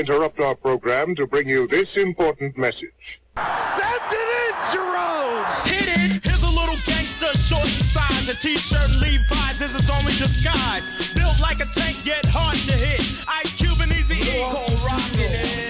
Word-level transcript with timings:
interrupt 0.00 0.40
our 0.40 0.54
program 0.54 1.14
to 1.14 1.26
bring 1.26 1.46
you 1.46 1.68
this 1.68 1.98
important 1.98 2.56
message. 2.56 3.20
Send 3.36 4.02
it 4.10 4.28
in, 4.40 4.54
Jerome! 4.72 5.44
Hit 5.64 5.88
it! 5.88 6.24
Here's 6.24 6.42
a 6.42 6.48
little 6.48 6.76
gangster, 6.86 7.36
short 7.36 7.64
in 7.64 7.84
size. 7.84 8.28
A 8.30 8.34
t-shirt 8.34 8.80
and 8.80 8.98
Levi's 8.98 9.60
is 9.60 9.74
his 9.74 9.90
only 9.90 10.14
disguise. 10.16 11.12
Built 11.12 11.38
like 11.40 11.60
a 11.60 11.66
tank, 11.78 11.98
yet 12.04 12.24
hard 12.24 12.56
to 12.66 12.72
hit. 12.72 13.02
Ice 13.28 13.54
Cube 13.60 13.78
and 13.82 13.92
Easy 13.92 14.24
E. 14.24 14.40
Cold 14.50 14.80
rockin' 14.88 15.20
it. 15.20 15.60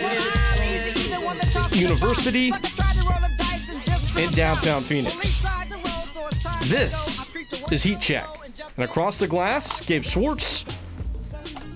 University 1.74 2.52
in 4.16 4.30
downtown 4.30 4.82
Phoenix. 4.82 5.42
This 6.68 7.18
is 7.72 7.82
Heat 7.82 8.00
Check. 8.00 8.26
And 8.76 8.84
across 8.84 9.18
the 9.18 9.26
glass, 9.26 9.84
Gabe 9.86 10.04
Swartz, 10.04 10.64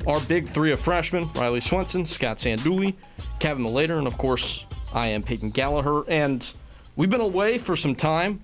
our 0.06 0.20
big 0.20 0.46
three 0.46 0.72
of 0.72 0.80
freshmen, 0.80 1.28
Riley 1.34 1.60
Swenson, 1.60 2.06
Scott 2.06 2.38
Sanduli, 2.38 2.94
Kevin 3.38 3.64
Malater, 3.64 3.98
and 3.98 4.06
of 4.06 4.18
course, 4.18 4.64
I 4.92 5.08
am 5.08 5.22
Peyton 5.22 5.52
Gallaher. 5.52 6.04
And 6.08 6.50
we've 6.96 7.10
been 7.10 7.20
away 7.20 7.58
for 7.58 7.76
some 7.76 7.94
time. 7.94 8.40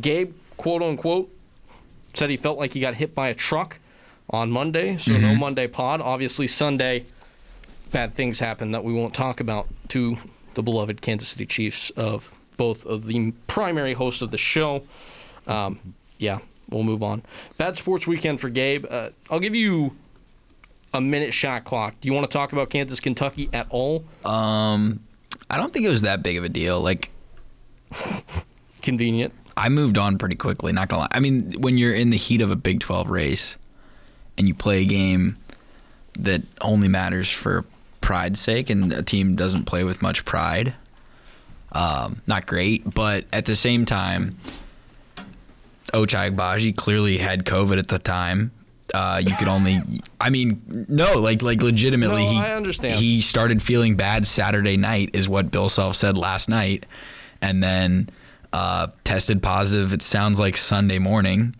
Gabe, 0.00 0.34
quote 0.56 0.82
unquote, 0.82 1.30
said 2.14 2.30
he 2.30 2.36
felt 2.36 2.58
like 2.58 2.72
he 2.72 2.80
got 2.80 2.94
hit 2.94 3.14
by 3.14 3.28
a 3.28 3.34
truck 3.34 3.78
on 4.30 4.50
Monday, 4.50 4.96
so 4.96 5.16
no 5.16 5.34
Monday 5.34 5.66
pod. 5.66 6.00
Obviously, 6.00 6.46
Sunday, 6.46 7.04
bad 7.90 8.14
things 8.14 8.38
happened 8.38 8.74
that 8.74 8.84
we 8.84 8.92
won't 8.92 9.12
talk 9.14 9.40
about 9.40 9.68
to 9.88 10.16
the 10.54 10.62
beloved 10.62 11.02
Kansas 11.02 11.28
City 11.28 11.46
Chiefs 11.46 11.90
of 11.90 12.32
both 12.56 12.86
of 12.86 13.06
the 13.06 13.32
primary 13.46 13.92
hosts 13.94 14.22
of 14.22 14.30
the 14.30 14.38
show. 14.38 14.82
Um, 15.46 15.94
yeah, 16.18 16.38
we'll 16.68 16.84
move 16.84 17.02
on. 17.02 17.22
Bad 17.58 17.76
sports 17.76 18.06
weekend 18.06 18.40
for 18.40 18.48
Gabe. 18.48 18.86
Uh, 18.88 19.10
I'll 19.30 19.40
give 19.40 19.54
you 19.54 19.96
a 20.92 21.00
minute 21.00 21.32
shot 21.32 21.64
clock. 21.64 21.94
Do 22.00 22.08
you 22.08 22.12
want 22.12 22.30
to 22.30 22.36
talk 22.36 22.52
about 22.52 22.70
Kansas, 22.70 23.00
Kentucky 23.00 23.48
at 23.52 23.66
all? 23.70 24.04
Um, 24.24 25.00
I 25.48 25.56
don't 25.56 25.72
think 25.72 25.84
it 25.86 25.90
was 25.90 26.02
that 26.02 26.22
big 26.22 26.36
of 26.36 26.44
a 26.44 26.48
deal. 26.48 26.80
Like 26.80 27.10
Convenient. 28.82 29.34
I 29.56 29.68
moved 29.68 29.98
on 29.98 30.18
pretty 30.18 30.36
quickly. 30.36 30.72
Not 30.72 30.88
gonna 30.88 31.02
lie. 31.02 31.08
I 31.10 31.20
mean, 31.20 31.52
when 31.60 31.76
you're 31.76 31.94
in 31.94 32.10
the 32.10 32.16
heat 32.16 32.40
of 32.40 32.50
a 32.50 32.56
Big 32.56 32.80
12 32.80 33.10
race 33.10 33.56
and 34.38 34.46
you 34.48 34.54
play 34.54 34.82
a 34.82 34.86
game 34.86 35.36
that 36.18 36.42
only 36.60 36.88
matters 36.88 37.30
for 37.30 37.64
pride's 38.00 38.40
sake, 38.40 38.70
and 38.70 38.92
a 38.92 39.02
team 39.02 39.36
doesn't 39.36 39.64
play 39.64 39.84
with 39.84 40.00
much 40.02 40.24
pride, 40.24 40.74
um, 41.72 42.22
not 42.26 42.46
great. 42.46 42.94
But 42.94 43.26
at 43.32 43.44
the 43.44 43.54
same 43.56 43.84
time, 43.84 44.38
Ochai 45.92 46.34
Agbaji 46.34 46.74
clearly 46.74 47.18
had 47.18 47.44
COVID 47.44 47.78
at 47.78 47.88
the 47.88 47.98
time. 47.98 48.52
Uh, 48.94 49.20
you 49.24 49.34
could 49.36 49.48
only, 49.48 49.78
I 50.20 50.30
mean, 50.30 50.86
no, 50.88 51.14
like 51.20 51.42
like 51.42 51.62
legitimately, 51.62 52.22
No, 52.24 52.30
he 52.30 52.38
I 52.38 52.54
understand. 52.54 52.94
he 52.94 53.20
started 53.20 53.62
feeling 53.62 53.94
bad 53.96 54.26
Saturday 54.26 54.76
night, 54.76 55.10
is 55.14 55.28
what 55.28 55.50
Bill 55.50 55.68
Self 55.68 55.96
said 55.96 56.18
last 56.18 56.48
night, 56.48 56.86
and 57.40 57.62
then 57.62 58.10
uh, 58.52 58.88
tested 59.04 59.42
positive. 59.42 59.92
It 59.92 60.02
sounds 60.02 60.40
like 60.40 60.56
Sunday 60.56 60.98
morning, 60.98 61.54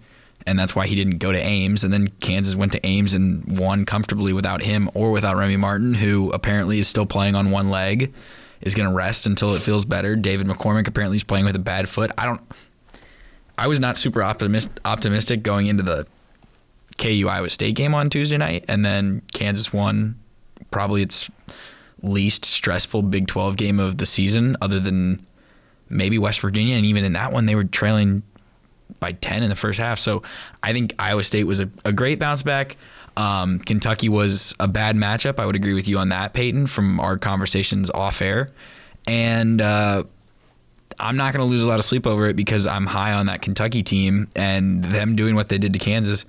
and 0.46 0.58
that's 0.58 0.74
why 0.74 0.86
he 0.86 0.94
didn't 0.96 1.18
go 1.18 1.30
to 1.30 1.38
Ames. 1.38 1.84
And 1.84 1.92
then 1.92 2.08
Kansas 2.20 2.56
went 2.56 2.72
to 2.72 2.84
Ames 2.86 3.14
and 3.14 3.58
won 3.58 3.84
comfortably 3.84 4.32
without 4.32 4.62
him 4.62 4.90
or 4.94 5.12
without 5.12 5.36
Remy 5.36 5.56
Martin, 5.56 5.94
who 5.94 6.30
apparently 6.32 6.80
is 6.80 6.88
still 6.88 7.06
playing 7.06 7.34
on 7.36 7.50
one 7.52 7.70
leg, 7.70 8.12
is 8.60 8.74
going 8.74 8.88
to 8.88 8.94
rest 8.94 9.26
until 9.26 9.54
it 9.54 9.62
feels 9.62 9.84
better. 9.84 10.16
David 10.16 10.46
McCormack 10.48 10.88
apparently 10.88 11.16
is 11.16 11.24
playing 11.24 11.44
with 11.44 11.54
a 11.54 11.60
bad 11.60 11.88
foot. 11.88 12.10
I 12.18 12.26
don't. 12.26 12.40
I 13.56 13.68
was 13.68 13.78
not 13.78 13.98
super 13.98 14.22
optimist, 14.22 14.70
optimistic 14.84 15.42
going 15.42 15.66
into 15.66 15.82
the 15.82 16.06
KU 17.00 17.26
Iowa 17.28 17.50
State 17.50 17.74
game 17.74 17.94
on 17.94 18.10
Tuesday 18.10 18.36
night, 18.36 18.64
and 18.68 18.84
then 18.84 19.22
Kansas 19.32 19.72
won 19.72 20.20
probably 20.70 21.02
its 21.02 21.28
least 22.02 22.44
stressful 22.44 23.02
Big 23.02 23.26
12 23.26 23.56
game 23.56 23.80
of 23.80 23.98
the 23.98 24.06
season, 24.06 24.56
other 24.60 24.78
than 24.78 25.26
maybe 25.88 26.18
West 26.18 26.40
Virginia. 26.40 26.76
And 26.76 26.86
even 26.86 27.04
in 27.04 27.14
that 27.14 27.32
one, 27.32 27.46
they 27.46 27.54
were 27.54 27.64
trailing 27.64 28.22
by 29.00 29.12
10 29.12 29.42
in 29.42 29.48
the 29.48 29.56
first 29.56 29.80
half. 29.80 29.98
So 29.98 30.22
I 30.62 30.72
think 30.72 30.94
Iowa 30.98 31.24
State 31.24 31.44
was 31.44 31.58
a, 31.58 31.70
a 31.84 31.92
great 31.92 32.18
bounce 32.18 32.42
back. 32.42 32.76
Um, 33.16 33.58
Kentucky 33.58 34.08
was 34.08 34.54
a 34.60 34.68
bad 34.68 34.94
matchup. 34.94 35.40
I 35.40 35.46
would 35.46 35.56
agree 35.56 35.74
with 35.74 35.88
you 35.88 35.98
on 35.98 36.10
that, 36.10 36.32
Peyton, 36.32 36.66
from 36.66 37.00
our 37.00 37.18
conversations 37.18 37.90
off 37.90 38.22
air. 38.22 38.48
And 39.06 39.60
uh, 39.60 40.04
I'm 40.98 41.16
not 41.16 41.32
going 41.32 41.42
to 41.42 41.48
lose 41.48 41.62
a 41.62 41.66
lot 41.66 41.78
of 41.78 41.84
sleep 41.84 42.06
over 42.06 42.26
it 42.26 42.36
because 42.36 42.66
I'm 42.66 42.86
high 42.86 43.12
on 43.12 43.26
that 43.26 43.42
Kentucky 43.42 43.82
team, 43.82 44.28
and 44.36 44.84
them 44.84 45.16
doing 45.16 45.34
what 45.34 45.48
they 45.48 45.58
did 45.58 45.72
to 45.72 45.78
Kansas 45.78 46.24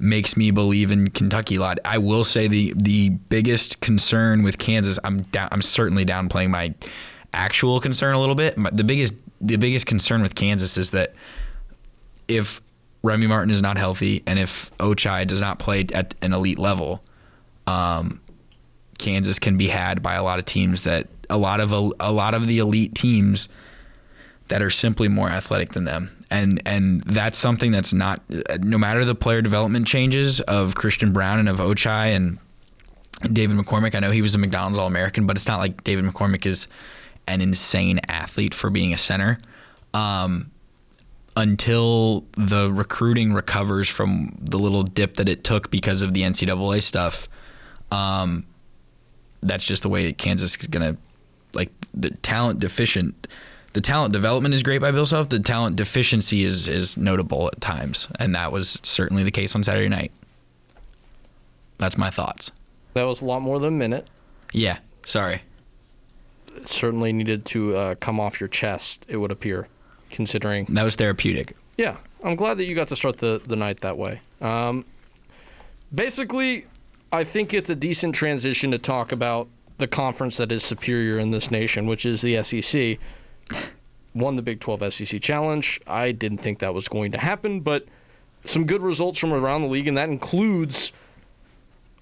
makes 0.00 0.36
me 0.36 0.50
believe 0.50 0.90
in 0.90 1.10
Kentucky 1.10 1.56
a 1.56 1.60
lot. 1.60 1.78
I 1.84 1.98
will 1.98 2.24
say 2.24 2.48
the 2.48 2.72
the 2.76 3.10
biggest 3.10 3.80
concern 3.80 4.42
with 4.42 4.58
Kansas, 4.58 4.98
I'm 5.04 5.22
down, 5.22 5.48
I'm 5.52 5.62
certainly 5.62 6.04
downplaying 6.04 6.50
my 6.50 6.74
actual 7.32 7.80
concern 7.80 8.14
a 8.14 8.20
little 8.20 8.34
bit. 8.34 8.56
The 8.72 8.84
biggest 8.84 9.14
the 9.40 9.56
biggest 9.56 9.86
concern 9.86 10.22
with 10.22 10.34
Kansas 10.34 10.76
is 10.76 10.90
that 10.90 11.14
if 12.28 12.60
Remy 13.02 13.26
Martin 13.26 13.50
is 13.50 13.62
not 13.62 13.78
healthy 13.78 14.22
and 14.26 14.38
if 14.38 14.76
Ochai 14.78 15.26
does 15.26 15.40
not 15.40 15.58
play 15.58 15.86
at 15.94 16.14
an 16.20 16.32
elite 16.32 16.58
level, 16.58 17.02
um, 17.66 18.20
Kansas 18.98 19.38
can 19.38 19.56
be 19.56 19.68
had 19.68 20.02
by 20.02 20.14
a 20.14 20.22
lot 20.22 20.38
of 20.38 20.44
teams 20.44 20.82
that 20.82 21.08
a 21.30 21.38
lot 21.38 21.60
of 21.60 21.72
a 21.72 22.12
lot 22.12 22.34
of 22.34 22.46
the 22.46 22.58
elite 22.58 22.94
teams 22.94 23.48
that 24.48 24.62
are 24.62 24.70
simply 24.70 25.08
more 25.08 25.30
athletic 25.30 25.72
than 25.72 25.84
them. 25.84 26.19
And 26.30 26.62
and 26.64 27.00
that's 27.02 27.36
something 27.36 27.72
that's 27.72 27.92
not 27.92 28.22
no 28.60 28.78
matter 28.78 29.04
the 29.04 29.16
player 29.16 29.42
development 29.42 29.86
changes 29.86 30.40
of 30.42 30.76
Christian 30.76 31.12
Braun 31.12 31.40
and 31.40 31.48
of 31.48 31.58
Ochai 31.58 32.14
and 32.14 32.38
David 33.32 33.56
McCormack. 33.56 33.94
I 33.94 34.00
know 34.00 34.10
he 34.10 34.22
was 34.22 34.34
a 34.34 34.38
McDonald's 34.38 34.78
All 34.78 34.86
American, 34.86 35.26
but 35.26 35.36
it's 35.36 35.48
not 35.48 35.58
like 35.58 35.82
David 35.84 36.04
McCormack 36.04 36.46
is 36.46 36.68
an 37.26 37.40
insane 37.40 38.00
athlete 38.08 38.54
for 38.54 38.70
being 38.70 38.92
a 38.92 38.98
center. 38.98 39.38
Um, 39.92 40.50
until 41.36 42.26
the 42.36 42.70
recruiting 42.72 43.32
recovers 43.32 43.88
from 43.88 44.36
the 44.40 44.58
little 44.58 44.82
dip 44.82 45.14
that 45.14 45.28
it 45.28 45.44
took 45.44 45.70
because 45.70 46.02
of 46.02 46.12
the 46.12 46.22
NCAA 46.22 46.82
stuff, 46.82 47.28
um, 47.92 48.46
that's 49.42 49.64
just 49.64 49.82
the 49.82 49.88
way 49.88 50.12
Kansas 50.12 50.56
is 50.56 50.66
gonna 50.66 50.96
like 51.54 51.70
the 51.94 52.10
talent 52.10 52.60
deficient. 52.60 53.26
The 53.72 53.80
talent 53.80 54.12
development 54.12 54.54
is 54.54 54.62
great 54.62 54.80
by 54.80 54.90
Bill 54.90 55.06
Self. 55.06 55.28
The 55.28 55.38
talent 55.38 55.76
deficiency 55.76 56.42
is 56.42 56.66
is 56.66 56.96
notable 56.96 57.48
at 57.48 57.60
times, 57.60 58.08
and 58.18 58.34
that 58.34 58.50
was 58.50 58.80
certainly 58.82 59.22
the 59.22 59.30
case 59.30 59.54
on 59.54 59.62
Saturday 59.62 59.88
night. 59.88 60.10
That's 61.78 61.96
my 61.96 62.10
thoughts. 62.10 62.50
That 62.94 63.04
was 63.04 63.22
a 63.22 63.24
lot 63.24 63.42
more 63.42 63.58
than 63.60 63.68
a 63.74 63.76
minute. 63.76 64.08
Yeah, 64.52 64.78
sorry. 65.04 65.42
It 66.56 66.68
certainly 66.68 67.12
needed 67.12 67.44
to 67.46 67.76
uh, 67.76 67.94
come 67.94 68.18
off 68.18 68.40
your 68.40 68.48
chest, 68.48 69.06
it 69.08 69.18
would 69.18 69.30
appear, 69.30 69.68
considering 70.10 70.66
That 70.66 70.82
was 70.82 70.96
therapeutic. 70.96 71.56
Yeah, 71.78 71.96
I'm 72.24 72.34
glad 72.34 72.58
that 72.58 72.64
you 72.64 72.74
got 72.74 72.88
to 72.88 72.96
start 72.96 73.18
the, 73.18 73.40
the 73.46 73.56
night 73.56 73.80
that 73.80 73.96
way. 73.96 74.20
Um, 74.40 74.84
basically, 75.94 76.66
I 77.12 77.22
think 77.22 77.54
it's 77.54 77.70
a 77.70 77.76
decent 77.76 78.16
transition 78.16 78.72
to 78.72 78.78
talk 78.78 79.12
about 79.12 79.48
the 79.78 79.86
conference 79.86 80.36
that 80.38 80.50
is 80.50 80.64
superior 80.64 81.18
in 81.18 81.30
this 81.30 81.50
nation, 81.50 81.86
which 81.86 82.04
is 82.04 82.20
the 82.20 82.42
SEC. 82.42 82.98
Won 84.14 84.36
the 84.36 84.42
Big 84.42 84.60
12 84.60 84.92
SEC 84.92 85.20
Challenge. 85.20 85.80
I 85.86 86.12
didn't 86.12 86.38
think 86.38 86.58
that 86.58 86.74
was 86.74 86.88
going 86.88 87.12
to 87.12 87.18
happen, 87.18 87.60
but 87.60 87.86
some 88.44 88.66
good 88.66 88.82
results 88.82 89.18
from 89.18 89.32
around 89.32 89.62
the 89.62 89.68
league, 89.68 89.86
and 89.86 89.96
that 89.96 90.08
includes 90.08 90.92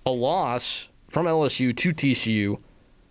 a 0.06 0.10
loss 0.10 0.88
from 1.08 1.26
LSU 1.26 1.76
to 1.76 1.92
TCU 1.92 2.58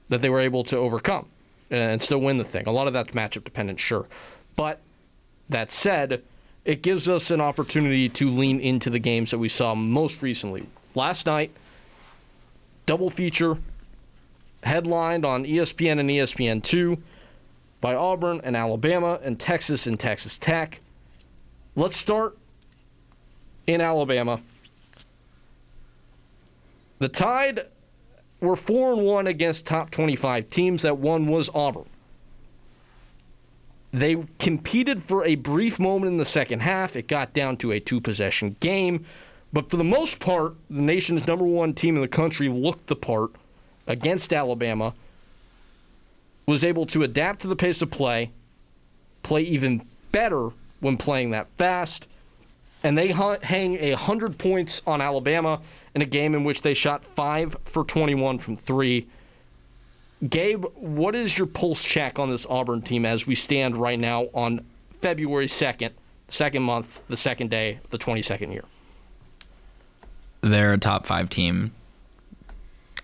that 0.09 0.21
they 0.21 0.29
were 0.29 0.39
able 0.39 0.63
to 0.63 0.77
overcome 0.77 1.27
and 1.69 2.01
still 2.01 2.19
win 2.19 2.37
the 2.37 2.43
thing. 2.43 2.67
A 2.67 2.71
lot 2.71 2.87
of 2.87 2.93
that's 2.93 3.11
matchup 3.11 3.43
dependent, 3.43 3.79
sure. 3.79 4.07
But 4.55 4.79
that 5.49 5.71
said, 5.71 6.23
it 6.65 6.81
gives 6.81 7.07
us 7.07 7.29
an 7.31 7.41
opportunity 7.41 8.09
to 8.09 8.29
lean 8.29 8.59
into 8.59 8.89
the 8.89 8.99
games 8.99 9.31
that 9.31 9.37
we 9.37 9.49
saw 9.49 9.75
most 9.75 10.21
recently. 10.21 10.67
Last 10.95 11.25
night, 11.25 11.51
double 12.85 13.09
feature, 13.09 13.57
headlined 14.63 15.25
on 15.25 15.45
ESPN 15.45 15.99
and 15.99 16.09
ESPN2 16.09 16.99
by 17.87 17.95
Auburn 17.95 18.41
and 18.43 18.57
Alabama 18.57 19.17
and 19.23 19.39
Texas 19.39 19.87
and 19.87 19.97
Texas 19.97 20.37
Tech. 20.37 20.81
Let's 21.73 21.95
start 21.95 22.37
in 23.65 23.79
Alabama. 23.79 24.41
The 26.99 27.07
Tide 27.07 27.61
were 28.41 28.57
4 28.57 28.91
and 28.91 29.05
1 29.05 29.27
against 29.27 29.65
top 29.65 29.89
25 29.89 30.49
teams. 30.49 30.81
That 30.81 30.97
one 30.97 31.27
was 31.27 31.49
Auburn. 31.55 31.85
They 33.93 34.17
competed 34.37 35.01
for 35.01 35.23
a 35.23 35.35
brief 35.35 35.79
moment 35.79 36.11
in 36.11 36.17
the 36.17 36.25
second 36.25 36.59
half. 36.59 36.97
It 36.97 37.07
got 37.07 37.33
down 37.33 37.55
to 37.59 37.71
a 37.71 37.79
two 37.79 38.01
possession 38.01 38.57
game. 38.59 39.05
But 39.53 39.69
for 39.69 39.77
the 39.77 39.85
most 39.85 40.19
part, 40.19 40.55
the 40.69 40.81
nation's 40.81 41.25
number 41.25 41.45
one 41.45 41.73
team 41.73 41.95
in 41.95 42.01
the 42.01 42.09
country 42.09 42.49
looked 42.49 42.87
the 42.87 42.97
part 42.97 43.31
against 43.87 44.33
Alabama, 44.33 44.93
was 46.47 46.63
able 46.63 46.85
to 46.87 47.03
adapt 47.03 47.41
to 47.41 47.47
the 47.47 47.55
pace 47.55 47.81
of 47.81 47.91
play, 47.91 48.31
play 49.21 49.41
even 49.43 49.85
better 50.11 50.49
when 50.79 50.97
playing 50.97 51.31
that 51.31 51.47
fast, 51.57 52.07
and 52.83 52.97
they 52.97 53.07
hang 53.07 53.75
a 53.75 53.91
100 53.91 54.37
points 54.37 54.81
on 54.87 55.01
Alabama 55.01 55.61
in 55.93 56.01
a 56.01 56.05
game 56.05 56.33
in 56.33 56.43
which 56.43 56.61
they 56.61 56.73
shot 56.73 57.03
5 57.15 57.57
for 57.65 57.83
21 57.83 58.39
from 58.39 58.55
3 58.55 59.07
Gabe, 60.27 60.65
what 60.73 61.13
is 61.13 61.37
your 61.37 61.45
pulse 61.45 61.83
check 61.83 62.17
on 62.17 62.31
this 62.31 62.45
Auburn 62.47 62.81
team 62.81 63.05
as 63.05 63.27
we 63.27 63.35
stand 63.35 63.77
right 63.77 63.99
now 63.99 64.25
on 64.33 64.65
February 64.99 65.45
2nd, 65.45 65.91
second 66.27 66.63
month, 66.63 67.01
the 67.07 67.17
second 67.17 67.51
day 67.51 67.79
of 67.83 67.91
the 67.91 67.99
22nd 67.99 68.51
year? 68.51 68.63
They're 70.41 70.73
a 70.73 70.77
top 70.79 71.05
five 71.05 71.29
team. 71.29 71.71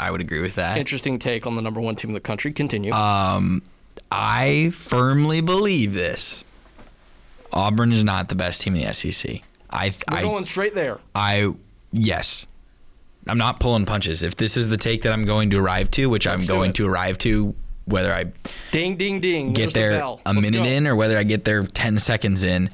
I 0.03 0.11
would 0.11 0.21
agree 0.21 0.41
with 0.41 0.55
that. 0.55 0.77
Interesting 0.77 1.17
take 1.19 1.47
on 1.47 1.55
the 1.55 1.61
number 1.61 1.79
one 1.81 1.95
team 1.95 2.09
in 2.09 2.13
the 2.13 2.19
country. 2.19 2.51
Continue. 2.51 2.91
I 4.11 4.69
firmly 4.73 5.41
believe 5.41 5.93
this. 5.93 6.43
Auburn 7.51 7.91
is 7.91 8.03
not 8.03 8.29
the 8.29 8.35
best 8.35 8.61
team 8.61 8.75
in 8.75 8.85
the 8.85 8.93
SEC. 8.93 9.41
I, 9.69 9.93
We're 10.11 10.17
I, 10.17 10.21
going 10.21 10.45
straight 10.45 10.75
there. 10.75 10.99
I, 11.15 11.53
yes. 11.91 12.45
I'm 13.27 13.37
not 13.37 13.59
pulling 13.59 13.85
punches. 13.85 14.21
If 14.23 14.35
this 14.35 14.57
is 14.57 14.67
the 14.69 14.77
take 14.77 15.03
that 15.03 15.13
I'm 15.13 15.25
going 15.25 15.49
to 15.51 15.59
arrive 15.59 15.89
to, 15.91 16.09
which 16.09 16.25
Let's 16.25 16.47
I'm 16.49 16.55
going 16.55 16.71
it. 16.71 16.75
to 16.77 16.87
arrive 16.87 17.17
to, 17.19 17.55
whether 17.85 18.13
I 18.13 18.25
Ding, 18.71 18.97
ding, 18.97 19.19
ding. 19.19 19.53
get 19.53 19.73
There's 19.73 19.73
there 19.73 19.91
bell. 19.99 20.21
a 20.25 20.33
Let's 20.33 20.41
minute 20.45 20.63
go. 20.63 20.69
in 20.69 20.87
or 20.87 20.95
whether 20.95 21.17
I 21.17 21.23
get 21.23 21.43
there 21.45 21.63
10 21.63 21.99
seconds 21.99 22.43
in, 22.43 22.69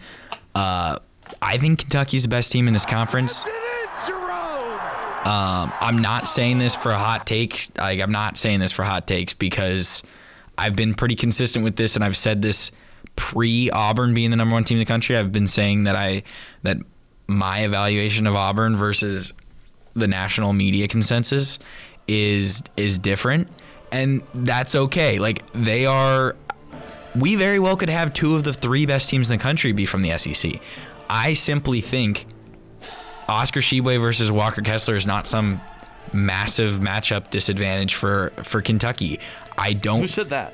uh, 0.55 0.99
I 1.41 1.57
think 1.57 1.79
Kentucky's 1.79 2.23
the 2.23 2.29
best 2.29 2.51
team 2.51 2.67
in 2.67 2.73
this 2.73 2.85
conference. 2.85 3.43
Um, 5.29 5.71
I'm 5.79 5.99
not 5.99 6.27
saying 6.27 6.57
this 6.57 6.73
for 6.73 6.89
a 6.89 6.97
hot 6.97 7.27
take. 7.27 7.69
Like, 7.77 7.99
I'm 7.99 8.11
not 8.11 8.35
saying 8.35 8.61
this 8.61 8.71
for 8.71 8.81
hot 8.81 9.05
takes 9.05 9.35
because 9.35 10.01
I've 10.57 10.75
been 10.75 10.95
pretty 10.95 11.13
consistent 11.13 11.63
with 11.63 11.75
this, 11.75 11.95
and 11.95 12.03
I've 12.03 12.17
said 12.17 12.41
this 12.41 12.71
pre 13.15 13.69
Auburn 13.69 14.15
being 14.15 14.31
the 14.31 14.37
number 14.37 14.55
one 14.55 14.63
team 14.63 14.77
in 14.77 14.79
the 14.79 14.85
country. 14.85 15.15
I've 15.15 15.31
been 15.31 15.47
saying 15.47 15.83
that 15.83 15.95
I 15.95 16.23
that 16.63 16.77
my 17.27 17.59
evaluation 17.59 18.25
of 18.25 18.33
Auburn 18.33 18.75
versus 18.75 19.31
the 19.93 20.07
national 20.07 20.51
media 20.51 20.87
consensus 20.87 21.59
is 22.07 22.63
is 22.75 22.97
different, 22.97 23.49
and 23.91 24.23
that's 24.33 24.73
okay. 24.73 25.19
Like 25.19 25.47
they 25.51 25.85
are 25.85 26.35
we 27.15 27.35
very 27.35 27.59
well 27.59 27.77
could 27.77 27.89
have 27.89 28.15
two 28.15 28.33
of 28.33 28.45
the 28.45 28.53
three 28.53 28.87
best 28.87 29.11
teams 29.11 29.29
in 29.29 29.37
the 29.37 29.43
country 29.43 29.73
be 29.73 29.85
from 29.85 30.01
the 30.01 30.17
SEC. 30.17 30.59
I 31.07 31.35
simply 31.35 31.81
think 31.81 32.25
Oscar 33.29 33.61
Tshiebwe 33.61 34.01
versus 34.01 34.31
Walker 34.31 34.61
Kessler 34.61 34.95
is 34.95 35.07
not 35.07 35.25
some 35.27 35.61
massive 36.11 36.79
matchup 36.79 37.29
disadvantage 37.29 37.93
for 37.95 38.31
for 38.43 38.61
Kentucky. 38.61 39.19
I 39.57 39.73
don't. 39.73 40.01
Who 40.01 40.07
said 40.07 40.29
that? 40.29 40.53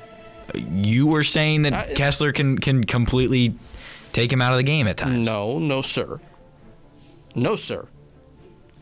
You 0.54 1.06
were 1.08 1.24
saying 1.24 1.62
that 1.62 1.72
I- 1.72 1.94
Kessler 1.94 2.32
can 2.32 2.58
can 2.58 2.84
completely 2.84 3.54
take 4.12 4.32
him 4.32 4.40
out 4.40 4.52
of 4.52 4.58
the 4.58 4.62
game 4.64 4.86
at 4.86 4.96
times. 4.96 5.26
No, 5.28 5.58
no, 5.58 5.82
sir. 5.82 6.20
No, 7.34 7.56
sir. 7.56 7.86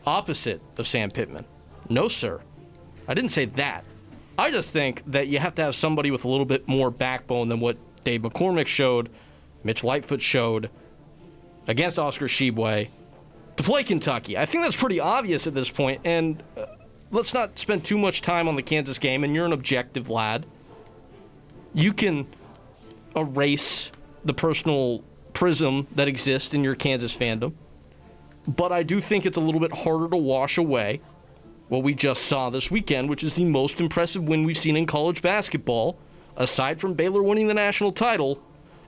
Opposite 0.05 0.61
of 0.77 0.87
Sam 0.87 1.09
Pittman. 1.09 1.45
No, 1.89 2.07
sir. 2.07 2.41
I 3.07 3.13
didn't 3.13 3.31
say 3.31 3.45
that. 3.45 3.83
I 4.37 4.51
just 4.51 4.69
think 4.71 5.01
that 5.07 5.27
you 5.27 5.39
have 5.39 5.55
to 5.55 5.61
have 5.63 5.75
somebody 5.75 6.11
with 6.11 6.25
a 6.25 6.27
little 6.29 6.45
bit 6.45 6.67
more 6.67 6.91
backbone 6.91 7.49
than 7.49 7.59
what 7.59 7.77
Dave 8.03 8.21
McCormack 8.21 8.67
showed, 8.67 9.09
Mitch 9.63 9.83
Lightfoot 9.83 10.21
showed 10.21 10.69
against 11.67 11.97
Oscar 11.97 12.25
Tshiebwe 12.25 12.89
to 13.57 13.63
play 13.63 13.83
Kentucky. 13.83 14.37
I 14.37 14.45
think 14.45 14.63
that's 14.63 14.75
pretty 14.75 14.99
obvious 14.99 15.47
at 15.47 15.53
this 15.53 15.69
point, 15.69 16.01
and 16.03 16.41
uh, 16.57 16.65
let's 17.11 17.33
not 17.33 17.57
spend 17.57 17.83
too 17.83 17.97
much 17.97 18.21
time 18.21 18.47
on 18.47 18.55
the 18.55 18.61
Kansas 18.61 18.97
game, 18.97 19.23
and 19.23 19.33
you're 19.33 19.45
an 19.45 19.53
objective 19.53 20.09
lad. 20.09 20.45
You 21.73 21.93
can 21.93 22.27
erase 23.15 23.91
the 24.23 24.33
personal 24.33 25.03
prism 25.33 25.87
that 25.95 26.07
exists 26.07 26.53
in 26.53 26.63
your 26.63 26.75
Kansas 26.75 27.15
fandom. 27.15 27.53
But 28.47 28.71
I 28.71 28.83
do 28.83 29.01
think 29.01 29.25
it's 29.25 29.37
a 29.37 29.41
little 29.41 29.61
bit 29.61 29.71
harder 29.71 30.09
to 30.09 30.17
wash 30.17 30.57
away 30.57 31.01
what 31.67 31.83
we 31.83 31.93
just 31.93 32.23
saw 32.23 32.49
this 32.49 32.69
weekend, 32.69 33.09
which 33.09 33.23
is 33.23 33.35
the 33.35 33.45
most 33.45 33.81
impressive 33.81 34.27
win 34.27 34.43
we've 34.43 34.57
seen 34.57 34.77
in 34.77 34.85
college 34.85 35.21
basketball, 35.21 35.97
aside 36.37 36.79
from 36.79 36.93
Baylor 36.93 37.23
winning 37.23 37.47
the 37.47 37.53
national 37.53 37.91
title 37.91 38.39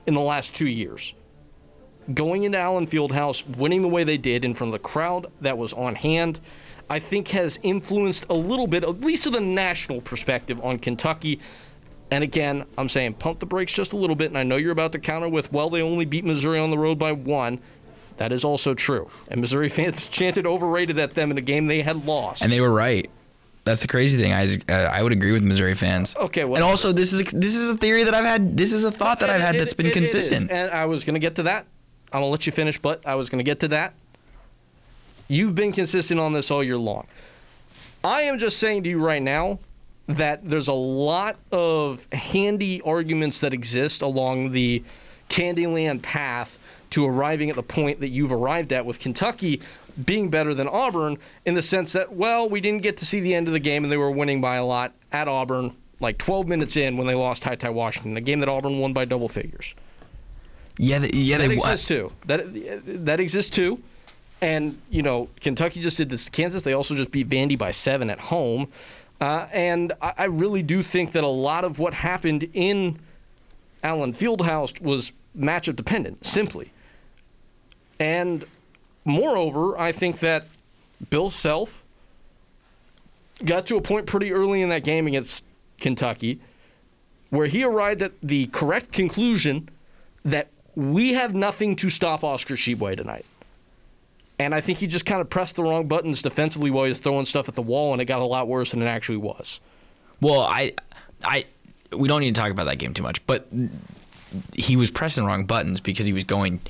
in 0.06 0.14
the 0.14 0.20
last 0.20 0.54
two 0.54 0.68
years. 0.68 1.14
Going 2.14 2.44
into 2.44 2.58
Allen 2.58 2.86
Fieldhouse, 2.86 3.44
winning 3.56 3.82
the 3.82 3.88
way 3.88 4.02
they 4.04 4.16
did 4.16 4.44
in 4.44 4.54
front 4.54 4.74
of 4.74 4.80
the 4.80 4.88
crowd 4.88 5.26
that 5.42 5.58
was 5.58 5.72
on 5.74 5.94
hand, 5.94 6.40
I 6.88 6.98
think 7.00 7.28
has 7.28 7.58
influenced 7.62 8.24
a 8.30 8.34
little 8.34 8.66
bit, 8.66 8.82
at 8.82 9.00
least 9.02 9.24
to 9.24 9.30
the 9.30 9.40
national 9.42 10.00
perspective, 10.00 10.58
on 10.64 10.78
Kentucky. 10.78 11.38
And 12.10 12.24
again, 12.24 12.64
I'm 12.78 12.88
saying 12.88 13.14
pump 13.14 13.40
the 13.40 13.46
brakes 13.46 13.74
just 13.74 13.92
a 13.92 13.96
little 13.96 14.16
bit. 14.16 14.28
And 14.28 14.38
I 14.38 14.42
know 14.42 14.56
you're 14.56 14.72
about 14.72 14.92
to 14.92 14.98
counter 14.98 15.28
with, 15.28 15.52
well, 15.52 15.68
they 15.68 15.82
only 15.82 16.06
beat 16.06 16.24
Missouri 16.24 16.58
on 16.58 16.70
the 16.70 16.78
road 16.78 16.98
by 16.98 17.12
one. 17.12 17.60
That 18.16 18.32
is 18.32 18.42
also 18.42 18.72
true. 18.72 19.10
And 19.28 19.40
Missouri 19.42 19.68
fans 19.78 20.06
chanted 20.06 20.46
overrated 20.46 20.98
at 20.98 21.12
them 21.14 21.30
in 21.30 21.36
a 21.36 21.42
game 21.42 21.66
they 21.66 21.82
had 21.82 22.06
lost. 22.06 22.40
and 22.42 22.50
they 22.50 22.60
were 22.62 22.72
right. 22.72 23.10
That's 23.64 23.82
the 23.82 23.88
crazy 23.88 24.18
thing. 24.18 24.32
I 24.32 24.56
uh, 24.72 24.88
I 24.90 25.02
would 25.02 25.12
agree 25.12 25.32
with 25.32 25.42
Missouri 25.42 25.74
fans. 25.74 26.16
Okay, 26.16 26.44
well- 26.44 26.54
and 26.54 26.64
also 26.64 26.90
this 26.90 27.12
is 27.12 27.20
a, 27.20 27.24
this 27.36 27.54
is 27.54 27.68
a 27.68 27.76
theory 27.76 28.04
that 28.04 28.14
I've 28.14 28.24
had. 28.24 28.56
This 28.56 28.72
is 28.72 28.82
a 28.82 28.90
thought 28.90 29.20
that 29.20 29.28
I've 29.28 29.42
had 29.42 29.56
It- 29.56 29.58
that's 29.58 29.74
been 29.74 29.84
it- 29.86 29.94
it 29.94 30.02
is. 30.04 30.10
consistent. 30.12 30.50
And 30.50 30.70
I 30.70 30.86
was 30.86 31.04
going 31.04 31.14
to 31.14 31.20
get 31.20 31.34
to 31.34 31.42
that. 31.42 31.66
I'm 32.12 32.22
to 32.22 32.26
let 32.26 32.46
you 32.46 32.52
finish, 32.52 32.78
but 32.78 33.04
I 33.06 33.14
was 33.14 33.28
going 33.28 33.38
to 33.38 33.44
get 33.44 33.60
to 33.60 33.68
that. 33.68 33.94
You've 35.28 35.54
been 35.54 35.72
consistent 35.72 36.18
on 36.18 36.32
this 36.32 36.50
all 36.50 36.64
year 36.64 36.78
long. 36.78 37.06
I 38.02 38.22
am 38.22 38.38
just 38.38 38.58
saying 38.58 38.84
to 38.84 38.88
you 38.88 38.98
right 38.98 39.20
now 39.20 39.58
that 40.06 40.48
there's 40.48 40.68
a 40.68 40.72
lot 40.72 41.36
of 41.52 42.06
handy 42.12 42.80
arguments 42.82 43.40
that 43.40 43.52
exist 43.52 44.00
along 44.00 44.52
the 44.52 44.82
Candyland 45.28 46.02
path 46.02 46.58
to 46.90 47.06
arriving 47.06 47.50
at 47.50 47.56
the 47.56 47.62
point 47.62 48.00
that 48.00 48.08
you've 48.08 48.32
arrived 48.32 48.72
at 48.72 48.86
with 48.86 48.98
Kentucky 48.98 49.60
being 50.02 50.30
better 50.30 50.54
than 50.54 50.66
Auburn 50.68 51.18
in 51.44 51.54
the 51.54 51.62
sense 51.62 51.92
that, 51.92 52.12
well, 52.12 52.48
we 52.48 52.60
didn't 52.60 52.82
get 52.82 52.96
to 52.98 53.06
see 53.06 53.20
the 53.20 53.34
end 53.34 53.46
of 53.48 53.52
the 53.52 53.60
game 53.60 53.84
and 53.84 53.92
they 53.92 53.96
were 53.96 54.10
winning 54.10 54.40
by 54.40 54.56
a 54.56 54.64
lot 54.64 54.92
at 55.12 55.28
Auburn, 55.28 55.74
like 56.00 56.16
12 56.16 56.46
minutes 56.46 56.76
in 56.76 56.96
when 56.96 57.06
they 57.06 57.14
lost 57.14 57.42
Ty 57.42 57.56
Ty 57.56 57.70
Washington, 57.70 58.16
a 58.16 58.20
game 58.20 58.40
that 58.40 58.48
Auburn 58.48 58.78
won 58.78 58.92
by 58.92 59.04
double 59.04 59.28
figures. 59.28 59.74
Yeah, 60.78 61.00
they, 61.00 61.10
yeah, 61.12 61.38
That 61.38 61.48
they 61.48 61.54
exists 61.54 61.88
too. 61.88 62.12
That 62.26 63.04
that 63.06 63.20
exists 63.20 63.50
too. 63.50 63.82
And 64.40 64.78
you 64.88 65.02
know, 65.02 65.28
Kentucky 65.40 65.80
just 65.80 65.96
did 65.96 66.08
this. 66.08 66.26
to 66.26 66.30
Kansas, 66.30 66.62
they 66.62 66.72
also 66.72 66.94
just 66.94 67.10
beat 67.10 67.28
Vandy 67.28 67.58
by 67.58 67.72
seven 67.72 68.08
at 68.08 68.20
home. 68.20 68.68
Uh, 69.20 69.46
and 69.52 69.92
I, 70.00 70.14
I 70.18 70.24
really 70.26 70.62
do 70.62 70.82
think 70.82 71.12
that 71.12 71.24
a 71.24 71.28
lot 71.28 71.64
of 71.64 71.80
what 71.80 71.92
happened 71.92 72.48
in 72.54 73.00
Allen 73.82 74.12
Fieldhouse 74.12 74.80
was 74.80 75.10
matchup 75.36 75.74
dependent, 75.74 76.24
simply. 76.24 76.70
And 77.98 78.44
moreover, 79.04 79.76
I 79.76 79.90
think 79.90 80.20
that 80.20 80.46
Bill 81.10 81.30
Self 81.30 81.84
got 83.44 83.66
to 83.66 83.76
a 83.76 83.80
point 83.80 84.06
pretty 84.06 84.32
early 84.32 84.62
in 84.62 84.68
that 84.68 84.84
game 84.84 85.08
against 85.08 85.44
Kentucky 85.80 86.40
where 87.30 87.46
he 87.46 87.62
arrived 87.64 88.02
at 88.02 88.12
the 88.22 88.46
correct 88.46 88.92
conclusion 88.92 89.68
that 90.24 90.48
we 90.78 91.14
have 91.14 91.34
nothing 91.34 91.74
to 91.74 91.90
stop 91.90 92.22
Oscar 92.22 92.54
Tshiebwe 92.54 92.96
tonight. 92.96 93.26
And 94.38 94.54
I 94.54 94.60
think 94.60 94.78
he 94.78 94.86
just 94.86 95.04
kind 95.04 95.20
of 95.20 95.28
pressed 95.28 95.56
the 95.56 95.64
wrong 95.64 95.88
buttons 95.88 96.22
defensively 96.22 96.70
while 96.70 96.84
he 96.84 96.90
was 96.90 97.00
throwing 97.00 97.26
stuff 97.26 97.48
at 97.48 97.56
the 97.56 97.62
wall, 97.62 97.92
and 97.92 98.00
it 98.00 98.04
got 98.04 98.20
a 98.20 98.24
lot 98.24 98.46
worse 98.46 98.70
than 98.70 98.80
it 98.80 98.86
actually 98.86 99.16
was. 99.16 99.58
Well, 100.20 100.42
I, 100.42 100.74
I, 101.24 101.46
we 101.92 102.06
don't 102.06 102.20
need 102.20 102.36
to 102.36 102.40
talk 102.40 102.52
about 102.52 102.66
that 102.66 102.78
game 102.78 102.94
too 102.94 103.02
much, 103.02 103.26
but 103.26 103.48
he 104.54 104.76
was 104.76 104.92
pressing 104.92 105.24
the 105.24 105.28
wrong 105.28 105.46
buttons 105.46 105.80
because 105.80 106.06
he 106.06 106.12
was 106.12 106.22
going 106.22 106.60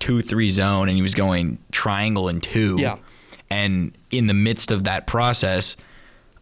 two 0.00 0.20
three 0.20 0.50
zone 0.50 0.90
and 0.90 0.96
he 0.96 1.02
was 1.02 1.14
going 1.14 1.56
triangle 1.72 2.28
and 2.28 2.42
two. 2.42 2.76
Yeah. 2.78 2.96
And 3.48 3.96
in 4.10 4.26
the 4.26 4.34
midst 4.34 4.70
of 4.70 4.84
that 4.84 5.06
process, 5.06 5.78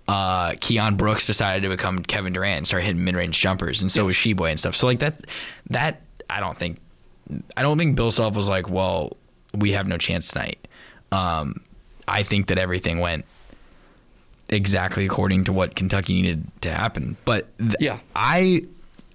uh, 0.09 0.51
Keion 0.53 0.97
Brooks 0.97 1.29
decided 1.29 1.63
to 1.63 1.69
become 1.69 2.01
Kevin 2.01 2.33
Durant 2.33 2.57
and 2.57 2.67
start 2.67 2.83
hitting 2.83 3.05
mid 3.05 3.15
range 3.15 3.39
jumpers, 3.39 3.83
and 3.83 3.93
so 3.93 4.05
was 4.05 4.17
Tshiebwe 4.17 4.51
and 4.51 4.59
stuff. 4.59 4.75
So 4.75 4.89
like 4.89 4.99
that, 4.99 5.25
that 5.71 6.03
I 6.29 6.41
don't 6.41 6.59
think, 6.59 6.79
I 7.57 7.63
don't 7.63 7.79
think 7.79 7.97
Bill 7.97 8.11
Self 8.11 8.37
was 8.37 8.49
like, 8.49 8.69
well, 8.69 9.17
we 9.55 9.73
have 9.73 9.87
no 9.87 9.97
chance 9.99 10.29
tonight. 10.29 10.59
Um, 11.13 11.63
I 12.07 12.23
think 12.23 12.49
that 12.49 12.59
everything 12.59 12.99
went 13.01 13.25
exactly 14.49 15.07
according 15.07 15.45
to 15.45 15.53
what 15.53 15.75
Kentucky 15.75 16.15
needed 16.15 16.47
to 16.63 16.71
happen. 16.71 17.17
But 17.25 17.47
th- 17.59 17.75
Yeah. 17.81 17.99
I, 18.15 18.65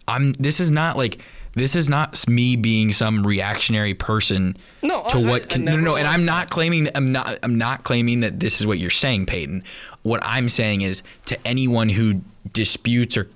I'm. 0.08 0.34
This 0.34 0.60
is 0.60 0.72
not 0.72 0.98
like 0.98 1.26
this 1.54 1.76
is 1.76 1.90
not 1.90 2.28
me 2.28 2.56
being 2.56 2.92
some 2.92 3.26
reactionary 3.26 3.94
person. 3.94 4.56
No, 4.82 5.04
to 5.10 5.18
I- 5.20 5.22
what? 5.24 5.44
I- 5.44 5.46
Can, 5.46 5.68
I 5.68 5.72
no, 5.72 5.78
no, 5.78 5.84
no. 5.84 5.96
And. 5.98 6.08
I'm 6.08 6.26
not 6.26 6.50
claiming. 6.50 6.86
that- 6.86 6.98
I'm 6.98 7.12
not. 7.12 7.38
I'm 7.44 7.58
not 7.58 7.84
claiming 7.84 8.22
that 8.22 8.40
this 8.40 8.60
is 8.60 8.66
what 8.68 8.80
you're 8.80 8.90
saying, 8.90 9.26
Peyton. 9.28 9.64
What 10.04 10.22
I'm 10.24 10.50
saying 10.50 10.82
is 10.82 11.04
to 11.26 11.38
anyone 11.48 11.90
who 11.90 12.22
disputes 12.54 13.18
or 13.18 13.30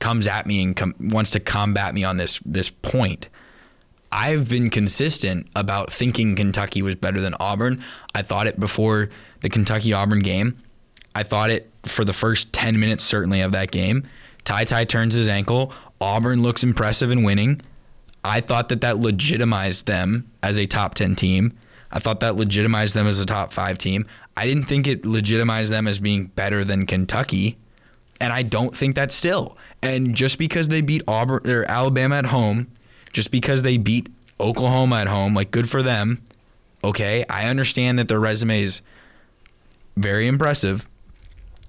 comes 0.00 0.26
at 0.26 0.46
me 0.46 0.60
and 0.62 0.74
com- 0.74 0.94
wants 0.98 1.30
to 1.30 1.40
combat 1.40 1.94
me 1.94 2.02
on 2.02 2.16
this 2.16 2.40
this 2.44 2.68
point. 2.70 3.28
I've 4.12 4.48
been 4.48 4.68
consistent 4.70 5.46
about 5.56 5.90
thinking 5.90 6.36
Kentucky 6.36 6.82
was 6.82 6.96
better 6.96 7.20
than 7.20 7.34
Auburn. 7.40 7.80
I 8.14 8.22
thought 8.22 8.46
it 8.46 8.60
before 8.60 9.08
the 9.40 9.48
Kentucky 9.48 9.92
Auburn 9.92 10.20
game. 10.20 10.58
I 11.14 11.22
thought 11.22 11.50
it 11.50 11.70
for 11.84 12.04
the 12.04 12.12
first 12.12 12.52
10 12.52 12.78
minutes, 12.78 13.02
certainly, 13.02 13.40
of 13.40 13.52
that 13.52 13.70
game. 13.70 14.04
Ty 14.44 14.64
Ty 14.64 14.84
turns 14.84 15.14
his 15.14 15.28
ankle. 15.28 15.72
Auburn 16.00 16.42
looks 16.42 16.62
impressive 16.62 17.10
in 17.10 17.22
winning. 17.22 17.60
I 18.24 18.40
thought 18.40 18.68
that 18.68 18.82
that 18.82 18.98
legitimized 18.98 19.86
them 19.86 20.30
as 20.42 20.58
a 20.58 20.66
top 20.66 20.94
10 20.94 21.16
team. 21.16 21.52
I 21.90 21.98
thought 21.98 22.20
that 22.20 22.36
legitimized 22.36 22.94
them 22.94 23.06
as 23.06 23.18
a 23.18 23.26
top 23.26 23.52
five 23.52 23.78
team. 23.78 24.06
I 24.36 24.46
didn't 24.46 24.64
think 24.64 24.86
it 24.86 25.04
legitimized 25.04 25.72
them 25.72 25.86
as 25.86 25.98
being 26.00 26.26
better 26.26 26.64
than 26.64 26.86
Kentucky. 26.86 27.56
and 28.20 28.32
I 28.32 28.42
don't 28.42 28.74
think 28.76 28.94
that 28.94 29.10
still. 29.10 29.58
And 29.82 30.14
just 30.14 30.38
because 30.38 30.68
they 30.68 30.80
beat 30.80 31.02
Auburn 31.08 31.48
or 31.50 31.64
Alabama 31.68 32.14
at 32.16 32.26
home, 32.26 32.68
just 33.12 33.30
because 33.30 33.62
they 33.62 33.76
beat 33.76 34.08
Oklahoma 34.40 34.96
at 34.96 35.06
home, 35.06 35.34
like 35.34 35.50
good 35.50 35.68
for 35.68 35.82
them. 35.82 36.18
Okay, 36.84 37.24
I 37.28 37.46
understand 37.46 37.98
that 37.98 38.08
their 38.08 38.18
resume 38.20 38.62
is 38.62 38.82
very 39.96 40.26
impressive. 40.26 40.88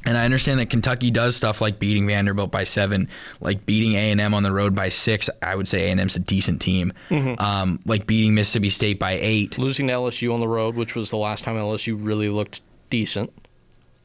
And 0.06 0.18
I 0.18 0.26
understand 0.26 0.60
that 0.60 0.70
Kentucky 0.70 1.12
does 1.12 1.36
stuff 1.36 1.62
like 1.62 1.80
beating 1.80 2.06
Vanderbilt 2.08 2.52
by 2.52 2.66
seven, 2.66 3.08
like 3.40 3.66
beating 3.66 3.94
A 3.94 4.12
and 4.12 4.20
M 4.20 4.34
on 4.34 4.44
the 4.44 4.52
road 4.52 4.76
by 4.76 4.90
six. 4.90 5.30
I 5.42 5.56
would 5.56 5.68
say 5.68 5.88
A 5.88 5.92
and 5.92 6.00
M's 6.00 6.18
a 6.18 6.20
decent 6.20 6.62
team. 6.62 6.92
Um, 7.10 7.80
like 7.86 8.06
beating 8.06 8.34
Mississippi 8.34 8.70
State 8.70 9.00
by 9.00 9.14
eight. 9.14 9.58
Losing 9.58 9.88
to 9.88 9.94
LSU 9.94 10.34
on 10.34 10.42
the 10.42 10.48
road, 10.48 10.76
which 10.76 10.94
was 10.96 11.10
the 11.10 11.16
last 11.18 11.46
time 11.46 11.56
LSU 11.56 11.98
really 11.98 12.28
looked 12.28 12.62
decent. 12.90 13.32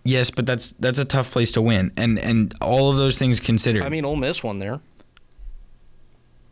Yes, 0.04 0.30
but 0.30 0.46
that's 0.46 0.70
that's 0.72 1.00
a 1.00 1.04
tough 1.04 1.32
place 1.32 1.50
to 1.52 1.62
win. 1.62 1.90
And 1.96 2.18
and 2.18 2.54
all 2.60 2.92
of 2.92 2.96
those 2.96 3.18
things 3.18 3.40
considered, 3.40 3.82
I 3.82 3.88
mean, 3.88 4.04
Ole 4.04 4.16
Miss 4.16 4.44
won 4.44 4.60
there. 4.60 4.80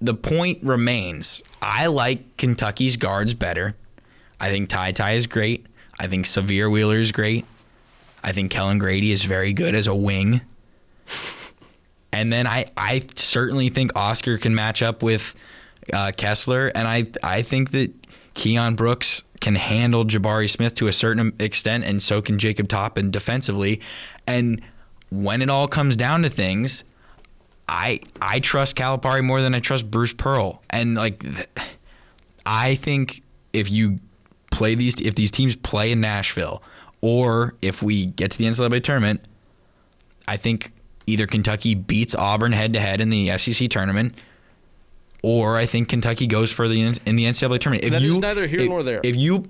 The 0.01 0.15
point 0.15 0.63
remains. 0.63 1.43
I 1.63 1.87
like 1.87 2.37
Kentucky's 2.37 2.97
guards 2.97 3.35
better. 3.35 3.77
I 4.39 4.51
think 4.51 4.69
Ty 4.69 4.93
Ty 4.93 5.13
is 5.13 5.27
great. 5.27 5.67
I 5.99 6.07
think 6.07 6.27
Sahvir 6.27 6.71
Wheeler 6.71 6.99
is 6.99 7.13
great. 7.13 7.47
I 8.23 8.33
think 8.33 8.51
Kellan 8.51 8.79
Grady 8.79 9.13
is 9.13 9.25
very 9.25 9.53
good 9.53 9.75
as 9.75 9.87
a 9.87 9.95
wing. 9.95 10.43
And 12.13 12.33
then 12.33 12.47
I, 12.47 12.67
I 12.77 13.03
certainly 13.15 13.69
think 13.69 13.93
Oscar 13.97 14.39
can 14.39 14.55
match 14.55 14.83
up 14.83 15.03
with 15.03 15.35
uh, 15.93 16.13
Kessler, 16.17 16.69
and 16.69 16.89
I 16.89 17.07
I 17.23 17.43
think 17.43 17.71
that 17.71 17.93
Keion 18.35 18.77
Brooks 18.77 19.23
can 19.41 19.55
handle 19.55 20.05
Jabari 20.05 20.51
Smith 20.51 20.75
to 20.77 20.89
a 20.89 20.93
certain 20.93 21.35
extent, 21.39 21.85
and 21.85 22.03
so 22.03 22.23
can 22.23 22.39
Jacob 22.39 22.69
Toppin 22.69 23.11
defensively. 23.11 23.81
And 24.27 24.61
when 25.11 25.43
it 25.43 25.51
all 25.51 25.69
comes 25.69 25.97
down 25.97 26.23
to 26.23 26.31
things, 26.31 26.85
I 27.69 28.01
I 28.21 28.41
trust 28.41 28.77
Calipari 28.77 29.23
more 29.23 29.41
than 29.43 29.55
I 29.55 29.61
trust 29.61 29.91
Bruce 29.91 30.13
Pearl, 30.13 30.63
and 30.71 30.95
like 30.95 31.25
I 32.45 32.77
think 32.77 33.23
if 33.53 33.71
you 33.71 33.99
play 34.51 34.75
these 34.75 35.01
if 35.01 35.15
these 35.15 35.31
teams 35.31 35.57
play 35.57 35.91
in 35.91 36.01
Nashville, 36.01 36.63
or 37.01 37.55
if 37.61 37.83
we 37.83 38.07
get 38.07 38.31
to 38.33 38.39
the 38.39 38.45
NCAA 38.45 38.83
tournament, 38.85 39.27
I 40.29 40.37
think 40.37 40.73
either 41.07 41.27
Kentucky 41.27 41.75
beats 41.75 42.15
Auburn 42.15 42.53
head 42.53 42.73
to 42.75 42.81
head 42.81 43.01
in 43.01 43.11
the 43.11 43.37
SEC 43.39 43.69
tournament, 43.69 44.15
or 45.23 45.57
I 45.57 45.67
think 45.67 45.89
Kentucky 45.89 46.27
goes 46.29 46.53
further 46.53 46.75
in 46.75 46.95
in 47.05 47.17
the 47.17 47.25
NCAA 47.25 47.59
tournament. 47.59 47.85
If 47.85 47.93
That 47.93 48.03
is 48.03 48.11
you 48.11 48.21
neither 48.21 48.47
here 48.47 48.61
if, 48.61 48.69
nor 48.69 48.83
there. 48.85 49.01
If 49.03 49.17
you 49.17 49.45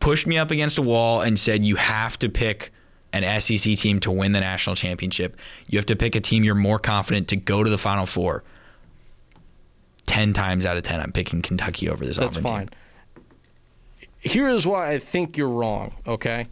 pushed 0.00 0.26
me 0.26 0.36
up 0.36 0.50
against 0.50 0.78
a 0.78 0.82
wall 0.82 1.20
and 1.20 1.38
said 1.38 1.64
you 1.64 1.76
have 1.76 2.18
to 2.18 2.28
pick 2.28 2.72
an 3.12 3.40
SEC 3.40 3.76
team 3.76 4.00
to 4.00 4.10
win 4.10 4.32
the 4.32 4.40
national 4.40 4.76
championship, 4.76 5.36
you 5.66 5.78
have 5.78 5.86
to 5.86 5.96
pick 5.96 6.14
a 6.14 6.20
team 6.20 6.44
you're 6.44 6.54
more 6.54 6.78
confident 6.78 7.28
to 7.28 7.36
go 7.36 7.62
to 7.62 7.70
the 7.70 7.78
Final 7.78 8.06
Four. 8.06 8.42
Ten 10.06 10.32
times 10.32 10.66
out 10.66 10.76
of 10.76 10.82
ten, 10.82 11.00
I'm 11.00 11.12
picking 11.12 11.42
Kentucky 11.42 11.88
over 11.88 12.04
this 12.04 12.16
That's 12.16 12.36
Auburn 12.36 12.42
fine. 12.42 12.66
team. 12.68 12.78
Here 14.18 14.48
is 14.48 14.66
why 14.66 14.90
I 14.90 14.98
think 14.98 15.36
you're 15.36 15.48
wrong, 15.48 15.94
okay? 16.06 16.46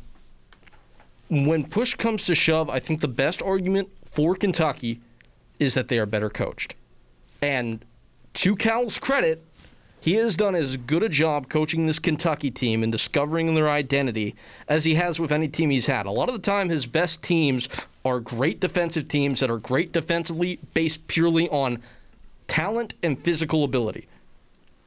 When 1.28 1.64
push 1.64 1.94
comes 1.94 2.26
to 2.26 2.34
shove, 2.34 2.68
I 2.68 2.80
think 2.80 3.00
the 3.00 3.08
best 3.08 3.40
argument 3.40 3.88
for 4.04 4.34
Kentucky 4.34 5.00
is 5.60 5.74
that 5.74 5.88
they 5.88 5.98
are 5.98 6.06
better 6.06 6.28
coached. 6.28 6.74
And 7.40 7.84
to 8.34 8.56
Cal's 8.56 8.98
credit, 8.98 9.44
he 10.00 10.14
has 10.14 10.35
done 10.35 10.54
as 10.54 10.76
good 10.76 11.02
a 11.02 11.09
job 11.09 11.49
coaching 11.49 11.87
this 11.87 11.99
Kentucky 11.99 12.50
team 12.50 12.83
and 12.83 12.90
discovering 12.90 13.54
their 13.54 13.69
identity 13.69 14.35
as 14.69 14.85
he 14.85 14.95
has 14.95 15.21
with 15.21 15.30
any 15.30 15.49
team 15.49 15.71
he's 15.71 15.87
had. 15.87 16.07
A 16.07 16.11
lot 16.11 16.28
of 16.28 16.35
the 16.35 16.40
time, 16.40 16.69
his 16.69 16.87
best 16.87 17.23
teams 17.23 17.69
are 18.04 18.21
great 18.21 18.61
defensive 18.61 19.09
teams 19.09 19.40
that 19.40 19.50
are 19.50 19.59
great 19.59 19.92
defensively 19.92 20.59
based 20.75 21.07
purely 21.07 21.49
on 21.50 21.83
talent 22.49 22.95
and 23.02 23.19
physical 23.23 23.62
ability. 23.62 24.09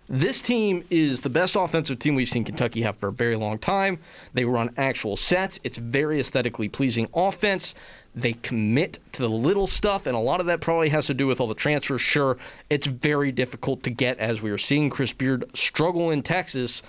This 0.09 0.41
team 0.41 0.83
is 0.89 1.21
the 1.21 1.29
best 1.29 1.55
offensive 1.55 1.97
team 1.97 2.15
we've 2.15 2.27
seen 2.27 2.43
Kentucky 2.43 2.81
have 2.81 2.97
for 2.97 3.07
a 3.07 3.11
very 3.11 3.35
long 3.35 3.57
time. 3.57 3.99
They 4.33 4.43
run 4.43 4.71
actual 4.75 5.15
sets. 5.15 5.59
It's 5.63 5.77
very 5.77 6.19
aesthetically 6.19 6.67
pleasing 6.67 7.07
offense. 7.13 7.73
They 8.15 8.33
commit 8.33 8.99
to 9.13 9.21
the 9.23 9.29
little 9.29 9.65
stuff, 9.65 10.05
and 10.05 10.15
a 10.15 10.19
lot 10.19 10.39
of 10.39 10.45
that 10.45 10.61
probably 10.61 10.89
has 10.89 11.07
to 11.07 11.13
do 11.15 11.25
with 11.25 11.41
all 11.41 11.47
the 11.47 11.55
transfers. 11.55 12.01
Sure, 12.01 12.37
it's 12.69 12.85
very 12.85 13.31
difficult 13.31 13.81
to 13.83 13.89
get, 13.89 14.19
as 14.19 14.41
we 14.41 14.51
are 14.51 14.57
seeing 14.57 14.89
Chris 14.89 15.13
Beard 15.13 15.45
struggle 15.55 16.11
in 16.11 16.21
Texas, 16.21 16.83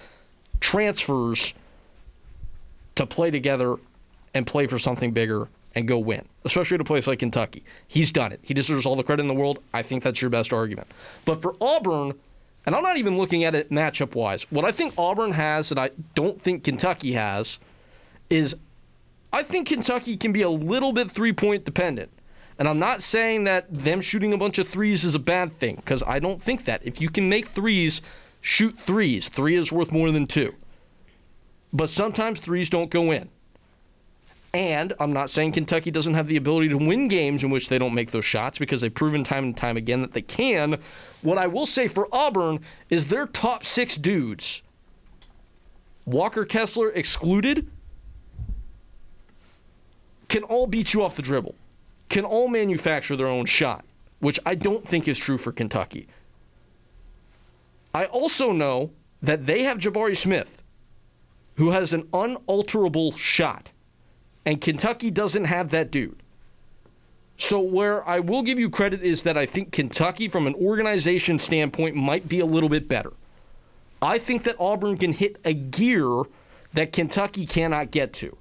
transfers 0.60 1.54
to 2.94 3.06
play 3.06 3.30
together 3.30 3.76
and 4.34 4.46
play 4.46 4.66
for 4.66 4.78
something 4.78 5.12
bigger 5.12 5.48
and 5.74 5.88
go 5.88 5.98
win, 5.98 6.26
especially 6.44 6.76
at 6.76 6.80
a 6.80 6.84
place 6.84 7.06
like 7.06 7.18
Kentucky. 7.18 7.64
He's 7.88 8.12
done 8.12 8.32
it. 8.32 8.40
He 8.42 8.54
deserves 8.54 8.86
all 8.86 8.96
the 8.96 9.02
credit 9.02 9.22
in 9.22 9.28
the 9.28 9.34
world. 9.34 9.60
I 9.72 9.82
think 9.82 10.02
that's 10.02 10.20
your 10.20 10.30
best 10.30 10.52
argument. 10.52 10.88
But 11.24 11.42
for 11.42 11.56
Auburn, 11.60 12.14
and 12.66 12.74
I'm 12.74 12.82
not 12.82 12.96
even 12.96 13.16
looking 13.16 13.44
at 13.44 13.54
it 13.54 13.70
matchup 13.70 14.14
wise, 14.14 14.44
what 14.50 14.64
I 14.64 14.72
think 14.72 14.94
Auburn 14.96 15.32
has 15.32 15.70
that 15.70 15.78
I 15.78 15.90
don't 16.14 16.40
think 16.40 16.64
Kentucky 16.64 17.12
has 17.12 17.58
is 18.30 18.56
I 19.34 19.42
think 19.42 19.66
Kentucky 19.66 20.16
can 20.16 20.30
be 20.30 20.42
a 20.42 20.48
little 20.48 20.92
bit 20.92 21.10
three 21.10 21.32
point 21.32 21.64
dependent. 21.64 22.12
And 22.56 22.68
I'm 22.68 22.78
not 22.78 23.02
saying 23.02 23.42
that 23.44 23.66
them 23.68 24.00
shooting 24.00 24.32
a 24.32 24.38
bunch 24.38 24.58
of 24.58 24.68
threes 24.68 25.02
is 25.02 25.16
a 25.16 25.18
bad 25.18 25.58
thing, 25.58 25.74
because 25.74 26.04
I 26.06 26.20
don't 26.20 26.40
think 26.40 26.66
that. 26.66 26.86
If 26.86 27.00
you 27.00 27.10
can 27.10 27.28
make 27.28 27.48
threes, 27.48 28.00
shoot 28.40 28.78
threes. 28.78 29.28
Three 29.28 29.56
is 29.56 29.72
worth 29.72 29.90
more 29.90 30.12
than 30.12 30.28
two. 30.28 30.54
But 31.72 31.90
sometimes 31.90 32.38
threes 32.38 32.70
don't 32.70 32.90
go 32.90 33.10
in. 33.10 33.28
And 34.52 34.92
I'm 35.00 35.12
not 35.12 35.30
saying 35.30 35.50
Kentucky 35.50 35.90
doesn't 35.90 36.14
have 36.14 36.28
the 36.28 36.36
ability 36.36 36.68
to 36.68 36.78
win 36.78 37.08
games 37.08 37.42
in 37.42 37.50
which 37.50 37.68
they 37.68 37.78
don't 37.80 37.92
make 37.92 38.12
those 38.12 38.24
shots 38.24 38.56
because 38.56 38.82
they've 38.82 38.94
proven 38.94 39.24
time 39.24 39.42
and 39.42 39.56
time 39.56 39.76
again 39.76 40.00
that 40.02 40.12
they 40.12 40.22
can. 40.22 40.78
What 41.22 41.38
I 41.38 41.48
will 41.48 41.66
say 41.66 41.88
for 41.88 42.06
Auburn 42.12 42.60
is 42.88 43.06
their 43.06 43.26
top 43.26 43.64
six 43.64 43.96
dudes, 43.96 44.62
Walker 46.06 46.44
Kessler 46.44 46.90
excluded, 46.90 47.68
can 50.34 50.42
all 50.42 50.66
beat 50.66 50.92
you 50.92 51.00
off 51.00 51.14
the 51.14 51.22
dribble, 51.22 51.54
can 52.08 52.24
all 52.24 52.48
manufacture 52.48 53.14
their 53.14 53.28
own 53.28 53.46
shot, 53.46 53.84
which 54.18 54.40
I 54.44 54.56
don't 54.56 54.84
think 54.84 55.06
is 55.06 55.16
true 55.16 55.38
for 55.38 55.52
Kentucky. 55.52 56.08
I 57.94 58.06
also 58.06 58.50
know 58.50 58.90
that 59.22 59.46
they 59.46 59.62
have 59.62 59.78
Jabari 59.78 60.16
Smith, 60.16 60.60
who 61.54 61.70
has 61.70 61.92
an 61.92 62.08
unalterable 62.12 63.12
shot, 63.12 63.70
and 64.44 64.60
Kentucky 64.60 65.08
doesn't 65.08 65.44
have 65.44 65.70
that 65.70 65.92
dude. 65.92 66.20
So, 67.36 67.60
where 67.60 68.04
I 68.04 68.18
will 68.18 68.42
give 68.42 68.58
you 68.58 68.68
credit 68.70 69.04
is 69.04 69.22
that 69.22 69.38
I 69.38 69.46
think 69.46 69.70
Kentucky, 69.70 70.26
from 70.26 70.48
an 70.48 70.56
organization 70.56 71.38
standpoint, 71.38 71.94
might 71.94 72.28
be 72.28 72.40
a 72.40 72.46
little 72.46 72.68
bit 72.68 72.88
better. 72.88 73.12
I 74.02 74.18
think 74.18 74.42
that 74.42 74.56
Auburn 74.58 74.96
can 74.98 75.12
hit 75.12 75.36
a 75.44 75.54
gear 75.54 76.24
that 76.72 76.92
Kentucky 76.92 77.46
cannot 77.46 77.92
get 77.92 78.12
to. 78.14 78.36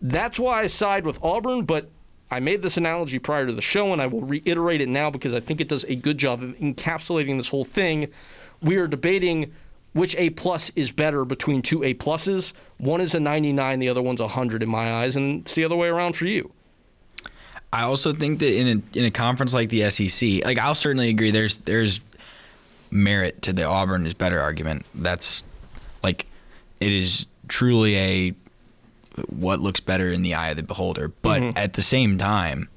That's 0.00 0.38
why 0.38 0.62
I 0.62 0.66
side 0.66 1.04
with 1.04 1.22
Auburn, 1.22 1.64
but 1.64 1.88
I 2.30 2.40
made 2.40 2.62
this 2.62 2.76
analogy 2.76 3.18
prior 3.18 3.46
to 3.46 3.52
the 3.52 3.62
show, 3.62 3.92
and 3.92 4.02
I 4.02 4.06
will 4.06 4.22
reiterate 4.22 4.80
it 4.80 4.88
now 4.88 5.10
because 5.10 5.32
I 5.32 5.40
think 5.40 5.60
it 5.60 5.68
does 5.68 5.84
a 5.84 5.94
good 5.94 6.18
job 6.18 6.42
of 6.42 6.50
encapsulating 6.58 7.36
this 7.36 7.48
whole 7.48 7.64
thing. 7.64 8.08
We 8.60 8.76
are 8.76 8.86
debating 8.86 9.52
which 9.92 10.14
A 10.16 10.30
plus 10.30 10.70
is 10.76 10.90
better 10.90 11.24
between 11.24 11.62
two 11.62 11.82
A 11.82 11.94
pluses. 11.94 12.52
One 12.76 13.00
is 13.00 13.14
a 13.14 13.20
99, 13.20 13.78
the 13.78 13.88
other 13.88 14.02
one's 14.02 14.20
a 14.20 14.24
100 14.24 14.62
in 14.62 14.68
my 14.68 14.92
eyes, 14.92 15.16
and 15.16 15.40
it's 15.40 15.54
the 15.54 15.64
other 15.64 15.76
way 15.76 15.88
around 15.88 16.14
for 16.14 16.26
you. 16.26 16.52
I 17.72 17.82
also 17.82 18.12
think 18.12 18.40
that 18.40 18.54
in 18.54 18.66
a 18.94 18.98
in 18.98 19.04
a 19.04 19.10
conference 19.10 19.52
like 19.52 19.70
the 19.70 19.88
SEC, 19.90 20.44
like 20.44 20.58
I'll 20.58 20.74
certainly 20.74 21.08
agree. 21.08 21.30
There's 21.30 21.58
there's 21.58 22.00
merit 22.90 23.42
to 23.42 23.52
the 23.52 23.64
Auburn 23.64 24.06
is 24.06 24.14
better 24.14 24.40
argument. 24.40 24.86
That's 24.94 25.42
like 26.02 26.26
it 26.80 26.92
is 26.92 27.26
truly 27.48 27.96
a 27.96 28.34
what 29.28 29.60
looks 29.60 29.80
better 29.80 30.10
in 30.10 30.22
the 30.22 30.34
eye 30.34 30.50
of 30.50 30.56
the 30.56 30.62
beholder. 30.62 31.08
But 31.08 31.42
at 31.56 31.74
the 31.74 31.82
same 31.82 32.18
time, 32.18 32.68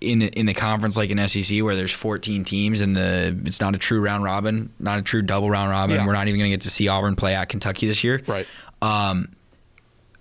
in 0.00 0.22
in 0.22 0.46
the 0.46 0.54
conference 0.54 0.96
like 0.96 1.10
an 1.10 1.28
SEC 1.28 1.62
where 1.62 1.76
there's 1.76 1.92
14 1.92 2.44
teams 2.44 2.80
and 2.80 2.96
the 2.96 3.38
it's 3.44 3.60
not 3.60 3.74
a 3.74 3.78
true 3.78 4.00
round 4.00 4.24
robin, 4.24 4.72
not 4.78 4.98
a 4.98 5.02
true 5.02 5.22
double 5.22 5.50
round 5.50 5.70
robin. 5.70 5.96
Yeah. 5.96 6.06
We're 6.06 6.14
not 6.14 6.28
even 6.28 6.38
going 6.38 6.50
to 6.50 6.54
get 6.54 6.62
to 6.62 6.70
see 6.70 6.88
Auburn 6.88 7.16
play 7.16 7.34
at 7.34 7.48
Kentucky 7.48 7.86
this 7.86 8.02
year 8.02 8.22
Right. 8.26 8.46
Um, 8.82 9.34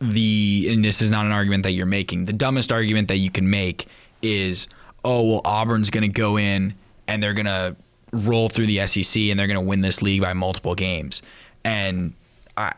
the 0.01 0.67
and 0.69 0.83
this 0.83 1.01
is 1.01 1.09
not 1.11 1.25
an 1.25 1.31
argument 1.31 1.63
that 1.63 1.71
you're 1.71 1.85
making. 1.85 2.25
The 2.25 2.33
dumbest 2.33 2.71
argument 2.71 3.07
that 3.09 3.17
you 3.17 3.29
can 3.29 3.49
make 3.49 3.87
is, 4.21 4.67
oh 5.03 5.25
well, 5.27 5.41
Auburn's 5.45 5.89
going 5.89 6.03
to 6.03 6.09
go 6.09 6.37
in 6.37 6.73
and 7.07 7.21
they're 7.21 7.33
going 7.33 7.45
to 7.45 7.75
roll 8.11 8.49
through 8.49 8.65
the 8.65 8.85
SEC 8.87 9.21
and 9.23 9.39
they're 9.39 9.47
going 9.47 9.59
to 9.59 9.65
win 9.65 9.81
this 9.81 10.01
league 10.01 10.21
by 10.21 10.33
multiple 10.33 10.75
games. 10.75 11.21
And 11.63 12.13
I, 12.57 12.73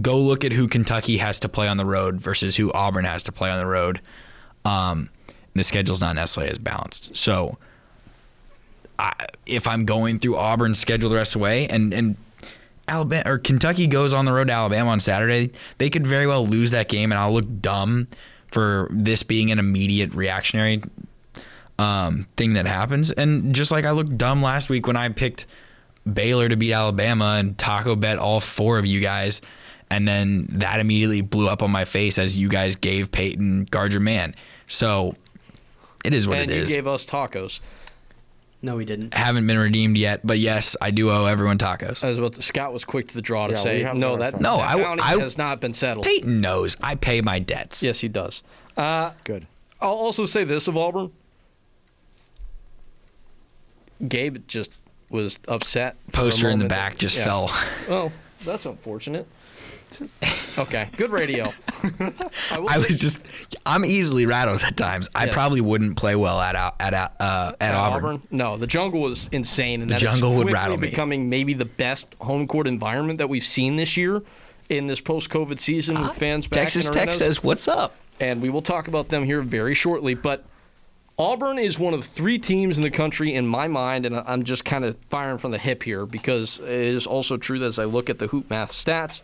go 0.00 0.18
look 0.18 0.44
at 0.44 0.52
who 0.52 0.68
Kentucky 0.68 1.18
has 1.18 1.40
to 1.40 1.48
play 1.48 1.68
on 1.68 1.76
the 1.76 1.86
road 1.86 2.20
versus 2.20 2.56
who 2.56 2.72
Auburn 2.72 3.04
has 3.04 3.22
to 3.24 3.32
play 3.32 3.50
on 3.50 3.58
the 3.58 3.66
road. 3.66 4.00
Um, 4.64 5.10
the 5.54 5.64
schedule's 5.64 6.00
not 6.00 6.14
necessarily 6.14 6.52
as 6.52 6.58
balanced. 6.58 7.16
So 7.16 7.58
I, 8.98 9.12
if 9.46 9.66
I'm 9.66 9.84
going 9.84 10.18
through 10.18 10.36
Auburn's 10.36 10.78
schedule 10.78 11.10
the 11.10 11.16
rest 11.16 11.34
of 11.34 11.40
the 11.40 11.44
way, 11.44 11.66
and 11.66 11.92
and 11.92 12.16
Alabama 12.86 13.22
or 13.26 13.38
Kentucky 13.38 13.86
goes 13.86 14.12
on 14.12 14.24
the 14.24 14.32
road 14.32 14.48
to 14.48 14.52
Alabama 14.52 14.90
on 14.90 15.00
Saturday, 15.00 15.52
they 15.78 15.90
could 15.90 16.06
very 16.06 16.26
well 16.26 16.46
lose 16.46 16.70
that 16.70 16.88
game, 16.88 17.12
and 17.12 17.18
I'll 17.18 17.32
look 17.32 17.60
dumb 17.60 18.08
for 18.50 18.88
this 18.90 19.22
being 19.22 19.50
an 19.50 19.58
immediate 19.58 20.14
reactionary 20.14 20.82
um, 21.78 22.26
thing 22.36 22.54
that 22.54 22.66
happens. 22.66 23.10
And 23.12 23.54
just 23.54 23.70
like 23.70 23.84
I 23.84 23.92
looked 23.92 24.18
dumb 24.18 24.42
last 24.42 24.68
week 24.68 24.86
when 24.86 24.96
I 24.96 25.08
picked 25.08 25.46
Baylor 26.10 26.48
to 26.48 26.56
beat 26.56 26.72
Alabama 26.72 27.36
and 27.38 27.56
taco 27.56 27.96
bet 27.96 28.18
all 28.18 28.40
four 28.40 28.78
of 28.78 28.86
you 28.86 29.00
guys. 29.00 29.40
And 29.90 30.06
then 30.06 30.46
that 30.52 30.78
immediately 30.80 31.20
blew 31.20 31.48
up 31.48 31.62
on 31.62 31.70
my 31.70 31.84
face 31.84 32.18
as 32.18 32.38
you 32.38 32.48
guys 32.48 32.76
gave 32.76 33.10
Peyton 33.10 33.64
guard 33.64 33.92
your 33.92 34.00
man. 34.00 34.34
So 34.68 35.16
it 36.04 36.14
is 36.14 36.28
what 36.28 36.38
and 36.38 36.50
it 36.50 36.60
you 36.68 36.74
gave 36.76 36.86
us 36.86 37.04
tacos. 37.04 37.58
No, 38.62 38.76
we 38.76 38.84
didn't. 38.84 39.14
Haven't 39.14 39.46
been 39.46 39.58
redeemed 39.58 39.96
yet, 39.96 40.20
but 40.24 40.38
yes, 40.38 40.76
I 40.80 40.90
do 40.90 41.10
owe 41.10 41.24
everyone 41.24 41.56
tacos. 41.58 42.04
I 42.04 42.10
was 42.10 42.18
about 42.18 42.34
to, 42.34 42.42
Scott 42.42 42.72
was 42.74 42.84
quick 42.84 43.08
to 43.08 43.14
the 43.14 43.22
draw 43.22 43.46
to 43.48 43.54
Yeah, 43.54 43.58
say 43.58 43.90
no. 43.94 44.12
our 44.12 44.18
That. 44.18 44.40
No, 44.40 44.58
that 44.58 44.78
I- 44.78 45.14
I- 45.14 45.18
has 45.18 45.38
not 45.38 45.60
been 45.60 45.72
settled. 45.74 46.04
Peyton 46.06 46.40
knows 46.42 46.76
I 46.82 46.94
pay 46.94 47.20
my 47.22 47.38
debts. 47.38 47.82
Yes, 47.82 48.00
he 48.00 48.08
does. 48.08 48.42
Uh, 48.76 49.12
Good. 49.24 49.46
I'll 49.80 49.90
also 49.94 50.24
say 50.26 50.44
this 50.44 50.68
of 50.68 50.76
Auburn. 50.76 51.10
Gabe 54.06 54.46
just 54.46 54.70
was 55.08 55.38
upset. 55.48 55.96
Poster 56.12 56.48
in 56.48 56.58
the 56.58 56.66
back 56.68 56.96
just 56.98 57.16
Yeah. 57.16 57.24
fell. 57.24 57.50
Oh, 57.88 58.12
that's 58.44 58.64
unfortunate. 58.66 59.26
Okay, 60.58 60.88
good 60.96 61.10
radio. 61.10 61.44
I, 61.84 62.58
I 62.68 62.78
was 62.78 62.98
just, 62.98 63.20
I'm 63.64 63.84
easily 63.84 64.26
rattled 64.26 64.60
at 64.62 64.76
times. 64.76 65.08
I 65.14 65.26
Yes. 65.26 65.34
probably 65.34 65.60
wouldn't 65.60 65.96
play 65.96 66.16
well 66.16 66.40
at 66.40 66.56
Au- 66.56 66.72
at 66.80 66.92
uh, 67.20 67.52
at 67.60 67.74
Auburn. 67.74 68.20
No, 68.30 68.56
the 68.56 68.66
jungle 68.66 69.00
was 69.00 69.28
insane, 69.32 69.80
and 69.80 69.88
The 69.88 69.94
that 69.94 70.02
is 70.02 70.10
jungle 70.10 70.30
would 70.30 70.42
quickly 70.42 70.52
rattle 70.52 70.76
me. 70.76 70.90
becoming 70.90 71.30
maybe 71.30 71.54
the 71.54 71.64
best 71.64 72.14
home 72.20 72.46
court 72.48 72.66
environment 72.66 73.18
that 73.20 73.28
we've 73.28 73.44
seen 73.44 73.76
this 73.76 73.96
year 73.96 74.22
in 74.68 74.86
this 74.88 75.00
post-COVID 75.00 75.60
season 75.60 75.98
with 76.00 76.12
fans 76.12 76.46
back 76.48 76.58
Ah, 76.58 76.60
Texas 76.62 76.86
in 76.88 76.92
Tech 76.92 77.02
arenas. 77.04 77.18
says, 77.18 77.42
"What's 77.44 77.68
up?" 77.68 77.94
and 78.18 78.42
we 78.42 78.50
will 78.50 78.60
talk 78.62 78.88
about 78.88 79.08
them 79.08 79.24
here 79.24 79.40
very 79.42 79.74
shortly. 79.74 80.14
But 80.14 80.44
Auburn 81.18 81.58
is 81.58 81.78
one 81.78 81.94
of 81.94 82.04
three 82.04 82.38
teams 82.38 82.76
in 82.76 82.82
the 82.82 82.90
country, 82.90 83.32
in 83.34 83.46
my 83.46 83.68
mind, 83.68 84.04
and 84.04 84.16
I'm 84.16 84.42
just 84.42 84.64
kind 84.64 84.84
of 84.84 84.96
firing 85.10 85.38
from 85.38 85.52
the 85.52 85.58
hip 85.58 85.82
here 85.84 86.06
because 86.06 86.58
it 86.58 86.68
is 86.68 87.06
also 87.06 87.36
true 87.36 87.58
that 87.60 87.66
as 87.66 87.78
I 87.78 87.84
look 87.84 88.10
at 88.10 88.18
the 88.18 88.26
hoop 88.26 88.50
math 88.50 88.72
stats, 88.72 89.20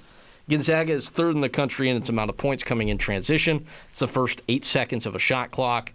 Gonzaga 0.48 0.92
is 0.92 1.08
third 1.08 1.34
in 1.34 1.40
the 1.40 1.48
country 1.48 1.90
in 1.90 1.96
its 1.96 2.08
amount 2.08 2.30
of 2.30 2.36
points 2.36 2.62
coming 2.62 2.88
in 2.88 2.98
transition. 2.98 3.66
It's 3.90 3.98
the 3.98 4.08
first 4.08 4.42
eight 4.48 4.64
seconds 4.64 5.04
of 5.04 5.16
a 5.16 5.18
shot 5.18 5.50
clock. 5.50 5.92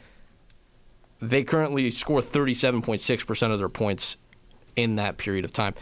They 1.22 1.44
currently 1.44 1.90
score 1.92 2.20
37.6% 2.20 3.52
of 3.52 3.60
their 3.60 3.70
points 3.70 4.18
in 4.76 4.98
that 4.98 5.18
period 5.18 5.46
of 5.46 5.54
time. 5.54 5.76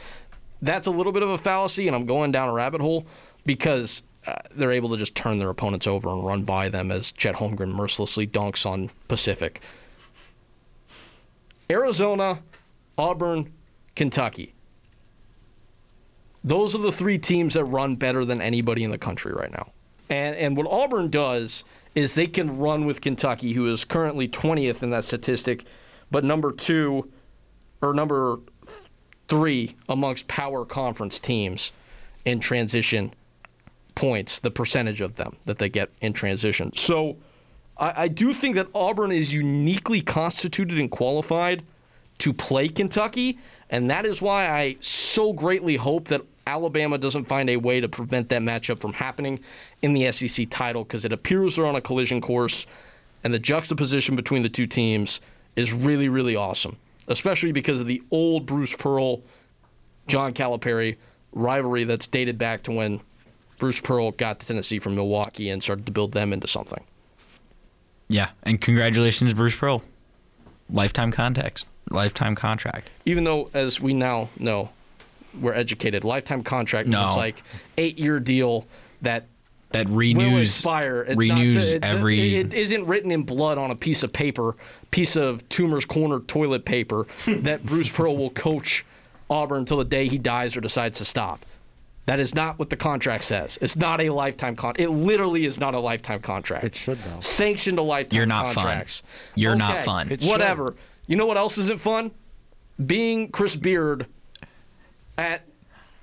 That's 0.62 0.88
a 0.88 0.92
little 0.92 1.14
bit 1.14 1.24
of 1.24 1.30
a 1.30 1.38
fallacy, 1.38 1.88
and 1.88 1.96
I'm 1.96 2.06
going 2.06 2.32
down 2.32 2.50
a 2.50 2.54
rabbit 2.54 2.82
hole 2.82 3.08
because 3.46 4.04
uh, 4.28 4.36
they're 4.52 4.72
able 4.72 4.90
to 4.90 4.98
just 4.98 5.16
turn 5.16 5.38
their 5.40 5.50
opponents 5.50 5.88
over 5.88 6.10
and 6.10 6.24
run 6.26 6.44
by 6.44 6.70
them 6.70 6.92
as 6.92 7.12
Chet 7.12 7.36
Holmgren 7.36 7.74
mercilessly 7.74 8.28
dunks 8.28 8.66
on 8.66 8.92
Pacific. 9.08 9.62
Arizona, 11.72 12.42
Auburn, 12.98 13.54
Kentucky. 13.96 14.54
Those 16.44 16.74
are 16.74 16.80
the 16.80 16.92
three 16.92 17.18
teams 17.18 17.54
that 17.56 17.66
run 17.66 17.96
better 17.96 18.24
than 18.26 18.42
anybody 18.42 18.84
in 18.84 18.92
the 18.92 18.98
country 18.98 19.34
right 19.34 19.52
now. 19.52 19.72
And 20.10 20.36
and 20.36 20.58
what 20.58 20.68
Auburn 20.68 21.10
does 21.10 21.64
is 21.96 22.16
they 22.16 22.28
can 22.28 22.58
run 22.58 22.86
with 22.86 23.02
Kentucky, 23.02 23.54
who 23.54 23.72
is 23.72 23.84
currently 23.84 24.28
20th 24.28 24.84
in 24.84 24.90
that 24.92 25.04
statistic, 25.04 25.66
but 26.12 26.24
number 26.24 26.52
two 26.52 27.10
or 27.82 27.94
number 27.94 28.40
three 29.28 29.76
amongst 29.88 30.28
power 30.28 30.66
conference 30.66 31.20
teams 31.20 31.72
in 32.26 32.40
transition 32.40 33.14
points, 33.96 34.40
the 34.40 34.52
percentage 34.52 35.02
of 35.02 35.16
them 35.16 35.36
that 35.46 35.58
they 35.58 35.70
get 35.70 35.90
in 36.02 36.14
transition. 36.14 36.72
So 36.76 37.18
I, 37.78 38.04
I 38.04 38.08
do 38.08 38.34
think 38.34 38.56
that 38.56 38.68
Auburn 38.74 39.12
is 39.12 39.34
uniquely 39.34 40.02
constituted 40.02 40.80
and 40.80 40.90
qualified 40.90 41.64
to 42.20 42.34
play 42.34 42.68
Kentucky, 42.68 43.40
and 43.70 43.90
that 43.90 44.06
is 44.06 44.22
why 44.22 44.50
I 44.50 44.78
so 44.82 45.32
greatly 45.32 45.78
hope 45.78 46.08
that 46.10 46.22
Alabama 46.50 46.98
doesn't 46.98 47.26
find 47.26 47.48
a 47.48 47.58
way 47.58 47.80
to 47.80 47.88
prevent 47.88 48.30
that 48.30 48.42
matchup 48.42 48.80
from 48.80 48.94
happening 48.94 49.40
in 49.84 49.94
the 49.94 50.12
SEC 50.12 50.50
title 50.50 50.84
because 50.84 51.06
it 51.06 51.14
appears 51.14 51.56
they're 51.56 51.66
on 51.68 51.76
a 51.76 51.82
collision 51.82 52.22
course, 52.22 52.66
and 53.24 53.32
the 53.32 53.40
juxtaposition 53.40 54.16
between 54.16 54.42
the 54.42 54.50
two 54.50 54.66
teams 54.66 55.22
is 55.56 55.72
really, 55.72 56.10
really 56.10 56.36
awesome, 56.36 56.78
especially 57.08 57.52
because 57.52 57.80
of 57.80 57.86
the 57.86 58.02
old 58.10 58.48
Bruce 58.48 58.76
Pearl, 58.76 59.22
John 60.08 60.34
Calipari 60.34 60.98
rivalry 61.32 61.84
that's 61.84 62.08
dated 62.08 62.40
back 62.40 62.64
to 62.64 62.72
when 62.72 63.00
Bruce 63.60 63.80
Pearl 63.80 64.10
got 64.10 64.40
to 64.40 64.48
Tennessee 64.48 64.80
from 64.80 64.96
Milwaukee 64.96 65.52
and 65.52 65.62
started 65.62 65.86
to 65.86 65.92
build 65.92 66.14
them 66.14 66.34
into 66.34 66.48
something. 66.48 66.84
Yeah, 68.08 68.30
and 68.42 68.60
congratulations, 68.60 69.36
Bruce 69.36 69.56
Pearl. 69.56 69.84
Lifetime 70.72 71.12
contacts, 71.12 71.66
lifetime 71.92 72.34
contract. 72.34 72.90
even 73.06 73.24
though 73.24 73.52
as 73.54 73.80
we 73.80 73.94
now 73.94 74.30
know 74.40 74.70
we're 75.40 75.54
educated 75.54 76.04
lifetime 76.04 76.44
contract 76.44 76.88
No. 76.88 77.04
means 77.06 77.18
like 77.18 77.44
eight 77.78 78.00
year 78.00 78.20
deal 78.20 78.66
that 79.02 79.26
That 79.72 79.88
will 79.88 79.98
renews 79.98 80.50
expire 80.50 81.02
It's 81.08 81.16
renews 81.18 81.56
not, 81.56 81.76
it, 81.76 81.84
every. 81.84 82.36
it 82.36 82.54
isn't 82.54 82.86
written 82.86 83.12
in 83.12 83.24
blood 83.24 83.58
on 83.58 83.72
a 83.72 83.76
piece 83.76 84.04
of 84.04 84.12
paper 84.14 84.56
piece 84.92 85.16
of 85.16 85.48
tumor's 85.50 85.86
corner 85.86 86.20
toilet 86.20 86.66
paper 86.66 87.06
that 87.28 87.64
bruce 87.64 87.90
pearl 87.90 88.18
will 88.18 88.32
coach 88.32 88.86
auburn 89.30 89.60
until 89.60 89.78
the 89.78 89.86
day 89.86 90.08
he 90.08 90.18
dies 90.18 90.58
or 90.58 90.62
decides 90.62 90.98
to 90.98 91.06
stop 91.06 91.46
that 92.06 92.20
is 92.20 92.34
not 92.34 92.58
what 92.58 92.72
the 92.72 92.76
contract 92.76 93.24
says. 93.24 93.60
It's 93.62 93.76
not 93.76 94.02
a 94.02 94.10
lifetime 94.10 94.56
contract. 94.56 94.80
It 94.80 94.90
literally 94.90 95.46
is 95.46 95.60
not 95.60 95.76
a 95.76 95.80
lifetime 95.80 96.22
contract. 96.22 96.64
It 96.64 96.74
should, 96.76 96.98
though. 97.04 97.20
Sanctioned 97.20 97.78
a 97.78 97.84
lifetime 97.84 98.18
You're 98.18 98.26
not 98.26 98.52
fun. 98.52 98.84
You're 99.36 99.56
not 99.56 99.78
fun. 99.82 100.10
It 100.10 100.24
should. 100.24 100.30
Whatever. 100.32 100.74
You 101.06 101.18
know 101.18 101.28
what 101.28 101.38
else 101.38 101.60
isn't 101.60 101.80
fun? 101.80 102.10
Being 102.84 103.30
Chris 103.30 103.56
Beard 103.56 104.08
at 105.20 105.42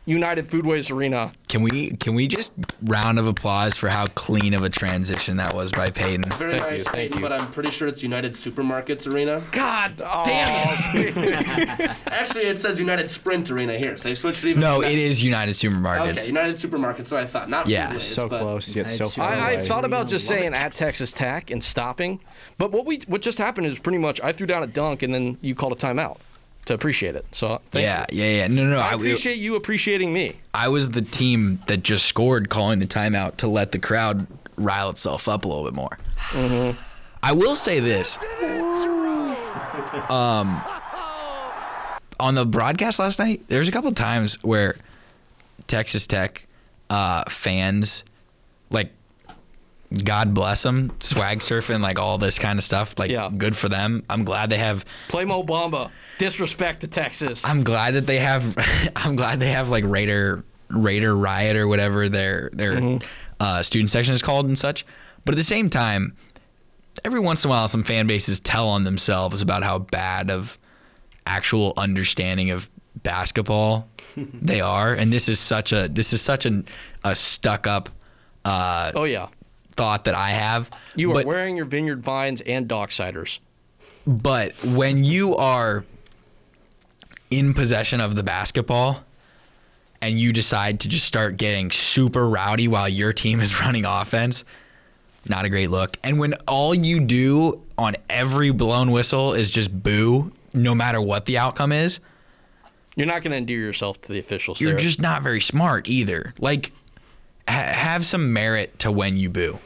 United 0.09 0.49
Foodways 0.49 0.95
Arena. 0.95 1.33
can 1.49 1.63
we 1.63 1.91
can 1.91 2.15
we 2.15 2.29
just 2.29 2.53
round 2.85 3.19
of 3.19 3.27
applause 3.27 3.77
for 3.77 3.89
how 3.89 4.07
clean 4.15 4.55
of 4.55 4.63
a 4.63 4.71
transition 4.71 5.39
that 5.39 5.53
was 5.53 5.73
by 5.73 5.91
Peyton? 5.91 6.23
Very 6.31 6.53
Thank 6.53 6.63
you, 6.63 6.71
nice, 6.71 6.85
thank 6.85 6.95
Peyton, 6.97 7.17
you. 7.19 7.23
but 7.23 7.33
I'm 7.33 7.51
pretty 7.51 7.73
sure 7.73 7.89
it's 7.89 8.05
United 8.05 8.35
Supermarkets 8.35 9.13
Arena. 9.13 9.43
God 9.51 10.01
oh. 10.05 10.25
damn 10.25 10.69
it! 10.95 11.91
Actually, 12.07 12.45
it 12.45 12.61
says 12.61 12.79
United 12.79 13.11
Sprint 13.11 13.51
Arena 13.51 13.77
here, 13.77 13.97
so 13.97 14.05
they 14.05 14.15
switched 14.15 14.45
it 14.45 14.51
even. 14.51 14.61
No, 14.61 14.81
to 14.81 14.87
it 14.87 14.97
United 15.25 15.57
Supermarkets. 15.57 16.19
Okay, 16.19 16.27
United 16.29 16.55
Supermarkets. 16.55 17.09
So 17.09 17.17
I 17.17 17.27
thought 17.27 17.51
not. 17.51 17.67
Yeah. 17.67 17.91
Foodways, 17.93 18.01
So 18.03 18.29
close 18.29 18.77
yet 18.77 18.89
so 18.89 19.05
Nice. 19.07 19.15
far 19.17 19.29
I, 19.29 19.35
I 19.35 19.51
away. 19.53 19.67
thought 19.67 19.85
about 19.85 20.07
just 20.07 20.29
saying 20.29 20.55
at 20.55 20.71
Texas 20.71 21.11
Tech 21.11 21.51
and 21.51 21.65
stopping, 21.65 22.21
but 22.59 22.71
what 22.71 22.87
we 22.87 23.01
what 23.09 23.23
just 23.23 23.39
happened 23.39 23.67
is 23.67 23.81
pretty 23.81 23.99
much 23.99 24.21
I 24.21 24.31
threw 24.33 24.47
down 24.47 24.63
a 24.63 24.69
dunk 24.69 25.03
and 25.03 25.13
then 25.13 25.37
you 25.41 25.57
called 25.57 25.73
a 25.73 25.77
timeout 25.77 26.19
to 26.67 26.75
appreciate 26.75 27.17
it. 27.17 27.25
So 27.33 27.61
thank 27.71 27.83
yeah, 27.83 28.05
you. 28.11 28.23
yeah, 28.23 28.31
yeah. 28.39 28.47
No, 28.49 28.65
no, 28.65 28.71
no. 28.71 28.81
I 28.81 28.91
I, 28.91 28.95
appreciate 28.95 29.39
you 29.39 29.55
appreciating 29.55 30.13
me. 30.13 30.37
I 30.53 30.69
was 30.69 30.91
the 30.91 31.03
team 31.03 31.61
that 31.67 31.83
just 31.83 32.05
scored, 32.05 32.49
calling 32.51 32.79
the 32.79 32.87
timeout 32.87 33.37
to 33.39 33.49
let 33.49 33.73
the 33.73 33.79
crowd 33.79 34.27
rile 34.57 34.91
itself 34.91 35.29
up 35.29 35.45
a 35.45 35.49
little 35.49 35.65
bit 35.65 35.75
more. 35.75 35.99
Mm-hmm. 36.31 36.79
I 37.23 37.33
will 37.33 37.57
say 37.57 37.81
this. 37.81 38.19
Um, 40.11 40.63
on 42.21 42.35
the 42.35 42.47
broadcast 42.47 42.99
last 42.99 43.19
night, 43.19 43.43
there 43.49 43.59
was 43.59 43.69
a 43.69 43.73
couple 43.73 43.91
times 43.93 44.43
where 44.43 44.77
Texas 45.67 46.07
Tech 46.07 46.47
uh, 46.91 47.25
fans, 47.29 48.05
like, 48.71 48.93
God 50.05 50.35
bless 50.35 50.63
them, 50.63 50.93
swag 51.01 51.41
surfing, 51.41 51.81
like 51.81 51.99
all 51.99 52.19
this 52.19 52.39
kind 52.39 52.59
of 52.59 52.65
stuff. 52.65 52.99
Like, 52.99 53.11
Yeah. 53.11 53.31
good 53.37 53.57
for 53.57 53.69
them. 53.69 54.05
I'm 54.11 54.25
glad 54.25 54.51
they 54.51 54.59
have 54.59 54.85
Play 55.09 55.25
Mo 55.25 55.43
Bamba. 55.43 55.91
Disrespect 56.19 56.81
to 56.81 56.89
Texas. 56.89 57.45
I'm 57.45 57.63
glad 57.65 57.95
that 57.95 58.07
they 58.07 58.19
have. 58.19 58.57
I'm 58.97 59.17
glad 59.17 59.41
they 59.41 59.51
have 59.51 59.69
like 59.69 59.85
Raider 59.85 60.45
Raider 60.69 61.17
Riot 61.17 61.57
or 61.57 61.69
whatever 61.69 62.09
their 62.09 62.51
their 62.53 62.99
uh, 63.39 63.63
student 63.63 63.91
section 63.91 64.15
is 64.15 64.23
called 64.23 64.47
and 64.47 64.59
such. 64.59 64.85
But 65.25 65.35
at 65.35 65.37
the 65.37 65.45
same 65.45 65.71
time, 65.71 66.17
every 67.05 67.21
once 67.21 67.45
in 67.45 67.49
a 67.49 67.51
while, 67.51 67.69
some 67.69 67.83
fan 67.85 68.07
bases 68.07 68.41
tell 68.41 68.69
on 68.69 68.85
themselves 68.85 69.43
about 69.43 69.63
how 69.63 69.79
bad 69.79 70.31
of 70.31 70.59
actual 71.27 71.73
understanding 71.77 72.51
of 72.51 72.71
basketball 73.03 73.89
they 74.17 74.61
are, 74.61 74.93
and 74.95 75.13
this 75.13 75.29
is 75.29 75.39
such 75.39 75.73
a 75.73 75.89
this 75.89 76.13
is 76.13 76.23
such 76.23 76.47
an, 76.47 76.65
a 77.05 77.15
stuck 77.15 77.67
up 77.67 77.89
uh, 78.45 78.93
oh 78.95 79.05
yeah. 79.05 79.27
Thought 79.77 80.05
that 80.05 80.15
I 80.15 80.31
have. 80.31 80.71
You 80.95 81.11
are 81.11 81.15
But- 81.15 81.27
wearing 81.27 81.57
your 81.57 81.67
vineyard 81.67 82.03
vines 82.03 82.41
and 82.43 82.67
dock 82.67 82.91
docksiders. 82.91 83.39
But 84.07 84.53
when 84.65 85.05
you 85.05 85.37
are 85.37 85.85
in 87.31 87.55
possession 87.55 88.01
of 88.01 88.15
the 88.15 88.23
basketball 88.23 89.03
and 90.01 90.19
you 90.21 90.33
decide 90.33 90.81
to 90.81 90.89
just 90.89 91.05
start 91.07 91.37
getting 91.37 91.71
super 91.71 92.29
rowdy 92.29 92.69
while 92.69 92.89
your 92.89 93.13
team 93.13 93.41
is 93.41 93.61
running 93.61 93.85
offense, 93.85 94.45
not 95.29 95.45
a 95.45 95.49
great 95.49 95.71
look. 95.71 95.97
And 96.05 96.19
when 96.21 96.35
all 96.47 96.73
you 96.75 97.01
do 97.01 97.63
on 97.77 97.97
every 98.09 98.51
blown 98.53 98.93
whistle 98.93 99.33
is 99.35 99.51
just 99.51 99.83
boo, 99.83 100.33
no 100.55 100.75
matter 100.75 101.01
what 101.01 101.25
the 101.27 101.39
outcome 101.39 101.73
is, 101.73 101.99
You're 102.95 103.07
not 103.09 103.23
going 103.23 103.33
to 103.33 103.37
endear 103.39 103.59
yourself 103.59 104.01
to 104.03 104.13
the 104.13 104.19
officials. 104.21 104.61
you're 104.61 104.71
there. 104.71 104.79
just 104.79 105.01
not 105.03 105.23
very 105.23 105.41
smart 105.41 105.89
either. 105.89 106.33
Like, 106.39 106.73
ha- 107.49 107.73
have 107.73 108.05
some 108.05 108.33
merit 108.33 108.79
to 108.81 108.91
when 108.93 109.17
you 109.17 109.31
boo. 109.31 109.59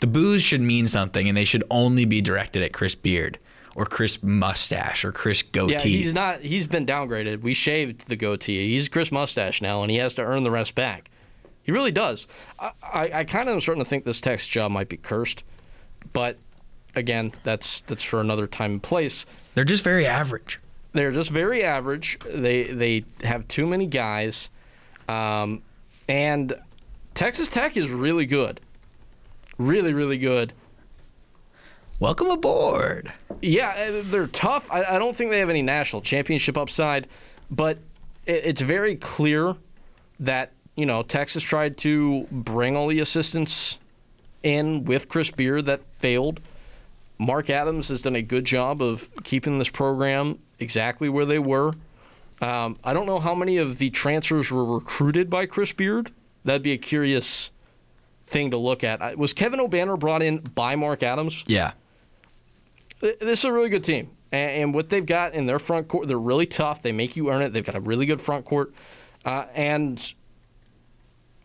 The 0.00 0.06
boos 0.06 0.42
should 0.42 0.60
mean 0.60 0.86
something, 0.86 1.28
and 1.28 1.36
they 1.36 1.44
should 1.44 1.64
only 1.70 2.04
be 2.04 2.20
directed 2.20 2.62
at 2.62 2.72
Chris 2.72 2.94
Beard 2.94 3.38
or 3.74 3.84
Chris 3.84 4.22
Mustache 4.22 5.04
or 5.04 5.12
Chris 5.12 5.42
Goatee. 5.42 5.72
Yeah, 5.72 5.78
he's 5.98 6.12
not. 6.12 6.40
He's 6.40 6.66
been 6.66 6.86
downgraded. 6.86 7.42
We 7.42 7.54
shaved 7.54 8.08
the 8.08 8.16
goatee. 8.16 8.68
He's 8.68 8.88
Chris 8.88 9.10
Mustache 9.12 9.60
now, 9.60 9.82
and 9.82 9.90
he 9.90 9.98
has 9.98 10.14
to 10.14 10.22
earn 10.22 10.44
the 10.44 10.50
rest 10.50 10.74
back. 10.74 11.10
He 11.62 11.72
really 11.72 11.92
does. 11.92 12.26
I, 12.58 12.72
I, 12.82 13.10
I 13.12 13.24
kind 13.24 13.48
of 13.48 13.54
am 13.54 13.60
starting 13.60 13.84
to 13.84 13.88
think 13.88 14.04
this 14.04 14.20
text 14.20 14.50
job 14.50 14.70
might 14.70 14.88
be 14.88 14.96
cursed, 14.96 15.44
but 16.12 16.38
again, 16.94 17.32
that's 17.44 17.82
that's 17.82 18.02
for 18.02 18.20
another 18.20 18.46
time 18.46 18.72
and 18.72 18.82
place. 18.82 19.26
They're 19.54 19.64
just 19.64 19.84
very 19.84 20.06
average. 20.06 20.58
They're 20.92 21.12
just 21.12 21.30
very 21.30 21.62
average. 21.62 22.18
They 22.20 22.64
they 22.64 23.04
have 23.22 23.46
too 23.48 23.66
many 23.66 23.86
guys, 23.86 24.48
um, 25.08 25.62
and 26.08 26.54
Texas 27.18 27.48
Tech 27.48 27.76
is 27.76 27.90
really 27.90 28.26
good, 28.26 28.60
really 29.58 29.92
really 29.92 30.18
good. 30.18 30.52
Welcome 31.98 32.30
aboard. 32.30 33.12
Yeah, 33.42 33.70
uh, 33.70 34.02
they're 34.04 34.28
tough. 34.28 34.70
I, 34.70 34.84
I 34.84 34.98
don't 35.00 35.16
think 35.16 35.32
they 35.32 35.40
have 35.40 35.50
any 35.50 35.62
national 35.62 36.02
championship 36.02 36.56
upside, 36.56 37.08
but 37.50 37.78
it, 38.24 38.44
it's 38.44 38.60
very 38.60 38.94
clear 38.94 39.56
that 40.20 40.52
you 40.76 40.86
know 40.86 41.02
Texas 41.02 41.42
tried 41.42 41.76
to 41.78 42.24
bring 42.30 42.76
all 42.76 42.86
the 42.86 43.00
assistants 43.00 43.78
in 44.44 44.84
with 44.84 45.08
Chris 45.08 45.32
Beard 45.32 45.66
that 45.66 45.80
failed. 45.94 46.38
Mark 47.18 47.50
Adams 47.50 47.88
has 47.88 48.00
done 48.00 48.14
a 48.14 48.22
good 48.22 48.44
job 48.44 48.80
of 48.80 49.10
keeping 49.24 49.58
this 49.58 49.68
program 49.68 50.38
exactly 50.60 51.08
where 51.08 51.24
they 51.24 51.40
were. 51.40 51.72
Um, 52.40 52.76
I 52.84 52.92
don't 52.92 53.06
know 53.06 53.18
how 53.18 53.34
many 53.34 53.56
of 53.56 53.78
the 53.78 53.90
transfers 53.90 54.52
were 54.52 54.64
recruited 54.64 55.28
by 55.28 55.46
Chris 55.46 55.72
Beard. 55.72 56.12
That'd 56.48 56.62
be 56.62 56.72
a 56.72 56.78
curious 56.78 57.50
thing 58.26 58.52
to 58.52 58.56
look 58.56 58.82
at. 58.82 59.18
Was 59.18 59.34
Kevin 59.34 59.60
Obanor 59.60 59.98
brought 59.98 60.22
in 60.22 60.38
by 60.38 60.76
Mark 60.76 61.02
Adams? 61.02 61.44
Yeah. 61.46 61.72
This 63.00 63.40
is 63.40 63.44
a 63.44 63.52
really 63.52 63.68
good 63.68 63.84
team. 63.84 64.12
And, 64.32 64.50
and 64.62 64.74
what 64.74 64.88
they've 64.88 65.04
got 65.04 65.34
in 65.34 65.44
their 65.44 65.58
front 65.58 65.88
court, 65.88 66.08
they're 66.08 66.18
really 66.18 66.46
tough. 66.46 66.80
They 66.80 66.90
make 66.90 67.16
you 67.16 67.30
earn 67.30 67.42
it. 67.42 67.52
They've 67.52 67.62
got 67.62 67.74
a 67.74 67.80
really 67.80 68.06
good 68.06 68.22
front 68.22 68.46
court. 68.46 68.72
Uh, 69.26 69.44
and 69.54 70.14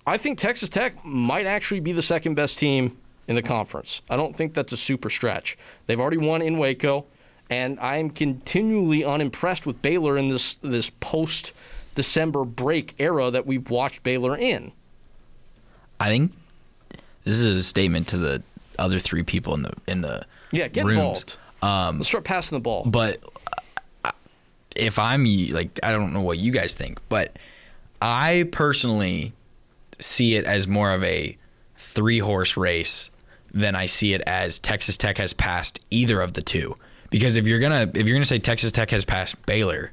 I 0.08 0.18
think 0.18 0.38
Texas 0.38 0.70
Tech 0.70 1.04
might 1.04 1.48
actually 1.48 1.82
be 1.82 1.92
the 1.92 2.02
second 2.02 2.36
best 2.36 2.58
team 2.58 2.98
in 3.28 3.36
the 3.36 3.44
conference. 3.44 4.02
I 4.10 4.16
don't 4.16 4.34
think 4.34 4.54
that's 4.54 4.72
a 4.72 4.78
super 4.78 5.10
stretch. 5.10 5.58
They've 5.86 6.00
already 6.00 6.16
won 6.16 6.42
in 6.42 6.58
Waco, 6.58 7.08
and 7.50 7.78
I 7.82 7.98
am 7.98 8.10
continually 8.10 9.04
unimpressed 9.04 9.66
with 9.66 9.82
Baylor 9.82 10.18
in 10.18 10.30
this 10.30 10.54
this 10.62 10.90
post 11.02 11.52
December 11.94 12.46
break 12.46 12.96
era 13.00 13.30
that 13.32 13.46
we've 13.46 13.70
watched 13.70 14.02
Baylor 14.04 14.38
in. 14.38 14.72
I 16.04 16.10
think 16.10 16.34
this 17.24 17.38
is 17.40 17.56
a 17.56 17.64
statement 17.64 18.10
to 18.10 18.18
the 18.18 18.44
other 18.78 19.00
three 19.00 19.24
people 19.24 19.54
in 19.56 19.64
the 19.64 19.74
in 19.88 20.02
the 20.02 20.26
Yeah, 20.52 20.68
get 20.68 20.86
rooms. 20.86 20.98
involved. 21.00 21.38
Um, 21.62 21.98
Let's 21.98 22.10
start 22.10 22.24
passing 22.26 22.58
the 22.58 22.62
ball. 22.62 22.84
but 22.86 23.20
if 24.76 24.98
I'm 25.00 25.24
like, 25.52 25.80
I 25.84 25.92
don't 25.92 26.14
know 26.14 26.22
what 26.22 26.38
you 26.40 26.52
guys 26.52 26.74
think, 26.74 27.00
but 27.10 27.38
I 28.02 28.48
personally 28.52 29.34
see 30.00 30.36
it 30.36 30.46
as 30.46 30.68
more 30.68 30.92
of 30.92 31.04
a 31.04 31.38
three 31.78 32.20
horse 32.20 32.58
race 32.58 33.10
than 33.54 33.76
I 33.76 33.86
see 33.86 34.14
it 34.14 34.22
as 34.26 34.58
Texas 34.60 34.98
Tech 34.98 35.18
has 35.20 35.32
passed 35.34 35.80
either 35.92 36.20
of 36.22 36.34
the 36.34 36.42
two. 36.42 36.76
Because 37.12 37.36
if 37.36 37.46
you're 37.46 37.60
gonna 37.60 37.90
if 37.94 38.08
you're 38.08 38.16
gonna 38.16 38.26
say 38.26 38.40
Texas 38.40 38.72
Tech 38.72 38.90
has 38.90 39.06
passed 39.06 39.46
Baylor, 39.46 39.92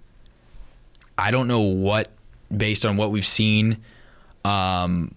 I 1.18 1.30
don't 1.30 1.46
know 1.46 1.60
what 1.60 2.10
based 2.54 2.86
on 2.86 2.96
what 2.96 3.10
we've 3.10 3.26
seen, 3.26 3.76
um, 4.44 5.14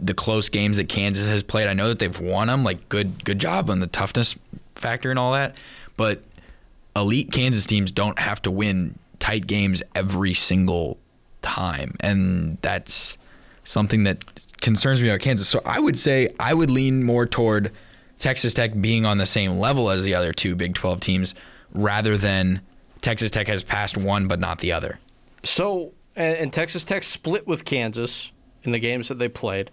the 0.00 0.14
close 0.14 0.48
games 0.48 0.76
that 0.76 0.88
Kansas 0.88 1.28
has 1.28 1.42
played. 1.42 1.68
I 1.68 1.74
know 1.74 1.88
that 1.88 1.98
they've 1.98 2.20
won 2.20 2.48
them, 2.48 2.64
like 2.64 2.88
good 2.88 3.24
good 3.24 3.38
job 3.38 3.70
on 3.70 3.80
the 3.80 3.86
toughness 3.86 4.36
factor 4.74 5.10
and 5.10 5.18
all 5.18 5.32
that, 5.32 5.56
but 5.96 6.22
elite 6.96 7.32
Kansas 7.32 7.66
teams 7.66 7.90
don't 7.90 8.18
have 8.18 8.42
to 8.42 8.50
win 8.50 8.98
tight 9.18 9.46
games 9.46 9.82
every 9.94 10.34
single 10.34 10.98
time, 11.42 11.96
and 12.00 12.58
that's 12.62 13.18
something 13.64 14.04
that 14.04 14.22
concerns 14.60 15.00
me 15.00 15.08
about 15.08 15.20
Kansas. 15.20 15.48
So 15.48 15.60
I 15.64 15.80
would 15.80 15.98
say 15.98 16.34
I 16.38 16.54
would 16.54 16.70
lean 16.70 17.02
more 17.02 17.26
toward 17.26 17.72
Texas 18.18 18.54
Tech 18.54 18.80
being 18.80 19.04
on 19.04 19.18
the 19.18 19.26
same 19.26 19.58
level 19.58 19.90
as 19.90 20.04
the 20.04 20.14
other 20.14 20.32
two 20.32 20.54
Big 20.54 20.74
12 20.74 21.00
teams 21.00 21.34
rather 21.72 22.16
than 22.16 22.60
Texas 23.00 23.30
Tech 23.30 23.48
has 23.48 23.64
passed 23.64 23.96
one 23.96 24.28
but 24.28 24.40
not 24.40 24.60
the 24.60 24.72
other. 24.72 24.98
So, 25.42 25.92
and, 26.16 26.52
Texas 26.52 26.84
Tech 26.84 27.02
split 27.02 27.46
with 27.46 27.64
Kansas 27.64 28.32
in 28.62 28.72
the 28.72 28.78
games 28.78 29.08
that 29.08 29.18
they 29.18 29.28
played. 29.28 29.70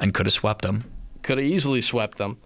And 0.00 0.12
could 0.12 0.26
have 0.26 0.32
swept 0.32 0.62
them. 0.62 0.84
Could 1.22 1.38
have 1.38 1.46
easily 1.46 1.80
swept 1.80 2.18
them. 2.18 2.38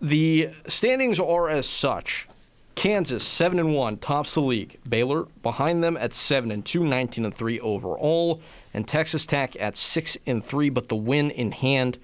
The 0.00 0.50
standings 0.66 1.20
are 1.20 1.48
as 1.48 1.68
such. 1.68 2.28
Kansas 2.74 3.24
7 3.24 3.58
and 3.58 3.74
1 3.74 3.98
tops 3.98 4.34
the 4.34 4.40
league. 4.40 4.78
Baylor 4.88 5.26
behind 5.42 5.82
them 5.84 5.96
at 5.96 6.12
7 6.12 6.50
and 6.50 6.64
2, 6.64 6.84
19 6.84 7.24
and 7.24 7.34
3 7.34 7.60
overall, 7.60 8.40
and 8.72 8.86
Texas 8.86 9.24
Tech 9.24 9.56
at 9.60 9.76
6 9.76 10.18
and 10.26 10.44
3 10.44 10.70
but 10.70 10.88
the 10.88 10.96
win 10.96 11.30
in 11.30 11.52
hand 11.52 11.98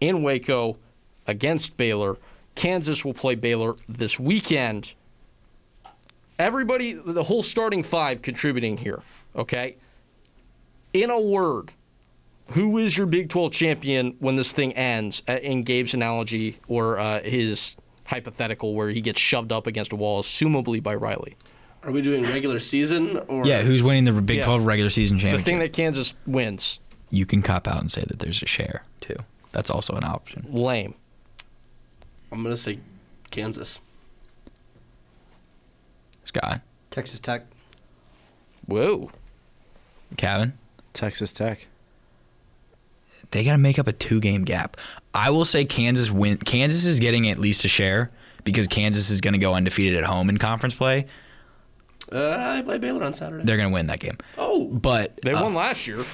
in 0.00 0.22
Waco 0.22 0.78
against 1.26 1.76
Baylor. 1.76 2.16
Kansas 2.54 3.04
will 3.04 3.14
play 3.14 3.34
Baylor 3.34 3.76
this 3.88 4.18
weekend. 4.18 4.94
Everybody 6.38 6.94
the 6.94 7.24
whole 7.24 7.42
starting 7.42 7.82
5 7.82 8.22
contributing 8.22 8.78
here, 8.78 9.02
okay? 9.36 9.76
In 10.92 11.10
a 11.10 11.20
word, 11.20 11.72
who 12.52 12.78
is 12.78 12.96
your 12.96 13.06
Big 13.06 13.28
12 13.28 13.52
champion 13.52 14.16
when 14.20 14.36
this 14.36 14.52
thing 14.52 14.72
ends, 14.74 15.22
uh, 15.28 15.32
in 15.42 15.62
Gabe's 15.64 15.94
analogy 15.94 16.58
or 16.68 16.98
uh, 16.98 17.22
his 17.22 17.76
hypothetical 18.04 18.74
where 18.74 18.88
he 18.90 19.00
gets 19.00 19.20
shoved 19.20 19.52
up 19.52 19.66
against 19.66 19.92
a 19.92 19.96
wall, 19.96 20.22
assumably 20.22 20.82
by 20.82 20.94
Riley? 20.94 21.36
Are 21.82 21.90
we 21.92 22.02
doing 22.02 22.22
regular 22.24 22.58
season 22.58 23.18
or 23.28 23.46
Yeah, 23.46 23.62
who's 23.62 23.82
winning 23.82 24.04
the 24.04 24.12
Big 24.20 24.38
Yeah. 24.38 24.44
12 24.46 24.64
regular 24.66 24.90
season 24.90 25.18
championship? 25.18 25.44
The 25.44 25.50
thing 25.50 25.58
that 25.60 25.72
Kansas 25.72 26.14
wins. 26.26 26.78
you 27.10 27.24
can 27.26 27.40
cop 27.42 27.66
out 27.68 27.80
and 27.80 27.90
say 27.92 28.02
that 28.06 28.18
there's 28.18 28.42
a 28.42 28.46
share 28.46 28.82
too. 29.00 29.16
That's 29.52 29.70
also 29.70 29.94
an 29.94 30.04
option. 30.04 30.46
Lame. 30.50 30.94
I'm 32.32 32.42
gonna 32.42 32.56
say 32.56 32.78
Kansas. 33.30 33.78
Scott, 36.24 36.60
Texas 36.90 37.20
Tech. 37.20 37.46
Whoa. 38.66 39.10
Kevin, 40.18 40.54
Texas 40.92 41.32
Tech. 41.32 41.66
They 43.30 43.44
got 43.44 43.52
to 43.52 43.58
make 43.58 43.78
up 43.78 43.86
a 43.86 43.92
two 43.92 44.20
game 44.20 44.44
gap. 44.44 44.76
I 45.14 45.30
will 45.30 45.44
say 45.44 45.64
Kansas 45.64 46.10
win. 46.10 46.38
Kansas 46.38 46.84
is 46.86 46.98
getting 47.00 47.28
at 47.28 47.38
least 47.38 47.64
a 47.64 47.68
share 47.68 48.10
because 48.44 48.66
Kansas 48.66 49.10
is 49.10 49.20
going 49.20 49.34
to 49.34 49.38
go 49.38 49.54
undefeated 49.54 49.96
at 49.98 50.04
home 50.04 50.28
in 50.28 50.38
conference 50.38 50.74
play. 50.74 51.06
Uh, 52.10 52.36
I 52.58 52.62
play 52.62 52.78
Baylor 52.78 53.04
on 53.04 53.12
Saturday. 53.12 53.44
They're 53.44 53.58
going 53.58 53.68
to 53.68 53.74
win 53.74 53.88
that 53.88 54.00
game. 54.00 54.16
oh, 54.38 54.66
But 54.68 55.20
They 55.22 55.32
uh, 55.32 55.42
won 55.42 55.54
last 55.54 55.86
year. 55.86 56.04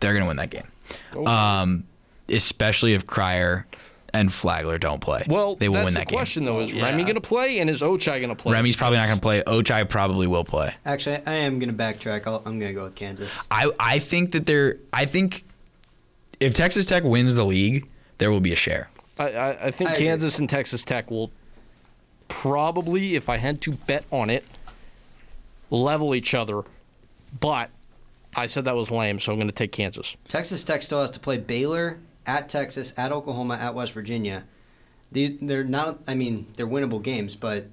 they're 0.00 0.12
going 0.12 0.24
to 0.24 0.28
win 0.28 0.38
that 0.38 0.50
game. 0.50 0.66
Oh. 1.14 1.26
Um, 1.26 1.84
especially 2.28 2.94
if 2.94 3.06
Cryer 3.06 3.66
and 4.14 4.32
Flagler 4.32 4.78
don't 4.78 5.00
play. 5.02 5.24
Well, 5.28 5.56
they 5.56 5.68
will 5.68 5.74
that's 5.74 5.84
win 5.86 5.94
the 5.94 6.00
that 6.00 6.08
game. 6.08 6.16
question, 6.16 6.44
though. 6.46 6.60
Is 6.60 6.72
Yeah. 6.72 6.84
Remy 6.86 7.02
going 7.02 7.16
to 7.16 7.20
play 7.20 7.58
and 7.58 7.68
is 7.68 7.82
Ochai 7.82 8.18
going 8.20 8.28
to 8.30 8.34
play? 8.34 8.54
Remy's 8.54 8.76
probably 8.76 8.96
not 8.96 9.06
going 9.08 9.18
to 9.18 9.22
play. 9.22 9.42
Ochai 9.42 9.86
probably 9.86 10.26
will 10.26 10.44
play. 10.44 10.74
Actually, 10.86 11.18
I 11.26 11.32
am 11.34 11.58
going 11.58 11.68
to 11.70 11.76
backtrack. 11.76 12.26
I'll, 12.26 12.36
I'm 12.46 12.58
going 12.58 12.70
to 12.70 12.72
go 12.72 12.84
with 12.84 12.94
Kansas. 12.94 13.38
I 13.50 13.70
I 13.78 13.98
think 13.98 14.32
that 14.32 14.46
they're. 14.46 14.78
I 14.92 15.04
think 15.04 15.44
if 16.40 16.54
Texas 16.54 16.86
Tech 16.86 17.02
wins 17.04 17.34
the 17.34 17.44
league, 17.44 17.88
there 18.18 18.30
will 18.30 18.40
be 18.40 18.52
a 18.52 18.56
share. 18.56 18.88
I, 19.18 19.30
I, 19.30 19.66
I 19.66 19.70
think 19.70 19.90
I 19.90 19.92
agree. 19.94 20.06
Kansas 20.06 20.38
and 20.38 20.48
Texas 20.48 20.84
Tech 20.84 21.10
will 21.10 21.30
probably, 22.28 23.14
if 23.14 23.28
I 23.28 23.38
had 23.38 23.60
to 23.62 23.72
bet 23.72 24.04
on 24.10 24.30
it, 24.30 24.44
level 25.70 26.14
each 26.14 26.34
other. 26.34 26.62
But 27.38 27.70
I 28.34 28.46
said 28.46 28.64
that 28.64 28.76
was 28.76 28.90
lame, 28.90 29.20
so 29.20 29.32
I'm 29.32 29.38
going 29.38 29.48
to 29.48 29.54
take 29.54 29.72
Kansas. 29.72 30.16
Texas 30.28 30.64
Tech 30.64 30.82
still 30.82 31.00
has 31.00 31.10
to 31.12 31.20
play 31.20 31.38
Baylor 31.38 31.98
at 32.26 32.48
Texas, 32.48 32.92
at 32.96 33.12
Oklahoma, 33.12 33.54
at 33.56 33.74
West 33.74 33.92
Virginia. 33.92 34.44
These 35.12 35.38
they're 35.40 35.64
not. 35.64 36.00
I 36.06 36.14
mean, 36.14 36.46
they're 36.56 36.66
winnable 36.66 37.02
games, 37.02 37.36
but 37.36 37.66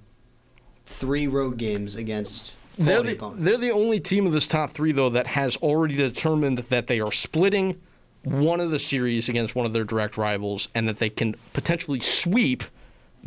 three 0.85 1.27
road 1.27 1.57
games 1.57 1.95
against 1.95 2.55
They're 2.77 3.01
the, 3.01 3.13
opponents. 3.13 3.43
they're 3.43 3.57
the 3.57 3.71
only 3.71 3.99
team 3.99 4.27
of 4.27 4.33
this 4.33 4.47
top 4.47 4.71
three, 4.71 4.91
though, 4.91 5.09
that 5.09 5.27
has 5.27 5.57
already 5.57 5.95
determined 5.95 6.59
that 6.59 6.87
they 6.87 6.99
are 6.99 7.11
splitting 7.11 7.81
one 8.23 8.59
of 8.59 8.71
the 8.71 8.79
series 8.79 9.27
against 9.29 9.55
one 9.55 9.65
of 9.65 9.73
their 9.73 9.83
direct 9.83 10.17
rivals 10.17 10.67
and 10.73 10.87
that 10.87 10.99
they 10.99 11.09
can 11.09 11.35
potentially 11.53 11.99
sweep 11.99 12.63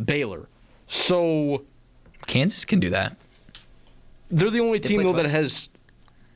Baylor. 0.02 0.48
So 0.86 1.62
Kansas 2.26 2.64
can 2.64 2.80
do 2.80 2.90
that. 2.90 3.16
they're 4.30 4.50
the 4.50 4.60
only 4.60 4.78
They 4.78 4.88
team, 4.88 5.00
play 5.02 5.10
though, 5.12 5.16
that 5.22 5.26
has 5.28 5.68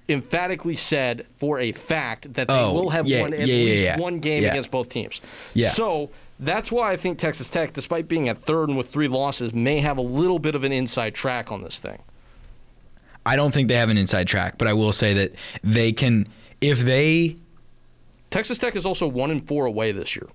emphatically 0.08 0.76
said 0.76 1.24
for 1.36 1.58
a 1.60 1.72
fact 1.72 2.34
that 2.34 2.48
they 2.48 2.54
Oh, 2.54 2.74
will 2.74 2.90
have 2.90 3.06
yeah, 3.06 3.20
won 3.22 3.32
at 3.32 3.40
yeah, 3.40 3.46
yeah, 3.46 3.64
least 3.64 3.82
yeah. 3.82 3.98
one 3.98 4.18
game 4.18 4.42
Yeah. 4.42 4.50
against 4.50 4.70
both 4.70 4.88
teams. 4.88 5.20
Yeah. 5.54 5.68
So 5.70 6.10
that's 6.40 6.72
why 6.72 6.92
I 6.92 6.96
think 6.96 7.18
Texas 7.18 7.48
Tech, 7.48 7.72
despite 7.72 8.08
being 8.08 8.28
at 8.28 8.36
third 8.38 8.68
and 8.68 8.76
with 8.76 8.88
three 8.90 9.08
losses, 9.08 9.54
may 9.54 9.78
have 9.80 9.98
a 9.98 10.02
little 10.02 10.38
bit 10.38 10.54
of 10.54 10.64
an 10.64 10.72
inside 10.72 11.14
track 11.14 11.52
on 11.52 11.62
this 11.62 11.78
thing. 11.78 12.00
I 13.24 13.36
don't 13.36 13.52
think 13.52 13.68
they 13.68 13.76
have 13.76 13.88
an 13.90 13.98
inside 13.98 14.26
track, 14.26 14.56
but 14.58 14.66
I 14.66 14.72
will 14.72 14.92
say 14.92 15.14
that 15.14 15.32
they 15.62 15.92
can 15.92 16.26
if 16.60 16.80
they 16.80 17.36
Texas 18.30 18.58
Tech 18.58 18.76
is 18.76 18.86
also 18.86 19.06
one 19.06 19.30
and 19.30 19.46
four 19.46 19.66
away 19.66 19.92
this 19.92 20.14
year. 20.16 20.26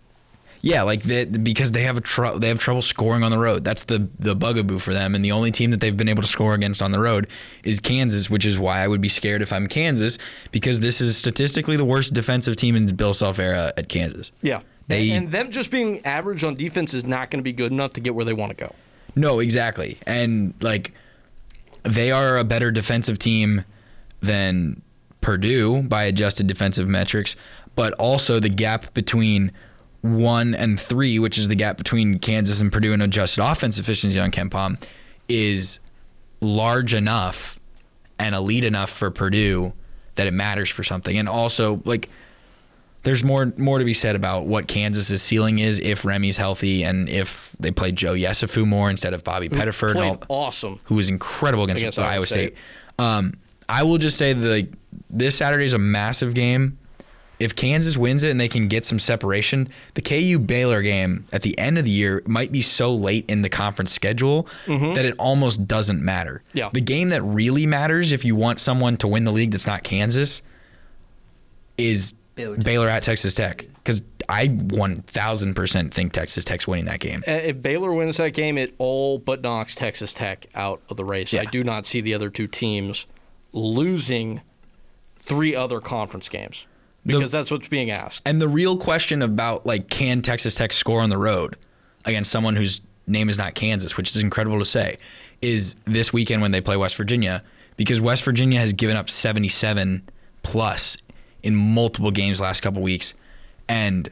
Yeah, 0.61 0.81
like 0.81 1.03
they, 1.03 1.25
because 1.25 1.71
they 1.73 1.83
have 1.83 1.95
a 1.97 2.01
tr- 2.01 2.37
they 2.39 2.47
have 2.47 2.57
trouble 2.57 2.81
scoring 2.81 3.21
on 3.21 3.29
the 3.29 3.37
road. 3.37 3.63
That's 3.63 3.83
the 3.83 4.09
the 4.17 4.35
bugaboo 4.35 4.79
for 4.79 4.93
them. 4.93 5.13
And 5.13 5.23
the 5.23 5.31
only 5.31 5.51
team 5.51 5.69
that 5.71 5.79
they've 5.79 5.95
been 5.95 6.09
able 6.09 6.23
to 6.23 6.27
score 6.27 6.55
against 6.55 6.81
on 6.81 6.91
the 6.91 6.99
road 6.99 7.27
is 7.63 7.79
Kansas, 7.79 8.29
which 8.31 8.45
is 8.45 8.57
why 8.57 8.79
I 8.79 8.87
would 8.87 8.99
be 9.01 9.09
scared 9.09 9.43
if 9.43 9.53
I'm 9.53 9.67
Kansas 9.67 10.17
because 10.51 10.79
this 10.79 11.01
is 11.01 11.17
statistically 11.17 11.77
the 11.77 11.85
worst 11.85 12.13
defensive 12.15 12.55
team 12.55 12.75
in 12.75 12.87
the 12.87 12.95
Bill 12.95 13.13
Self 13.13 13.37
era 13.37 13.73
at 13.77 13.89
Kansas. 13.89 14.31
Yeah. 14.41 14.61
They- 14.87 15.11
and 15.11 15.29
them 15.31 15.51
just 15.51 15.69
being 15.71 16.03
average 16.05 16.43
on 16.43 16.55
defense 16.55 16.93
is 16.95 17.05
not 17.05 17.29
going 17.31 17.39
to 17.39 17.43
be 17.43 17.53
good 17.53 17.71
enough 17.71 17.93
to 17.93 18.01
get 18.01 18.15
where 18.15 18.25
they 18.25 18.33
want 18.33 18.49
to 18.51 18.55
go. 18.55 18.73
No, 19.15 19.39
exactly. 19.39 19.99
And 20.07 20.53
like 20.61 20.93
they 21.83 22.11
are 22.11 22.37
a 22.39 22.43
better 22.43 22.71
defensive 22.71 23.19
team 23.19 23.63
than 24.21 24.81
Purdue 25.21 25.83
by 25.83 26.03
adjusted 26.03 26.47
defensive 26.47 26.87
metrics, 26.87 27.35
but 27.75 27.93
also 27.93 28.39
the 28.39 28.49
gap 28.49 28.93
between 28.93 29.51
one 30.01 30.53
and 30.53 30.79
three, 30.79 31.19
which 31.19 31.37
is 31.37 31.47
the 31.47 31.55
gap 31.55 31.77
between 31.77 32.19
Kansas 32.19 32.61
and 32.61 32.71
Purdue 32.71 32.93
in 32.93 33.01
adjusted 33.01 33.43
offense 33.43 33.79
efficiency 33.79 34.19
on 34.19 34.31
KenPom, 34.31 34.81
is 35.27 35.79
large 36.41 36.93
enough 36.93 37.59
and 38.19 38.35
elite 38.35 38.63
enough 38.63 38.89
for 38.89 39.11
Purdue 39.11 39.73
that 40.15 40.27
it 40.27 40.33
matters 40.33 40.69
for 40.69 40.83
something. 40.83 41.17
And 41.17 41.27
also, 41.27 41.81
like, 41.85 42.09
there's 43.03 43.23
more 43.23 43.53
more 43.57 43.79
to 43.79 43.85
be 43.85 43.93
said 43.93 44.15
about 44.15 44.45
what 44.45 44.67
Kansas's 44.67 45.21
ceiling 45.21 45.59
is 45.59 45.79
if 45.79 46.05
Remy's 46.05 46.37
healthy 46.37 46.83
and 46.83 47.07
if 47.09 47.55
they 47.59 47.71
play 47.71 47.91
Joe 47.91 48.13
Yesufu 48.13 48.65
more 48.65 48.89
instead 48.89 49.13
of 49.13 49.23
Bobby 49.23 49.49
Pettiford, 49.49 49.95
and 49.95 50.25
all, 50.27 50.45
awesome. 50.47 50.79
who 50.85 50.95
was 50.95 51.09
incredible 51.09 51.65
against, 51.65 51.83
Against 51.83 51.99
Iowa, 51.99 52.09
Iowa 52.09 52.27
State. 52.27 52.55
State. 52.55 53.05
Um, 53.05 53.37
I 53.67 53.83
will 53.83 53.97
just 53.97 54.17
say 54.17 54.33
that 54.33 54.47
like, 54.47 54.71
this 55.09 55.37
Saturday 55.37 55.65
is 55.65 55.73
a 55.73 55.79
massive 55.79 56.33
game. 56.33 56.77
If 57.39 57.55
Kansas 57.55 57.97
wins 57.97 58.23
it 58.23 58.31
and 58.31 58.39
they 58.39 58.47
can 58.47 58.67
get 58.67 58.85
some 58.85 58.99
separation, 58.99 59.67
the 59.93 60.01
KU 60.01 60.39
Baylor 60.39 60.81
game 60.81 61.25
at 61.33 61.41
the 61.41 61.57
end 61.57 61.77
of 61.77 61.85
the 61.85 61.91
year 61.91 62.23
might 62.25 62.51
be 62.51 62.61
so 62.61 62.93
late 62.93 63.25
in 63.29 63.41
the 63.41 63.49
conference 63.49 63.91
schedule 63.91 64.47
that 64.67 65.05
it 65.05 65.15
almost 65.17 65.67
doesn't 65.67 66.01
matter. 66.01 66.41
Mm-hmm. 66.49 66.57
Yeah. 66.57 66.69
The 66.71 66.81
game 66.81 67.09
that 67.09 67.21
really 67.23 67.65
matters 67.65 68.11
if 68.11 68.23
you 68.23 68.35
want 68.35 68.59
someone 68.59 68.97
to 68.97 69.07
win 69.07 69.25
the 69.25 69.31
league 69.31 69.51
that's 69.51 69.67
not 69.67 69.83
Kansas 69.83 70.41
is 71.77 72.13
Baylor, 72.35 72.57
Baylor, 72.57 72.89
at 72.89 73.03
Texas 73.03 73.35
Tech 73.35 73.65
because 73.75 74.01
I 74.27 74.47
1000% 74.47 75.91
think 75.91 76.13
Texas 76.13 76.43
Tech's 76.43 76.67
winning 76.67 76.85
that 76.85 76.99
game. 76.99 77.23
If 77.27 77.61
Baylor 77.61 77.93
wins 77.93 78.17
that 78.17 78.31
game, 78.31 78.57
it 78.57 78.73
all 78.77 79.19
but 79.19 79.41
knocks 79.41 79.75
Texas 79.75 80.13
Tech 80.13 80.47
out 80.55 80.81
of 80.89 80.97
the 80.97 81.05
race. 81.05 81.33
I 81.33 81.45
do 81.45 81.63
not 81.63 81.85
see 81.85 82.01
the 82.01 82.13
other 82.13 82.29
two 82.29 82.47
teams 82.47 83.07
losing 83.51 84.41
three 85.17 85.55
other 85.55 85.79
conference 85.79 86.29
games 86.29 86.65
because 87.05 87.31
that's 87.31 87.51
what's 87.51 87.67
being 87.67 87.91
asked. 87.91 88.21
And 88.25 88.41
the 88.41 88.47
real 88.47 88.77
question 88.77 89.21
about 89.21 89.65
like 89.65 89.89
can 89.89 90.21
Texas 90.21 90.55
Tech 90.55 90.73
score 90.73 91.01
on 91.01 91.09
the 91.09 91.17
road 91.17 91.55
against 92.05 92.31
someone 92.31 92.55
whose 92.55 92.81
name 93.07 93.29
is 93.29 93.37
not 93.37 93.55
Kansas, 93.55 93.97
which 93.97 94.09
is 94.09 94.17
incredible 94.17 94.59
to 94.59 94.65
say, 94.65 94.97
is 95.41 95.75
this 95.85 96.11
weekend 96.11 96.41
when 96.41 96.51
they 96.51 96.61
play 96.61 96.77
West 96.77 96.95
Virginia 96.95 97.43
because 97.77 98.01
West 98.01 98.23
Virginia 98.23 98.59
has 98.59 98.73
given 98.73 98.95
up 98.95 99.09
77 99.09 100.01
plus 100.43 100.97
in 101.43 101.55
multiple 101.55 102.11
games 102.11 102.41
last 102.41 102.61
couple 102.61 102.81
weeks 102.81 103.13
and 103.67 104.09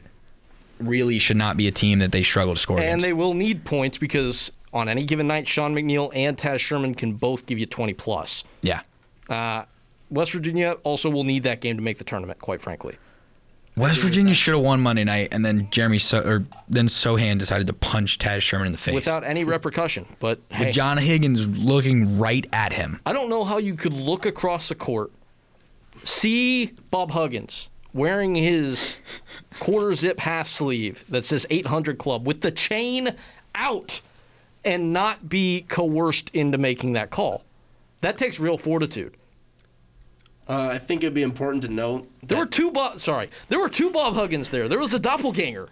really 0.80 1.18
should 1.18 1.36
not 1.36 1.56
be 1.56 1.66
a 1.66 1.72
team 1.72 2.00
that 2.00 2.12
they 2.12 2.22
struggle 2.22 2.54
to 2.54 2.60
score 2.60 2.76
And 2.76 2.84
against. 2.84 3.06
And 3.06 3.08
they 3.08 3.12
will 3.12 3.34
need 3.34 3.64
points 3.64 3.98
because 3.98 4.52
on 4.72 4.88
any 4.88 5.04
given 5.04 5.26
night, 5.26 5.48
Sean 5.48 5.74
McNeil 5.74 6.10
and 6.14 6.36
Taz 6.36 6.60
Sherman 6.60 6.94
can 6.94 7.14
both 7.14 7.46
give 7.46 7.58
you 7.58 7.66
20 7.66 7.94
plus. 7.94 8.44
yeah. 8.62 8.82
Uh, 9.28 9.64
West 10.14 10.32
Virginia 10.32 10.72
also 10.82 11.10
will 11.10 11.24
need 11.24 11.42
that 11.42 11.60
game 11.60 11.76
to 11.76 11.82
make 11.82 11.98
the 11.98 12.04
tournament, 12.04 12.38
quite 12.38 12.60
frankly. 12.60 12.96
West 13.76 14.00
Virginia 14.00 14.34
should 14.34 14.54
have 14.54 14.62
won 14.62 14.80
Monday 14.80 15.02
night, 15.02 15.28
and 15.32 15.44
then 15.44 15.68
Jeremy 15.72 15.98
so- 15.98 16.20
or 16.20 16.44
then 16.68 16.86
Sochan 16.86 17.38
decided 17.38 17.66
to 17.66 17.72
punch 17.72 18.18
Taz 18.18 18.40
Sherman 18.40 18.66
in 18.66 18.72
the 18.72 18.78
face 18.78 18.94
Without 18.94 19.24
any 19.24 19.42
repercussion. 19.42 20.06
But 20.20 20.38
hey, 20.50 20.66
with 20.66 20.74
John 20.74 20.96
Higgins 20.96 21.64
looking 21.64 22.16
right 22.16 22.46
at 22.52 22.72
him. 22.72 23.00
I 23.04 23.12
don't 23.12 23.28
know 23.28 23.42
how 23.44 23.58
you 23.58 23.74
could 23.74 23.92
look 23.92 24.26
across 24.26 24.68
the 24.68 24.76
court, 24.76 25.10
see 26.04 26.66
Bob 26.90 27.10
Huggins 27.10 27.68
wearing 27.92 28.36
his 28.36 28.96
quarter 29.58 29.92
zip 29.94 30.20
half 30.20 30.48
sleeve 30.48 31.04
that 31.08 31.24
says 31.24 31.44
800 31.50 31.98
Club 31.98 32.26
with 32.26 32.42
the 32.42 32.50
chain 32.52 33.14
out 33.56 34.00
and 34.64 34.92
not 34.92 35.28
be 35.28 35.62
coerced 35.68 36.30
into 36.32 36.58
making 36.58 36.92
that 36.92 37.10
call. 37.10 37.44
That 38.02 38.16
takes 38.18 38.38
real 38.38 38.56
fortitude. 38.58 39.16
Uh, 40.48 40.68
I 40.72 40.78
think 40.78 41.02
it'd 41.02 41.14
be 41.14 41.22
important 41.22 41.62
to 41.62 41.68
note 41.68 42.06
There 42.22 42.36
were 42.36 42.44
two 42.46 42.70
Bob, 42.70 43.00
sorry, 43.00 43.30
there 43.48 43.58
were 43.58 43.68
two 43.70 43.90
Bob 43.90 44.14
Huggins 44.14 44.50
there. 44.50 44.68
There 44.68 44.78
was 44.78 44.92
a 44.92 44.98
doppelganger. 44.98 45.68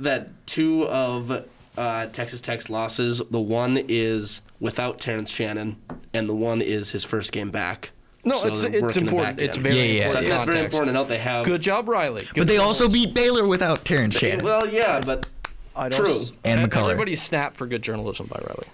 that 0.00 0.28
two 0.46 0.86
of 0.88 1.44
uh, 1.78 2.06
Texas 2.06 2.40
Tech's 2.40 2.68
losses, 2.68 3.22
the 3.30 3.40
one 3.40 3.78
is 3.88 4.42
without 4.58 4.98
Terrence 5.00 5.30
Shannon, 5.30 5.76
and 6.12 6.28
the 6.28 6.34
one 6.34 6.60
is 6.60 6.90
his 6.90 7.04
first 7.04 7.30
game 7.32 7.50
back. 7.50 7.90
No, 8.24 8.34
So 8.36 8.48
it's 8.48 8.62
they're 8.62 8.72
it's 8.72 8.82
working 8.82 9.02
it 9.04 9.08
important. 9.08 9.36
back 9.38 9.44
It's 9.46 9.56
in. 9.56 9.62
very 9.62 9.76
Yeah, 9.76 9.82
yeah, 9.82 10.08
So 10.08 10.18
important. 10.18 10.28
that's 10.30 10.44
very 10.44 10.56
context. 10.56 10.74
important 10.74 10.88
to 10.88 10.92
note. 11.00 11.08
They 11.08 11.18
have 11.18 11.46
Good 11.46 11.62
job, 11.62 11.88
Riley. 11.88 12.22
Good 12.24 12.34
But 12.36 12.48
they 12.48 12.56
job. 12.56 12.66
also 12.66 12.88
beat 12.88 13.14
Baylor 13.14 13.46
without 13.46 13.84
Terrence 13.84 14.18
Shannon 14.18 14.44
Well, 14.44 14.68
yeah, 14.68 15.00
but 15.00 15.26
I'd 15.76 15.92
true. 15.92 16.06
also- 16.06 16.32
and 16.44 16.68
McCullar. 16.70 16.90
Everybody 16.90 17.16
snap 17.16 17.54
for 17.54 17.66
good 17.68 17.82
journalism 17.82 18.26
by 18.26 18.40
Riley. 18.46 18.66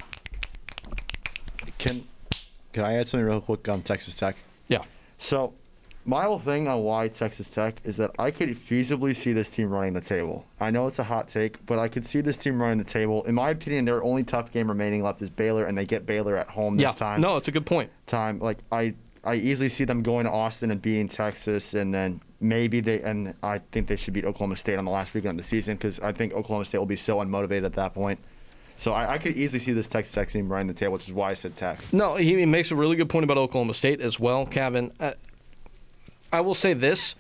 Can 1.78 2.04
can 2.72 2.84
I 2.84 2.94
add 2.94 3.08
something 3.08 3.26
real 3.26 3.40
quick 3.40 3.68
on 3.68 3.82
Texas 3.82 4.14
Tech? 4.16 4.36
So, 5.18 5.54
my 6.04 6.22
whole 6.22 6.38
thing 6.38 6.68
on 6.68 6.83
why 6.85 7.09
Texas 7.09 7.50
Tech 7.50 7.81
is 7.85 7.96
that 7.96 8.12
I 8.18 8.31
could 8.31 8.48
feasibly 8.50 9.14
see 9.14 9.33
this 9.35 9.50
team 9.50 9.70
running 9.70 9.92
the 9.92 10.00
table. 10.00 10.46
I 10.59 10.70
know 10.70 10.87
it's 10.87 10.98
a 10.98 11.04
hot 11.04 11.28
take, 11.28 11.64
but 11.66 11.78
I 11.78 11.88
could 11.88 12.07
see 12.07 12.20
this 12.22 12.37
team 12.37 12.62
running 12.62 12.78
the 12.78 12.85
table. 12.85 13.24
In 13.24 13.35
my 13.35 13.50
opinion, 13.50 13.85
their 13.85 14.02
only 14.02 14.24
tough 14.24 14.50
game 14.50 14.68
remaining 14.68 15.02
left 15.02 15.20
is 15.20 15.28
Baylor, 15.28 15.66
and 15.66 15.76
they 15.76 15.85
get 15.85 16.07
Baylor 16.07 16.37
at 16.37 16.48
home 16.48 16.76
this 16.76 16.83
Yeah. 16.85 16.92
time. 16.92 17.20
No, 17.20 17.37
it's 17.37 17.48
a 17.48 17.52
good 17.52 17.66
point. 17.66 17.90
time. 18.07 18.38
Like 18.38 18.59
I, 18.72 18.94
I 19.22 19.35
easily 19.35 19.68
see 19.68 19.85
them 19.85 20.02
going 20.02 20.24
to 20.24 20.31
Austin 20.33 20.70
and 20.70 20.81
beating 20.81 21.09
Texas, 21.11 21.74
and 21.74 21.92
then 21.92 22.22
maybe 22.40 22.81
they. 22.81 23.02
And 23.02 23.35
I 23.42 23.59
think 23.72 23.88
they 23.88 23.96
should 23.96 24.14
beat 24.14 24.24
Oklahoma 24.24 24.57
State 24.57 24.78
on 24.78 24.87
the 24.87 24.90
last 24.90 25.12
weekend 25.12 25.38
of 25.38 25.44
the 25.44 25.48
season 25.48 25.76
because 25.76 26.00
I 26.00 26.12
think 26.12 26.33
Oklahoma 26.33 26.64
State 26.64 26.78
will 26.78 26.87
be 26.87 26.96
so 26.96 27.18
unmotivated 27.18 27.66
at 27.66 27.74
that 27.74 27.92
point. 27.92 28.18
So 28.78 28.92
I, 28.92 29.14
I 29.14 29.18
could 29.18 29.36
easily 29.36 29.58
see 29.58 29.72
this 29.72 29.88
Texas 29.88 30.14
Tech 30.14 30.30
team 30.30 30.50
running 30.50 30.68
the 30.68 30.72
table, 30.72 30.92
which 30.94 31.08
is 31.08 31.12
why 31.12 31.30
I 31.30 31.34
said 31.34 31.54
Tech. 31.56 31.80
No, 31.92 32.14
he 32.14 32.36
he 32.36 32.46
makes 32.46 32.70
a 32.70 32.76
really 32.76 32.96
good 32.96 33.08
point 33.08 33.24
about 33.24 33.36
Oklahoma 33.36 33.74
State 33.74 34.00
as 34.00 34.18
well, 34.18 34.46
Kevin. 34.46 34.92
Uh, 35.00 35.12
I 36.32 36.40
will 36.40 36.54
say 36.54 36.74
this: 36.74 37.16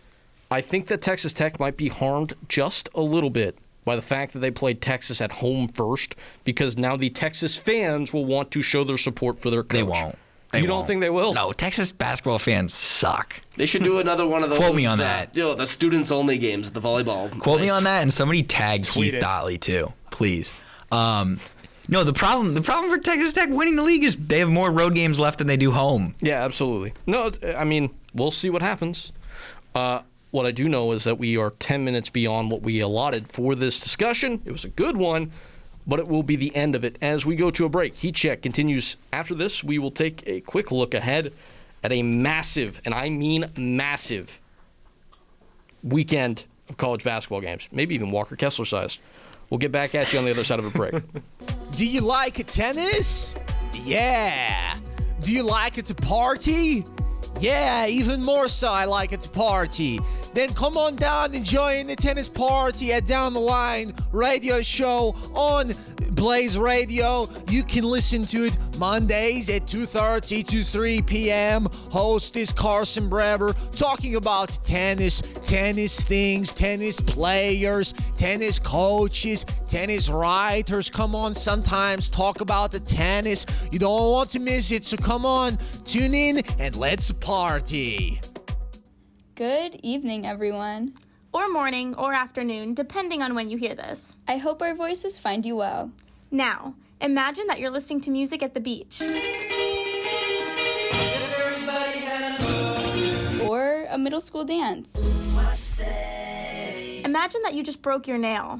I 0.50 0.60
think 0.60 0.86
that 0.86 1.02
Texas 1.02 1.32
Tech 1.32 1.58
might 1.58 1.76
be 1.76 1.88
harmed 1.88 2.34
just 2.48 2.88
a 2.94 3.00
little 3.00 3.30
bit 3.30 3.58
by 3.84 3.96
the 3.96 4.02
fact 4.02 4.34
that 4.34 4.38
they 4.38 4.52
played 4.52 4.80
Texas 4.80 5.20
at 5.20 5.32
home 5.32 5.66
first, 5.66 6.14
because 6.44 6.78
now 6.78 6.96
the 6.96 7.10
Texas 7.10 7.56
fans 7.56 8.12
will 8.12 8.24
want 8.24 8.50
to 8.52 8.62
show 8.62 8.84
their 8.84 8.98
support 8.98 9.40
for 9.40 9.50
their 9.50 9.62
coach. 9.62 9.72
They 9.72 9.82
won't. 9.82 10.14
They 10.52 10.60
you 10.60 10.66
don't 10.66 10.76
won't. 10.76 10.86
think 10.86 11.00
they 11.00 11.10
will? 11.10 11.34
No, 11.34 11.52
Texas 11.52 11.90
basketball 11.90 12.38
fans 12.38 12.72
suck. 12.72 13.40
They 13.56 13.66
should 13.66 13.82
do 13.82 13.98
another 13.98 14.26
one 14.26 14.42
of 14.44 14.50
those. 14.50 14.58
Quote 14.58 14.76
me 14.76 14.86
on 14.86 15.00
uh, 15.00 15.02
that. 15.02 15.36
You 15.36 15.42
know, 15.42 15.54
the 15.54 15.66
students 15.66 16.10
only 16.10 16.38
games, 16.38 16.70
the 16.70 16.80
volleyball. 16.80 17.36
Quote 17.40 17.60
me 17.60 17.68
on 17.68 17.84
that, 17.84 18.02
and 18.02 18.12
somebody 18.12 18.42
tag 18.44 18.84
Tweet 18.84 19.12
Keith 19.12 19.14
it. 19.14 19.22
Dotley 19.22 19.60
too, 19.60 19.92
please. 20.12 20.54
Um, 20.90 21.40
no, 21.88 22.04
the 22.04 22.12
problem 22.12 22.54
the 22.54 22.62
problem 22.62 22.92
for 22.92 22.98
Texas 22.98 23.32
Tech 23.32 23.48
winning 23.48 23.76
the 23.76 23.82
league 23.82 24.04
is 24.04 24.16
they 24.16 24.40
have 24.40 24.50
more 24.50 24.70
road 24.70 24.94
games 24.94 25.18
left 25.18 25.38
than 25.38 25.46
they 25.46 25.56
do 25.56 25.70
home. 25.70 26.14
Yeah, 26.20 26.44
absolutely. 26.44 26.92
No, 27.06 27.32
I 27.56 27.64
mean, 27.64 27.94
we'll 28.14 28.30
see 28.30 28.50
what 28.50 28.62
happens. 28.62 29.12
Uh, 29.74 30.02
what 30.30 30.44
I 30.44 30.50
do 30.50 30.68
know 30.68 30.92
is 30.92 31.04
that 31.04 31.18
we 31.18 31.38
are 31.38 31.50
10 31.50 31.84
minutes 31.84 32.10
beyond 32.10 32.50
what 32.50 32.60
we 32.60 32.80
allotted 32.80 33.28
for 33.28 33.54
this 33.54 33.80
discussion. 33.80 34.42
It 34.44 34.52
was 34.52 34.64
a 34.64 34.68
good 34.68 34.96
one, 34.98 35.32
but 35.86 35.98
it 35.98 36.08
will 36.08 36.22
be 36.22 36.36
the 36.36 36.54
end 36.54 36.74
of 36.74 36.84
it 36.84 36.96
as 37.00 37.24
we 37.24 37.34
go 37.34 37.50
to 37.50 37.64
a 37.64 37.68
break. 37.70 37.96
Heat 37.96 38.14
check 38.14 38.42
continues 38.42 38.96
after 39.10 39.34
this. 39.34 39.64
We 39.64 39.78
will 39.78 39.90
take 39.90 40.22
a 40.26 40.40
quick 40.42 40.70
look 40.70 40.92
ahead 40.92 41.32
at 41.82 41.92
a 41.92 42.02
massive, 42.02 42.82
and 42.84 42.92
I 42.92 43.08
mean 43.08 43.50
massive, 43.56 44.38
weekend 45.82 46.44
of 46.68 46.76
college 46.76 47.04
basketball 47.04 47.40
games, 47.40 47.68
maybe 47.72 47.94
even 47.94 48.10
Walker 48.10 48.36
Kessler 48.36 48.66
sized. 48.66 48.98
We'll 49.50 49.58
get 49.58 49.72
back 49.72 49.94
at 49.94 50.12
you 50.12 50.18
on 50.18 50.24
the 50.24 50.30
other 50.30 50.44
side 50.44 50.58
of 50.58 50.66
a 50.66 50.70
break. 50.70 50.94
Do 51.72 51.86
you 51.86 52.00
like 52.00 52.46
tennis? 52.46 53.36
Yeah. 53.84 54.74
Do 55.20 55.32
you 55.32 55.42
like 55.42 55.78
it 55.78 55.86
to 55.86 55.94
party? 55.94 56.84
Yeah, 57.40 57.86
even 57.86 58.20
more 58.22 58.48
so, 58.48 58.72
I 58.72 58.84
like 58.84 59.12
it 59.12 59.20
to 59.20 59.30
party. 59.30 60.00
Then 60.34 60.52
come 60.54 60.76
on 60.76 60.96
down 60.96 61.34
and 61.34 61.44
join 61.44 61.86
the 61.86 61.94
tennis 61.94 62.28
party 62.28 62.92
at 62.92 63.06
Down 63.06 63.32
the 63.32 63.40
Line 63.40 63.94
radio 64.10 64.60
show 64.60 65.14
on 65.34 65.72
Blaze 66.10 66.58
Radio. 66.58 67.28
You 67.48 67.62
can 67.62 67.84
listen 67.84 68.22
to 68.22 68.46
it 68.46 68.56
Mondays 68.78 69.48
at 69.50 69.66
2:30 69.66 70.46
to 70.48 70.64
3 70.64 71.02
p.m. 71.02 71.68
Host 71.90 72.36
is 72.36 72.52
Carson 72.52 73.08
Brever 73.08 73.54
talking 73.76 74.16
about 74.16 74.58
tennis, 74.64 75.20
tennis 75.20 76.00
things, 76.00 76.52
tennis 76.52 77.00
players, 77.00 77.94
tennis 78.16 78.58
coaches, 78.58 79.44
tennis 79.68 80.08
writers. 80.08 80.90
Come 80.90 81.14
on, 81.14 81.34
sometimes 81.34 82.08
talk 82.08 82.40
about 82.40 82.72
the 82.72 82.80
tennis. 82.80 83.46
You 83.72 83.78
don't 83.78 84.12
want 84.12 84.30
to 84.30 84.40
miss 84.40 84.70
it, 84.72 84.84
so 84.84 84.96
come 84.96 85.24
on, 85.24 85.58
tune 85.84 86.14
in 86.14 86.38
and 86.58 86.74
let's 86.76 87.12
party. 87.12 87.27
Good 89.34 89.80
evening, 89.82 90.26
everyone. 90.26 90.94
or 91.30 91.46
morning, 91.46 91.94
or 91.96 92.14
afternoon, 92.14 92.72
depending 92.72 93.22
on 93.22 93.34
when 93.34 93.50
you 93.50 93.58
hear 93.58 93.74
this. 93.74 94.16
I 94.26 94.38
hope 94.38 94.62
our 94.62 94.74
voices 94.74 95.18
find 95.18 95.44
you 95.44 95.54
well. 95.56 95.92
Now, 96.30 96.74
imagine 97.02 97.46
that 97.48 97.60
you're 97.60 97.70
listening 97.70 98.00
to 98.02 98.10
music 98.10 98.42
at 98.42 98.54
the 98.54 98.60
beach. 98.60 99.02
Or 103.42 103.86
a 103.90 103.98
middle 103.98 104.22
school 104.22 104.44
dance. 104.44 105.20
Imagine 107.04 107.42
that 107.44 107.52
you 107.52 107.62
just 107.62 107.82
broke 107.82 108.08
your 108.08 108.16
nail. 108.16 108.58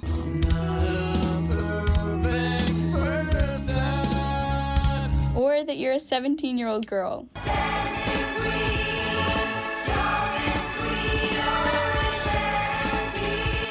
Or 5.35 5.64
that 5.64 5.76
you're 5.78 5.94
a 5.94 6.00
17 6.00 6.59
year 6.59 6.68
old 6.68 6.87
girl. 6.87 7.28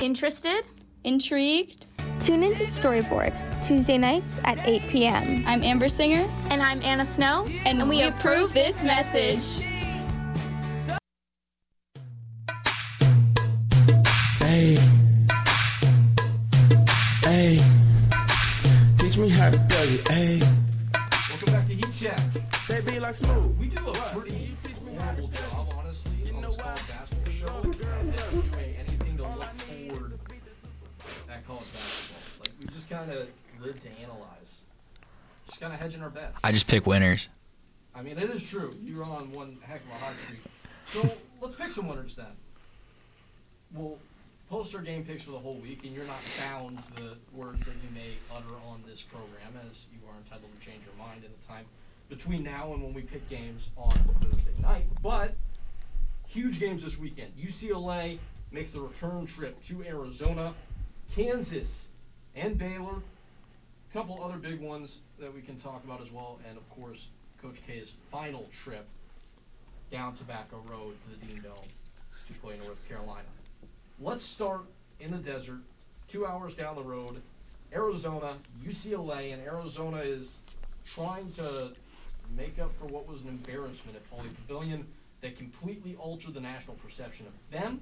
Interested? 0.08 0.66
Intrigued? 1.04 1.88
Tune 2.22 2.42
into 2.42 2.64
Storyboard, 2.64 3.34
Tuesday 3.62 3.98
nights 3.98 4.40
at 4.46 4.58
8 4.66 4.82
p.m. 4.88 5.44
I'm 5.46 5.62
Amber 5.62 5.90
Singer. 5.90 6.26
And 6.50 6.62
I'm 6.62 6.82
Anna 6.82 7.04
Snow. 7.04 7.46
And, 7.66 7.90
we 7.90 8.04
approve 8.04 8.54
this 8.54 8.86
message. 8.86 9.66
Hey. 14.40 14.78
Hey. 17.22 17.60
Teach 19.00 19.18
me 19.18 19.28
how 19.28 19.50
to 19.50 19.60
play 19.68 19.88
it. 19.88 20.08
Hey. 20.08 20.40
Welcome 21.30 21.54
back 21.54 21.68
to 21.68 21.76
Heat 21.76 21.92
Check. 21.92 22.20
They 22.70 22.80
be 22.80 23.02
like 23.02 23.16
smooth. 23.16 23.58
We 23.60 23.68
do 23.68 23.86
a 23.86 23.92
pretty 23.92 24.56
horrible 24.98 25.28
job, 25.28 25.74
honestly, 25.78 26.32
on 26.34 26.42
this 26.44 26.56
college 26.56 26.88
basketball 26.88 27.34
show. 27.34 27.62
Doing 27.62 28.14
anything 28.14 28.42
to 28.52 28.67
just 32.88 33.00
kind 33.00 33.12
of 33.12 33.30
live 33.62 33.82
to 33.82 33.90
analyze. 34.02 34.62
Just 35.48 35.60
kind 35.60 35.74
of 35.74 35.80
hedging 35.80 36.02
our 36.02 36.10
bets. 36.10 36.40
I 36.44 36.52
just 36.52 36.68
pick 36.68 36.86
winners. 36.86 37.30
I 37.96 38.02
mean, 38.02 38.18
it 38.18 38.30
is 38.30 38.44
true. 38.44 38.76
You're 38.84 39.04
on 39.04 39.32
one 39.32 39.58
heck 39.62 39.82
of 39.84 39.90
a 39.90 40.06
hot 40.06 40.14
streak. 40.26 40.42
So 40.86 41.18
let's 41.42 41.56
pick 41.56 41.72
some 41.72 41.88
winners 41.88 42.16
then. 42.16 42.26
We'll 43.74 43.98
post 44.50 44.74
our 44.76 44.82
game 44.82 45.04
picks 45.04 45.24
for 45.24 45.32
the 45.32 45.40
whole 45.40 45.56
week, 45.56 45.84
and 45.84 45.94
you're 45.94 46.06
not 46.06 46.20
bound 46.40 46.78
to 46.96 47.04
the 47.04 47.18
words 47.34 47.60
that 47.60 47.76
you 47.84 47.90
may 47.94 48.12
utter 48.34 48.54
on 48.68 48.84
this 48.88 49.02
program, 49.02 49.54
as 49.70 49.86
you 49.92 50.00
are 50.08 50.16
entitled 50.18 50.52
to 50.60 50.66
change 50.66 50.82
your 50.86 51.06
mind 51.06 51.24
in 51.24 51.32
the 51.40 51.48
time 51.48 51.66
between 52.10 52.44
now 52.44 52.74
and 52.74 52.82
when 52.82 52.94
we 52.94 53.02
pick 53.02 53.28
games 53.30 53.64
on 53.76 53.92
Thursday 53.92 54.62
night. 54.62 54.86
But 55.02 55.36
huge 56.28 56.60
games 56.60 56.84
this 56.84 56.98
weekend. 56.98 57.34
UCLA 57.38 58.20
makes 58.52 58.72
the 58.72 58.80
return 58.80 59.26
trip 59.26 59.62
to 59.66 59.84
Arizona, 59.84 60.54
Kansas, 61.14 61.88
and 62.38 62.58
Baylor. 62.58 63.02
A 63.90 63.94
couple 63.94 64.24
other 64.24 64.38
big 64.38 64.60
ones 64.60 65.00
that 65.20 65.34
we 65.34 65.42
can 65.42 65.58
talk 65.60 65.84
about 65.84 66.02
as 66.02 66.12
well, 66.12 66.40
and 66.48 66.58
of 66.58 66.70
course, 66.70 67.08
Coach 67.42 67.58
K's 67.66 67.94
final 68.12 68.48
trip 68.64 68.86
down 69.92 70.16
Tobacco 70.16 70.62
Road 70.70 70.96
to 71.04 71.20
the 71.20 71.26
Dean 71.26 71.42
Dome 71.42 71.56
to 72.28 72.34
play 72.34 72.56
North 72.64 72.88
Carolina. 72.88 73.28
Let's 74.00 74.24
start 74.24 74.62
in 75.00 75.12
the 75.12 75.18
desert, 75.18 75.60
two 76.08 76.26
hours 76.26 76.54
down 76.54 76.76
the 76.76 76.84
road, 76.84 77.22
Arizona, 77.74 78.36
UCLA, 78.64 79.34
and 79.34 79.42
Arizona 79.42 79.98
is 79.98 80.38
trying 80.86 81.32
to 81.34 81.72
make 82.36 82.60
up 82.60 82.72
for 82.80 82.86
what 82.88 83.08
was 83.08 83.22
an 83.24 83.30
embarrassment 83.30 83.96
at 83.96 84.12
Pauley 84.12 84.34
Pavilion 84.36 84.86
that 85.22 85.38
completely 85.38 85.96
altered 85.96 86.34
the 86.34 86.42
national 86.42 86.76
perception 86.78 87.26
of 87.26 87.34
them 87.52 87.82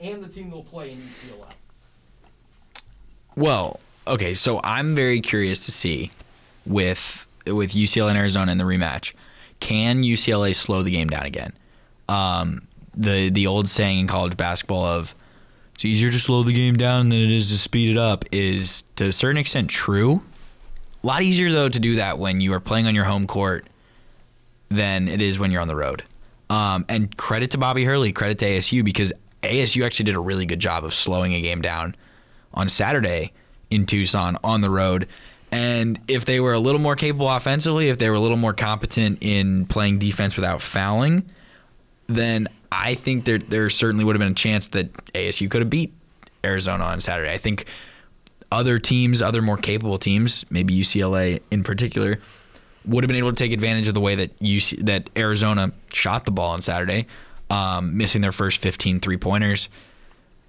and 0.00 0.22
the 0.22 0.28
team 0.28 0.50
they'll 0.50 0.62
play 0.62 0.90
in 0.90 0.98
UCLA. 0.98 1.52
Well, 3.36 3.80
okay, 4.06 4.34
so 4.34 4.60
I'm 4.62 4.94
very 4.94 5.20
curious 5.20 5.64
to 5.66 5.72
see 5.72 6.10
with 6.66 7.26
with 7.46 7.72
UCLA 7.72 8.10
and 8.10 8.18
Arizona 8.18 8.52
in 8.52 8.58
the 8.58 8.64
rematch, 8.64 9.14
can 9.60 10.02
UCLA 10.02 10.54
slow 10.54 10.82
the 10.82 10.90
game 10.90 11.08
down 11.08 11.24
again? 11.24 11.52
Um, 12.08 12.62
the 12.94 13.30
the 13.30 13.46
old 13.46 13.68
saying 13.68 14.00
in 14.00 14.06
college 14.06 14.36
basketball 14.36 14.84
of 14.84 15.14
it's 15.74 15.84
easier 15.84 16.10
to 16.10 16.18
slow 16.18 16.42
the 16.42 16.52
game 16.52 16.76
down 16.76 17.08
than 17.08 17.18
it 17.18 17.30
is 17.30 17.48
to 17.48 17.58
speed 17.58 17.90
it 17.90 17.98
up 17.98 18.24
is 18.30 18.84
to 18.96 19.06
a 19.06 19.12
certain 19.12 19.38
extent 19.38 19.70
true. 19.70 20.22
A 21.02 21.06
lot 21.06 21.22
easier 21.22 21.50
though 21.50 21.68
to 21.68 21.80
do 21.80 21.96
that 21.96 22.18
when 22.18 22.40
you 22.40 22.52
are 22.52 22.60
playing 22.60 22.86
on 22.86 22.94
your 22.94 23.04
home 23.04 23.26
court 23.26 23.66
than 24.68 25.08
it 25.08 25.20
is 25.20 25.38
when 25.38 25.50
you're 25.50 25.62
on 25.62 25.68
the 25.68 25.76
road. 25.76 26.04
Um, 26.50 26.84
and 26.88 27.16
credit 27.16 27.50
to 27.52 27.58
Bobby 27.58 27.84
Hurley, 27.84 28.12
credit 28.12 28.38
to 28.40 28.44
ASU 28.44 28.84
because 28.84 29.12
ASU 29.42 29.84
actually 29.84 30.04
did 30.04 30.14
a 30.14 30.20
really 30.20 30.46
good 30.46 30.60
job 30.60 30.84
of 30.84 30.92
slowing 30.92 31.34
a 31.34 31.40
game 31.40 31.62
down 31.62 31.94
on 32.54 32.68
Saturday 32.68 33.32
in 33.70 33.86
Tucson 33.86 34.36
on 34.44 34.60
the 34.60 34.70
road. 34.70 35.08
And 35.50 36.00
if 36.08 36.24
they 36.24 36.40
were 36.40 36.54
a 36.54 36.58
little 36.58 36.80
more 36.80 36.96
capable 36.96 37.28
offensively, 37.28 37.90
if 37.90 37.98
they 37.98 38.08
were 38.08 38.16
a 38.16 38.20
little 38.20 38.38
more 38.38 38.54
competent 38.54 39.18
in 39.20 39.66
playing 39.66 39.98
defense 39.98 40.36
without 40.36 40.62
fouling, 40.62 41.24
then 42.06 42.48
I 42.70 42.94
think 42.94 43.26
there 43.26 43.38
there 43.38 43.68
certainly 43.68 44.04
would 44.04 44.16
have 44.16 44.20
been 44.20 44.32
a 44.32 44.34
chance 44.34 44.68
that 44.68 44.92
ASU 45.12 45.50
could 45.50 45.60
have 45.60 45.70
beat 45.70 45.92
Arizona 46.42 46.84
on 46.84 47.00
Saturday. 47.00 47.30
I 47.30 47.38
think 47.38 47.66
other 48.50 48.78
teams, 48.78 49.20
other 49.20 49.42
more 49.42 49.58
capable 49.58 49.98
teams, 49.98 50.44
maybe 50.50 50.74
UCLA 50.74 51.40
in 51.50 51.62
particular, 51.62 52.18
would 52.86 53.04
have 53.04 53.08
been 53.08 53.16
able 53.16 53.30
to 53.30 53.36
take 53.36 53.52
advantage 53.52 53.88
of 53.88 53.94
the 53.94 54.00
way 54.00 54.14
that 54.14 54.38
UC, 54.40 54.86
that 54.86 55.10
Arizona 55.16 55.72
shot 55.92 56.24
the 56.24 56.32
ball 56.32 56.52
on 56.52 56.62
Saturday, 56.62 57.06
um, 57.50 57.96
missing 57.96 58.22
their 58.22 58.32
first 58.32 58.58
15 58.58 59.00
three 59.00 59.16
pointers. 59.16 59.68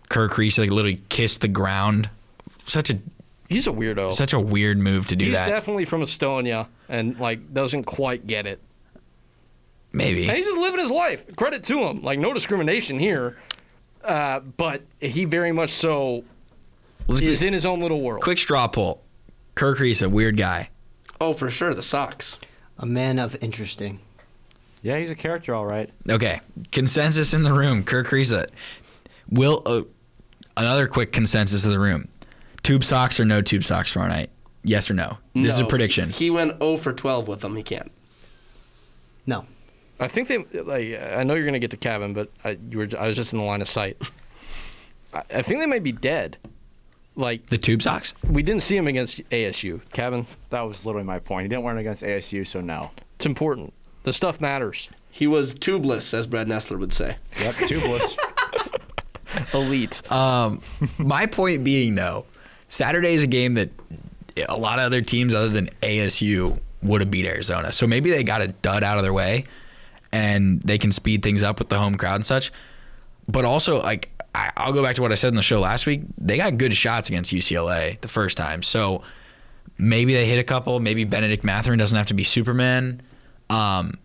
Kerr 0.10 0.30
Kriisa 0.30 0.60
like 0.60 0.70
literally 0.70 1.02
kissed 1.10 1.42
the 1.42 1.48
ground. 1.48 2.10
Such 2.66 2.89
a 2.89 3.00
He's 3.50 3.68
a 3.68 3.72
weirdo. 3.72 4.13
such 4.13 4.34
a 4.34 4.39
weird 4.39 4.78
move 4.78 5.08
to 5.08 5.16
do 5.16 5.26
He's 5.26 5.34
that. 5.34 5.48
definitely 5.50 5.86
from 5.86 6.02
Estonia 6.02 6.68
and 6.89 7.20
like 7.20 7.54
doesn't 7.54 7.84
quite 7.84 8.26
get 8.28 8.46
it. 8.48 8.60
Maybe. 9.92 10.28
And 10.28 10.36
he's 10.38 10.46
just 10.46 10.58
living 10.58 10.80
his 10.80 10.89
life. 10.92 11.36
Credit 11.36 11.63
to 11.66 11.80
him. 11.86 12.00
Like 12.02 12.18
no 12.20 12.34
discrimination 12.34 12.98
here, 13.00 13.38
uh, 14.04 14.39
but 14.39 14.82
he 15.00 15.26
very 15.26 15.52
much 15.52 15.72
so 15.72 16.24
Let's 17.08 17.22
is 17.22 17.39
get- 17.42 17.48
in 17.48 17.54
his 17.54 17.66
own 17.66 17.80
little 17.80 18.02
world. 18.02 18.24
Quick 18.24 18.39
straw 18.39 18.68
poll. 18.68 19.02
Kerr 19.56 19.76
Kriisa, 19.76 20.04
a 20.08 20.10
weird 20.10 20.36
guy. 20.38 20.70
Oh, 21.22 21.34
for 21.34 21.50
sure, 21.52 21.74
the 21.76 21.84
socks. 21.84 22.39
A 22.80 22.86
man 22.88 23.20
of 23.20 23.38
interesting. 23.39 24.00
Yeah, 24.82 24.98
he's 24.98 25.12
a 25.12 25.16
character, 25.16 25.54
all 25.54 25.66
right. 25.68 25.89
Okay, 26.10 26.42
consensus 26.72 27.34
in 27.34 27.44
the 27.44 27.54
room. 27.54 27.84
Kerr 27.84 28.04
Kriisa. 28.04 28.48
Will 29.30 29.62
uh, 29.66 29.82
another 30.58 30.88
quick 30.88 31.12
consensus 31.12 31.66
of 31.66 31.72
the 31.72 31.80
room. 31.80 32.08
Tube 32.62 32.84
socks 32.84 33.20
or 33.20 33.26
no 33.26 33.42
tube 33.42 33.64
socks 33.64 33.94
tomorrow 33.94 34.10
night? 34.10 34.30
Yes 34.64 34.90
or 34.90 34.94
no? 34.94 35.18
This 35.34 35.54
is 35.54 35.60
a 35.60 35.66
prediction. 35.66 36.10
He, 36.10 36.26
he 36.26 36.30
went 36.30 36.58
0 36.60 36.78
for 36.78 36.94
12 36.94 37.28
with 37.28 37.42
them. 37.42 37.56
He 37.56 37.64
can't. 37.64 37.92
No. 39.26 39.46
I 40.00 40.08
think 40.08 40.28
they. 40.28 40.38
Like, 40.38 41.02
I 41.18 41.24
know 41.24 41.36
you're 41.36 41.46
gonna 41.46 41.60
get 41.60 41.72
to 41.72 41.78
Kevin, 41.78 42.14
but 42.14 42.30
I, 42.44 42.58
you 42.70 42.78
were. 42.78 42.88
I 42.98 43.08
was 43.08 43.16
just 43.16 43.34
in 43.34 43.40
the 43.40 43.46
line 43.46 43.62
of 43.62 43.70
sight. 43.70 43.98
I, 45.14 45.24
I 45.36 45.42
think 45.42 45.60
they 45.60 45.66
might 45.66 45.84
be 45.84 45.92
dead. 45.92 46.38
Like 47.16 47.48
the 47.48 47.60
tube 47.60 47.84
socks. 47.84 48.14
We 48.28 48.42
didn't 48.42 48.64
see 48.64 48.76
him 48.76 48.88
against 48.88 49.18
ASU, 49.30 49.82
Kevin. 49.92 50.26
That 50.50 50.62
was 50.62 50.84
literally 50.84 51.06
my 51.06 51.20
point. 51.20 51.44
He 51.44 51.50
didn't 51.50 51.64
wear 51.64 51.78
it 51.78 51.80
against 51.80 52.02
ASU, 52.02 52.46
so 52.48 52.60
no. 52.60 52.90
It's 53.16 53.26
important. 53.26 53.74
The 54.04 54.14
stuff 54.14 54.42
matters. 54.42 54.90
He 55.12 55.28
was 55.28 55.54
tubeless, 55.54 56.14
as 56.14 56.26
Brad 56.26 56.48
Nessler 56.48 56.80
would 56.80 56.92
say. 56.92 57.18
Yep, 57.40 57.56
tubeless. 57.56 58.18
Elite. 59.54 60.12
Um, 60.12 60.62
my 60.97 61.26
point 61.26 61.64
being 61.64 61.95
though, 61.95 62.26
Saturday 62.68 63.14
is 63.14 63.24
a 63.24 63.28
game 63.28 63.55
that 63.55 63.70
a 64.49 64.58
lot 64.58 64.80
of 64.80 64.86
other 64.86 65.01
teams 65.01 65.34
other 65.34 65.49
than 65.49 65.68
ASU 65.82 66.60
would 66.82 67.01
have 67.01 67.12
beat 67.12 67.26
Arizona. 67.26 67.72
So 67.72 67.88
maybe 67.88 68.10
they 68.10 68.24
got 68.24 68.41
a 68.41 68.47
dud 68.47 68.84
out 68.84 68.97
of 68.97 69.03
their 69.03 69.14
way, 69.14 69.45
and 70.12 70.62
they 70.62 70.78
can 70.78 70.91
speed 70.91 71.24
things 71.24 71.43
up 71.43 71.60
with 71.60 71.70
the 71.70 71.78
home 71.78 71.95
crowd 71.95 72.16
and 72.16 72.26
such. 72.26 72.51
But 73.28 73.45
also, 73.45 73.82
like 73.82 74.10
I, 74.36 74.51
I'll 74.58 74.74
go 74.74 74.84
back 74.84 74.95
to 74.95 75.01
what 75.01 75.12
I 75.12 75.16
said 75.16 75.30
in 75.30 75.36
the 75.36 75.43
show 75.43 75.60
last 75.60 75.86
week. 75.86 76.01
They 76.18 76.38
got 76.38 76.58
good 76.58 76.76
shots 76.76 77.10
against 77.10 77.34
UCLA 77.34 77.99
the 78.01 78.08
first 78.08 78.38
time, 78.38 78.64
so 78.64 79.03
maybe 79.78 80.14
they 80.14 80.26
hit 80.26 80.39
a 80.39 80.43
couple. 80.43 80.80
Maybe 80.80 81.03
Bennedict 81.03 81.43
Mathurin 81.43 81.80
doesn't 81.80 81.97
have 81.97 82.08
to 82.08 82.14
be 82.14 82.24
Superman. 82.24 83.01
Um, 83.49 83.99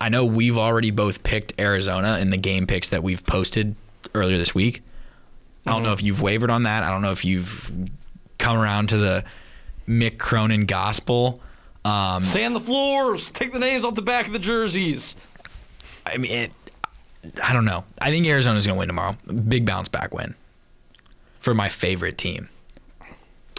I 0.00 0.08
know 0.08 0.26
we've 0.26 0.58
already 0.58 0.90
both 0.90 1.22
picked 1.22 1.60
Arizona 1.60 2.18
in 2.18 2.30
the 2.30 2.36
game 2.36 2.66
picks 2.66 2.88
that 2.88 3.04
we've 3.04 3.24
posted 3.24 3.76
earlier 4.14 4.38
this 4.38 4.54
week. 4.54 4.82
I 5.66 5.72
don't 5.72 5.82
know 5.82 5.92
if 5.92 6.02
you've 6.02 6.20
wavered 6.20 6.50
on 6.50 6.64
that. 6.64 6.82
I 6.82 6.90
don't 6.90 7.02
know 7.02 7.12
if 7.12 7.24
you've 7.24 7.72
come 8.38 8.56
around 8.56 8.88
to 8.88 8.96
the 8.96 9.24
Mick 9.88 10.18
Cronin 10.18 10.66
gospel. 10.66 11.40
Um, 11.84 12.24
Sand 12.24 12.56
the 12.56 12.60
floors. 12.60 13.30
Take 13.30 13.52
the 13.52 13.58
names 13.58 13.84
off 13.84 13.94
the 13.94 14.02
back 14.02 14.26
of 14.26 14.32
the 14.32 14.38
jerseys. 14.38 15.14
I 16.04 16.16
mean, 16.16 16.32
it, 16.32 16.52
I 17.42 17.52
don't 17.52 17.64
know. 17.64 17.84
I 18.00 18.10
think 18.10 18.26
Arizona's 18.26 18.66
going 18.66 18.76
to 18.76 18.78
win 18.78 18.88
tomorrow. 18.88 19.16
Big 19.48 19.64
bounce 19.64 19.88
back 19.88 20.12
win 20.12 20.34
for 21.38 21.54
my 21.54 21.68
favorite 21.68 22.18
team. 22.18 22.48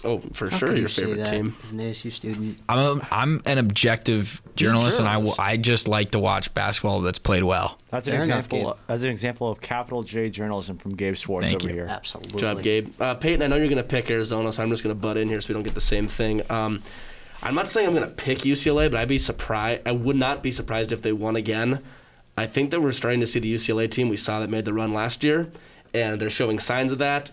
Oh, 0.06 0.20
for 0.34 0.50
How 0.50 0.58
sure, 0.58 0.70
can 0.70 0.78
your 0.78 0.90
you 0.90 0.94
favorite 0.94 1.26
team. 1.28 1.56
As 1.64 1.72
an 1.72 1.80
ASU 1.80 2.12
student, 2.12 2.60
I'm 2.68 2.80
a, 2.80 3.08
I'm 3.12 3.42
an 3.46 3.58
objective 3.58 4.42
journalist, 4.56 5.00
and 5.00 5.08
I 5.08 5.18
will. 5.18 5.36
I 5.40 5.56
just 5.58 5.88
like 5.88 6.12
to 6.12 6.20
watch 6.20 6.54
basketball 6.54 7.02
that's 7.02 7.20
played 7.20 7.44
well. 7.44 7.78
That's 7.90 8.08
an 8.08 8.12
Fair 8.14 8.20
example. 8.22 8.60
Gabe. 8.60 8.76
That's 8.88 9.04
an 9.04 9.10
example 9.10 9.50
of 9.50 9.62
capital 9.62 10.04
J 10.04 10.30
journalism 10.30 10.78
from 10.78 10.96
Gabe 10.96 11.16
Swartz 11.16 11.48
Thank 11.48 11.62
over 11.64 11.70
you. 11.70 11.76
here. 11.76 11.88
absolutely. 11.88 12.32
Good 12.32 12.40
job, 12.40 12.62
Gabe. 12.62 13.02
Uh, 13.02 13.16
Peyton, 13.16 13.42
I 13.42 13.48
know 13.48 13.56
you're 13.56 13.68
going 13.68 13.78
to 13.78 13.84
pick 13.84 14.10
Arizona, 14.10 14.52
so 14.52 14.62
I'm 14.62 14.70
just 14.70 14.84
going 14.84 14.96
to 14.96 15.02
butt 15.02 15.16
in 15.18 15.30
here 15.30 15.40
so 15.40 15.50
we 15.50 15.54
don't 15.54 15.64
get 15.64 15.76
the 15.76 15.82
same 15.82 16.08
thing. 16.08 16.42
Um, 16.50 16.84
I'm 17.42 17.56
not 17.56 17.68
saying 17.70 17.88
I'm 17.88 17.94
going 17.94 18.08
to 18.08 18.14
pick 18.14 18.40
UCLA, 18.40 18.90
but 18.92 19.00
I'd 19.00 19.08
be 19.08 19.18
surprised. 19.18 19.82
I 19.86 19.92
would 19.92 20.16
not 20.16 20.44
be 20.44 20.52
surprised 20.52 20.92
if 20.92 21.02
they 21.02 21.14
won 21.14 21.36
again. 21.36 21.82
I 22.38 22.46
think 22.48 22.72
that 22.72 22.82
we're 22.82 22.92
starting 22.94 23.20
to 23.20 23.28
see 23.28 23.40
the 23.40 23.54
UCLA 23.54 23.90
team 23.90 24.10
we 24.10 24.18
saw 24.18 24.40
that 24.40 24.50
made 24.50 24.66
the 24.66 24.74
run 24.74 24.94
last 24.94 25.24
year, 25.24 25.52
and 25.94 26.20
they're 26.20 26.30
showing 26.30 26.60
signs 26.60 26.92
of 26.92 27.00
that. 27.00 27.32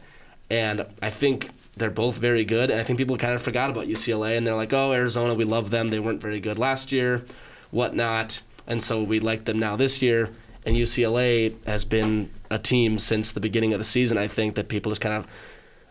And 0.50 0.84
I 1.00 1.10
think 1.10 1.50
they're 1.76 1.90
both 1.90 2.16
very 2.16 2.44
good. 2.44 2.70
And 2.70 2.80
I 2.80 2.84
think 2.84 2.98
people 2.98 3.16
kind 3.16 3.34
of 3.34 3.42
forgot 3.42 3.70
about 3.70 3.86
UCLA, 3.86 4.36
and 4.36 4.46
they're 4.46 4.54
like, 4.54 4.72
"Oh, 4.72 4.92
Arizona, 4.92 5.34
we 5.34 5.44
love 5.44 5.70
them. 5.70 5.90
They 5.90 6.00
weren't 6.00 6.20
very 6.20 6.40
good 6.40 6.58
last 6.58 6.92
year, 6.92 7.24
whatnot." 7.70 8.42
And 8.66 8.82
so 8.82 9.02
we 9.02 9.20
like 9.20 9.44
them 9.44 9.58
now 9.58 9.76
this 9.76 10.02
year. 10.02 10.30
And 10.64 10.76
UCLA 10.76 11.54
has 11.66 11.84
been 11.84 12.30
a 12.50 12.58
team 12.58 12.98
since 12.98 13.32
the 13.32 13.40
beginning 13.40 13.72
of 13.72 13.78
the 13.78 13.84
season. 13.84 14.18
I 14.18 14.28
think 14.28 14.54
that 14.56 14.68
people 14.68 14.90
just 14.90 15.00
kind 15.00 15.14
of 15.14 15.26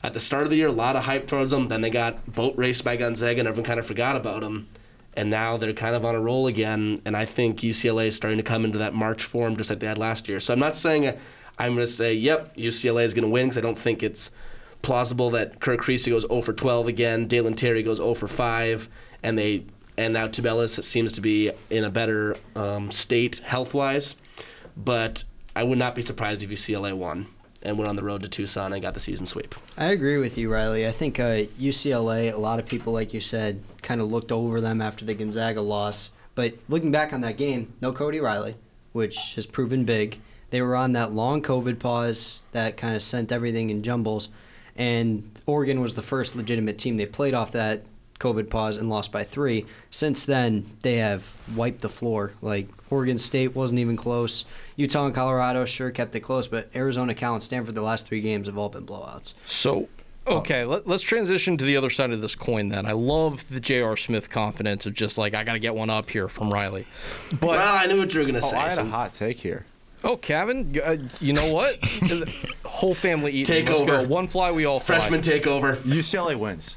at 0.04 0.14
the 0.14 0.20
start 0.20 0.44
of 0.44 0.50
the 0.50 0.56
year, 0.56 0.68
a 0.68 0.72
lot 0.72 0.96
of 0.96 1.04
hype 1.04 1.28
towards 1.28 1.52
them. 1.52 1.68
Then 1.68 1.82
they 1.82 1.90
got 1.90 2.34
boat 2.34 2.56
raced 2.58 2.84
by 2.84 2.96
Gonzaga, 2.96 3.40
and 3.40 3.48
everyone 3.48 3.66
kind 3.66 3.80
of 3.80 3.86
forgot 3.86 4.16
about 4.16 4.42
them. 4.42 4.68
And 5.14 5.30
now 5.30 5.58
they're 5.58 5.74
kind 5.74 5.96
of 5.96 6.06
on 6.06 6.16
a 6.16 6.22
roll 6.22 6.48
again. 6.48 7.02
And 7.06 7.18
I 7.18 7.26
think 7.26 7.60
UCLA 7.60 8.08
is 8.08 8.16
starting 8.16 8.38
to 8.38 8.44
come 8.44 8.64
into 8.64 8.78
that 8.78 8.94
March 8.94 9.24
form 9.24 9.58
just 9.58 9.70
like 9.70 9.80
they 9.80 9.88
had 9.88 9.98
last 9.98 10.30
year. 10.30 10.40
So 10.40 10.54
I'm 10.54 10.60
not 10.60 10.78
saying 10.78 11.18
I'm 11.58 11.74
going 11.74 11.86
to 11.86 11.92
say, 11.92 12.14
yep, 12.14 12.56
UCLA 12.56 13.04
is 13.04 13.14
going 13.14 13.26
to 13.26 13.30
win 13.30 13.48
because 13.48 13.58
I 13.58 13.62
don't 13.62 13.78
think 13.78 14.04
it's 14.04 14.32
plausible 14.82 15.32
that 15.32 15.60
Kerr 15.60 15.78
Kriisa 15.78 16.10
goes 16.10 16.26
0 16.28 16.42
for 16.42 16.54
12 16.54 16.88
again, 16.88 17.28
Dalen 17.28 17.56
Terry 17.56 17.84
goes 17.84 17.98
0 17.98 18.14
for 18.14 18.28
5, 18.28 18.90
and 19.24 19.38
they 19.38 19.66
and 19.98 20.14
now 20.14 20.28
Tubelis 20.28 20.82
seems 20.84 21.12
to 21.14 21.22
be 21.22 21.52
in 21.70 21.84
a 21.84 21.90
better 21.90 22.38
um, 22.56 22.90
state 22.90 23.40
health 23.40 23.74
wise. 23.74 24.16
But 24.78 25.26
I 25.56 25.64
would 25.64 25.78
not 25.78 25.94
be 25.94 26.02
surprised 26.02 26.42
if 26.42 26.50
UCLA 26.50 26.96
won 26.96 27.28
and 27.62 27.78
went 27.78 27.90
on 27.90 27.98
the 27.98 28.04
road 28.04 28.24
to 28.24 28.30
Tucson 28.30 28.72
and 28.72 28.82
got 28.82 28.94
the 28.94 29.00
season 29.02 29.26
sweep. 29.26 29.54
I 29.78 29.88
agree 29.88 30.18
with 30.18 30.38
you, 30.38 30.52
Riley. 30.52 30.88
I 30.88 30.92
think 30.92 31.20
uh, 31.20 31.44
UCLA, 31.60 32.34
a 32.34 32.38
lot 32.38 32.60
of 32.60 32.66
people, 32.66 32.94
like 32.94 33.14
you 33.14 33.20
said, 33.20 33.62
kind 33.82 34.00
of 34.00 34.10
looked 34.10 34.32
over 34.32 34.62
them 34.62 34.82
after 34.82 35.04
the 35.04 35.14
Gonzaga 35.14 35.62
loss. 35.62 36.12
But 36.36 36.54
looking 36.70 36.92
back 36.92 37.12
on 37.12 37.20
that 37.22 37.36
game, 37.36 37.74
no 37.82 37.92
Cody 37.92 38.22
Riley, 38.22 38.56
which 38.94 39.36
has 39.36 39.46
proven 39.46 39.84
big. 39.84 40.22
They 40.52 40.62
were 40.62 40.76
on 40.76 40.94
that 40.94 41.12
long 41.12 41.42
COVID 41.42 41.80
pause 41.80 42.40
that 42.54 42.78
kind 42.78 42.96
of 42.96 43.02
sent 43.02 43.32
everything 43.32 43.70
in 43.70 43.84
jumbles. 43.84 44.30
And 44.80 45.30
Oregon 45.46 45.82
was 45.82 45.94
the 45.94 46.02
first 46.02 46.36
legitimate 46.36 46.78
team. 46.80 46.98
They 46.98 47.06
played 47.06 47.34
off 47.36 47.52
that 47.52 47.84
COVID 48.20 48.50
pause 48.50 48.78
and 48.78 48.90
lost 48.90 49.12
by 49.12 49.24
three. 49.24 49.66
Since 49.92 50.26
then, 50.26 50.72
they 50.82 50.96
have 50.96 51.32
wiped 51.56 51.82
the 51.82 51.90
floor. 51.90 52.34
Like 52.42 52.68
Oregon 52.90 53.18
State 53.18 53.56
wasn't 53.56 53.80
even 53.80 53.96
close. 53.98 54.46
Utah 54.78 55.06
and 55.06 55.14
Colorado 55.16 55.66
sure 55.66 55.92
kept 55.92 56.16
it 56.16 56.22
close, 56.22 56.48
but 56.48 56.70
Arizona, 56.76 57.14
Cal, 57.14 57.34
and 57.34 57.44
Stanford, 57.44 57.76
the 57.76 57.82
last 57.82 58.08
three 58.08 58.22
games 58.22 58.48
have 58.48 58.58
all 58.58 58.70
been 58.70 58.86
blowouts. 58.86 59.34
So, 59.46 59.90
okay, 60.26 60.64
let, 60.66 60.88
us 60.88 61.02
transition 61.02 61.58
to 61.58 61.66
the 61.66 61.76
other 61.78 61.90
side 61.90 62.12
of 62.12 62.22
this 62.22 62.36
coin 62.36 62.70
then. 62.70 62.86
I 62.86 62.94
love 62.94 63.48
the 63.50 63.60
J.R. 63.60 63.98
Smith 63.98 64.30
confidence 64.30 64.86
of 64.86 64.94
just 64.94 65.18
like, 65.18 65.34
I 65.34 65.44
got 65.44 65.54
to 65.54 65.60
get 65.60 65.76
one 65.76 65.90
up 65.90 66.10
here 66.10 66.28
from 66.30 66.52
Riley. 66.54 66.86
But, 67.32 67.50
well, 67.50 67.76
I 67.78 67.86
knew 67.86 67.98
what 68.00 68.14
you 68.14 68.22
were 68.22 68.26
going 68.26 68.40
to 68.42 68.46
Oh, 68.48 68.52
say. 68.52 68.58
I 68.58 68.70
had 68.70 68.80
a 68.80 68.86
hot 68.86 69.14
take 69.14 69.40
here. 69.40 69.66
Oh, 70.04 70.18
Kevin, 70.18 70.80
uh, 70.84 70.98
you 71.20 71.34
know 71.34 71.54
what? 71.54 71.78
Whole 72.66 72.94
family 72.94 73.32
eating. 73.32 73.46
Take 73.46 73.70
Let's 73.70 73.82
over. 73.82 74.02
go. 74.04 74.08
One 74.08 74.28
fly, 74.28 74.52
we 74.52 74.66
all 74.66 74.80
fly. 74.80 74.98
Freshman 75.00 75.22
takeover. 75.22 75.76
UCLA 75.78 76.36
wins. 76.36 76.76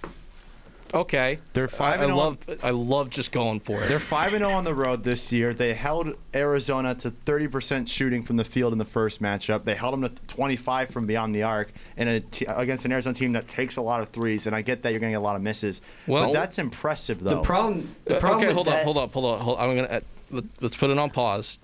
Okay. 0.94 1.38
They're 1.54 1.68
five 1.68 2.00
I, 2.00 2.02
I 2.02 2.04
and 2.04 2.12
oh. 2.12 2.16
love, 2.16 2.38
I 2.62 2.70
love 2.70 3.08
just 3.08 3.32
going 3.32 3.60
for 3.60 3.82
it. 3.82 3.88
They're 3.88 3.98
five 3.98 4.34
and 4.34 4.40
zero 4.44 4.50
on 4.52 4.64
the 4.64 4.74
road 4.74 5.04
this 5.04 5.32
year. 5.32 5.54
They 5.54 5.72
held 5.72 6.14
Arizona 6.34 6.94
to 6.96 7.10
30% 7.10 7.88
shooting 7.88 8.22
from 8.22 8.36
the 8.36 8.44
field 8.44 8.72
in 8.72 8.78
the 8.78 8.84
first 8.84 9.22
matchup. 9.22 9.64
They 9.64 9.74
held 9.74 9.94
them 9.94 10.02
to 10.02 10.10
25 10.34 10.90
from 10.90 11.06
beyond 11.06 11.34
the 11.34 11.44
arc, 11.44 11.72
and 11.96 12.08
a 12.08 12.20
t- 12.20 12.44
against 12.46 12.84
an 12.84 12.92
Arizona 12.92 13.14
team 13.14 13.32
that 13.32 13.48
takes 13.48 13.76
a 13.76 13.80
lot 13.82 14.02
of 14.02 14.10
threes. 14.10 14.46
And 14.46 14.54
I 14.54 14.60
get 14.60 14.82
that 14.82 14.90
you're 14.90 15.00
going 15.00 15.10
to 15.12 15.14
get 15.14 15.22
a 15.22 15.24
lot 15.24 15.36
of 15.36 15.42
misses. 15.42 15.80
Well- 16.06 16.26
but 16.26 16.32
that's 16.34 16.58
impressive, 16.58 17.22
though. 17.22 17.36
The 17.36 17.42
problem, 17.42 17.94
the 18.04 18.18
Uh, 18.18 18.20
problem 18.20 18.44
okay, 18.44 18.52
hold 18.52 18.66
that, 18.66 18.80
up, 18.80 18.84
hold 18.84 18.98
up, 18.98 19.12
hold 19.14 19.34
up, 19.34 19.40
hold 19.40 19.58
I'm 19.58 19.74
gonna 19.76 19.88
uh, 19.88 20.00
let, 20.30 20.44
let's 20.60 20.76
put 20.76 20.90
it 20.90 20.98
on 20.98 21.08
pause. 21.08 21.58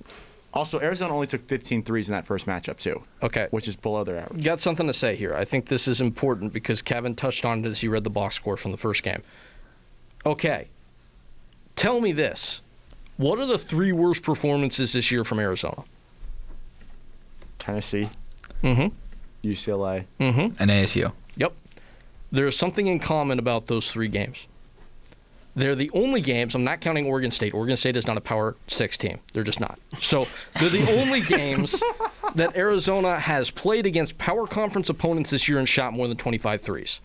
Also, 0.54 0.80
Arizona 0.80 1.12
only 1.14 1.26
took 1.26 1.46
15 1.46 1.82
threes 1.82 2.08
in 2.08 2.14
that 2.14 2.24
first 2.26 2.46
matchup 2.46 2.78
too, 2.78 3.02
Okay, 3.22 3.48
which 3.50 3.68
is 3.68 3.76
below 3.76 4.02
their 4.02 4.18
average. 4.18 4.42
got 4.42 4.60
something 4.60 4.86
to 4.86 4.94
say 4.94 5.14
here. 5.14 5.34
I 5.34 5.44
think 5.44 5.66
this 5.66 5.86
is 5.86 6.00
important 6.00 6.52
because 6.54 6.80
Kevin 6.80 7.14
touched 7.14 7.44
on 7.44 7.64
it 7.64 7.68
as 7.68 7.80
he 7.80 7.88
read 7.88 8.02
the 8.04 8.10
box 8.10 8.36
score 8.36 8.56
from 8.56 8.70
the 8.72 8.78
first 8.78 9.02
game. 9.02 9.22
Okay, 10.24 10.68
tell 11.76 12.00
me 12.00 12.12
this: 12.12 12.62
What 13.18 13.38
are 13.38 13.46
the 13.46 13.58
three 13.58 13.92
worst 13.92 14.22
performances 14.22 14.94
this 14.94 15.10
year 15.10 15.22
from 15.22 15.38
Arizona? 15.38 15.84
Tennessee, 17.58 18.08
Mm-hmm. 18.62 18.88
UCLA. 19.46 20.04
Mm-hmm. 20.18 20.60
And 20.60 20.70
ASU. 20.70 21.12
Yep. 21.36 21.52
There 22.32 22.46
is 22.46 22.56
something 22.56 22.86
in 22.86 22.98
common 22.98 23.38
about 23.38 23.66
those 23.66 23.90
three 23.90 24.08
games. 24.08 24.46
They're 25.58 25.74
the 25.74 25.90
only 25.92 26.20
games, 26.20 26.54
I'm 26.54 26.62
not 26.62 26.80
counting 26.80 27.06
Oregon 27.06 27.32
State. 27.32 27.52
Oregon 27.52 27.76
State 27.76 27.96
is 27.96 28.06
not 28.06 28.16
a 28.16 28.20
Power 28.20 28.54
Six 28.68 28.96
team. 28.96 29.18
They're 29.32 29.42
just 29.42 29.58
not. 29.58 29.80
So 30.00 30.28
they're 30.60 30.68
the 30.68 31.00
only 31.00 31.20
games 31.20 31.82
that 32.36 32.56
Arizona 32.56 33.18
has 33.18 33.50
played 33.50 33.84
against 33.84 34.18
Power 34.18 34.46
Conference 34.46 34.88
opponents 34.88 35.30
this 35.30 35.48
year 35.48 35.58
and 35.58 35.68
shot 35.68 35.94
more 35.94 36.06
than 36.06 36.16
25 36.16 36.60
threes. 36.60 37.00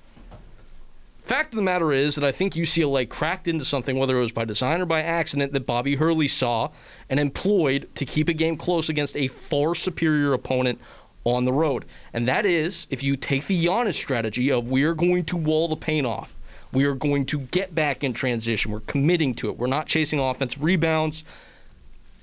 Fact 1.23 1.53
of 1.53 1.55
the 1.55 1.63
matter 1.63 1.91
is 1.91 2.13
that 2.13 2.23
I 2.23 2.31
think 2.31 2.53
UCLA 2.53 3.09
cracked 3.09 3.47
into 3.47 3.65
something, 3.65 3.97
whether 3.97 4.17
it 4.17 4.21
was 4.21 4.31
by 4.31 4.45
design 4.45 4.81
or 4.81 4.85
by 4.85 5.01
accident, 5.01 5.51
that 5.53 5.65
Bobby 5.65 5.95
Hurley 5.95 6.27
saw 6.27 6.69
and 7.09 7.19
employed 7.19 7.89
to 7.95 8.05
keep 8.05 8.29
a 8.29 8.33
game 8.33 8.55
close 8.55 8.87
against 8.87 9.17
a 9.17 9.29
far 9.29 9.73
superior 9.73 10.31
opponent 10.31 10.79
on 11.23 11.45
the 11.45 11.53
road. 11.53 11.85
And 12.13 12.27
that 12.27 12.45
is 12.45 12.85
if 12.91 13.01
you 13.01 13.15
take 13.15 13.47
the 13.47 13.65
Giannis 13.65 13.95
strategy 13.95 14.51
of 14.51 14.69
we 14.69 14.83
are 14.83 14.93
going 14.93 15.25
to 15.25 15.37
wall 15.37 15.67
the 15.67 15.75
paint 15.75 16.05
off. 16.05 16.35
We 16.73 16.85
are 16.85 16.95
going 16.95 17.25
to 17.27 17.39
get 17.39 17.73
back 17.73 18.03
in 18.03 18.13
transition. 18.13 18.71
We're 18.71 18.81
committing 18.81 19.35
to 19.35 19.49
it. 19.49 19.57
We're 19.57 19.67
not 19.67 19.85
chasing 19.85 20.19
offensive 20.19 20.63
rebounds. 20.63 21.23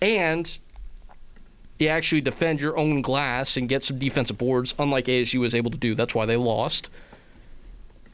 And 0.03 0.59
you 1.79 1.89
actually 1.89 2.21
defend 2.21 2.61
your 2.61 2.77
own 2.77 3.01
glass 3.01 3.57
and 3.57 3.69
get 3.69 3.85
some 3.85 3.99
defensive 3.99 4.37
boards, 4.37 4.75
unlike 4.79 5.07
ASU 5.07 5.41
was 5.41 5.55
able 5.55 5.71
to 5.71 5.79
do. 5.79 5.95
That's 5.95 6.15
why 6.15 6.27
they 6.27 6.37
lost. 6.37 6.91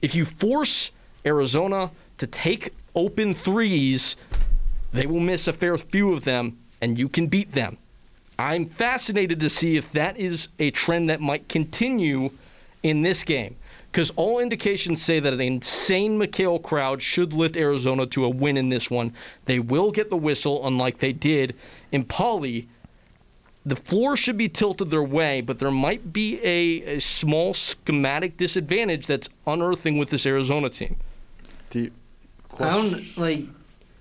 If 0.03 0.14
you 0.14 0.24
force 0.24 0.93
Arizona 1.24 1.91
to 2.18 2.26
take 2.26 2.74
open 2.95 3.34
threes, 3.34 4.16
they 4.93 5.07
will 5.07 5.20
miss 5.20 5.49
a 5.49 5.53
fair 5.53 5.76
few 5.78 6.12
of 6.12 6.24
them, 6.24 6.59
and 6.80 6.99
you 6.99 7.09
can 7.09 7.26
beat 7.26 7.53
them. 7.53 7.78
I'm 8.39 8.66
fascinated 8.66 9.41
to 9.41 9.49
see 9.49 9.76
if 9.76 9.91
that 9.93 10.18
is 10.18 10.49
a 10.59 10.70
trend 10.70 11.09
that 11.09 11.20
might 11.20 11.49
continue 11.49 12.30
in 12.82 13.03
this 13.03 13.22
game. 13.22 13.57
Because 13.97 14.11
all 14.11 14.41
indications 14.41 15.01
say 15.01 15.21
that 15.21 15.33
an 15.33 15.41
insane 15.41 16.19
McHale 16.19 16.63
crowd 16.63 17.01
should 17.01 17.33
lift 17.33 17.57
Arizona 17.57 18.05
to 18.09 18.27
a 18.27 18.29
win 18.29 18.59
in 18.59 18.69
this 18.69 18.91
one. 18.91 19.15
They 19.47 19.59
will 19.59 19.91
get 19.91 20.11
the 20.11 20.19
whistle, 20.19 20.67
unlike 20.67 20.99
they 20.99 21.15
did 21.15 21.55
in 21.91 22.05
Pauley. 22.05 22.67
The 23.65 23.75
floor 23.75 24.15
should 24.15 24.37
be 24.37 24.51
tilted 24.51 24.91
their 24.91 25.03
way, 25.03 25.41
but 25.41 25.61
there 25.61 25.71
might 25.71 26.13
be 26.13 26.39
a, 26.43 26.97
a 26.97 27.01
small 27.01 27.55
schematic 27.55 28.37
disadvantage 28.37 29.07
that's 29.07 29.31
unearthing 29.47 29.97
with 29.97 30.11
this 30.11 30.27
Arizona 30.27 30.69
team. 30.69 30.97
The 31.71 31.91
I 32.61 32.73
don't 32.73 33.17
like 33.17 33.45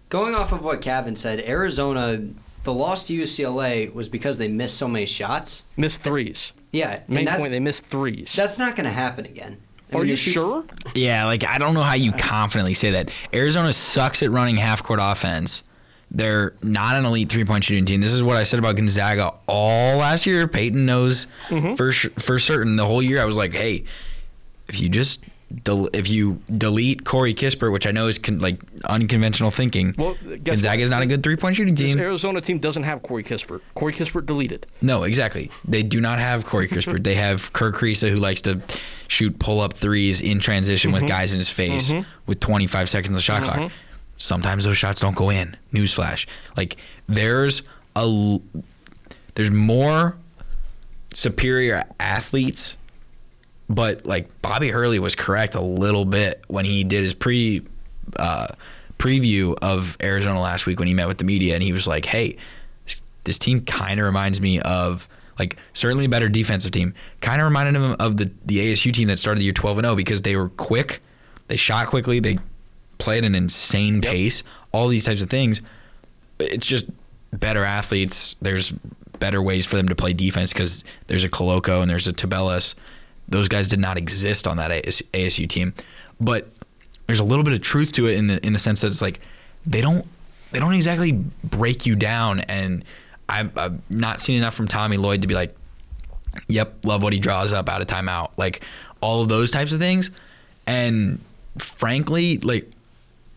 going 0.10 0.36
off 0.36 0.52
of 0.52 0.62
what 0.62 0.82
Kevin 0.82 1.16
said. 1.16 1.40
Arizona, 1.40 2.22
the 2.66 2.74
loss 2.74 3.06
to 3.06 3.14
UCLA 3.14 3.94
was 3.94 4.10
because 4.10 4.40
they 4.40 4.50
missed 4.50 4.76
so 4.76 4.90
many 4.90 5.06
shots. 5.06 5.64
Missed 5.78 6.02
threes. 6.02 6.52
Yeah, 6.74 7.00
Main 7.08 7.20
and 7.20 7.28
that, 7.30 7.40
point, 7.40 7.52
they 7.52 7.62
missed 7.62 7.86
threes. 7.86 8.36
that's 8.36 8.60
not 8.60 8.76
going 8.76 8.84
to 8.84 8.92
happen 8.92 9.24
again. 9.24 9.62
I 9.94 9.98
Are 9.98 10.06
you 10.06 10.16
sure? 10.16 10.66
Yeah, 10.94 11.26
like 11.26 11.44
I 11.44 11.58
don't 11.58 11.74
know 11.74 11.84
how 11.84 11.96
you 11.96 12.12
confidently 12.12 12.74
say 12.74 12.92
that. 12.92 13.12
Arizona 13.34 13.72
sucks 13.74 14.24
at 14.24 14.32
running 14.32 14.58
half 14.58 14.84
court 14.84 15.00
offense. 15.02 15.64
They're 16.12 16.54
not 16.62 16.96
an 16.96 17.06
elite 17.06 17.30
three 17.30 17.46
point 17.46 17.64
shooting 17.64 17.86
team. 17.86 18.02
This 18.02 18.14
is 18.14 18.24
what 18.24 18.38
I 18.38 18.44
said 18.44 18.60
about 18.60 18.76
Gonzaga 18.78 19.34
all 19.48 19.98
last 19.98 20.26
year. 20.26 20.48
Peyton 20.48 20.86
knows 20.86 21.28
mm-hmm. 21.50 21.76
for 21.76 21.92
for 21.92 22.40
certain. 22.40 22.76
The 22.76 22.86
whole 22.86 23.02
year 23.02 23.22
I 23.22 23.26
was 23.26 23.38
like, 23.38 23.54
hey, 23.54 23.84
if 24.68 24.80
you 24.80 24.90
just 24.90 25.22
del- 25.64 25.90
if 25.94 26.10
you 26.10 26.42
delete 26.52 27.06
Corey 27.06 27.34
Kispert, 27.34 27.72
which 27.72 27.86
I 27.86 27.92
know 27.92 28.08
is 28.08 28.18
con- 28.18 28.40
like 28.40 28.60
unconventional 28.86 29.52
thinking, 29.52 29.94
Well, 29.98 30.16
Gonzaga 30.44 30.82
is 30.82 30.90
not 30.90 31.02
a 31.02 31.06
good 31.06 31.24
three 31.24 31.36
point 31.36 31.56
shooting 31.56 31.76
This 31.76 31.94
team. 31.94 32.00
Arizona 32.00 32.42
team 32.42 32.60
doesn't 32.60 32.84
have 32.84 33.02
Corey 33.04 33.24
Kispert. 33.24 33.62
Corey 33.74 33.94
Kispert 33.94 34.26
deleted. 34.26 34.66
No, 34.82 35.04
exactly. 35.04 35.52
They 35.68 35.84
do 35.84 36.02
not 36.02 36.20
have 36.20 36.46
Corey 36.46 36.68
Kispert. 36.68 37.04
they 37.04 37.16
have 37.16 37.54
Kerr 37.54 37.72
Kriisa, 37.72 38.10
who 38.10 38.18
likes 38.18 38.42
to 38.42 38.62
shoot 39.08 39.38
pull 39.40 39.62
up 39.62 39.74
threes 39.74 40.22
in 40.22 40.40
transition 40.40 40.92
with 40.92 41.04
mm-hmm. 41.04 41.10
guys 41.10 41.32
in 41.34 41.38
his 41.38 41.50
face 41.50 41.92
mm-hmm. 41.92 42.10
with 42.26 42.40
25 42.40 42.90
seconds 42.90 43.10
of 43.12 43.16
the 43.16 43.22
shot 43.22 43.44
clock. 43.44 43.58
Mm-hmm. 43.58 43.76
Sometimes 44.18 44.64
those 44.64 44.78
shots 44.78 45.00
don't 45.00 45.16
go 45.16 45.30
in. 45.30 45.58
Newsflash. 45.74 46.26
Like 46.56 46.78
there's 47.08 47.62
a 47.96 48.00
l- 48.00 48.42
there's 49.36 49.52
more 49.52 50.16
superior 51.14 51.84
athletes 52.00 52.78
but 53.70 54.06
like 54.06 54.30
Bobby 54.42 54.70
Hurley 54.70 55.00
was 55.00 55.16
correct 55.16 55.56
a 55.56 55.62
little 55.62 56.06
bit 56.06 56.44
when 56.48 56.66
he 56.66 56.84
did 56.84 57.04
his 57.04 57.14
pre 57.14 57.66
uh, 58.18 58.48
preview 58.98 59.56
of 59.62 59.98
Arizona 60.02 60.40
last 60.40 60.66
week 60.66 60.80
when 60.80 60.88
he 60.88 60.94
met 60.94 61.08
with 61.08 61.18
the 61.18 61.26
media, 61.26 61.54
and 61.54 61.64
he 61.64 61.74
was 61.74 61.88
like, 61.88 62.06
"Hey, 62.06 62.38
this, 62.86 63.02
this 63.24 63.40
team 63.40 63.62
kind 63.62 64.00
of 64.00 64.06
reminds 64.06 64.42
me 64.42 64.60
of." 64.62 65.08
Like 65.38 65.58
certainly 65.74 66.06
a 66.06 66.10
better 66.10 66.30
defensive 66.30 66.72
team. 66.72 66.94
Kind 67.20 67.42
of 67.42 67.46
reminded 67.46 67.76
him 67.76 67.98
of 68.00 68.16
the 68.16 68.32
the 68.46 68.72
ASU 68.72 68.94
team 68.94 69.10
that 69.10 69.20
started 69.20 69.42
the 69.42 69.44
year 69.44 69.52
12 69.52 69.80
and 69.80 69.86
0 69.86 69.96
because 69.98 70.22
they 70.22 70.38
were 70.38 70.48
quick, 70.48 71.02
they 71.50 71.58
shot 71.58 71.88
quickly, 71.88 72.22
they 72.22 72.38
played 73.00 73.26
an 73.26 73.36
insane 73.36 74.00
pace, 74.02 74.44
all 74.72 74.88
these 74.88 75.04
types 75.04 75.22
of 75.22 75.30
things. 75.30 75.62
It's 76.40 76.66
just 76.66 76.86
better 77.34 77.66
athletes. 77.66 78.36
There's 78.42 78.72
better 79.20 79.42
ways 79.42 79.66
for 79.66 79.76
them 79.76 79.90
to 79.90 79.96
play 79.96 80.14
defense 80.14 80.54
because 80.54 80.84
there's 81.08 81.24
a 81.24 81.30
Koloko 81.30 81.82
and 81.82 81.90
there's 81.90 82.08
a 82.08 82.14
Tubelis. 82.14 82.76
Those 83.28 83.48
guys 83.48 83.68
did 83.68 83.80
not 83.80 83.98
exist 83.98 84.48
on 84.48 84.58
that 84.58 84.72
ASU 84.72 85.48
team, 85.48 85.74
but 86.20 86.48
there's 87.08 87.20
a 87.20 87.24
little 87.24 87.44
bit 87.44 87.54
of 87.54 87.62
truth 87.62 87.92
to 87.94 88.08
it 88.08 88.18
in 88.18 88.28
the 88.28 88.46
in 88.46 88.54
the 88.54 88.60
sense 88.60 88.82
that 88.82 88.88
it's 88.88 89.02
like 89.02 89.20
they 89.66 89.82
don't 89.82 90.06
they 90.52 90.60
don't 90.60 90.74
exactly 90.74 91.12
break 91.44 91.86
you 91.86 91.96
down 91.96 92.40
and 92.42 92.84
I've, 93.28 93.58
I've 93.58 93.92
not 93.92 94.22
seen 94.22 94.38
enough 94.38 94.54
from 94.54 94.68
Tommy 94.68 94.98
Lloyd 94.98 95.24
to 95.24 95.28
be 95.28 95.34
like, 95.34 95.56
yep, 96.48 96.76
love 96.86 97.04
what 97.04 97.14
he 97.14 97.20
draws 97.20 97.54
up 97.54 97.70
out 97.70 97.82
of 97.82 97.88
timeout. 97.88 98.32
Like 98.38 98.64
all 99.02 99.22
of 99.22 99.30
those 99.30 99.52
types 99.52 99.72
of 99.72 99.80
things. 99.80 100.12
And 100.68 101.20
frankly, 101.58 102.38
like 102.38 102.70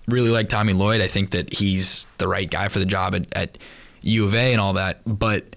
really 0.07 0.31
like 0.31 0.49
Tommy 0.49 0.73
Lloyd. 0.73 1.01
I 1.01 1.09
think 1.09 1.31
that 1.31 1.53
he's 1.53 2.07
the 2.19 2.29
right 2.29 2.51
guy 2.51 2.69
for 2.69 2.79
the 2.79 2.87
job 2.87 3.15
at, 3.15 3.27
at 3.35 3.59
U 4.03 4.25
of 4.27 4.35
A 4.35 4.53
and 4.53 4.61
all 4.61 4.75
that. 4.75 5.01
But 5.07 5.57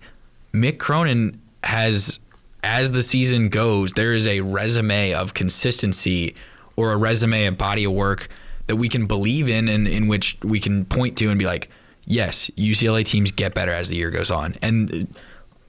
Mick 0.53 0.77
Cronin 0.77 1.41
has, 1.63 2.19
as 2.63 2.91
the 2.91 3.01
season 3.01 3.49
goes, 3.49 3.93
there 3.93 4.13
is 4.13 4.27
a 4.27 4.41
resume 4.41 5.13
of 5.13 5.33
consistency 5.33 6.35
or 6.75 6.93
a 6.93 6.97
resume, 6.97 7.45
a 7.45 7.51
body 7.51 7.83
of 7.83 7.91
work 7.91 8.27
that 8.67 8.75
we 8.75 8.87
can 8.87 9.07
believe 9.07 9.49
in 9.49 9.67
and 9.67 9.87
in 9.87 10.07
which 10.07 10.37
we 10.43 10.59
can 10.59 10.85
point 10.85 11.17
to 11.17 11.29
and 11.29 11.39
be 11.39 11.45
like, 11.45 11.69
yes, 12.05 12.49
UCLA 12.57 13.03
teams 13.03 13.31
get 13.31 13.53
better 13.53 13.71
as 13.71 13.89
the 13.89 13.95
year 13.95 14.09
goes 14.09 14.31
on. 14.31 14.55
And 14.61 15.13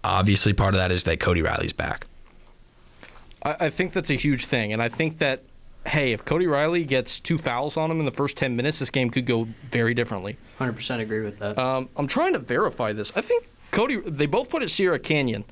obviously 0.04 0.52
part 0.52 0.74
of 0.74 0.78
that 0.78 0.92
is 0.92 1.04
that 1.04 1.20
Cody 1.20 1.42
Riley's 1.42 1.72
back. 1.72 2.06
I, 3.42 3.56
I 3.66 3.70
think 3.70 3.92
that's 3.92 4.10
a 4.10 4.14
huge 4.14 4.46
thing, 4.46 4.72
and 4.72 4.82
I 4.82 4.88
think 4.88 5.18
that 5.18 5.42
hey, 5.84 6.12
if 6.12 6.24
Cody 6.24 6.46
Riley 6.46 6.84
gets 6.84 7.18
two 7.18 7.36
fouls 7.38 7.76
on 7.76 7.90
him 7.90 7.98
in 7.98 8.04
the 8.04 8.12
first 8.12 8.36
ten 8.36 8.54
minutes, 8.54 8.78
this 8.78 8.90
game 8.90 9.10
could 9.10 9.26
go 9.26 9.48
very 9.70 9.94
differently. 9.94 10.36
100% 10.60 11.00
agree 11.00 11.22
with 11.22 11.38
that. 11.40 11.58
Um, 11.58 11.88
I'm 11.96 12.06
trying 12.06 12.34
to 12.34 12.38
verify 12.38 12.92
this. 12.92 13.12
I 13.16 13.20
think 13.20 13.48
Cody. 13.72 13.96
They 13.96 14.26
both 14.26 14.48
put 14.48 14.62
it 14.62 14.70
Sierra 14.70 14.98
Canyon. 14.98 15.44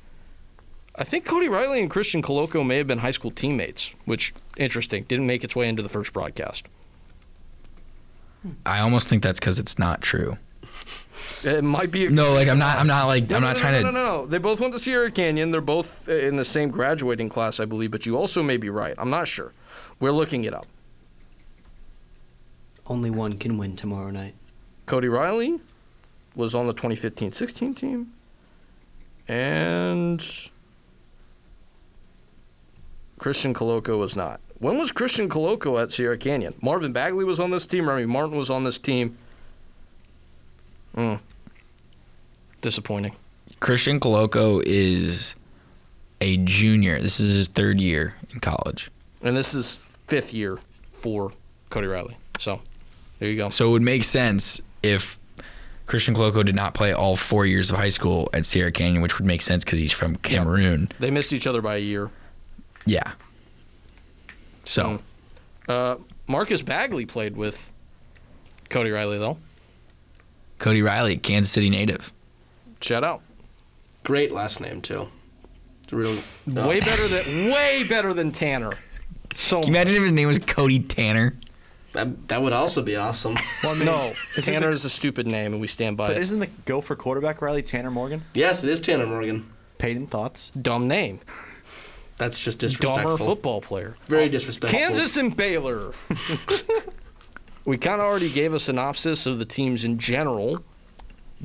I 0.95 1.03
think 1.03 1.25
Cody 1.25 1.47
Riley 1.47 1.81
and 1.81 1.89
Christian 1.89 2.21
Koloko 2.21 2.65
may 2.65 2.77
have 2.77 2.87
been 2.87 2.99
high 2.99 3.11
school 3.11 3.31
teammates, 3.31 3.93
which 4.05 4.33
interesting. 4.57 5.03
Didn't 5.05 5.25
make 5.27 5.43
its 5.43 5.55
way 5.55 5.69
into 5.69 5.81
the 5.81 5.89
first 5.89 6.11
broadcast. 6.11 6.65
I 8.65 8.79
almost 8.79 9.07
think 9.07 9.23
that's 9.23 9.39
because 9.39 9.59
it's 9.59 9.79
not 9.79 10.01
true. 10.01 10.37
It 11.43 11.63
might 11.63 11.91
be. 11.91 12.07
A, 12.07 12.09
No, 12.09 12.33
like 12.33 12.47
I'm 12.47 12.59
not. 12.59 12.77
I'm 12.77 12.87
not 12.87 13.05
like 13.05 13.29
No, 13.29 13.37
I'm 13.37 13.41
no, 13.41 13.47
not 13.47 13.55
no, 13.55 13.61
trying 13.61 13.73
no, 13.73 13.79
to. 13.79 13.91
No, 13.91 13.91
no, 13.91 14.05
no. 14.21 14.25
They 14.25 14.37
both 14.37 14.59
went 14.59 14.73
to 14.73 14.79
Sierra 14.79 15.11
Canyon. 15.11 15.51
They're 15.51 15.61
both 15.61 16.07
uh, 16.09 16.13
in 16.13 16.35
the 16.35 16.45
same 16.45 16.69
graduating 16.69 17.29
class, 17.29 17.59
I 17.59 17.65
believe. 17.65 17.91
But 17.91 18.05
you 18.05 18.17
also 18.17 18.43
may 18.43 18.57
be 18.57 18.69
right. 18.69 18.93
I'm 18.97 19.09
not 19.09 19.27
sure. 19.27 19.53
We're 19.99 20.11
looking 20.11 20.43
it 20.43 20.53
up. 20.53 20.67
Only 22.87 23.09
one 23.09 23.37
can 23.37 23.57
win 23.57 23.75
tomorrow 23.75 24.11
night. 24.11 24.35
Cody 24.85 25.07
Riley 25.07 25.59
was 26.35 26.53
on 26.55 26.67
the 26.67 26.73
2015-16 26.73 27.75
team, 27.75 28.11
and 29.27 30.49
Christian 33.21 33.53
Koloko 33.53 33.99
was 33.99 34.15
not. 34.15 34.41
When 34.57 34.79
was 34.79 34.91
Christian 34.91 35.29
Koloko 35.29 35.79
at 35.79 35.91
Sierra 35.91 36.17
Canyon? 36.17 36.55
Marvin 36.59 36.91
Bagley 36.91 37.23
was 37.23 37.39
on 37.39 37.51
this 37.51 37.67
team. 37.67 37.87
Remy 37.87 38.07
Martin 38.07 38.35
was 38.35 38.49
on 38.49 38.63
this 38.63 38.79
team. 38.79 39.15
Hmm. 40.95 41.15
Disappointing. 42.61 43.15
Christian 43.59 43.99
Koloko 43.99 44.63
is 44.65 45.35
a 46.19 46.37
junior. 46.37 46.99
This 46.99 47.19
is 47.19 47.31
his 47.35 47.47
third 47.47 47.79
year 47.79 48.15
in 48.31 48.39
college. 48.39 48.89
And 49.21 49.37
this 49.37 49.53
is 49.53 49.77
fifth 50.07 50.33
year 50.33 50.57
for 50.93 51.31
Cody 51.69 51.85
Riley. 51.85 52.17
So 52.39 52.59
there 53.19 53.29
you 53.29 53.37
go. 53.37 53.51
So 53.51 53.69
it 53.69 53.71
would 53.73 53.83
make 53.83 54.03
sense 54.03 54.59
if 54.81 55.19
Christian 55.85 56.15
Koloko 56.15 56.43
did 56.43 56.55
not 56.55 56.73
play 56.73 56.91
all 56.91 57.15
four 57.15 57.45
years 57.45 57.69
of 57.69 57.77
high 57.77 57.89
school 57.89 58.31
at 58.33 58.47
Sierra 58.47 58.71
Canyon, 58.71 59.03
which 59.03 59.19
would 59.19 59.27
make 59.27 59.43
sense 59.43 59.63
because 59.63 59.77
he's 59.77 59.91
from 59.91 60.15
Cameroon. 60.15 60.89
They 60.99 61.11
missed 61.11 61.33
each 61.33 61.45
other 61.45 61.61
by 61.61 61.75
a 61.75 61.79
year. 61.81 62.09
Yeah. 62.85 63.11
So 64.63 64.99
Uh, 65.67 65.95
Marcus 66.27 66.61
Bagley 66.61 67.05
played 67.05 67.35
with 67.37 67.71
Cody 68.69 68.91
Riley 68.91 69.17
though. 69.17 69.37
Cody 70.59 70.81
Riley, 70.81 71.17
Kansas 71.17 71.51
City 71.51 71.69
native. 71.69 72.11
Shout 72.81 73.03
out. 73.03 73.21
Great 74.03 74.31
last 74.31 74.59
name 74.61 74.81
too. 74.81 75.07
It's 75.83 75.93
Real, 75.93 76.17
oh. 76.55 76.67
Way 76.69 76.79
better 76.79 77.07
than 77.07 77.51
way 77.51 77.83
better 77.87 78.13
than 78.13 78.31
Tanner. 78.31 78.71
So 79.35 79.59
Can 79.61 79.67
you 79.73 79.75
imagine 79.79 79.95
if 79.95 80.01
his 80.03 80.11
name 80.11 80.27
was 80.27 80.39
Cody 80.39 80.79
Tanner? 80.79 81.35
That, 81.93 82.27
that 82.29 82.41
would 82.41 82.53
also 82.53 82.81
be 82.81 82.95
awesome. 82.95 83.33
no, 83.63 84.13
Isn't 84.37 84.53
Tanner 84.53 84.67
the- 84.69 84.75
is 84.75 84.85
a 84.85 84.89
stupid 84.89 85.27
name, 85.27 85.51
and 85.53 85.59
we 85.61 85.67
stand 85.67 85.97
by 85.97 86.07
But 86.07 86.17
it. 86.17 86.23
isn't 86.23 86.39
the 86.39 86.47
go 86.65 86.79
for 86.81 86.95
quarterback 86.95 87.41
Riley 87.41 87.63
Tanner 87.63 87.91
Morgan? 87.91 88.23
yes, 88.33 88.63
it 88.63 88.69
is 88.69 88.79
Tanner 88.79 89.05
Morgan. 89.07 89.45
Peyton, 89.77 90.07
thoughts? 90.07 90.51
Dumb 90.59 90.87
name. 90.87 91.19
That's 92.21 92.37
just 92.37 92.59
Dumber 92.59 92.69
disrespectful. 92.69 93.17
football 93.17 93.61
player. 93.61 93.97
Very 94.05 94.29
disrespectful. 94.29 94.77
Kansas 94.77 95.17
and 95.17 95.35
Baylor. 95.35 95.91
we 97.65 97.79
kind 97.79 97.99
of 97.99 98.05
already 98.05 98.29
gave 98.29 98.53
a 98.53 98.59
synopsis 98.59 99.25
of 99.25 99.39
the 99.39 99.45
teams 99.45 99.83
in 99.83 99.97
general. 99.97 100.63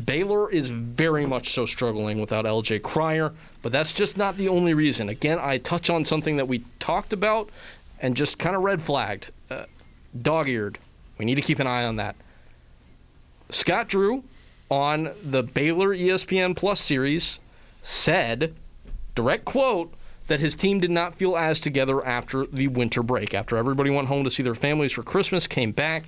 Baylor 0.04 0.50
is 0.50 0.68
very 0.68 1.24
much 1.24 1.48
so 1.54 1.64
struggling 1.64 2.20
without 2.20 2.44
LJ 2.44 2.82
Cryer, 2.82 3.32
but 3.62 3.72
that's 3.72 3.90
just 3.90 4.18
not 4.18 4.36
the 4.36 4.48
only 4.48 4.74
reason. 4.74 5.08
Again, 5.08 5.38
I 5.40 5.56
touch 5.56 5.88
on 5.88 6.04
something 6.04 6.36
that 6.36 6.46
we 6.46 6.62
talked 6.78 7.14
about 7.14 7.48
and 7.98 8.14
just 8.14 8.38
kind 8.38 8.54
of 8.54 8.60
red 8.60 8.82
flagged. 8.82 9.30
Uh, 9.50 9.64
Dog 10.20 10.46
eared. 10.46 10.78
We 11.16 11.24
need 11.24 11.36
to 11.36 11.42
keep 11.42 11.58
an 11.58 11.66
eye 11.66 11.86
on 11.86 11.96
that. 11.96 12.16
Scott 13.48 13.88
Drew 13.88 14.24
on 14.70 15.14
the 15.24 15.42
Baylor 15.42 15.96
ESPN 15.96 16.54
Plus 16.54 16.82
series 16.82 17.38
said, 17.82 18.54
direct 19.14 19.46
quote, 19.46 19.94
that 20.26 20.40
his 20.40 20.54
team 20.54 20.80
did 20.80 20.90
not 20.90 21.14
feel 21.14 21.36
as 21.36 21.60
together 21.60 22.04
after 22.04 22.46
the 22.46 22.68
winter 22.68 23.02
break. 23.02 23.34
After 23.34 23.56
everybody 23.56 23.90
went 23.90 24.08
home 24.08 24.24
to 24.24 24.30
see 24.30 24.42
their 24.42 24.54
families 24.54 24.92
for 24.92 25.02
Christmas, 25.02 25.46
came 25.46 25.72
back. 25.72 26.04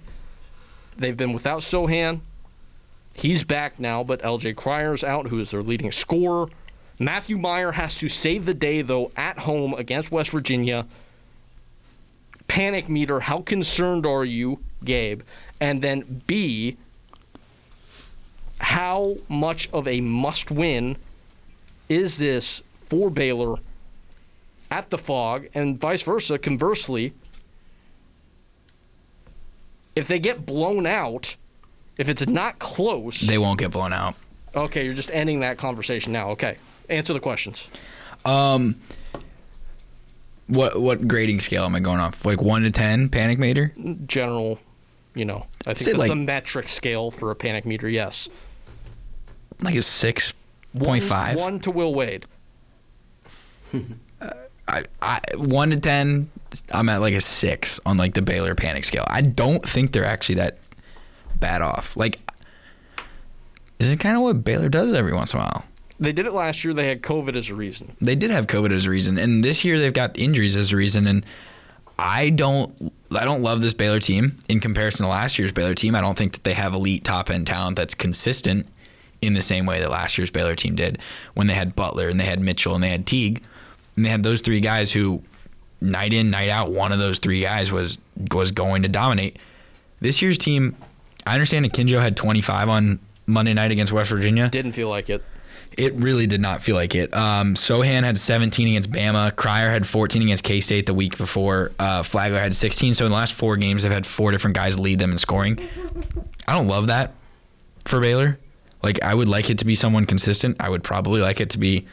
They've 0.96 1.16
been 1.16 1.32
without 1.32 1.60
Sochan. 1.60 2.20
He's 3.14 3.44
back 3.44 3.78
now, 3.78 4.02
but 4.02 4.22
LJ 4.22 4.56
Cryer's 4.56 5.04
out, 5.04 5.28
who 5.28 5.38
is 5.40 5.50
their 5.50 5.62
leading 5.62 5.92
scorer. 5.92 6.48
Matthew 6.98 7.38
Mayer 7.38 7.72
has 7.72 7.96
to 7.98 8.08
save 8.08 8.44
the 8.44 8.54
day, 8.54 8.82
though, 8.82 9.12
at 9.16 9.40
home 9.40 9.74
against 9.74 10.10
West 10.10 10.30
Virginia. 10.30 10.86
Panic 12.48 12.88
meter, 12.88 13.20
how 13.20 13.38
concerned 13.38 14.04
are 14.06 14.24
you, 14.24 14.58
Gabe? 14.84 15.22
And 15.60 15.82
then 15.82 16.22
B, 16.26 16.76
how 18.60 19.18
much 19.28 19.68
of 19.72 19.86
a 19.86 20.00
must 20.00 20.50
win 20.50 20.96
is 21.88 22.18
this 22.18 22.62
for 22.84 23.10
Baylor 23.10 23.58
at 24.70 24.90
the 24.90 24.98
Phog 24.98 25.48
and 25.54 25.78
vice 25.80 26.02
versa 26.02 26.38
conversely 26.38 27.12
if 29.96 30.06
they 30.08 30.18
get 30.18 30.44
blown 30.46 30.86
out 30.86 31.36
if 31.96 32.08
it's 32.08 32.26
not 32.26 32.58
close 32.58 33.20
They 33.20 33.38
won't 33.38 33.58
get 33.58 33.70
blown 33.70 33.92
out. 33.92 34.14
okay 34.54 34.84
you're 34.84 34.94
just 34.94 35.10
ending 35.12 35.40
that 35.40 35.58
conversation 35.58 36.12
now 36.12 36.30
okay 36.30 36.56
answer 36.88 37.12
the 37.12 37.20
questions 37.20 37.68
Um, 38.24 38.76
what 40.46 40.80
what 40.80 41.06
grading 41.08 41.40
scale 41.40 41.64
am 41.64 41.74
I 41.74 41.80
going 41.80 42.00
off? 42.00 42.24
Like 42.24 42.40
one 42.42 42.62
to 42.62 42.70
ten, 42.70 43.08
panic 43.08 43.38
meter. 43.38 43.72
general 44.06 44.58
you 45.14 45.24
know 45.24 45.46
i 45.66 45.74
think 45.74 45.88
it's 45.90 45.98
like- 45.98 46.10
a 46.10 46.14
metric 46.14 46.68
scale 46.68 47.10
for 47.10 47.30
a 47.30 47.34
panic 47.36 47.64
meter 47.66 47.88
yes 47.88 48.28
Like 49.62 49.74
a 49.76 49.82
six 49.82 50.32
point 50.78 51.02
five. 51.02 51.36
one, 51.36 51.54
one 51.54 51.60
to 51.60 51.70
will 51.70 51.94
wade 51.94 52.24
I, 54.68 54.84
I 55.00 55.20
one 55.36 55.70
to 55.70 55.80
ten. 55.80 56.30
I'm 56.72 56.88
at 56.88 56.98
like 57.00 57.14
a 57.14 57.20
six 57.20 57.80
on 57.86 57.96
like 57.96 58.14
the 58.14 58.22
Baylor 58.22 58.54
panic 58.54 58.84
scale. 58.84 59.04
I 59.08 59.22
don't 59.22 59.62
think 59.64 59.92
they're 59.92 60.04
actually 60.04 60.36
that 60.36 60.58
bad 61.40 61.62
off. 61.62 61.96
Like, 61.96 62.20
this 63.78 63.88
is 63.88 63.96
kind 63.96 64.16
of 64.16 64.22
what 64.22 64.44
Baylor 64.44 64.68
does 64.68 64.92
every 64.92 65.12
once 65.12 65.32
in 65.34 65.40
a 65.40 65.42
while. 65.42 65.64
they 66.00 66.12
did 66.12 66.26
it 66.26 66.32
last 66.32 66.64
year 66.64 66.74
they 66.74 66.86
had 66.88 67.02
covid 67.02 67.36
as 67.36 67.48
a 67.48 67.54
reason 67.54 67.96
They 68.00 68.14
did 68.14 68.30
have 68.30 68.46
COVID 68.46 68.72
as 68.72 68.86
a 68.86 68.90
reason, 68.90 69.18
and 69.18 69.42
this 69.44 69.64
year 69.64 69.78
they've 69.78 69.92
got 69.92 70.18
injuries 70.18 70.56
as 70.56 70.72
a 70.72 70.76
reason. 70.76 71.06
And 71.06 71.24
I 71.98 72.30
don't, 72.30 72.92
I 73.10 73.24
don't 73.24 73.42
love 73.42 73.60
this 73.60 73.74
Baylor 73.74 74.00
team 74.00 74.38
in 74.48 74.60
comparison 74.60 75.04
to 75.04 75.10
last 75.10 75.38
year's 75.38 75.52
Baylor 75.52 75.74
team. 75.74 75.94
I 75.94 76.00
don't 76.00 76.16
think 76.16 76.32
that 76.32 76.44
they 76.44 76.54
have 76.54 76.74
elite 76.74 77.04
top 77.04 77.30
end 77.30 77.46
talent 77.46 77.76
that's 77.76 77.94
consistent 77.94 78.66
in 79.20 79.34
the 79.34 79.42
same 79.42 79.66
way 79.66 79.80
that 79.80 79.90
last 79.90 80.16
year's 80.16 80.30
Baylor 80.30 80.54
team 80.54 80.76
did 80.76 80.98
when 81.34 81.46
they 81.48 81.54
had 81.54 81.74
Butler 81.74 82.08
and 82.08 82.20
they 82.20 82.24
had 82.24 82.40
Mitchell 82.40 82.74
and 82.74 82.82
they 82.84 82.90
had 82.90 83.06
Teague 83.06 83.42
and 83.99 84.05
they 84.05 84.11
had 84.11 84.22
those 84.22 84.40
three 84.42 84.61
guys 84.61 84.92
who 84.92 85.24
night 85.80 86.12
in, 86.12 86.30
night 86.30 86.51
out, 86.51 86.70
one 86.70 86.92
of 86.92 87.01
those 87.01 87.18
three 87.18 87.40
guys 87.40 87.72
was 87.72 87.99
was 88.30 88.53
going 88.53 88.82
to 88.82 88.88
dominate. 88.88 89.40
This 90.01 90.22
year's 90.22 90.38
team, 90.38 90.76
I 91.26 91.34
understand 91.34 91.64
that 91.64 91.72
Kinjo 91.72 92.01
had 92.01 92.16
25 92.16 92.68
on 92.68 93.01
Monday 93.26 93.55
night 93.55 93.72
against 93.72 93.92
West 93.92 94.11
Virginia. 94.11 94.49
Didn't 94.51 94.72
feel 94.72 94.88
like 94.88 95.11
it. 95.11 95.24
It 95.76 95.94
really 95.94 96.28
did 96.28 96.40
not 96.40 96.62
feel 96.62 96.76
like 96.76 96.94
it. 96.94 97.12
Um, 97.12 97.55
Sochan 97.55 98.05
had 98.05 98.18
17 98.18 98.68
against 98.68 98.92
Bama. 98.92 99.34
Cryer 99.34 99.70
had 99.70 99.84
14 99.84 100.22
against 100.22 100.44
K 100.44 100.61
State 100.61 100.86
the 100.86 100.94
week 100.94 101.18
before. 101.18 101.72
Uh, 101.80 102.05
Flagler 102.05 102.38
had 102.38 102.55
16. 102.55 102.94
So 102.94 103.05
in 103.05 103.11
the 103.11 103.16
last 103.16 103.34
four 103.34 103.57
games, 103.57 103.82
they've 103.82 103.90
had 103.90 104.07
four 104.07 104.30
different 104.30 104.55
guys 104.55 104.78
lead 104.78 105.01
them 105.01 105.11
in 105.11 105.18
scoring. 105.18 105.59
I 106.46 106.55
don't 106.55 106.68
love 106.68 106.86
that 106.86 107.14
for 107.84 108.01
Baylor. 108.01 108.38
Like 108.80 109.03
I 109.03 109.12
would 109.12 109.28
like 109.28 109.51
it 109.51 109.59
to 109.59 109.64
be 109.64 109.74
someone 109.74 110.07
consistent. 110.07 110.57
I 110.61 110.68
would 110.68 110.84
probably 110.84 111.20
like 111.20 111.40
it 111.40 111.51
to 111.51 111.59
be 111.59 111.86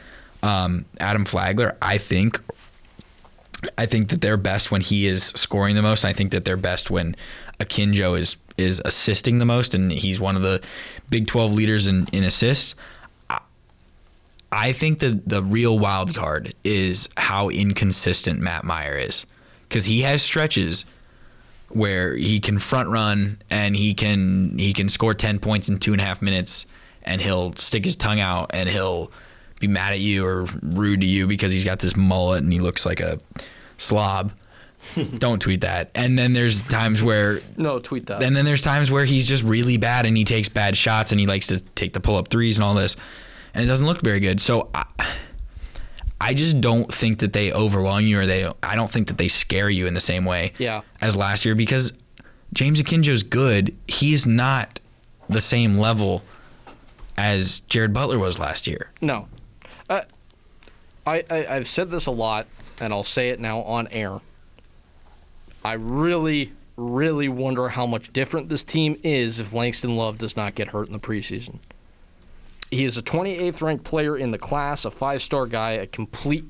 um, 0.46 0.84
Adam 0.98 1.24
Flagler. 1.24 1.76
I 1.82 1.98
think. 1.98 2.40
I 3.78 3.86
think 3.86 4.10
that 4.10 4.20
they're 4.20 4.36
best 4.36 4.70
when 4.70 4.80
he 4.82 5.06
is 5.06 5.24
scoring 5.24 5.74
the 5.74 5.82
most. 5.82 6.04
I 6.04 6.12
think 6.12 6.30
that 6.32 6.44
they're 6.44 6.56
best 6.56 6.90
when 6.90 7.16
Akinjo 7.58 8.18
is 8.18 8.36
is 8.56 8.80
assisting 8.84 9.38
the 9.38 9.44
most, 9.44 9.74
and 9.74 9.90
he's 9.92 10.20
one 10.20 10.36
of 10.36 10.42
the 10.42 10.62
Big 11.10 11.26
12 11.26 11.52
leaders 11.52 11.86
in, 11.86 12.06
in 12.12 12.24
assists. 12.24 12.74
I 14.52 14.72
think 14.72 15.00
the 15.00 15.20
the 15.26 15.42
real 15.42 15.78
wild 15.78 16.14
card 16.14 16.54
is 16.64 17.08
how 17.16 17.48
inconsistent 17.48 18.40
Matt 18.40 18.64
Mayer 18.64 18.96
is, 18.96 19.26
because 19.68 19.86
he 19.86 20.02
has 20.02 20.22
stretches 20.22 20.84
where 21.68 22.14
he 22.14 22.38
can 22.38 22.58
front 22.58 22.88
run 22.88 23.42
and 23.50 23.74
he 23.74 23.92
can 23.92 24.56
he 24.58 24.72
can 24.72 24.88
score 24.88 25.14
ten 25.14 25.38
points 25.38 25.68
in 25.68 25.78
two 25.78 25.92
and 25.92 26.00
a 26.00 26.04
half 26.04 26.22
minutes, 26.22 26.66
and 27.02 27.20
he'll 27.20 27.54
stick 27.56 27.84
his 27.84 27.96
tongue 27.96 28.20
out 28.20 28.50
and 28.54 28.68
he'll 28.68 29.10
be 29.60 29.68
mad 29.68 29.92
at 29.92 30.00
you 30.00 30.24
or 30.26 30.44
rude 30.62 31.00
to 31.00 31.06
you 31.06 31.26
because 31.26 31.52
he's 31.52 31.64
got 31.64 31.78
this 31.78 31.96
mullet 31.96 32.42
and 32.42 32.52
he 32.52 32.60
looks 32.60 32.84
like 32.86 33.00
a 33.00 33.18
slob. 33.78 34.32
Don't 35.18 35.40
tweet 35.40 35.62
that. 35.62 35.90
And 35.94 36.18
then 36.18 36.32
there's 36.32 36.62
times 36.62 37.02
where 37.02 37.40
No, 37.56 37.78
tweet 37.80 38.06
that. 38.06 38.22
and 38.22 38.36
then 38.36 38.44
there's 38.44 38.62
times 38.62 38.90
where 38.90 39.04
he's 39.04 39.26
just 39.26 39.42
really 39.42 39.76
bad 39.78 40.06
and 40.06 40.16
he 40.16 40.24
takes 40.24 40.48
bad 40.48 40.76
shots 40.76 41.10
and 41.10 41.20
he 41.20 41.26
likes 41.26 41.48
to 41.48 41.60
take 41.60 41.92
the 41.92 42.00
pull 42.00 42.16
up 42.16 42.28
threes 42.28 42.56
and 42.56 42.64
all 42.64 42.74
this, 42.74 42.96
and 43.54 43.64
it 43.64 43.66
doesn't 43.66 43.86
look 43.86 44.02
very 44.02 44.20
good. 44.20 44.40
So 44.40 44.68
I, 44.74 44.84
I 46.20 46.34
just 46.34 46.60
don't 46.60 46.92
think 46.92 47.18
that 47.18 47.32
they 47.32 47.52
overwhelm 47.52 48.04
you 48.06 48.20
or 48.20 48.26
they. 48.26 48.50
I 48.62 48.76
don't 48.76 48.90
think 48.90 49.08
that 49.08 49.18
they 49.18 49.28
scare 49.28 49.68
you 49.68 49.86
in 49.86 49.94
the 49.94 50.00
same 50.00 50.24
way 50.24 50.52
Yeah. 50.58 50.82
as 51.00 51.16
last 51.16 51.44
year 51.44 51.54
because 51.54 51.92
James 52.54 52.80
Akinjo's 52.80 53.22
good. 53.24 53.76
He's 53.88 54.26
not 54.26 54.78
the 55.28 55.40
same 55.40 55.78
level 55.78 56.22
as 57.18 57.60
Jared 57.60 57.92
Butler 57.92 58.18
was 58.18 58.38
last 58.38 58.66
year. 58.66 58.90
No. 59.00 59.26
I, 61.06 61.24
I, 61.30 61.46
I've 61.46 61.68
said 61.68 61.90
this 61.90 62.06
a 62.06 62.10
lot, 62.10 62.46
and 62.80 62.92
I'll 62.92 63.04
say 63.04 63.28
it 63.28 63.40
now 63.40 63.62
on 63.62 63.86
air. 63.88 64.20
I 65.64 65.74
really, 65.74 66.52
really 66.76 67.28
wonder 67.28 67.70
how 67.70 67.86
much 67.86 68.12
different 68.12 68.48
this 68.48 68.62
team 68.62 68.98
is 69.02 69.38
if 69.38 69.52
Langston 69.52 69.96
Love 69.96 70.18
does 70.18 70.36
not 70.36 70.54
get 70.54 70.68
hurt 70.68 70.88
in 70.88 70.92
the 70.92 70.98
preseason. 70.98 71.58
He 72.70 72.84
is 72.84 72.96
a 72.96 73.02
28th 73.02 73.62
ranked 73.62 73.84
player 73.84 74.16
in 74.16 74.32
the 74.32 74.38
class, 74.38 74.84
a 74.84 74.90
five 74.90 75.22
star 75.22 75.46
guy, 75.46 75.72
a 75.72 75.86
complete 75.86 76.44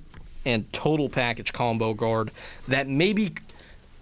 and 0.46 0.72
total 0.72 1.08
package 1.08 1.52
combo 1.52 1.92
guard 1.92 2.30
that 2.68 2.86
maybe 2.86 3.34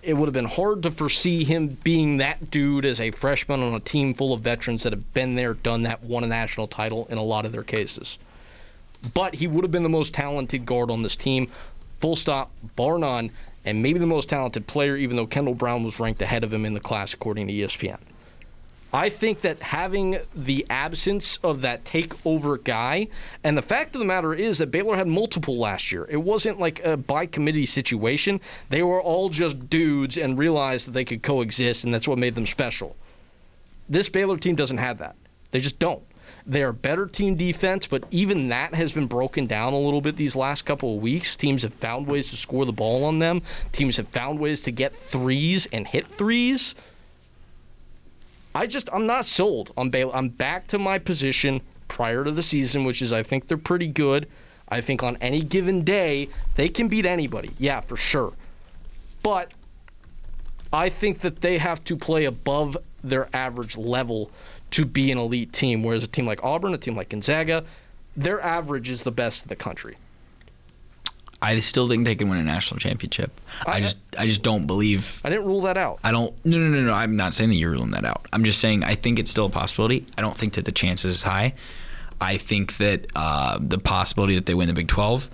it 0.02 0.14
would 0.14 0.26
have 0.26 0.34
been 0.34 0.44
hard 0.44 0.82
to 0.82 0.90
foresee 0.90 1.44
him 1.44 1.68
being 1.82 2.18
that 2.18 2.50
dude 2.50 2.84
as 2.84 3.00
a 3.00 3.10
freshman 3.10 3.62
on 3.62 3.72
a 3.74 3.80
team 3.80 4.12
full 4.14 4.32
of 4.32 4.42
veterans 4.42 4.82
that 4.82 4.92
have 4.92 5.14
been 5.14 5.34
there, 5.34 5.54
done 5.54 5.82
that, 5.82 6.04
won 6.04 6.22
a 6.22 6.26
national 6.26 6.68
title 6.68 7.06
in 7.08 7.16
a 7.16 7.22
lot 7.22 7.46
of 7.46 7.52
their 7.52 7.62
cases. 7.62 8.18
But 9.12 9.34
he 9.34 9.46
would 9.46 9.64
have 9.64 9.70
been 9.70 9.82
the 9.82 9.88
most 9.88 10.14
talented 10.14 10.64
guard 10.64 10.90
on 10.90 11.02
this 11.02 11.16
team, 11.16 11.50
full 12.00 12.16
stop, 12.16 12.50
bar 12.76 12.98
none, 12.98 13.30
and 13.64 13.82
maybe 13.82 13.98
the 13.98 14.06
most 14.06 14.28
talented 14.28 14.66
player, 14.66 14.96
even 14.96 15.16
though 15.16 15.26
Kendall 15.26 15.54
Brown 15.54 15.84
was 15.84 16.00
ranked 16.00 16.22
ahead 16.22 16.44
of 16.44 16.52
him 16.52 16.64
in 16.64 16.74
the 16.74 16.80
class 16.80 17.12
according 17.14 17.48
to 17.48 17.52
ESPN. 17.52 17.98
I 18.92 19.08
think 19.08 19.40
that 19.40 19.60
having 19.60 20.20
the 20.36 20.64
absence 20.70 21.38
of 21.38 21.62
that 21.62 21.84
takeover 21.84 22.62
guy, 22.62 23.08
and 23.42 23.58
the 23.58 23.62
fact 23.62 23.96
of 23.96 23.98
the 23.98 24.04
matter 24.04 24.32
is 24.32 24.58
that 24.58 24.70
Baylor 24.70 24.96
had 24.96 25.08
multiple 25.08 25.58
last 25.58 25.90
year. 25.90 26.06
It 26.08 26.18
wasn't 26.18 26.60
like 26.60 26.84
a 26.84 26.96
by 26.96 27.26
committee 27.26 27.66
situation. 27.66 28.40
They 28.70 28.84
were 28.84 29.02
all 29.02 29.30
just 29.30 29.68
dudes 29.68 30.16
and 30.16 30.38
realized 30.38 30.86
that 30.86 30.92
they 30.92 31.04
could 31.04 31.24
coexist, 31.24 31.82
and 31.82 31.92
that's 31.92 32.06
what 32.06 32.18
made 32.18 32.36
them 32.36 32.46
special. 32.46 32.94
This 33.88 34.08
Baylor 34.08 34.36
team 34.36 34.54
doesn't 34.54 34.78
have 34.78 34.98
that. 34.98 35.16
They 35.50 35.58
just 35.58 35.80
don't. 35.80 36.04
They 36.46 36.62
are 36.62 36.72
better 36.72 37.06
team 37.06 37.36
defense, 37.36 37.86
but 37.86 38.04
even 38.10 38.48
that 38.48 38.74
has 38.74 38.92
been 38.92 39.06
broken 39.06 39.46
down 39.46 39.72
a 39.72 39.78
little 39.78 40.02
bit 40.02 40.16
these 40.16 40.36
last 40.36 40.62
couple 40.62 40.96
of 40.96 41.02
weeks. 41.02 41.36
Teams 41.36 41.62
have 41.62 41.72
found 41.74 42.06
ways 42.06 42.30
to 42.30 42.36
score 42.36 42.66
the 42.66 42.72
ball 42.72 43.04
on 43.04 43.18
them. 43.18 43.40
Teams 43.72 43.96
have 43.96 44.08
found 44.08 44.38
ways 44.38 44.60
to 44.62 44.70
get 44.70 44.94
threes 44.94 45.66
and 45.72 45.88
hit 45.88 46.06
threes. 46.06 46.74
I 48.54 48.66
just 48.66 48.88
I'm 48.92 49.06
not 49.06 49.24
sold 49.24 49.72
on 49.76 49.90
Baylor. 49.90 50.14
I'm 50.14 50.28
back 50.28 50.66
to 50.68 50.78
my 50.78 50.98
position 50.98 51.62
prior 51.88 52.24
to 52.24 52.30
the 52.30 52.42
season, 52.42 52.84
which 52.84 53.00
is 53.00 53.12
I 53.12 53.22
think 53.22 53.48
they're 53.48 53.56
pretty 53.56 53.88
good. 53.88 54.28
I 54.68 54.80
think 54.80 55.02
on 55.02 55.16
any 55.20 55.42
given 55.42 55.82
day 55.82 56.28
they 56.56 56.68
can 56.68 56.88
beat 56.88 57.06
anybody. 57.06 57.50
Yeah, 57.58 57.80
for 57.80 57.96
sure. 57.96 58.34
But 59.22 59.52
I 60.72 60.88
think 60.88 61.20
that 61.20 61.40
they 61.40 61.58
have 61.58 61.82
to 61.84 61.96
play 61.96 62.26
above 62.26 62.76
their 63.02 63.28
average 63.34 63.76
level 63.76 64.30
to 64.74 64.84
be 64.84 65.12
an 65.12 65.18
elite 65.18 65.52
team. 65.52 65.84
Whereas 65.84 66.02
a 66.02 66.08
team 66.08 66.26
like 66.26 66.42
Auburn, 66.42 66.74
a 66.74 66.78
team 66.78 66.96
like 66.96 67.10
Gonzaga, 67.10 67.64
their 68.16 68.40
average 68.40 68.90
is 68.90 69.04
the 69.04 69.12
best 69.12 69.44
in 69.44 69.48
the 69.48 69.56
country. 69.56 69.96
I 71.40 71.58
still 71.60 71.86
think 71.86 72.04
they 72.04 72.14
can 72.14 72.28
win 72.28 72.38
a 72.38 72.42
national 72.42 72.80
championship. 72.80 73.38
I, 73.66 73.80
just 73.80 73.98
I 74.18 74.26
just 74.26 74.42
don't 74.42 74.66
believe 74.66 75.20
I 75.22 75.30
didn't 75.30 75.44
rule 75.44 75.60
that 75.62 75.76
out. 75.76 76.00
I 76.02 76.10
don't. 76.10 76.34
No, 76.44 76.58
no, 76.58 76.70
no, 76.70 76.82
no. 76.82 76.92
I'm 76.94 77.16
not 77.16 77.34
saying 77.34 77.50
that 77.50 77.56
you're 77.56 77.70
ruling 77.70 77.90
that 77.90 78.04
out. 78.04 78.26
I'm 78.32 78.44
just 78.44 78.60
saying 78.60 78.82
I 78.82 78.94
think 78.94 79.18
it's 79.18 79.30
still 79.30 79.46
a 79.46 79.50
possibility. 79.50 80.06
I 80.16 80.22
don't 80.22 80.36
think 80.36 80.54
that 80.54 80.64
the 80.64 80.72
chances 80.72 81.16
is 81.16 81.22
high. 81.22 81.54
I 82.20 82.38
think 82.38 82.78
that 82.78 83.06
uh, 83.14 83.58
the 83.60 83.78
possibility 83.78 84.34
that 84.36 84.46
they 84.46 84.54
win 84.54 84.68
the 84.68 84.74
Big 84.74 84.88
12 84.88 85.28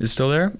is 0.00 0.10
still 0.10 0.28
there. 0.28 0.52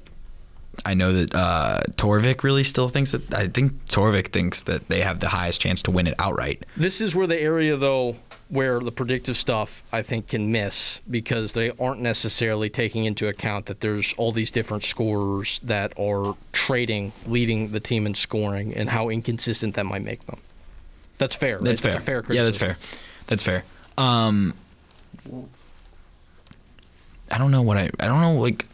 I 0.85 0.95
know 0.95 1.13
that 1.13 1.35
uh, 1.35 1.81
Torvik 1.93 2.43
really 2.43 2.65
still 2.65 2.89
thinks 2.89 3.13
that. 3.13 3.33
I 3.35 3.49
think 3.49 3.85
Torvik 3.87 4.29
thinks 4.29 4.63
that 4.63 4.89
they 4.89 5.01
have 5.01 5.21
the 5.21 5.29
highest 5.29 5.61
chance 5.61 5.83
to 5.83 5.91
win 5.91 6.07
it 6.07 6.15
outright. 6.19 6.65
This 6.77 7.01
is 7.01 7.15
where 7.15 7.27
the 7.27 7.41
area, 7.41 7.77
though, 7.77 8.17
where 8.49 8.81
the 8.81 8.93
predictive 8.93 9.37
stuff 9.37 9.83
I 9.93 10.03
think 10.03 10.29
can 10.29 10.53
miss 10.53 11.01
because 11.11 11.55
they 11.55 11.71
aren't 11.79 12.01
necessarily 12.01 12.69
taking 12.71 13.05
into 13.05 13.29
account 13.29 13.67
that 13.67 13.81
there's 13.81 14.13
all 14.15 14.33
these 14.33 14.51
different 14.51 14.85
scorers 14.85 15.59
that 15.61 15.93
are 15.99 16.37
trading, 16.53 17.13
leading 17.27 17.73
the 17.73 17.81
team 17.81 18.07
in 18.07 18.15
scoring, 18.15 18.75
and 18.75 18.89
how 18.89 19.09
inconsistent 19.09 19.75
that 19.75 19.85
might 19.85 20.03
make 20.03 20.25
them. 20.27 20.39
That's 21.19 21.35
fair. 21.35 21.59
That's 21.59 21.85
right? 21.85 21.93
fair. 21.93 21.93
That's 21.93 22.03
a 22.03 22.07
fair 22.07 22.25
yeah, 22.37 22.43
that's 22.43 22.59
fair. 22.59 22.77
That's 23.27 23.43
fair. 23.43 23.65
Um, 23.97 24.55
I 27.31 27.39
don't 27.39 27.51
know 27.51 27.63
what 27.63 27.77
I. 27.77 27.91
I 27.99 28.07
don't 28.07 28.21
know 28.21 28.35
like. 28.35 28.67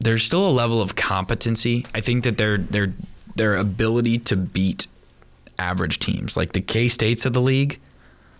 There's 0.00 0.22
still 0.24 0.48
a 0.48 0.50
level 0.50 0.80
of 0.80 0.96
competency. 0.96 1.86
I 1.94 2.00
think 2.00 2.24
that 2.24 2.36
their 2.38 2.58
their 2.58 2.92
their 3.36 3.54
ability 3.56 4.18
to 4.18 4.36
beat 4.36 4.86
average 5.58 5.98
teams, 5.98 6.36
like 6.36 6.52
the 6.52 6.60
K 6.60 6.88
States 6.88 7.26
of 7.26 7.32
the 7.34 7.40
league. 7.42 7.78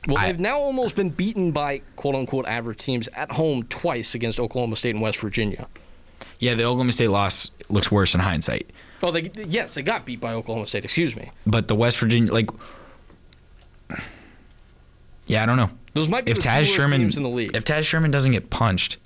Well, 0.09 0.25
they've 0.25 0.41
now 0.41 0.59
almost 0.59 0.97
been 0.97 1.11
beaten 1.11 1.53
by 1.53 1.83
quote 1.97 2.15
unquote 2.15 2.47
average 2.47 2.79
teams 2.79 3.09
at 3.09 3.33
home 3.33 3.65
twice 3.65 4.15
against 4.15 4.41
Oklahoma 4.41 4.77
State 4.77 4.95
and 4.95 5.03
West 5.03 5.19
Virginia. 5.19 5.69
Yeah, 6.39 6.55
the 6.55 6.65
Oklahoma 6.65 6.93
State 6.93 7.09
loss 7.09 7.51
looks 7.69 7.91
worse 7.93 8.15
in 8.15 8.21
hindsight, 8.21 8.71
Oh, 9.03 9.11
they 9.11 9.31
yes, 9.47 9.75
they 9.75 9.83
got 9.83 10.07
beat 10.07 10.21
by 10.21 10.33
Oklahoma 10.33 10.67
State. 10.67 10.85
Excuse 10.85 11.15
me. 11.15 11.31
but 11.47 11.69
the 11.69 11.75
West 11.75 11.99
Virginia 11.99 12.33
like. 12.33 12.49
Yeah, 15.27 15.43
I 15.43 15.47
don't 15.47 15.57
know. 15.57 15.71
Those 15.95 16.09
might 16.09 16.25
be 16.25 16.33
if 16.33 16.39
the 16.39 16.45
Taz 16.49 16.65
Sherman 16.65 17.01
teams 17.01 17.17
in 17.17 17.23
the 17.23 17.29
league. 17.29 17.55
if 17.55 17.65
Taz 17.65 17.85
Sherman 17.85 18.11
doesn't 18.11 18.33
get 18.33 18.51
punched, 18.51 18.97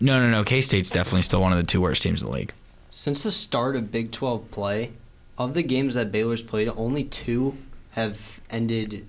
no, 0.00 0.20
no, 0.20 0.30
no. 0.30 0.44
K 0.44 0.60
State's 0.60 0.90
definitely 0.90 1.22
still 1.22 1.40
one 1.40 1.52
of 1.52 1.58
the 1.58 1.64
two 1.64 1.80
worst 1.80 2.02
teams 2.02 2.22
in 2.22 2.28
the 2.28 2.34
league. 2.34 2.52
Since 2.90 3.22
the 3.22 3.30
start 3.30 3.76
of 3.76 3.92
Big 3.92 4.10
12 4.10 4.50
play, 4.50 4.92
of 5.36 5.54
the 5.54 5.62
games 5.62 5.94
that 5.94 6.10
Baylor's 6.10 6.42
played, 6.42 6.68
only 6.76 7.04
two 7.04 7.56
have 7.92 8.40
ended 8.50 9.06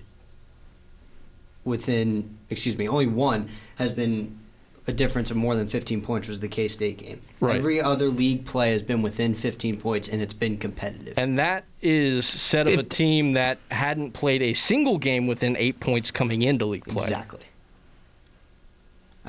within, 1.64 2.38
excuse 2.48 2.78
me, 2.78 2.88
only 2.88 3.06
one 3.06 3.48
has 3.76 3.92
been 3.92 4.38
a 4.86 4.92
difference 4.92 5.30
of 5.30 5.36
more 5.36 5.54
than 5.54 5.66
15 5.66 6.02
points, 6.02 6.28
was 6.28 6.40
the 6.40 6.48
K 6.48 6.68
State 6.68 6.98
game. 6.98 7.20
Right. 7.38 7.56
Every 7.56 7.80
other 7.80 8.08
league 8.08 8.44
play 8.44 8.72
has 8.72 8.82
been 8.82 9.02
within 9.02 9.34
15 9.34 9.78
points, 9.78 10.08
and 10.08 10.22
it's 10.22 10.32
been 10.32 10.56
competitive. 10.56 11.14
And 11.16 11.38
that 11.38 11.64
is 11.82 12.26
said 12.26 12.66
of 12.66 12.78
a 12.78 12.82
team 12.82 13.34
that 13.34 13.58
hadn't 13.70 14.12
played 14.12 14.42
a 14.42 14.54
single 14.54 14.98
game 14.98 15.26
within 15.26 15.56
eight 15.56 15.80
points 15.80 16.10
coming 16.10 16.42
into 16.42 16.64
league 16.64 16.84
play. 16.84 17.04
Exactly. 17.04 17.40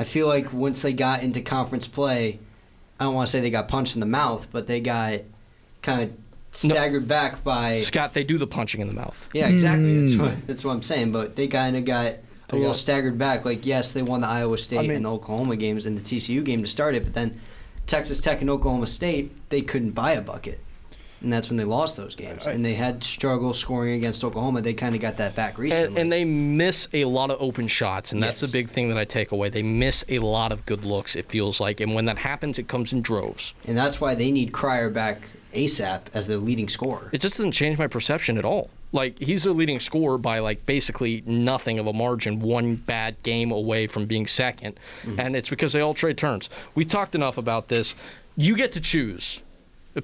I 0.01 0.03
feel 0.03 0.25
like 0.27 0.51
once 0.51 0.81
they 0.81 0.93
got 0.93 1.21
into 1.21 1.41
conference 1.41 1.87
play, 1.87 2.39
I 2.99 3.03
don't 3.03 3.13
want 3.13 3.27
to 3.27 3.31
say 3.31 3.39
they 3.39 3.51
got 3.51 3.67
punched 3.67 3.95
in 3.95 3.99
the 3.99 4.07
mouth, 4.07 4.47
but 4.51 4.65
they 4.65 4.81
got 4.81 5.21
kind 5.83 6.01
of 6.01 6.11
staggered 6.51 7.07
back 7.07 7.43
by. 7.43 7.79
Scott, 7.79 8.13
they 8.15 8.23
do 8.23 8.39
the 8.39 8.47
punching 8.47 8.81
in 8.81 8.87
the 8.87 8.95
mouth. 8.95 9.29
Yeah, 9.31 9.47
exactly. 9.47 9.99
That's 9.99 10.13
Mm. 10.13 10.19
what 10.19 10.47
that's 10.47 10.63
what 10.65 10.71
I'm 10.73 10.81
saying. 10.81 11.11
But 11.11 11.35
they 11.35 11.47
kind 11.47 11.77
of 11.77 11.85
got 11.85 12.15
a 12.49 12.55
little 12.55 12.73
staggered 12.73 13.17
back. 13.19 13.45
Like 13.45 13.63
yes, 13.63 13.91
they 13.91 14.01
won 14.01 14.21
the 14.21 14.27
Iowa 14.27 14.57
State 14.57 14.79
I 14.79 14.81
mean- 14.81 14.91
and 14.91 15.05
the 15.05 15.11
Oklahoma 15.11 15.55
games 15.55 15.85
and 15.85 15.95
the 15.97 16.01
TCU 16.01 16.43
game 16.43 16.61
to 16.63 16.67
start 16.67 16.95
it, 16.95 17.03
but 17.03 17.13
then 17.13 17.39
Texas 17.85 18.19
Tech 18.19 18.41
and 18.41 18.49
Oklahoma 18.49 18.87
State, 18.87 19.31
they 19.49 19.61
couldn't 19.61 19.91
buy 19.91 20.13
a 20.13 20.21
bucket. 20.21 20.59
And 21.22 21.32
that's 21.32 21.49
when 21.49 21.57
they 21.57 21.63
lost 21.63 21.97
those 21.97 22.15
games. 22.15 22.45
And 22.45 22.65
they 22.65 22.74
had 22.74 23.03
struggle 23.03 23.53
scoring 23.53 23.95
against 23.95 24.24
Oklahoma. 24.24 24.61
They 24.61 24.74
kind 24.74 24.95
of 24.95 25.01
got 25.01 25.17
that 25.17 25.36
back 25.36 25.57
recently. 25.57 25.88
And, 25.88 25.97
and 25.97 26.11
they 26.11 26.26
miss 26.26 26.88
a 26.93 27.05
lot 27.05 27.30
of 27.30 27.41
open 27.41 27.67
shots, 27.67 28.11
and 28.11 28.22
that's 28.22 28.41
the 28.41 28.47
big 28.47 28.69
thing 28.69 28.89
that 28.89 28.97
I 28.97 29.05
take 29.05 29.32
away. 29.32 29.49
They 29.49 29.63
miss 29.63 30.03
a 30.09 30.19
lot 30.19 30.51
of 30.51 30.65
good 30.65 30.84
looks. 30.84 31.15
It 31.15 31.30
feels 31.30 31.59
like, 31.59 31.80
and 31.80 31.93
when 31.93 32.05
that 32.05 32.17
happens, 32.17 32.57
it 32.57 32.67
comes 32.67 32.91
in 32.91 33.01
droves. 33.01 33.53
And 33.65 33.78
that's 33.78 34.01
why 34.01 34.15
they 34.15 34.32
need 34.32 34.51
Cryer 34.51 34.89
back 34.89 35.30
ASAP 35.53 36.01
as 36.13 36.28
their 36.28 36.38
leading 36.38 36.69
scorer. 36.69 37.09
It 37.11 37.22
just 37.22 37.38
doesn't 37.38 37.51
change 37.51 37.78
my 37.78 37.88
perception 37.88 38.38
at 38.38 38.45
all. 38.45 38.69
Like 38.93 39.19
he's 39.19 39.43
their 39.43 39.53
leading 39.53 39.80
scorer 39.80 40.17
by 40.17 40.39
like 40.39 40.65
basically 40.65 41.24
nothing 41.26 41.80
of 41.80 41.88
a 41.88 41.93
margin, 41.93 42.39
one 42.39 42.76
bad 42.76 43.22
game 43.24 43.51
away 43.51 43.88
from 43.88 44.05
being 44.05 44.26
2nd 44.26 44.74
mm-hmm. 45.03 45.19
and 45.19 45.36
it's 45.36 45.49
because 45.49 45.74
they 45.74 45.80
all 45.80 45.93
trade 45.93 46.17
turns. 46.17 46.49
We've 46.76 46.88
talked 46.88 47.15
enough 47.15 47.38
about 47.38 47.69
this. 47.69 47.95
You 48.36 48.55
get 48.55 48.74
to 48.74 48.82
choose. 48.82 49.41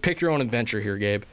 Pick 0.02 0.22
your 0.22 0.32
own 0.32 0.42
adventure 0.42 0.82
here, 0.82 0.98
Gabe. 0.98 1.24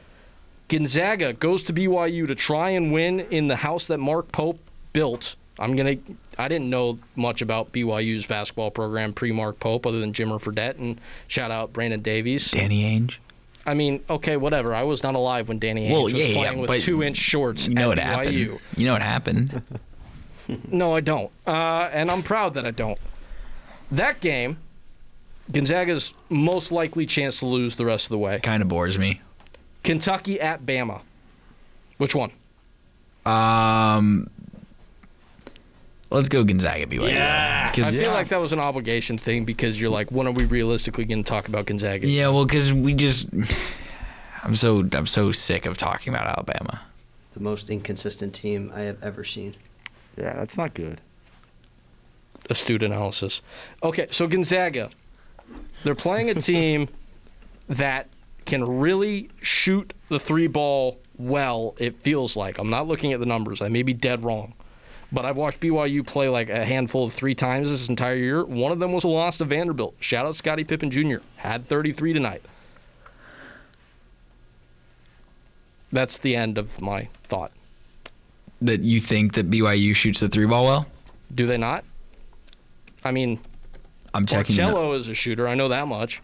Gonzaga 0.67 1.33
goes 1.33 1.61
to 1.63 1.73
BYU 1.73 2.25
to 2.27 2.35
try 2.35 2.71
and 2.71 2.91
win 2.91 3.19
in 3.19 3.47
the 3.47 3.57
house 3.57 3.87
that 3.87 3.99
Mark 3.99 4.31
Pope 4.31 4.59
built. 4.93 5.35
I'm 5.59 5.75
gonna. 5.75 5.95
I 6.37 6.47
didn't 6.47 6.69
know 6.69 6.99
much 7.15 7.41
about 7.41 7.71
BYU's 7.71 8.25
basketball 8.25 8.71
program 8.71 9.13
pre 9.13 9.31
Mark 9.31 9.59
Pope, 9.59 9.85
other 9.85 9.99
than 9.99 10.11
Jimmer 10.11 10.39
Fredette 10.41 10.77
and 10.77 10.99
shout 11.27 11.51
out 11.51 11.71
Brandon 11.71 12.01
Davies. 12.01 12.51
Danny 12.51 12.83
Ainge. 12.83 13.17
I 13.65 13.73
mean, 13.73 14.03
okay, 14.09 14.37
whatever. 14.37 14.75
I 14.75 14.83
was 14.83 15.01
not 15.01 15.15
alive 15.15 15.47
when 15.47 15.59
Danny 15.59 15.87
Ainge 15.87 15.93
Well, 15.93 16.03
was 16.03 16.13
yeah, 16.13 16.25
yeah, 16.25 16.33
playing 16.51 16.59
with 16.59 16.83
two-inch 16.83 17.17
shorts 17.17 17.67
You 17.67 17.73
know 17.75 17.83
at 17.91 17.97
what 17.97 17.99
happened. 17.99 18.35
BYU. 18.35 18.59
You 18.77 18.85
know 18.85 18.93
what 18.93 19.01
happened. 19.01 19.61
No, 20.71 20.95
I 20.95 20.99
don't, 20.99 21.31
uh, 21.47 21.89
and 21.91 22.11
I'm 22.11 22.21
proud 22.21 22.53
that 22.53 22.67
I 22.67 22.69
don't. 22.69 22.99
That 23.91 24.19
game, 24.21 24.57
Gonzaga's 25.51 26.13
most 26.29 26.71
likely 26.71 27.05
chance 27.05 27.39
to 27.39 27.45
lose 27.45 27.75
the 27.75 27.85
rest 27.85 28.05
of 28.05 28.11
the 28.11 28.17
way. 28.17 28.39
kind 28.39 28.61
of 28.63 28.67
bores 28.69 28.97
me. 28.97 29.21
Kentucky 29.83 30.41
at 30.41 30.65
Bama. 30.65 31.01
Which 31.97 32.15
one? 32.15 32.31
Um, 33.25 34.29
let's 36.09 36.29
go 36.29 36.43
Gonzaga 36.43 36.85
BYU. 36.87 37.15
I 37.17 37.71
feel 37.73 38.11
like 38.11 38.27
that 38.29 38.39
was 38.39 38.51
an 38.51 38.59
obligation 38.59 39.17
thing 39.17 39.45
because 39.45 39.79
you're 39.79 39.89
like, 39.89 40.11
when 40.11 40.27
are 40.27 40.31
we 40.31 40.45
realistically 40.45 41.05
going 41.05 41.23
to 41.23 41.29
talk 41.29 41.47
about 41.47 41.65
Gonzaga? 41.65 42.07
Yeah, 42.07 42.29
well, 42.29 42.45
because 42.45 42.73
we 42.73 42.93
just, 42.93 43.27
I'm 44.43 44.55
so 44.55 44.87
I'm 44.93 45.07
so 45.07 45.31
sick 45.31 45.65
of 45.65 45.77
talking 45.77 46.13
about 46.13 46.27
Alabama. 46.27 46.81
The 47.33 47.39
most 47.39 47.69
inconsistent 47.69 48.33
team 48.33 48.71
I 48.73 48.81
have 48.81 49.01
ever 49.03 49.23
seen. 49.23 49.55
Yeah, 50.17 50.33
that's 50.33 50.57
not 50.57 50.73
good. 50.73 51.01
astute 52.49 52.83
analysis. 52.83 53.41
Okay, 53.83 54.07
so 54.11 54.27
Gonzaga, 54.27 54.89
they're 55.83 55.95
playing 55.95 56.29
a 56.29 56.33
team 56.41 56.89
that 57.67 58.07
can 58.45 58.63
really 58.63 59.29
shoot 59.41 59.93
the 60.09 60.19
three 60.19 60.47
ball 60.47 60.99
well. 61.17 61.75
It 61.77 61.97
feels 61.97 62.35
like 62.35 62.57
I'm 62.57 62.69
not 62.69 62.87
looking 62.87 63.13
at 63.13 63.19
the 63.19 63.25
numbers. 63.25 63.61
I 63.61 63.69
may 63.69 63.83
be 63.83 63.93
dead 63.93 64.23
wrong, 64.23 64.53
but 65.11 65.25
I've 65.25 65.37
watched 65.37 65.59
BYU 65.59 66.05
play 66.05 66.29
like 66.29 66.49
a 66.49 66.65
handful 66.65 67.05
of 67.05 67.13
three 67.13 67.35
times 67.35 67.69
this 67.69 67.89
entire 67.89 68.15
year. 68.15 68.43
One 68.43 68.71
of 68.71 68.79
them 68.79 68.91
was 68.91 69.03
a 69.03 69.07
loss 69.07 69.37
to 69.39 69.45
Vanderbilt. 69.45 69.95
Shout 69.99 70.25
out 70.25 70.35
Scottie 70.35 70.63
Pippen 70.63 70.91
Jr. 70.91 71.17
Had 71.37 71.65
33 71.65 72.13
tonight. 72.13 72.43
That's 75.91 76.17
the 76.17 76.35
end 76.35 76.57
of 76.57 76.81
my 76.81 77.07
thought. 77.23 77.51
That 78.61 78.81
you 78.81 78.99
think 78.99 79.33
that 79.33 79.49
BYU 79.49 79.95
shoots 79.95 80.19
the 80.19 80.29
three 80.29 80.45
ball 80.45 80.65
well? 80.65 80.87
Do 81.33 81.47
they 81.47 81.57
not? 81.57 81.83
I 83.03 83.11
mean, 83.11 83.39
I'm 84.15 84.25
checking. 84.25 84.55
the- 84.55 84.61
Barcelo 84.63 84.97
is 84.99 85.07
a 85.07 85.13
shooter. 85.13 85.47
I 85.47 85.55
know 85.55 85.67
that 85.69 85.87
much. 85.87 86.21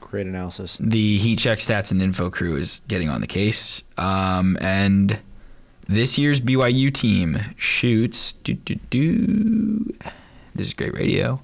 Great 0.00 0.26
analysis. 0.26 0.76
the 0.80 1.18
Heat 1.18 1.38
Check 1.38 1.58
Stats 1.58 1.90
and 1.92 2.00
Info 2.00 2.30
crew 2.30 2.56
is 2.56 2.80
getting 2.88 3.08
on 3.10 3.20
the 3.20 3.26
case. 3.26 3.82
Um, 3.98 4.56
and 4.60 5.18
this 5.86 6.16
year's 6.18 6.40
BYU 6.40 6.90
team 6.92 7.38
shoots. 7.56 8.32
Doo, 8.32 8.54
doo, 8.54 8.76
doo, 8.90 9.92
this 10.54 10.68
is 10.68 10.72
great 10.74 10.94
radio. 10.94 11.40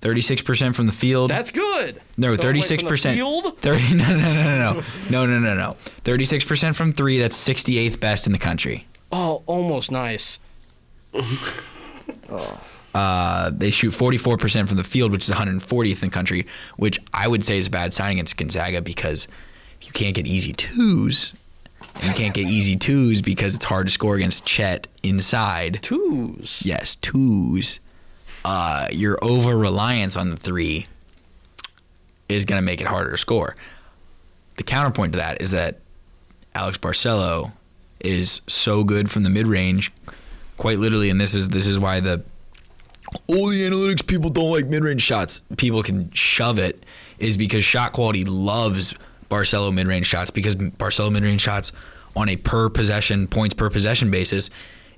36% 0.00 0.74
from 0.76 0.86
the 0.86 0.92
field. 0.92 1.30
That's 1.30 1.50
good. 1.50 2.00
no, 2.16 2.28
Oh, 2.28 2.30
wait, 2.32 2.40
from 2.40 2.52
the 2.52 2.60
36%. 2.60 3.14
field? 3.14 3.58
30, 3.62 3.94
no, 3.94 4.04
no, 4.08 4.16
no, 4.16 4.32
no, 4.32 4.72
no. 4.72 4.82
No, 5.10 5.26
no, 5.26 5.38
no, 5.40 5.54
no. 5.54 5.76
36% 6.04 6.74
from 6.76 6.92
three. 6.92 7.18
That's 7.18 7.36
68th 7.36 7.98
best 8.00 8.26
in 8.26 8.32
the 8.32 8.38
country. 8.38 8.86
Oh, 9.12 9.42
almost 9.46 9.90
nice. 9.92 10.38
Uh, 12.98 13.50
they 13.50 13.70
shoot 13.70 13.92
44% 13.92 14.66
from 14.66 14.76
the 14.76 14.82
field, 14.82 15.12
which 15.12 15.28
is 15.28 15.32
140th 15.32 16.02
in 16.02 16.08
the 16.08 16.12
country, 16.12 16.46
which 16.78 16.98
I 17.14 17.28
would 17.28 17.44
say 17.44 17.56
is 17.56 17.68
a 17.68 17.70
bad 17.70 17.94
sign 17.94 18.10
against 18.10 18.36
Gonzaga 18.36 18.82
because 18.82 19.28
you 19.82 19.92
can't 19.92 20.16
get 20.16 20.26
easy 20.26 20.52
twos, 20.52 21.32
and 21.94 22.06
you 22.06 22.12
can't 22.14 22.34
get 22.34 22.48
easy 22.48 22.74
twos 22.74 23.22
because 23.22 23.54
it's 23.54 23.66
hard 23.66 23.86
to 23.86 23.92
score 23.92 24.16
against 24.16 24.44
Chet 24.44 24.88
inside. 25.04 25.78
Twos. 25.80 26.60
Yes, 26.64 26.96
twos. 26.96 27.78
Uh, 28.44 28.88
your 28.90 29.16
over 29.22 29.56
reliance 29.56 30.16
on 30.16 30.30
the 30.30 30.36
three 30.36 30.86
is 32.28 32.44
going 32.46 32.60
to 32.60 32.66
make 32.66 32.80
it 32.80 32.88
harder 32.88 33.12
to 33.12 33.16
score. 33.16 33.54
The 34.56 34.64
counterpoint 34.64 35.12
to 35.12 35.18
that 35.18 35.40
is 35.40 35.52
that 35.52 35.78
Alex 36.52 36.78
Barcelo 36.78 37.52
is 38.00 38.40
so 38.48 38.82
good 38.82 39.08
from 39.08 39.22
the 39.22 39.30
mid 39.30 39.46
range, 39.46 39.92
quite 40.56 40.80
literally, 40.80 41.10
and 41.10 41.20
this 41.20 41.32
is 41.32 41.50
this 41.50 41.68
is 41.68 41.78
why 41.78 42.00
the 42.00 42.24
all 43.28 43.48
the 43.48 43.68
analytics 43.68 44.06
people 44.06 44.30
don't 44.30 44.50
like 44.50 44.66
mid 44.66 44.82
range 44.82 45.02
shots. 45.02 45.40
People 45.56 45.82
can 45.82 46.10
shove 46.12 46.58
it 46.58 46.84
is 47.18 47.36
because 47.36 47.64
shot 47.64 47.92
quality 47.92 48.24
loves 48.24 48.94
Barcelo 49.30 49.72
mid 49.72 49.86
range 49.86 50.06
shots 50.06 50.30
because 50.30 50.56
Barcelo 50.56 51.12
mid 51.12 51.22
range 51.22 51.40
shots 51.40 51.72
on 52.16 52.28
a 52.28 52.36
per 52.36 52.68
possession 52.68 53.26
points 53.26 53.54
per 53.54 53.70
possession 53.70 54.10
basis 54.10 54.50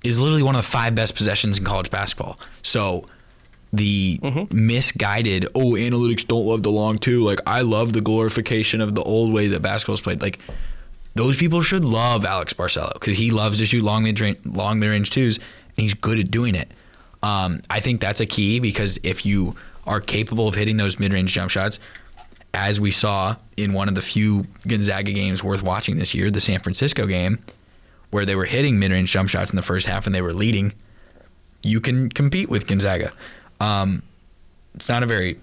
is 0.02 0.18
literally 0.18 0.42
one 0.42 0.56
of 0.56 0.62
the 0.62 0.68
five 0.68 0.94
best 0.94 1.14
possessions 1.14 1.58
in 1.58 1.64
college 1.64 1.90
basketball. 1.90 2.38
So 2.62 3.06
the 3.72 4.18
mm-hmm. 4.18 4.66
misguided 4.66 5.46
oh 5.54 5.74
analytics 5.74 6.26
don't 6.26 6.44
love 6.44 6.62
the 6.64 6.70
long 6.70 6.98
two 6.98 7.20
like 7.20 7.38
I 7.46 7.60
love 7.60 7.92
the 7.92 8.00
glorification 8.00 8.80
of 8.80 8.96
the 8.96 9.02
old 9.02 9.32
way 9.32 9.46
that 9.48 9.62
basketball's 9.62 10.00
played 10.00 10.20
like 10.20 10.40
those 11.14 11.36
people 11.36 11.62
should 11.62 11.84
love 11.84 12.24
Alex 12.24 12.52
Barcelo 12.52 12.92
because 12.94 13.16
he 13.16 13.30
loves 13.30 13.58
to 13.58 13.66
shoot 13.66 13.84
long 13.84 14.02
mid 14.02 14.18
range 14.18 14.38
long 14.44 14.80
mid 14.80 14.88
range 14.88 15.10
twos 15.10 15.36
and 15.36 15.46
he's 15.76 15.94
good 15.94 16.18
at 16.18 16.30
doing 16.30 16.54
it. 16.54 16.70
Um, 17.22 17.60
I 17.68 17.80
think 17.80 18.00
that's 18.00 18.20
a 18.20 18.26
key 18.26 18.60
because 18.60 18.98
if 19.02 19.26
you 19.26 19.56
are 19.86 20.00
capable 20.00 20.48
of 20.48 20.54
hitting 20.54 20.76
those 20.76 20.98
mid 20.98 21.12
range 21.12 21.32
jump 21.32 21.50
shots, 21.50 21.78
as 22.54 22.80
we 22.80 22.90
saw 22.90 23.36
in 23.56 23.72
one 23.72 23.88
of 23.88 23.94
the 23.94 24.02
few 24.02 24.46
Gonzaga 24.66 25.12
games 25.12 25.44
worth 25.44 25.62
watching 25.62 25.96
this 25.98 26.14
year, 26.14 26.30
the 26.30 26.40
San 26.40 26.60
Francisco 26.60 27.06
game, 27.06 27.38
where 28.10 28.24
they 28.24 28.34
were 28.34 28.46
hitting 28.46 28.78
mid 28.78 28.90
range 28.90 29.12
jump 29.12 29.28
shots 29.28 29.50
in 29.50 29.56
the 29.56 29.62
first 29.62 29.86
half 29.86 30.06
and 30.06 30.14
they 30.14 30.22
were 30.22 30.32
leading, 30.32 30.72
you 31.62 31.80
can 31.80 32.08
compete 32.08 32.48
with 32.48 32.66
Gonzaga. 32.66 33.12
Um, 33.60 34.02
it's 34.74 34.88
not 34.88 35.02
a 35.02 35.06
very 35.06 35.38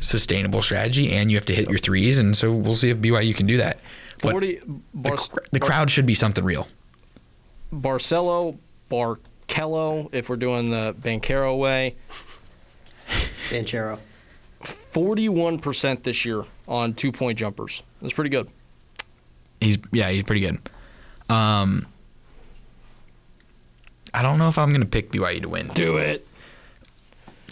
sustainable 0.00 0.62
strategy, 0.62 1.12
and 1.12 1.30
you 1.30 1.36
have 1.36 1.46
to 1.46 1.54
hit 1.54 1.68
your 1.68 1.78
threes, 1.78 2.18
and 2.18 2.36
so 2.36 2.52
we'll 2.52 2.74
see 2.74 2.90
if 2.90 2.98
BYU 2.98 3.34
can 3.34 3.46
do 3.46 3.56
that. 3.58 3.78
But 4.22 4.32
40 4.32 4.56
the, 4.56 4.80
Bar- 4.94 5.16
cr- 5.16 5.38
the 5.52 5.60
crowd 5.60 5.90
should 5.90 6.06
be 6.06 6.14
something 6.14 6.44
real. 6.44 6.68
Barcelo, 7.72 8.58
Barcelo, 8.90 9.18
Barkello, 9.48 10.08
if 10.12 10.28
we're 10.28 10.36
doing 10.36 10.70
the 10.70 10.94
Bancaro 11.00 11.58
way, 11.58 11.96
Banchero. 13.08 13.98
41% 14.62 16.02
this 16.02 16.24
year 16.24 16.44
on 16.66 16.94
two 16.94 17.12
point 17.12 17.38
jumpers. 17.38 17.82
That's 18.00 18.12
pretty 18.14 18.30
good. 18.30 18.48
He's 19.60 19.78
yeah, 19.92 20.10
he's 20.10 20.24
pretty 20.24 20.40
good. 20.40 20.58
Um, 21.28 21.86
I 24.12 24.22
don't 24.22 24.38
know 24.38 24.48
if 24.48 24.58
I'm 24.58 24.70
gonna 24.70 24.84
pick 24.86 25.12
BYU 25.12 25.42
to 25.42 25.48
win. 25.48 25.68
Do 25.68 25.98
it. 25.98 26.26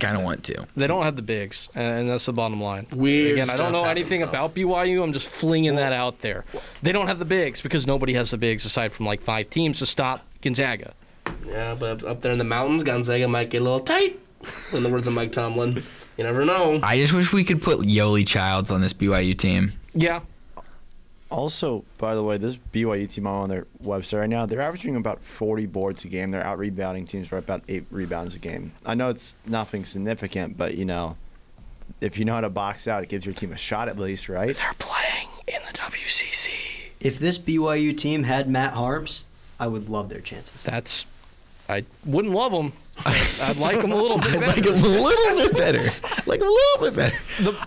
Kind 0.00 0.16
of 0.16 0.24
want 0.24 0.42
to. 0.44 0.66
They 0.76 0.86
don't 0.88 1.04
have 1.04 1.14
the 1.16 1.22
bigs, 1.22 1.68
and 1.74 2.10
that's 2.10 2.26
the 2.26 2.32
bottom 2.32 2.60
line. 2.60 2.86
Weird 2.90 3.32
Again, 3.32 3.42
I 3.42 3.44
stuff 3.44 3.58
don't 3.58 3.72
know 3.72 3.84
happens, 3.84 4.00
anything 4.00 4.20
though. 4.20 4.28
about 4.28 4.54
BYU. 4.54 5.02
I'm 5.02 5.12
just 5.12 5.28
flinging 5.28 5.76
that 5.76 5.92
out 5.92 6.18
there. 6.18 6.44
They 6.82 6.90
don't 6.92 7.06
have 7.06 7.18
the 7.20 7.24
bigs 7.24 7.60
because 7.60 7.86
nobody 7.86 8.14
has 8.14 8.32
the 8.32 8.36
bigs 8.38 8.64
aside 8.64 8.92
from 8.92 9.06
like 9.06 9.22
five 9.22 9.50
teams 9.50 9.78
to 9.78 9.86
stop 9.86 10.26
Gonzaga. 10.42 10.94
Yeah, 11.46 11.74
but 11.78 12.02
up 12.04 12.20
there 12.20 12.32
in 12.32 12.38
the 12.38 12.44
mountains, 12.44 12.82
Gonzaga 12.82 13.28
might 13.28 13.50
get 13.50 13.60
a 13.60 13.64
little 13.64 13.80
tight. 13.80 14.18
In 14.72 14.82
the 14.82 14.90
words 14.90 15.06
of 15.08 15.14
Mike 15.14 15.32
Tomlin, 15.32 15.82
you 16.16 16.24
never 16.24 16.44
know. 16.44 16.80
I 16.82 16.96
just 16.98 17.12
wish 17.12 17.32
we 17.32 17.44
could 17.44 17.62
put 17.62 17.78
Yoeli 17.80 18.26
Childs 18.26 18.70
on 18.70 18.80
this 18.80 18.92
BYU 18.92 19.36
team. 19.36 19.72
Yeah. 19.94 20.20
Also, 21.30 21.84
by 21.98 22.14
the 22.14 22.22
way, 22.22 22.36
this 22.36 22.58
BYU 22.72 23.10
team 23.10 23.26
on 23.26 23.48
their 23.48 23.66
website 23.82 24.20
right 24.20 24.28
now, 24.28 24.46
they're 24.46 24.60
averaging 24.60 24.96
about 24.96 25.20
40 25.20 25.66
boards 25.66 26.04
a 26.04 26.08
game. 26.08 26.30
They're 26.30 26.44
out 26.44 26.58
rebounding 26.58 27.06
teams 27.06 27.28
by 27.28 27.38
about 27.38 27.62
eight 27.68 27.86
rebounds 27.90 28.34
a 28.34 28.38
game. 28.38 28.72
I 28.84 28.94
know 28.94 29.08
it's 29.08 29.36
nothing 29.46 29.84
significant, 29.84 30.56
but 30.56 30.74
you 30.74 30.84
know, 30.84 31.16
if 32.00 32.18
you 32.18 32.24
know 32.24 32.34
how 32.34 32.40
to 32.42 32.50
box 32.50 32.86
out, 32.86 33.02
it 33.02 33.08
gives 33.08 33.26
your 33.26 33.34
team 33.34 33.52
a 33.52 33.56
shot 33.56 33.88
at 33.88 33.98
least, 33.98 34.28
right? 34.28 34.56
They're 34.56 34.74
playing 34.78 35.28
in 35.48 35.60
the 35.66 35.76
WCC. 35.76 36.90
If 37.00 37.18
this 37.18 37.38
BYU 37.38 37.96
team 37.96 38.24
had 38.24 38.48
Matt 38.48 38.74
Haarms, 38.74 39.22
I 39.58 39.66
would 39.66 39.88
love 39.88 40.10
their 40.10 40.20
chances. 40.20 40.62
That's. 40.62 41.06
I 41.68 41.84
wouldn't 42.04 42.34
love 42.34 42.52
them. 42.52 42.72
I'd 43.06 43.56
like 43.56 43.80
them 43.80 43.92
a 43.92 43.96
little 43.96 44.18
bit 44.20 44.34
I'd 44.34 44.40
better. 44.40 44.46
like 44.46 44.66
him 44.66 44.84
a 44.84 44.88
little 44.88 45.36
bit 45.48 45.56
better. 45.56 45.90
Like 46.26 46.40
a 46.40 46.44
little 46.44 46.80
bit 46.80 46.94
better. 46.94 47.16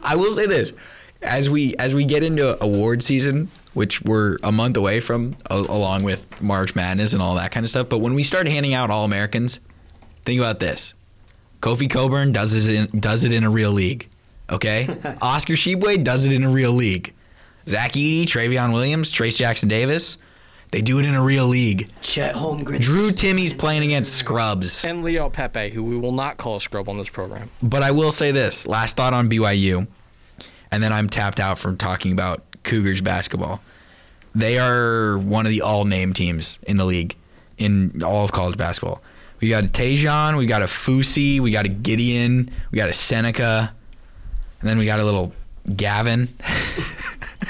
I 0.04 0.16
will 0.16 0.32
say 0.32 0.46
this: 0.48 0.74
as 1.22 1.50
we 1.50 1.76
as 1.78 1.94
we 1.96 2.06
get 2.06 2.24
into 2.24 2.62
award 2.64 3.04
season, 3.04 3.50
which 3.74 4.02
we're 4.04 4.38
a 4.44 4.52
month 4.52 4.78
away 4.78 5.00
from, 5.00 5.36
a- 5.50 5.56
along 5.56 6.04
with 6.04 6.42
March 6.42 6.76
Madness 6.76 7.14
and 7.14 7.22
all 7.22 7.36
that 7.36 7.52
kind 7.52 7.66
of 7.66 7.70
stuff. 7.70 7.90
But 7.90 8.00
when 8.00 8.14
we 8.14 8.24
start 8.24 8.48
handing 8.48 8.74
out 8.74 8.90
All 8.90 9.04
Americans, 9.04 9.60
think 10.26 10.40
about 10.40 10.60
this: 10.60 10.94
Kofi 11.62 11.90
Cockburn 11.90 12.32
does 12.32 12.54
it 12.54 12.74
in, 12.94 13.00
does 13.00 13.24
it 13.24 13.34
in 13.34 13.44
a 13.44 13.50
real 13.50 13.72
league. 13.72 14.08
Okay, 14.50 14.88
Oscar 15.22 15.54
Tshiebwe 15.54 16.04
does 16.06 16.26
it 16.26 16.32
in 16.32 16.44
a 16.44 16.50
real 16.50 16.72
league. 16.72 17.14
Zach 17.68 17.92
Edey, 17.94 18.24
Trevion 18.24 18.72
Williams, 18.72 19.12
Trayce 19.12 19.36
Jackson-Davis, 19.36 20.18
they 20.72 20.82
do 20.82 21.00
it 21.00 21.06
in 21.06 21.16
a 21.16 21.24
real 21.24 21.46
league. 21.46 21.90
Chet 22.02 22.36
Holmgren. 22.36 22.82
Drew 22.82 23.12
Timme's 23.12 23.54
playing 23.54 23.84
against 23.84 24.14
scrubs. 24.14 24.84
And 24.84 25.04
Leo 25.04 25.30
Pepe, 25.30 25.70
who 25.70 25.84
we 25.84 25.98
will 25.98 26.12
not 26.12 26.38
call 26.38 26.58
a 26.58 26.62
scrub 26.62 26.90
on 26.90 26.98
this 26.98 27.10
program. 27.10 27.50
But 27.64 27.84
I 27.84 27.92
will 27.92 28.12
say 28.12 28.32
this 28.32 28.68
last 28.68 28.96
thought 28.98 29.14
on 29.14 29.30
BYU, 29.30 29.88
and 30.72 30.84
then 30.84 30.92
I'm 30.92 31.10
tapped 31.10 31.40
out 31.40 31.58
from 31.58 31.78
talking 31.78 32.12
about 32.12 32.44
Cougars 32.64 33.02
basketball. 33.02 33.62
They 34.36 34.60
are 34.60 35.18
one 35.18 35.46
of 35.46 35.52
the 35.52 35.62
all 35.62 35.86
name 35.86 36.14
teams 36.14 36.60
in 36.64 36.78
the 36.78 36.86
league, 36.86 37.16
in 37.58 38.04
all 38.04 38.26
of 38.26 38.32
college 38.32 38.58
basketball. 38.58 39.02
We 39.40 39.50
got 39.50 39.64
a 39.64 39.68
Tejan, 39.68 40.38
we 40.38 40.48
got 40.48 40.64
a 40.64 40.66
Fusi, 40.66 41.40
we 41.40 41.52
got 41.52 41.66
a 41.66 41.70
Gideon, 41.70 42.50
we 42.72 42.78
got 42.78 42.90
a 42.90 42.94
Seneca, 42.94 43.74
and 44.60 44.70
then 44.70 44.78
we 44.78 44.86
got 44.86 45.00
a 45.00 45.06
little 45.06 45.34
Gavin. 45.76 46.28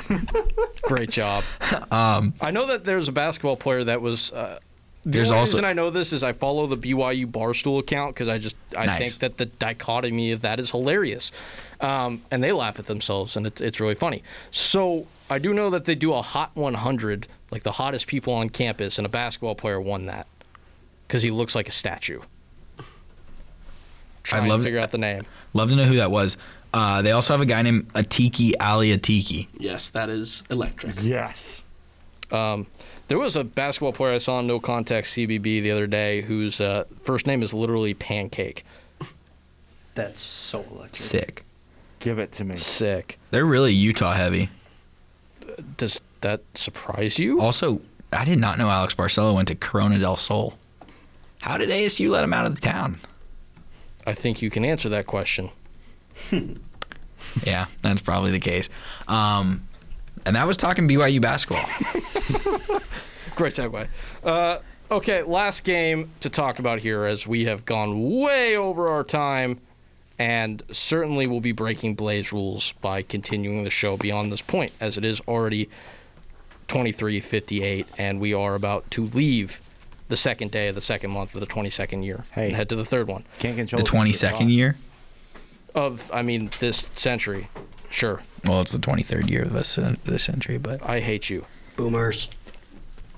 Great 0.83 1.09
job. 1.09 1.43
Um, 1.91 2.33
I 2.41 2.51
know 2.51 2.67
that 2.67 2.83
there's 2.83 3.07
a 3.07 3.11
basketball 3.11 3.57
player 3.57 3.83
that 3.83 4.01
was. 4.01 4.31
Uh, 4.31 4.59
the 5.03 5.11
There's 5.11 5.29
only 5.31 5.39
also- 5.39 5.51
reason 5.53 5.65
I 5.65 5.71
know 5.73 5.89
this 5.89 6.11
is 6.11 6.21
I 6.21 6.33
follow 6.33 6.67
the 6.67 6.75
BYU 6.75 7.25
Barstool 7.31 7.79
account 7.79 8.13
because 8.13 8.27
I 8.27 8.37
just 8.39 8.57
I 8.77 8.85
Nice. 8.87 8.97
think 8.97 9.19
that 9.19 9.37
the 9.37 9.45
dichotomy 9.45 10.31
of 10.31 10.41
that 10.41 10.59
is 10.59 10.71
hilarious, 10.71 11.31
um, 11.79 12.21
and 12.29 12.43
they 12.43 12.51
laugh 12.51 12.77
at 12.77 12.87
themselves 12.87 13.37
and 13.37 13.47
it's 13.47 13.61
it's 13.61 13.79
really 13.79 13.95
funny. 13.95 14.21
So 14.51 15.07
I 15.29 15.39
do 15.39 15.53
know 15.53 15.69
that 15.69 15.85
they 15.85 15.95
do 15.95 16.11
a 16.13 16.21
hot 16.21 16.51
100, 16.55 17.27
like 17.51 17.63
the 17.63 17.73
hottest 17.73 18.07
people 18.07 18.33
on 18.33 18.49
campus, 18.49 18.97
and 18.99 19.05
a 19.05 19.09
basketball 19.09 19.55
player 19.55 19.79
won 19.79 20.07
that 20.07 20.27
because 21.07 21.23
he 21.23 21.31
looks 21.31 21.55
like 21.55 21.69
a 21.69 21.73
statue. 21.73 22.19
Trying 24.23 24.43
I'd 24.43 24.49
love 24.49 24.59
to 24.59 24.65
figure 24.65 24.79
out 24.79 24.91
the 24.91 24.97
name. 24.97 25.23
Love 25.53 25.69
to 25.69 25.75
know 25.77 25.85
who 25.85 25.95
that 25.95 26.11
was. 26.11 26.35
Uh, 26.77 27.01
they 27.01 27.11
also 27.11 27.33
have 27.33 27.41
a 27.41 27.45
guy 27.45 27.59
named 27.63 27.91
Atiki 27.93 28.53
Ali 28.59 28.95
Atiki. 28.95 29.47
Yes, 29.57 29.89
that 29.89 30.09
is 30.09 30.43
electric. 30.51 31.01
Yes. 31.01 31.63
Um, 32.31 32.67
there 33.07 33.17
was 33.17 33.35
a 33.35 33.43
basketball 33.43 33.93
player 33.93 34.13
I 34.13 34.19
saw 34.19 34.35
on 34.35 34.45
No 34.45 34.59
Context 34.59 35.17
CBB 35.17 35.63
the 35.63 35.71
other 35.71 35.87
day 35.87 36.21
whose 36.21 36.61
uh, 36.61 36.83
first 37.01 37.25
name 37.25 37.41
is 37.41 37.51
literally 37.51 37.95
Pancake. 37.95 38.63
That's 39.95 40.19
so 40.21 40.63
electric. 40.69 40.95
Sick. 40.95 41.45
Give 41.99 42.19
it 42.19 42.31
to 42.33 42.43
me. 42.43 42.57
Sick. 42.57 43.17
They're 43.31 43.43
really 43.43 43.73
Utah 43.73 44.13
heavy. 44.13 44.49
Does 45.77 45.99
that 46.21 46.41
surprise 46.53 47.17
you? 47.17 47.41
Also, 47.41 47.81
I 48.13 48.23
did 48.23 48.37
not 48.37 48.59
know 48.59 48.69
Alex 48.69 48.93
Barcelo 48.93 49.33
went 49.33 49.47
to 49.47 49.55
Corona 49.55 49.97
del 49.97 50.15
Sol. 50.15 50.53
How 51.39 51.57
did 51.57 51.69
ASU 51.69 52.11
let 52.11 52.23
him 52.23 52.33
out 52.33 52.45
of 52.45 52.53
the 52.53 52.61
town? 52.61 52.97
I 54.05 54.13
think 54.13 54.43
you 54.43 54.51
can 54.51 54.63
answer 54.63 54.89
that 54.89 55.07
question. 55.07 55.49
Yeah, 57.45 57.65
that's 57.81 58.01
probably 58.01 58.31
the 58.31 58.39
case. 58.39 58.69
Um, 59.07 59.67
and 60.25 60.35
that 60.35 60.45
was 60.47 60.57
talking 60.57 60.87
BYU 60.87 61.21
basketball. 61.21 61.65
Great 63.35 63.53
segue. 63.53 63.87
Uh, 64.23 64.57
okay, 64.89 65.21
last 65.23 65.63
game 65.63 66.09
to 66.21 66.29
talk 66.29 66.59
about 66.59 66.79
here 66.79 67.05
as 67.05 67.27
we 67.27 67.45
have 67.45 67.65
gone 67.65 68.19
way 68.19 68.55
over 68.57 68.87
our 68.89 69.03
time 69.03 69.59
and 70.19 70.63
certainly 70.71 71.27
we'll 71.27 71.39
be 71.41 71.51
breaking 71.51 71.93
Blaze 71.93 72.33
rules 72.33 72.71
by 72.81 73.03
continuing 73.03 73.63
the 73.63 73.69
show 73.69 73.95
beyond 73.97 74.31
this 74.31 74.41
point 74.41 74.71
as 74.81 74.97
it 74.97 75.05
is 75.05 75.19
already 75.27 75.69
23:58 76.67 77.85
and 77.97 78.19
we 78.19 78.33
are 78.33 78.55
about 78.55 78.89
to 78.91 79.05
leave 79.05 79.61
the 80.09 80.17
second 80.17 80.51
day 80.51 80.69
of 80.69 80.75
the 80.75 80.81
second 80.81 81.11
month 81.11 81.33
of 81.35 81.41
the 81.41 81.47
22nd 81.47 82.03
year 82.03 82.25
Hey. 82.33 82.47
and 82.47 82.55
head 82.55 82.69
to 82.69 82.75
the 82.75 82.85
third 82.85 83.07
one 83.07 83.23
Can't 83.39 83.55
control 83.57 83.77
the 83.77 83.85
it 83.85 83.93
when 83.93 84.07
22nd 84.07 84.31
caught. 84.31 84.41
year? 84.47 84.75
Of 85.77 86.09
I 86.13 86.21
mean 86.23 86.49
this 86.59 86.89
century. 86.95 87.47
Sure. 87.89 88.21
Well, 88.45 88.59
it's 88.61 88.73
the 88.73 88.79
23rd 88.79 89.29
year 89.29 89.43
of 89.43 89.53
this, 89.53 89.75
this 90.03 90.23
century, 90.23 90.57
but 90.57 90.87
I 90.87 90.99
hate 90.99 91.29
you. 91.29 91.45
Boomers. 91.77 92.29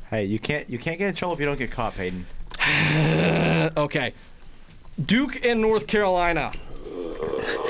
Hey, 0.10 0.26
you 0.26 0.39
can't 0.39 0.70
you 0.70 0.78
can't 0.78 0.99
get 0.99 1.10
in 1.10 1.16
trouble 1.16 1.34
if 1.34 1.39
you 1.39 1.45
don't 1.45 1.57
get 1.57 1.72
caught, 1.72 1.95
Peyton. 1.95 2.26
Okay. 3.78 4.14
Duke 5.03 5.45
and 5.45 5.62
North 5.62 5.88
Carolina. 5.88 6.51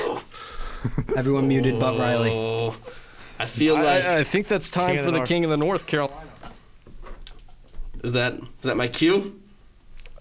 Everyone 1.16 1.46
muted 1.48 1.78
but 1.78 1.98
Riley. 1.98 2.30
Oh, 2.32 2.74
I 3.38 3.46
feel 3.46 3.76
I- 3.76 3.82
like 3.82 4.04
I, 4.04 4.18
I 4.20 4.24
think 4.24 4.48
that's 4.48 4.70
time 4.70 4.90
King 4.90 4.98
of 4.98 5.04
for 5.04 5.06
the 5.06 5.12
the 5.12 5.16
North. 5.18 5.28
King 5.28 5.44
of 5.44 5.50
the 5.50 5.56
North 5.56 5.86
Carolina. 5.86 6.30
is 8.02 8.12
that 8.12 8.34
is 8.34 8.40
that 8.62 8.76
my 8.76 8.88
cue? 8.88 9.40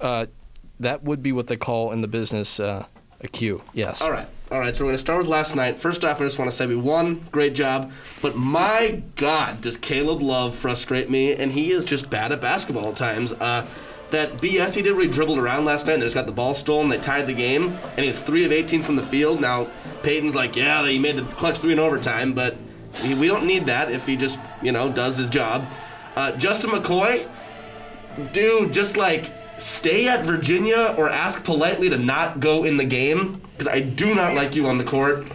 Uh, 0.02 0.26
that 0.80 1.04
would 1.04 1.22
be 1.24 1.32
what 1.32 1.48
they 1.48 1.58
call 1.58 1.92
in 1.92 2.02
the 2.02 2.08
business 2.08 2.60
uh, 2.60 2.86
a 3.22 3.28
Q. 3.28 3.62
Yes. 3.74 4.02
All 4.02 4.12
right. 4.12 4.28
All 4.52 4.60
right, 4.60 4.76
so 4.76 4.84
we're 4.84 4.90
going 4.90 4.96
to 4.96 4.98
start 4.98 5.20
with 5.20 5.28
last 5.28 5.56
night. 5.56 5.80
First 5.80 6.04
off, 6.04 6.20
I 6.20 6.24
just 6.24 6.40
want 6.40 6.50
to 6.50 6.58
say 6.58 6.66
we 6.66 6.76
won. 6.76 7.24
Great 7.32 7.54
job. 7.54 7.92
But 8.20 8.36
my 8.36 9.04
God, 9.16 9.62
does 9.62 9.78
Caleb 9.78 10.24
Love 10.24 10.56
frustrate 10.56 11.08
me? 11.08 11.36
And 11.36 11.52
he 11.52 11.72
is 11.72 11.86
just 11.86 12.10
bad 12.10 12.32
at 12.32 12.42
basketball 12.42 12.90
at 12.90 12.96
times. 12.96 13.32
Uh, 13.32 13.68
that 14.10 14.34
BS 14.42 14.76
he 14.76 14.82
did 14.82 14.94
where 14.94 15.04
he 15.04 15.08
dribbled 15.08 15.38
around 15.38 15.66
last 15.66 15.86
night 15.86 15.94
and 15.94 16.02
they 16.02 16.08
just 16.08 16.16
got 16.16 16.26
the 16.26 16.32
ball 16.32 16.56
stolen. 16.56 16.90
They 16.90 16.98
tied 16.98 17.28
the 17.28 17.34
game. 17.36 17.78
And 17.96 18.00
he 18.00 18.08
was 18.08 18.20
3 18.20 18.44
of 18.46 18.52
18 18.52 18.82
from 18.82 18.96
the 18.96 19.06
field. 19.06 19.40
Now, 19.40 19.68
Peyton's 20.02 20.34
like, 20.34 20.56
yeah, 20.56 20.84
he 20.88 20.98
made 20.98 21.18
the 21.18 21.26
clutch 21.36 21.60
three 21.60 21.74
in 21.74 21.80
overtime. 21.80 22.34
But 22.34 22.58
we 23.04 23.14
we 23.14 23.28
don't 23.28 23.46
need 23.46 23.68
that 23.68 23.92
if 23.92 24.08
he 24.08 24.16
just, 24.16 24.40
you 24.64 24.72
know, 24.72 24.92
does 24.92 25.18
his 25.18 25.30
job. 25.30 25.64
Uh, 26.16 26.36
Justin 26.38 26.72
McKoy, 26.72 27.30
dude, 28.34 28.74
just 28.74 28.98
like 28.98 29.32
stay 29.60 30.08
at 30.08 30.26
Virginia 30.26 30.96
or 30.98 31.10
ask 31.10 31.44
politely 31.44 31.90
to 31.90 31.98
not 31.98 32.40
go 32.40 32.64
in 32.64 32.78
the 32.78 32.86
game 32.86 33.42
because 33.52 33.68
I 33.68 33.82
do 33.82 34.16
not 34.16 34.34
like 34.34 34.56
you 34.56 34.68
on 34.68 34.78
the 34.78 34.84
court. 34.84 35.26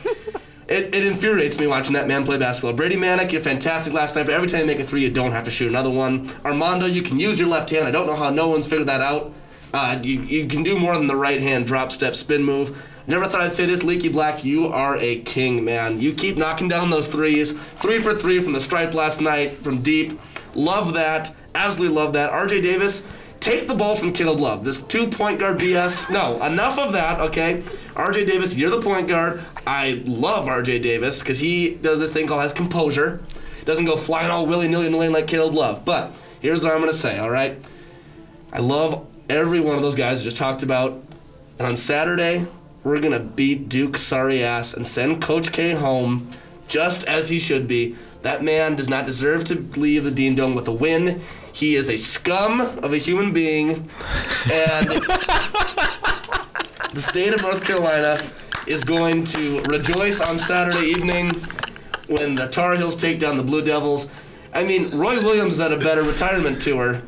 It, 0.67 0.95
it 0.95 1.05
infuriates 1.05 1.61
me 1.61 1.67
watching 1.67 1.93
that 1.93 2.09
man 2.09 2.25
play 2.25 2.39
basketball. 2.39 2.73
Brady 2.73 2.97
Manek, 2.97 3.33
you're 3.33 3.43
fantastic 3.43 3.93
last 3.93 4.17
night, 4.17 4.25
but 4.25 4.35
every 4.35 4.49
time 4.49 4.61
you 4.61 4.67
make 4.67 4.81
a 4.81 4.85
three, 4.85 5.03
you 5.03 5.11
don't 5.11 5.33
have 5.33 5.45
to 5.45 5.51
shoot 5.51 5.69
another 5.69 5.91
one. 5.91 6.31
Armando, 6.43 6.87
you 6.87 7.03
can 7.03 7.21
use 7.21 7.39
your 7.39 7.49
left 7.49 7.69
hand. 7.69 7.87
I 7.87 7.91
don't 7.91 8.07
know 8.07 8.17
how 8.17 8.31
no 8.31 8.49
one's 8.49 8.67
figured 8.67 8.89
that 8.89 9.03
out. 9.03 9.33
Uh, 9.75 10.01
you, 10.03 10.23
you 10.23 10.47
can 10.47 10.63
do 10.63 10.79
more 10.79 10.97
than 10.97 11.07
the 11.07 11.17
right 11.17 11.41
hand 11.41 11.67
drop 11.67 11.93
step 11.93 12.17
spin 12.17 12.43
move. 12.43 12.81
Never 13.07 13.27
thought 13.27 13.43
I'd 13.43 13.53
say 13.53 13.67
this, 13.67 13.83
Leaky 13.83 14.09
Black. 14.09 14.45
You 14.45 14.69
are 14.69 14.97
a 14.97 15.19
king, 15.21 15.65
man. 15.65 16.01
You 16.01 16.15
keep 16.15 16.39
knocking 16.39 16.69
down 16.69 16.89
those 16.89 17.09
threes. 17.09 17.53
Three 17.53 17.99
for 17.99 18.15
three 18.15 18.41
from 18.41 18.55
the 18.55 18.61
stripe 18.61 18.95
last 18.95 19.21
night 19.21 19.59
from 19.59 19.83
deep. 19.83 20.19
Love 20.55 20.95
that. 20.95 21.35
Absolutely 21.55 21.95
love 21.95 22.15
that. 22.15 22.31
RJ 22.31 22.63
Davis, 22.63 23.07
take 23.45 23.69
the 23.69 23.75
ball 23.75 23.95
from 23.95 24.11
Caleb 24.11 24.41
Love. 24.41 24.65
This 24.65 24.81
two 24.81 25.07
point 25.07 25.39
guard 25.39 25.59
BS. 25.59 26.11
No, 26.11 26.43
enough 26.43 26.79
of 26.79 26.95
that, 26.95 27.21
okay? 27.21 27.63
RJ 27.95 28.27
Davis, 28.27 28.57
you're 28.57 28.71
the 28.71 28.81
point 28.81 29.07
guard. 29.07 29.45
I 29.67 30.03
love 30.07 30.47
RJ 30.47 30.83
Davis 30.83 31.21
because 31.21 31.39
he 31.39 31.75
does 31.75 32.01
this 32.01 32.11
thing 32.11 32.27
called 32.27 32.41
has 32.41 32.55
composure. 32.55 33.23
Doesn't 33.67 33.85
go 33.85 33.97
flying 33.97 34.31
all 34.31 34.47
willy 34.47 34.67
nilly 34.67 34.87
in 34.87 34.93
the 34.93 34.99
lane 34.99 35.13
like 35.13 35.27
Caleb 35.27 35.55
Love. 35.55 35.85
But 35.85 36.17
here's 36.41 36.65
what 36.65 36.73
I'm 36.73 36.81
going 36.81 36.91
to 36.91 36.97
say, 36.97 37.19
all 37.19 37.31
right? 37.31 37.61
I 38.51 38.61
love 38.61 39.07
every 39.29 39.61
one 39.61 39.77
of 39.77 39.83
those 39.83 39.95
guys 39.95 40.21
I 40.21 40.25
just 40.25 40.37
talked 40.39 40.63
about. 40.63 41.03
And 41.59 41.67
on 41.69 41.77
Saturday, 41.77 42.47
we're 42.83 43.01
going 43.01 43.13
to 43.13 43.25
beat 43.25 43.69
Duke 43.69 43.99
sorry 43.99 44.43
ass 44.43 44.73
and 44.75 44.87
send 44.87 45.21
Coach 45.23 45.53
K 45.53 45.73
home 45.73 46.31
just 46.67 47.05
as 47.05 47.29
he 47.29 47.39
should 47.39 47.69
be. 47.69 47.95
That 48.23 48.43
man 48.43 48.75
does 48.75 48.89
not 48.89 49.05
deserve 49.05 49.45
to 49.47 49.57
leave 49.79 50.05
the 50.05 50.11
Dean 50.11 50.35
Dome 50.35 50.55
with 50.55 50.67
a 50.67 50.73
win. 50.73 51.21
He 51.55 51.77
is 51.77 51.89
a 51.89 51.97
scum 51.97 52.61
of 52.61 52.93
a 52.93 52.99
human 52.99 53.33
being. 53.33 53.89
And 54.53 54.89
the 56.93 57.01
state 57.01 57.33
of 57.33 57.43
North 57.43 57.63
Carolina 57.65 58.21
is 58.67 58.83
going 58.85 59.25
to 59.27 59.63
rejoice 59.63 60.21
on 60.21 60.39
Saturday 60.39 60.87
evening 60.89 61.31
when 62.09 62.35
the 62.35 62.49
Tar 62.49 62.75
Heels 62.77 62.97
take 62.97 63.19
down 63.21 63.37
the 63.37 63.43
Blue 63.43 63.63
Devils. 63.63 64.09
I 64.53 64.65
mean, 64.65 64.91
Roy 64.91 65.17
Williams 65.23 65.55
is 65.55 65.61
at 65.61 65.73
a 65.73 65.77
better 65.77 66.03
retirement 66.03 66.61
tour, 66.61 67.01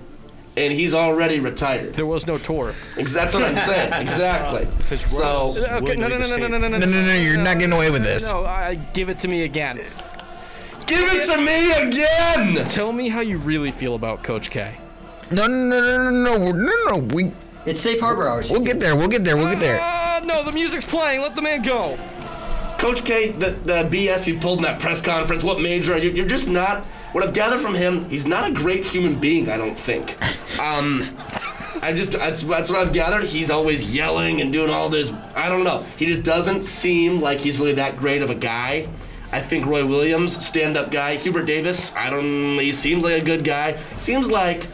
and 0.57 0.73
he's 0.73 0.95
already 0.95 1.41
retired. 1.41 1.95
There 1.95 2.07
was 2.07 2.27
no 2.27 2.39
tour. 2.39 2.75
Ex- 2.97 3.13
That's 3.13 3.35
what 3.35 3.45
I'm 3.45 3.57
saying. 3.65 3.93
Exactly. 4.01 4.67
So, 4.97 5.53
Okay, 5.77 5.97
no, 5.97 6.09
no, 6.09 6.19
no, 6.19 6.27
no, 6.37 6.37
no, 6.37 6.47
no, 6.49 6.59
no, 6.59 6.69
No, 6.79 6.87
no, 6.87 7.07
no, 7.07 7.15
you're 7.15 7.37
not 7.37 7.59
getting 7.59 7.73
away 7.75 7.91
with 7.91 8.03
this. 8.05 8.33
No, 8.33 8.45
I 8.45 8.75
give 8.95 9.09
it 9.09 9.19
to 9.21 9.29
me 9.29 9.43
again. 9.43 9.77
Give 10.87 11.09
it 11.13 11.27
to 11.27 11.39
me 11.39 11.73
again! 11.89 12.65
Tell 12.67 12.93
me 12.93 13.09
how 13.09 13.21
you 13.21 13.39
really 13.39 13.71
feel 13.71 13.95
about 13.95 14.23
Coach 14.23 14.51
K. 14.51 14.75
No, 15.33 15.47
no, 15.47 15.55
no, 15.55 15.81
no, 15.81 16.11
no, 16.11 16.39
no, 16.39 16.53
no, 16.53 16.53
no. 16.53 16.97
No 17.01 17.15
we 17.15 17.33
It's 17.65 17.81
safe 17.81 18.01
harbor 18.01 18.29
hours. 18.29 18.49
we'll 18.51 18.61
get 18.61 18.79
there. 18.81 18.95
We'll 18.97 19.09
get 19.09 19.25
there. 19.25 19.37
We'll 19.37 19.51
get 19.51 19.61
there. 19.61 19.81
Uh, 19.81 20.21
no, 20.25 20.45
the 20.45 20.53
music's 20.53 20.85
playing. 20.85 21.21
Let 21.21 21.35
the 21.35 21.43
man 21.43 21.63
go. 21.63 21.99
Coach 22.79 23.05
K, 23.05 23.31
the, 23.31 23.51
the 23.51 23.89
BS 23.91 24.27
you 24.27 24.39
pulled 24.39 24.59
in 24.59 24.65
that 24.65 24.79
press 24.81 25.01
conference, 25.01 25.43
what 25.43 25.61
major 25.61 25.95
are 25.95 25.99
you? 25.99 26.11
You're 26.11 26.27
just 26.27 26.47
not. 26.47 26.85
What 27.13 27.25
I've 27.25 27.33
gathered 27.33 27.61
from 27.61 27.75
him, 27.75 28.09
he's 28.11 28.27
not 28.27 28.51
a 28.51 28.53
great 28.53 28.85
human 28.85 29.19
being, 29.19 29.51
I 29.51 29.57
don't 29.57 29.79
think. 29.79 30.17
Um, 30.61 31.05
I 31.83 31.93
just, 31.93 32.13
that's, 32.13 32.43
that's 32.43 32.71
what 32.71 32.79
I've 32.81 32.95
gathered. 32.95 33.25
He's 33.25 33.51
always 33.51 33.95
yelling 33.95 34.41
and 34.41 34.51
doing 34.51 34.71
all 34.71 34.89
this. 34.89 35.13
I 35.35 35.51
don't 35.51 35.65
know. 35.65 35.85
He 35.99 36.07
just 36.07 36.23
doesn't 36.23 36.63
seem 36.63 37.21
like 37.21 37.41
he's 37.41 37.59
really 37.59 37.75
that 37.75 37.99
great 37.99 38.23
of 38.23 38.31
a 38.31 38.35
guy. 38.35 38.89
I 39.37 39.43
think 39.43 39.67
Roy 39.67 39.85
Williams, 39.85 40.47
stand-up 40.47 40.91
guy. 40.91 41.17
Hubert 41.17 41.45
Davis, 41.45 41.95
I 41.95 42.09
don't. 42.09 42.59
He 42.59 42.73
seems 42.73 43.05
like 43.05 43.21
a 43.21 43.25
good 43.25 43.45
guy. 43.45 43.79
Seems 43.99 44.31
like 44.31 44.67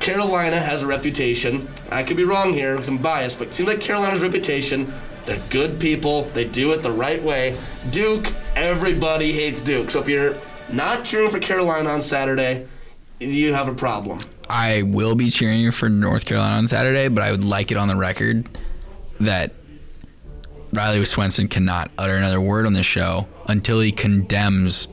Carolina 0.00 0.58
has 0.58 0.82
a 0.82 0.86
reputation. 0.86 1.68
I 1.90 2.04
could 2.04 2.16
be 2.16 2.24
wrong 2.24 2.54
here 2.54 2.72
because 2.72 2.88
I'm 2.88 2.96
biased, 2.96 3.38
but 3.38 3.48
it 3.48 3.54
seems 3.54 3.68
like 3.68 3.82
Carolina's 3.82 4.22
reputation. 4.22 4.94
They're 5.26 5.38
good 5.50 5.78
people. 5.78 6.22
They 6.22 6.46
do 6.46 6.72
it 6.72 6.78
the 6.78 6.90
right 6.90 7.22
way. 7.22 7.54
Duke, 7.90 8.32
everybody 8.56 9.32
hates 9.32 9.60
Duke. 9.60 9.90
So 9.90 10.00
if 10.00 10.08
you're 10.08 10.38
not 10.72 11.04
cheering 11.04 11.30
for 11.30 11.38
Carolina 11.38 11.90
on 11.90 12.00
Saturday, 12.00 12.66
you 13.18 13.52
have 13.52 13.68
a 13.68 13.74
problem. 13.74 14.20
I 14.48 14.84
will 14.86 15.16
be 15.16 15.28
cheering 15.28 15.70
for 15.70 15.90
North 15.90 16.24
Carolina 16.24 16.56
on 16.56 16.66
Saturday, 16.66 17.08
but 17.08 17.22
I 17.22 17.30
would 17.30 17.44
like 17.44 17.70
it 17.70 17.76
on 17.76 17.88
the 17.88 17.96
record 17.96 18.48
that 19.20 19.52
Riley 20.72 21.04
Swenson 21.04 21.48
cannot 21.48 21.90
utter 21.96 22.14
another 22.14 22.40
word 22.40 22.66
on 22.66 22.74
this 22.74 22.86
show 22.86 23.26
until 23.46 23.80
he 23.80 23.90
condemns 23.92 24.86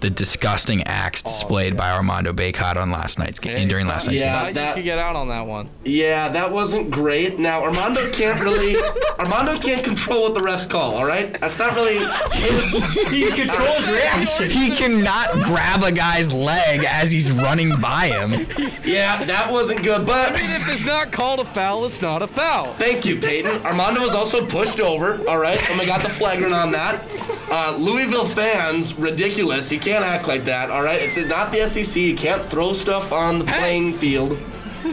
the 0.00 0.10
disgusting 0.10 0.82
acts 0.84 1.22
oh, 1.24 1.28
displayed 1.28 1.76
by 1.76 1.90
Armando 1.90 2.32
Bacot 2.32 2.76
on 2.76 2.90
last 2.90 3.18
night's 3.18 3.38
game 3.38 3.66
during 3.68 3.86
last 3.86 4.06
night's 4.06 4.20
Yeah, 4.20 4.40
I 4.42 4.44
game. 4.46 4.54
think 4.54 4.68
you 4.68 4.74
could 4.74 4.84
get 4.84 4.98
out 4.98 5.16
on 5.16 5.28
that 5.28 5.46
one. 5.46 5.68
Yeah, 5.84 6.28
that 6.28 6.52
wasn't 6.52 6.90
great. 6.90 7.38
Now 7.38 7.62
Armando 7.62 8.10
can't 8.12 8.40
really 8.40 8.76
Armando 9.18 9.58
can't 9.58 9.82
control 9.84 10.22
what 10.24 10.34
the 10.34 10.40
refs 10.40 10.68
call, 10.68 10.94
alright? 10.94 11.38
That's 11.40 11.58
not 11.58 11.74
really 11.74 11.98
his 12.32 13.10
He 13.10 13.26
controls 13.30 13.86
reaction. 13.90 14.50
He 14.50 14.70
cannot 14.70 15.32
grab 15.44 15.82
a 15.82 15.92
guy's 15.92 16.32
leg 16.32 16.84
as 16.86 17.10
he's 17.10 17.30
running 17.32 17.80
by 17.80 18.08
him. 18.08 18.46
Yeah, 18.84 19.24
that 19.24 19.50
wasn't 19.50 19.82
good, 19.82 20.06
but 20.06 20.30
I 20.30 20.32
mean, 20.32 20.50
If 20.60 20.68
it's 20.72 20.86
not 20.86 21.10
called 21.12 21.40
a 21.40 21.44
foul, 21.44 21.86
it's 21.86 22.02
not 22.02 22.22
a 22.22 22.26
foul. 22.26 22.74
Thank 22.74 23.04
you, 23.04 23.18
Peyton. 23.18 23.64
Armando 23.64 24.00
was 24.02 24.14
also 24.14 24.44
pushed 24.46 24.80
over, 24.80 25.26
all 25.28 25.38
right, 25.38 25.58
and 25.70 25.80
we 25.80 25.86
got 25.86 26.02
the 26.02 26.08
flagrant 26.08 26.52
on 26.52 26.70
that. 26.72 27.02
Uh, 27.48 27.76
Louisville 27.78 28.26
fans, 28.26 28.94
ridiculous. 28.94 29.70
You 29.70 29.78
can't 29.78 30.04
act 30.04 30.26
like 30.26 30.44
that, 30.44 30.70
all 30.70 30.82
right? 30.82 31.00
It's 31.00 31.16
not 31.16 31.52
the 31.52 31.66
SEC. 31.66 32.00
You 32.00 32.16
can't 32.16 32.42
throw 32.42 32.72
stuff 32.72 33.12
on 33.12 33.38
the 33.38 33.44
playing 33.44 33.92
field, 33.94 34.36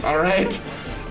all 0.04 0.18
right? 0.18 0.62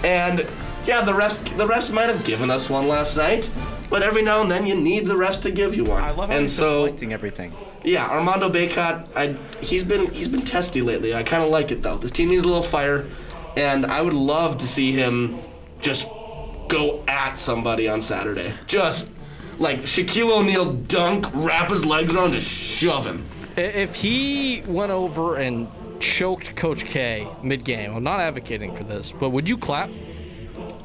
And 0.05 0.47
yeah, 0.87 1.01
the 1.03 1.11
refs, 1.11 1.43
the 1.57 1.65
refs 1.67 1.91
might 1.91 2.09
have 2.09 2.23
given 2.23 2.49
us 2.49 2.69
one 2.69 2.87
last 2.87 3.17
night, 3.17 3.51
but 3.89 4.03
every 4.03 4.21
now 4.21 4.41
and 4.41 4.49
then 4.49 4.65
you 4.65 4.75
need 4.75 5.05
the 5.05 5.15
refs 5.15 5.41
to 5.41 5.51
give 5.51 5.75
you 5.75 5.83
one. 5.83 6.01
I 6.01 6.11
love 6.11 6.29
how 6.29 6.35
and 6.37 6.49
so 6.49 6.85
deflecting 6.85 7.11
everything. 7.13 7.51
yeah, 7.83 8.07
Armando 8.07 8.49
Bacot, 8.49 9.05
I 9.15 9.35
he's 9.61 9.83
been 9.83 10.09
he's 10.11 10.27
been 10.29 10.41
testy 10.43 10.81
lately. 10.81 11.13
I 11.13 11.23
kind 11.23 11.43
of 11.43 11.49
like 11.49 11.71
it 11.71 11.81
though. 11.83 11.97
This 11.97 12.11
team 12.11 12.29
needs 12.29 12.43
a 12.43 12.47
little 12.47 12.63
fire, 12.63 13.05
and 13.57 13.85
I 13.85 14.01
would 14.01 14.13
love 14.13 14.57
to 14.59 14.67
see 14.67 14.91
him 14.93 15.39
just 15.81 16.07
go 16.69 17.03
at 17.07 17.33
somebody 17.37 17.87
on 17.87 18.01
Saturday. 18.01 18.53
Just 18.67 19.09
like 19.59 19.81
Shaquille 19.81 20.37
O'Neal 20.37 20.73
dunk, 20.73 21.27
wrap 21.33 21.69
his 21.69 21.85
legs 21.85 22.13
around, 22.13 22.31
just 22.31 22.47
shove 22.47 23.05
him. 23.05 23.25
If 23.55 23.95
he 23.95 24.63
went 24.65 24.91
over 24.91 25.35
and 25.35 25.67
choked 25.99 26.55
Coach 26.55 26.85
K 26.85 27.27
mid-game, 27.43 27.95
I'm 27.95 28.03
not 28.03 28.19
advocating 28.19 28.75
for 28.75 28.83
this, 28.83 29.11
but 29.11 29.29
would 29.29 29.47
you 29.47 29.57
clap? 29.57 29.89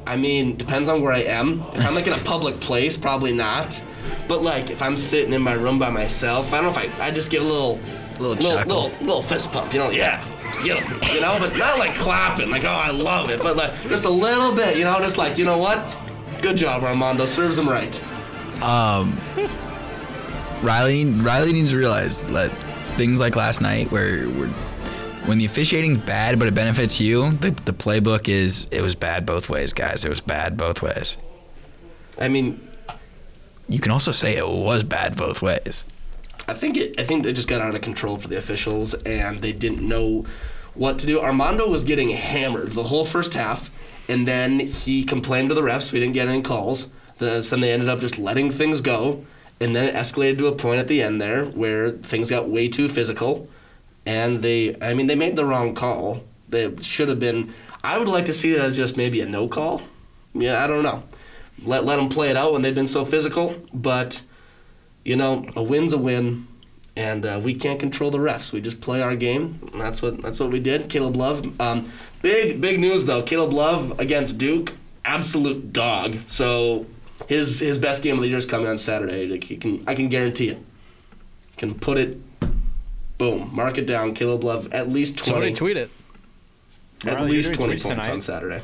I 0.06 0.16
mean, 0.16 0.56
depends 0.56 0.88
on 0.88 1.02
where 1.02 1.12
I 1.12 1.20
am. 1.20 1.62
If 1.74 1.86
I'm 1.86 1.94
like 1.94 2.06
in 2.06 2.12
a 2.12 2.18
public 2.18 2.60
place, 2.60 2.96
probably 2.96 3.32
not. 3.32 3.82
But 4.26 4.42
like 4.42 4.70
if 4.70 4.80
I'm 4.82 4.96
sitting 4.96 5.32
in 5.32 5.42
my 5.42 5.52
room 5.54 5.78
by 5.78 5.90
myself, 5.90 6.52
I 6.52 6.60
don't 6.60 6.72
know 6.72 6.80
if 6.82 7.00
I 7.00 7.06
I 7.06 7.10
just 7.10 7.30
give 7.30 7.42
a 7.42 7.46
little 7.46 7.78
Little 8.18 8.34
little 8.34 8.58
little, 8.66 9.06
little 9.06 9.22
fist 9.22 9.52
pump, 9.52 9.72
you 9.72 9.78
know, 9.78 9.90
yeah. 9.90 10.24
Get 10.64 10.82
'em, 10.82 11.00
you 11.14 11.20
know, 11.20 11.36
but 11.38 11.56
not 11.56 11.78
like 11.78 11.94
clapping, 11.94 12.50
like 12.50 12.64
oh 12.64 12.68
I 12.68 12.90
love 12.90 13.30
it, 13.30 13.40
but 13.40 13.56
like 13.56 13.72
just 13.82 14.04
a 14.04 14.10
little 14.10 14.52
bit, 14.52 14.76
you 14.76 14.82
know, 14.82 14.98
just 14.98 15.16
like 15.18 15.38
you 15.38 15.44
know 15.44 15.58
what, 15.58 15.96
good 16.42 16.56
job 16.56 16.82
Armando, 16.82 17.26
serves 17.26 17.56
him 17.56 17.68
right. 17.68 18.02
Um, 18.62 19.18
Riley 20.62 21.04
Riley 21.06 21.52
needs 21.52 21.70
to 21.70 21.76
realize 21.76 22.24
that 22.24 22.50
things 22.96 23.20
like 23.20 23.36
last 23.36 23.60
night, 23.60 23.90
where, 23.92 24.26
when 24.26 25.38
the 25.38 25.44
officiating's 25.44 25.98
bad 25.98 26.38
but 26.38 26.48
it 26.48 26.54
benefits 26.54 27.00
you, 27.00 27.30
the, 27.32 27.50
the 27.50 27.72
playbook 27.72 28.28
is 28.28 28.66
it 28.72 28.82
was 28.82 28.94
bad 28.94 29.24
both 29.24 29.48
ways, 29.48 29.72
guys. 29.72 30.04
It 30.04 30.08
was 30.08 30.20
bad 30.20 30.56
both 30.56 30.82
ways. 30.82 31.16
I 32.18 32.28
mean, 32.28 32.60
You 33.68 33.78
can 33.78 33.92
also 33.92 34.12
say 34.12 34.36
it 34.36 34.48
was 34.48 34.82
bad 34.82 35.16
both 35.16 35.40
ways. 35.42 35.84
I 36.48 36.54
think 36.54 36.76
it 36.76 36.98
I 36.98 37.04
think 37.04 37.26
it 37.26 37.34
just 37.34 37.46
got 37.48 37.60
out 37.60 37.74
of 37.74 37.80
control 37.82 38.16
for 38.18 38.26
the 38.26 38.38
officials 38.38 38.94
and 38.94 39.40
they 39.40 39.52
didn't 39.52 39.86
know 39.86 40.24
what 40.74 40.98
to 41.00 41.06
do. 41.06 41.20
Armando 41.20 41.68
was 41.68 41.84
getting 41.84 42.08
hammered 42.08 42.72
the 42.72 42.84
whole 42.84 43.04
first 43.04 43.34
half, 43.34 43.70
and 44.08 44.26
then 44.26 44.58
he 44.60 45.04
complained 45.04 45.50
to 45.50 45.54
the 45.54 45.60
refs. 45.62 45.92
We 45.92 46.00
didn't 46.00 46.14
get 46.14 46.26
any 46.28 46.40
calls. 46.42 46.88
The, 47.18 47.42
so 47.42 47.56
then 47.56 47.60
they 47.60 47.72
ended 47.72 47.88
up 47.88 48.00
just 48.00 48.18
letting 48.18 48.50
things 48.50 48.80
go, 48.80 49.24
and 49.60 49.74
then 49.74 49.84
it 49.84 49.94
escalated 49.94 50.38
to 50.38 50.46
a 50.46 50.52
point 50.52 50.80
at 50.80 50.88
the 50.88 51.02
end 51.02 51.20
there 51.20 51.44
where 51.44 51.90
things 51.90 52.30
got 52.30 52.48
way 52.48 52.68
too 52.68 52.88
physical, 52.88 53.48
and 54.06 54.42
they 54.42 54.76
I 54.80 54.94
mean 54.94 55.06
they 55.06 55.16
made 55.16 55.36
the 55.36 55.44
wrong 55.44 55.74
call. 55.74 56.22
They 56.48 56.74
should 56.80 57.08
have 57.08 57.20
been. 57.20 57.52
I 57.82 57.98
would 57.98 58.08
like 58.08 58.24
to 58.26 58.34
see 58.34 58.52
that 58.54 58.64
as 58.64 58.76
just 58.76 58.96
maybe 58.96 59.20
a 59.20 59.26
no 59.26 59.48
call. 59.48 59.82
Yeah, 60.34 60.62
I 60.62 60.66
don't 60.66 60.82
know. 60.82 61.02
Let 61.62 61.84
let 61.84 61.96
them 61.96 62.08
play 62.08 62.30
it 62.30 62.36
out 62.36 62.52
when 62.52 62.62
they've 62.62 62.74
been 62.74 62.86
so 62.86 63.04
physical, 63.04 63.54
but 63.72 64.22
you 65.04 65.16
know, 65.16 65.44
a 65.56 65.62
win's 65.62 65.92
a 65.92 65.98
win, 65.98 66.46
and 66.94 67.24
uh, 67.24 67.40
we 67.42 67.54
can't 67.54 67.80
control 67.80 68.10
the 68.10 68.18
refs. 68.18 68.52
We 68.52 68.60
just 68.60 68.80
play 68.80 69.00
our 69.00 69.16
game. 69.16 69.58
And 69.72 69.80
that's 69.80 70.02
what 70.02 70.20
that's 70.20 70.38
what 70.38 70.50
we 70.50 70.60
did. 70.60 70.90
Caleb 70.90 71.16
Love, 71.16 71.60
um, 71.60 71.90
big 72.22 72.60
big 72.60 72.78
news 72.78 73.04
though. 73.04 73.22
Caleb 73.22 73.52
Love 73.52 73.98
against 73.98 74.36
Duke, 74.36 74.74
absolute 75.04 75.72
dog. 75.72 76.18
So 76.26 76.86
his 77.26 77.60
his 77.60 77.78
best 77.78 78.02
game 78.02 78.14
of 78.16 78.20
the 78.22 78.28
year 78.28 78.38
is 78.38 78.46
coming 78.46 78.68
on 78.68 78.78
Saturday. 78.78 79.26
Like 79.26 79.44
he 79.44 79.56
can, 79.56 79.82
I 79.86 79.94
can 79.94 80.08
guarantee 80.08 80.48
it. 80.50 80.58
Can 81.56 81.74
put 81.74 81.98
it, 81.98 82.18
boom, 83.18 83.50
mark 83.54 83.78
it 83.78 83.86
down. 83.86 84.14
Caleb 84.14 84.44
Love 84.44 84.72
at 84.72 84.88
least 84.88 85.18
twenty. 85.18 85.30
Somebody 85.30 85.54
twenty. 85.54 85.74
tweet 85.74 85.76
it. 85.76 85.90
At 87.06 87.14
Riley, 87.16 87.30
least 87.32 87.54
twenty 87.54 87.72
points 87.72 87.82
tonight? 87.84 88.10
on 88.10 88.20
Saturday. 88.20 88.62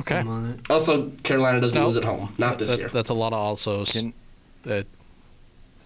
Okay. 0.00 0.16
I'm 0.18 0.28
on 0.28 0.50
it. 0.50 0.70
Also, 0.70 1.10
Carolina 1.22 1.60
doesn't 1.60 1.78
No. 1.78 1.86
lose 1.86 1.96
at 1.96 2.04
home. 2.04 2.34
Not 2.38 2.58
this 2.58 2.70
That- 2.70 2.78
year. 2.78 2.88
That's 2.88 3.10
a 3.10 3.14
lot 3.14 3.32
of 3.32 3.38
also. 3.38 3.84
That 4.64 4.86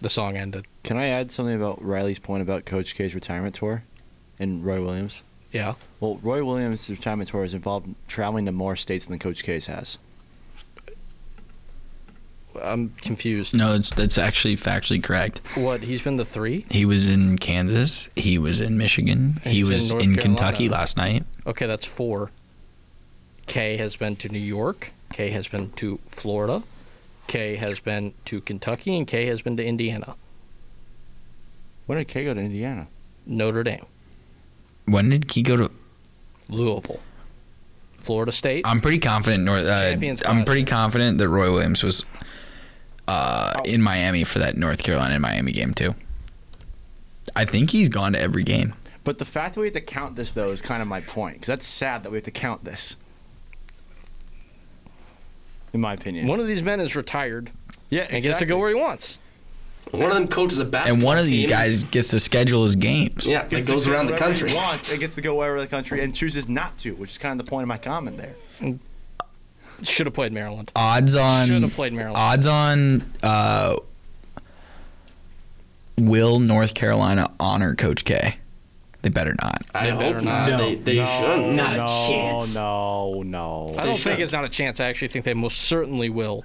the 0.01 0.09
song 0.09 0.37
ended. 0.37 0.65
Can 0.83 0.95
I 0.97 1.07
add 1.07 1.31
something 1.31 1.55
about 1.55 1.83
Riley's 1.83 2.19
point 2.19 2.41
about 2.41 2.63
Coach 2.65 2.95
K's 2.95 3.13
retirement 3.15 3.55
tour 3.55 3.83
and 4.39 4.63
Roy 4.65 4.81
Williams? 4.81 5.21
Yeah. 5.51 5.73
Well, 5.99 6.19
Roy 6.21 6.43
Williams' 6.45 6.89
retirement 6.89 7.29
tour 7.29 7.43
is 7.43 7.53
involved 7.53 7.95
traveling 8.07 8.45
to 8.45 8.51
more 8.51 8.75
states 8.75 9.05
than 9.05 9.17
Coach 9.19 9.43
K's 9.43 9.65
has. 9.65 9.97
I'm 12.61 12.89
confused. 13.01 13.55
No, 13.55 13.73
it's 13.75 13.89
that's 13.89 14.17
actually 14.17 14.57
factually 14.57 15.03
correct. 15.03 15.41
What? 15.55 15.81
He's 15.81 16.01
been 16.01 16.17
the 16.17 16.25
three? 16.25 16.65
He 16.69 16.85
was 16.85 17.07
in 17.09 17.37
Kansas. 17.37 18.07
He 18.15 18.37
was 18.37 18.59
in 18.59 18.77
Michigan. 18.77 19.39
And 19.43 19.53
he 19.53 19.61
he's 19.61 19.91
in 19.91 19.97
was 19.97 20.07
in, 20.07 20.15
Kentucky 20.15 20.69
last 20.69 20.97
night. 20.97 21.25
Okay, 21.45 21.65
that's 21.65 21.85
four. 21.85 22.31
K 23.45 23.77
has 23.77 23.95
been 23.95 24.15
to 24.17 24.29
New 24.29 24.39
York. 24.39 24.91
K 25.13 25.29
has 25.29 25.47
been 25.47 25.71
to 25.73 25.99
Florida. 26.07 26.63
K 27.27 27.55
has 27.55 27.79
been 27.79 28.13
to 28.25 28.41
Kentucky, 28.41 28.97
and 28.97 29.07
K 29.07 29.25
has 29.25 29.41
been 29.41 29.57
to 29.57 29.65
Indiana. 29.65 30.15
When 31.85 31.97
did 31.97 32.07
K 32.07 32.25
go 32.25 32.33
to 32.33 32.39
Indiana? 32.39 32.87
Notre 33.25 33.63
Dame, 33.63 33.85
When 34.85 35.09
did 35.09 35.31
he 35.31 35.41
go 35.41 35.57
to? 35.57 35.71
Louisville, 36.49 37.01
Florida 37.97 38.31
State. 38.31 38.65
I'm 38.65 38.79
pretty 38.79 38.99
confident. 38.99 39.43
North. 39.43 39.65
Uh, 39.65 39.97
I'm 40.25 40.45
pretty 40.45 40.63
confident 40.63 41.17
that 41.17 41.27
Roy 41.27 41.51
Williams 41.51 41.83
was 41.83 42.05
uh, 43.07 43.61
in 43.65 43.81
Miami 43.81 44.23
for 44.23 44.39
that 44.39 44.57
North 44.57 44.83
Carolina 44.83 45.13
and 45.15 45.21
Miami 45.21 45.51
game 45.51 45.73
too. 45.73 45.95
I 47.35 47.45
think 47.45 47.71
he's 47.71 47.89
gone 47.89 48.13
to 48.13 48.19
every 48.19 48.43
game. 48.43 48.73
But 49.03 49.19
the 49.19 49.25
fact 49.25 49.55
that 49.55 49.61
we 49.61 49.67
have 49.67 49.73
to 49.75 49.81
count 49.81 50.15
this, 50.15 50.31
though, 50.31 50.51
is 50.51 50.61
kind 50.61 50.81
of 50.81 50.87
my 50.87 51.01
point. 51.01 51.35
Because 51.35 51.47
that's 51.47 51.67
sad 51.67 52.03
that 52.03 52.09
we 52.11 52.17
have 52.17 52.25
to 52.25 52.31
count 52.31 52.65
this. 52.65 52.95
In 55.73 55.81
my 55.81 55.93
opinion. 55.93 56.27
One 56.27 56.39
of 56.39 56.47
these 56.47 56.63
men 56.63 56.79
is 56.79 56.95
retired 56.95 57.51
yeah, 57.89 58.07
and 58.09 58.23
gets 58.23 58.39
to 58.39 58.45
go 58.45 58.57
where 58.57 58.69
he 58.69 58.75
wants. 58.75 59.19
One 59.91 60.03
of 60.03 60.13
them 60.15 60.27
coaches 60.27 60.59
a 60.59 60.65
basketball 60.65 60.95
And 60.95 61.03
one 61.03 61.17
of 61.17 61.25
these 61.25 61.41
team. 61.43 61.49
guys 61.49 61.85
gets 61.85 62.09
to 62.09 62.19
schedule 62.19 62.63
his 62.63 62.75
games. 62.75 63.25
yeah, 63.25 63.43
that 63.43 63.49
Gets 63.49 63.67
goes 63.67 63.87
around 63.87 64.07
the 64.07 64.17
country. 64.17 64.49
He 64.49 64.55
wants. 64.55 64.91
It 64.91 64.99
gets 64.99 65.15
to 65.15 65.21
go 65.21 65.35
wherever 65.35 65.61
the 65.61 65.67
country 65.67 66.01
and 66.03 66.13
chooses 66.13 66.49
not 66.49 66.77
to, 66.79 66.93
which 66.95 67.11
is 67.11 67.17
kind 67.17 67.39
of 67.39 67.45
the 67.45 67.49
point 67.49 67.63
of 67.63 67.67
my 67.69 67.77
comment 67.77 68.17
there. 68.17 68.35
Should 69.83 70.07
have 70.07 70.13
played 70.15 70.31
Maryland. 70.33 70.71
Odds 70.75 71.15
on. 71.15 71.47
Should 71.47 71.61
have 71.61 71.73
played 71.73 71.93
Maryland. 71.93 72.17
Odds 72.17 72.47
on. 72.47 73.13
Uh, 73.21 73.75
will 75.97 76.39
North 76.39 76.73
Carolina 76.73 77.31
honor 77.39 77.75
Coach 77.75 78.05
K? 78.05 78.37
They 79.03 79.09
better 79.09 79.35
not. 79.41 79.61
I 79.75 79.85
They 79.85 79.89
hope 79.91 79.99
better 79.99 80.21
not. 80.21 80.49
not. 80.49 80.57
They, 80.59 80.75
they 80.75 80.95
no, 80.97 81.05
shouldn't. 81.05 81.55
Not 81.55 81.73
a 81.73 81.77
no, 81.77 81.85
chance. 82.07 82.55
No, 82.55 83.21
no, 83.23 83.75
I 83.77 83.85
don't 83.85 83.95
think 83.97 83.99
should. 84.17 84.19
it's 84.19 84.31
not 84.33 84.43
a 84.45 84.49
chance. 84.49 84.79
I 84.79 84.87
actually 84.87 85.09
think 85.09 85.23
they 85.25 85.33
most 85.35 85.59
certainly 85.59 86.09
will. 86.09 86.43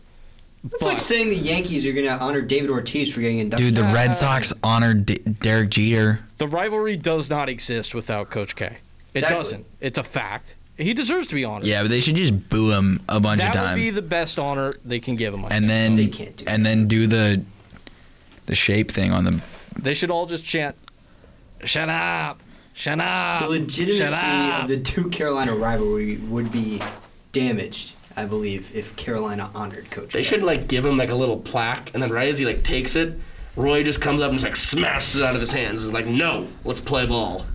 It's 0.64 0.74
But 0.78 0.87
like 0.87 1.01
saying 1.01 1.30
the 1.30 1.37
Yankees 1.37 1.85
are 1.87 1.93
going 1.93 2.07
to 2.07 2.12
honor 2.12 2.41
David 2.41 2.70
Ortiz 2.70 3.12
for 3.12 3.20
getting 3.20 3.39
inducted. 3.39 3.74
Dude, 3.74 3.85
the 3.85 3.93
Red 3.93 4.14
Sox 4.14 4.53
honored 4.62 5.07
D- 5.07 5.18
Derek 5.18 5.70
Jeter. 5.70 6.20
the 6.39 6.47
rivalry 6.47 6.97
does 6.97 7.28
not 7.28 7.49
exist 7.49 7.95
without 7.95 8.30
Coach 8.30 8.55
K. 8.55 8.66
It 9.14 9.18
Exactly. 9.18 9.37
doesn't. 9.39 9.66
It's 9.80 9.99
a 9.99 10.05
fact. 10.05 10.55
He 10.83 10.95
deserves 10.95 11.26
to 11.28 11.35
be 11.35 11.45
honored. 11.45 11.64
Yeah, 11.64 11.83
but 11.83 11.89
they 11.89 12.01
should 12.01 12.16
just 12.16 12.49
boo 12.49 12.70
him 12.72 13.01
a 13.09 13.18
bunch 13.20 13.41
of 13.43 13.47
times. 13.47 13.55
that 13.55 13.59
of 13.59 13.62
would 13.62 13.68
times. 13.68 13.83
be 13.83 13.91
the 13.91 14.03
best 14.03 14.39
honor 14.39 14.74
they 14.85 15.01
can 15.01 15.16
give 15.16 15.33
him. 15.35 15.45
I 15.45 15.49
and 15.49 15.66
think. 15.66 15.68
then 15.68 15.97
They 15.97 16.07
can't 16.09 16.37
do 16.37 16.45
and 16.47 16.64
then 16.66 16.87
do 16.87 17.07
the 17.07 17.43
the 18.47 18.55
shape 18.55 18.91
thing 18.91 19.12
on 19.12 19.24
the. 19.24 19.41
They 19.80 19.95
should 19.95 20.11
all 20.11 20.26
just 20.26 20.45
chant, 20.45 20.74
"Shut 21.64 21.89
up, 21.89 22.41
shut 22.74 23.01
up, 23.01 23.43
The 23.43 23.49
legitimacy 23.49 24.05
shut 24.05 24.12
up." 24.12 24.62
of 24.64 24.68
the 24.68 24.78
two 24.80 25.09
Carolina 25.11 25.55
rivalry 25.55 26.16
would 26.16 26.51
be 26.53 26.80
damaged, 27.33 27.95
I 28.16 28.24
believe, 28.26 28.74
if 28.74 28.95
Carolina 28.97 29.51
honored 29.55 29.91
Coach. 29.91 30.12
They 30.12 30.22
should 30.22 30.43
like 30.43 30.68
give 30.68 30.85
him 30.85 30.97
like 30.97 31.11
a 31.11 31.14
little 31.14 31.39
plaque, 31.39 31.91
and 31.95 32.03
then 32.03 32.11
right 32.11 32.28
as 32.28 32.39
he 32.39 32.45
like 32.45 32.62
takes 32.64 32.97
it, 32.97 33.18
Roy 33.57 33.83
just 33.83 34.01
comes 34.01 34.20
up 34.20 34.30
and 34.30 34.39
just 34.39 34.45
like 34.45 34.57
smashes 34.57 35.20
it 35.20 35.24
out 35.24 35.35
of 35.35 35.41
his 35.41 35.53
hands. 35.53 35.83
Is 35.83 35.93
like, 35.93 36.07
no, 36.07 36.49
let's 36.64 36.80
play 36.80 37.07
ball. 37.07 37.47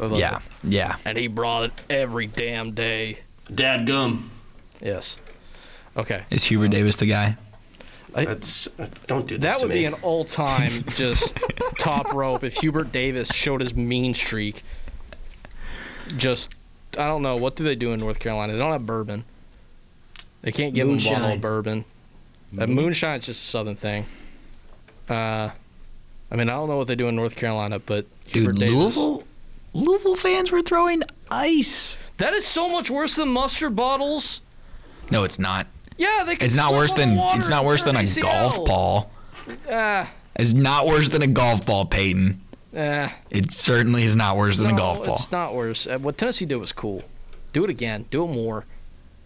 Yeah, 0.00 0.40
yeah. 0.64 0.96
And 1.04 1.16
he 1.18 1.26
brought 1.26 1.64
it 1.64 1.72
every 1.90 2.26
damn 2.26 2.72
day. 2.72 3.20
Dad 3.54 3.86
gum. 3.86 4.30
Yes. 4.80 5.18
Okay. 5.96 6.22
Is 6.30 6.44
Hubert 6.44 6.68
Davis 6.68 6.96
the 6.96 7.06
guy? 7.06 7.36
That's 8.12 8.66
uh, 8.78 8.88
don't 9.06 9.26
do 9.28 9.38
this 9.38 9.52
That 9.52 9.60
to 9.60 9.66
would 9.66 9.74
me. 9.74 9.80
be 9.80 9.84
an 9.84 9.94
all-time 9.94 10.72
just 10.96 11.38
top 11.78 12.12
rope 12.12 12.42
if 12.42 12.56
Hubert 12.56 12.90
Davis 12.92 13.28
showed 13.32 13.60
his 13.60 13.74
mean 13.76 14.14
streak. 14.14 14.62
Just, 16.16 16.54
I 16.98 17.06
don't 17.06 17.22
know. 17.22 17.36
What 17.36 17.54
do 17.56 17.62
they 17.64 17.76
do 17.76 17.92
in 17.92 18.00
North 18.00 18.18
Carolina? 18.18 18.52
They 18.52 18.58
don't 18.58 18.72
have 18.72 18.84
bourbon. 18.86 19.24
They 20.42 20.50
can't 20.52 20.74
give 20.74 20.86
them 20.88 20.96
a 20.96 20.98
bottle 20.98 21.18
Moonshine. 21.18 21.36
of 21.36 21.40
bourbon. 21.40 21.84
Uh, 22.58 22.66
moonshine's 22.66 23.26
just 23.26 23.44
a 23.44 23.46
southern 23.46 23.76
thing. 23.76 24.06
Uh, 25.08 25.50
I 26.32 26.36
mean, 26.36 26.48
I 26.48 26.52
don't 26.54 26.68
know 26.68 26.78
what 26.78 26.88
they 26.88 26.96
do 26.96 27.06
in 27.08 27.14
North 27.16 27.36
Carolina, 27.36 27.78
but 27.78 28.06
Hubert 28.28 28.52
Dude, 28.52 28.58
Davis. 28.60 28.74
Louisville, 28.96 29.24
Louisville 29.72 30.16
fans 30.16 30.50
were 30.50 30.60
throwing 30.62 31.02
ice. 31.30 31.96
That 32.18 32.34
is 32.34 32.46
so 32.46 32.68
much 32.68 32.90
worse 32.90 33.16
than 33.16 33.28
mustard 33.28 33.76
bottles. 33.76 34.40
No, 35.10 35.24
it's 35.24 35.38
not. 35.38 35.66
Yeah, 35.96 36.24
they. 36.26 36.36
Can 36.36 36.46
It's 36.46 36.54
not 36.56 36.72
worse 36.72 36.92
than 36.92 37.18
it's 37.18 37.48
not 37.48 37.64
worse 37.64 37.84
than 37.84 37.96
a 37.96 38.00
ACL. 38.00 38.22
golf 38.22 38.64
ball. 38.64 39.10
Ah, 39.70 40.10
It's 40.36 40.52
not 40.52 40.86
worse 40.86 41.08
than 41.10 41.22
a 41.22 41.26
golf 41.26 41.64
ball, 41.66 41.84
Peyton. 41.86 42.40
eh. 42.74 43.08
It 43.30 43.52
certainly 43.52 44.04
is 44.04 44.16
not 44.16 44.36
worse 44.36 44.58
than 44.58 44.70
a 44.70 44.76
golf 44.76 45.04
ball. 45.04 45.16
It's 45.16 45.32
not 45.32 45.54
worse. 45.54 45.86
Uh, 45.86 45.98
what 45.98 46.16
Tennessee 46.18 46.46
did 46.46 46.56
was 46.56 46.72
cool. 46.72 47.04
Do 47.52 47.64
it 47.64 47.70
again. 47.70 48.06
Do 48.10 48.24
it 48.24 48.28
more. 48.28 48.64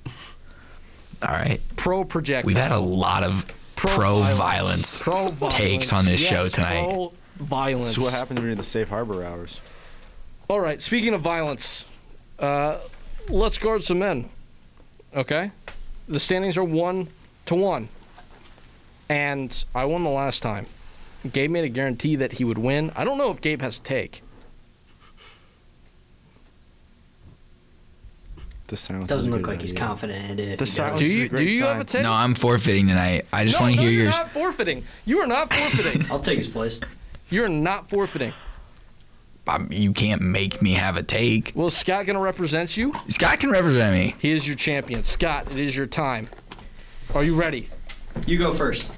All 0.07 1.31
right. 1.35 1.61
Pro 1.77 2.05
projectile. 2.05 2.47
We've 2.47 2.57
had 2.57 2.73
a 2.73 2.79
lot 2.79 3.23
of 3.23 3.47
pro, 3.77 4.21
violence, 4.23 5.03
Pro 5.03 5.29
takes 5.51 5.93
on 5.93 6.05
this 6.05 6.21
Yes, 6.23 6.31
show 6.31 6.47
tonight. 6.49 6.85
Pro 6.87 7.13
violence. 7.37 7.95
So 7.95 8.03
what 8.03 8.13
happens 8.15 8.41
during 8.41 8.57
the 8.57 8.65
safe 8.65 8.89
harbor 8.89 9.25
hours? 9.25 9.61
All 10.49 10.61
right. 10.61 10.81
Speaking 10.83 11.15
of 11.15 11.21
violence, 11.21 11.85
uh, 12.39 12.79
let's 13.29 13.59
guard 13.59 13.83
some 13.85 13.99
men. 13.99 14.29
Okay. 15.15 15.51
The 16.09 16.21
standings 16.21 16.57
are 16.57 16.65
one 16.65 17.09
to 17.47 17.55
one, 17.55 17.89
and 19.09 19.65
I 19.75 19.85
won 19.87 20.05
the 20.05 20.11
last 20.11 20.43
time. 20.43 20.67
Gabe 21.33 21.51
made 21.51 21.65
a 21.65 21.69
guarantee 21.71 22.17
that 22.17 22.33
he 22.33 22.45
would 22.45 22.59
win. 22.59 22.93
I 22.95 23.05
don't 23.05 23.17
know 23.17 23.31
if 23.31 23.41
Gabe 23.41 23.63
has 23.63 23.79
a 23.79 23.81
take. 23.81 24.21
The 28.67 28.77
silence 28.77 29.09
Doesn't 29.09 29.31
look 29.31 29.43
good 29.43 29.51
like 29.53 29.61
he's 29.61 29.73
idea. 29.73 29.85
confident 29.87 30.31
in 30.31 30.39
it. 30.53 30.59
The 30.59 30.65
He 30.65 30.71
silence 30.71 31.01
Do 31.01 31.07
is 31.07 31.19
you 31.19 31.25
a 31.27 31.29
great 31.29 31.39
do 31.39 31.45
you 31.51 31.65
have 31.65 31.81
a 31.81 31.85
take? 31.85 32.03
No, 32.03 32.13
I'm 32.13 32.35
forfeiting 32.35 32.89
tonight. 32.89 33.27
I 33.33 33.45
just 33.45 33.59
no, 33.59 33.65
want 33.67 33.75
to 33.75 33.77
no, 33.77 33.83
hear 33.83 33.91
you're 33.93 34.05
yours. 34.05 34.17
not 34.17 34.33
forfeiting. 34.33 34.85
You 35.05 35.21
are 35.21 35.27
not 35.27 35.53
forfeiting. 35.53 36.07
I'll 36.11 36.21
take 36.21 36.39
his 36.39 36.49
place. 36.49 36.81
You're 37.31 37.49
not 37.49 37.89
forfeiting. 37.89 38.33
Um, 39.47 39.69
you 39.71 39.93
can't 39.93 40.23
make 40.23 40.63
me 40.63 40.73
have 40.73 40.97
a 40.97 41.03
take. 41.03 41.53
Well, 41.55 41.67
is 41.67 41.77
Scott 41.77 42.07
going 42.07 42.17
to 42.17 42.23
represent 42.23 42.77
you? 42.77 42.95
Scott 43.09 43.41
can 43.41 43.51
represent 43.51 43.95
me. 43.95 44.15
He 44.19 44.33
is 44.33 44.47
your 44.47 44.57
champion. 44.57 45.05
Scott, 45.05 45.51
it 45.51 45.59
is 45.59 45.77
your 45.77 45.87
time. 45.87 46.29
Are 47.15 47.23
you 47.23 47.35
ready? 47.35 47.69
You 48.27 48.39
go 48.39 48.55
first. 48.55 48.91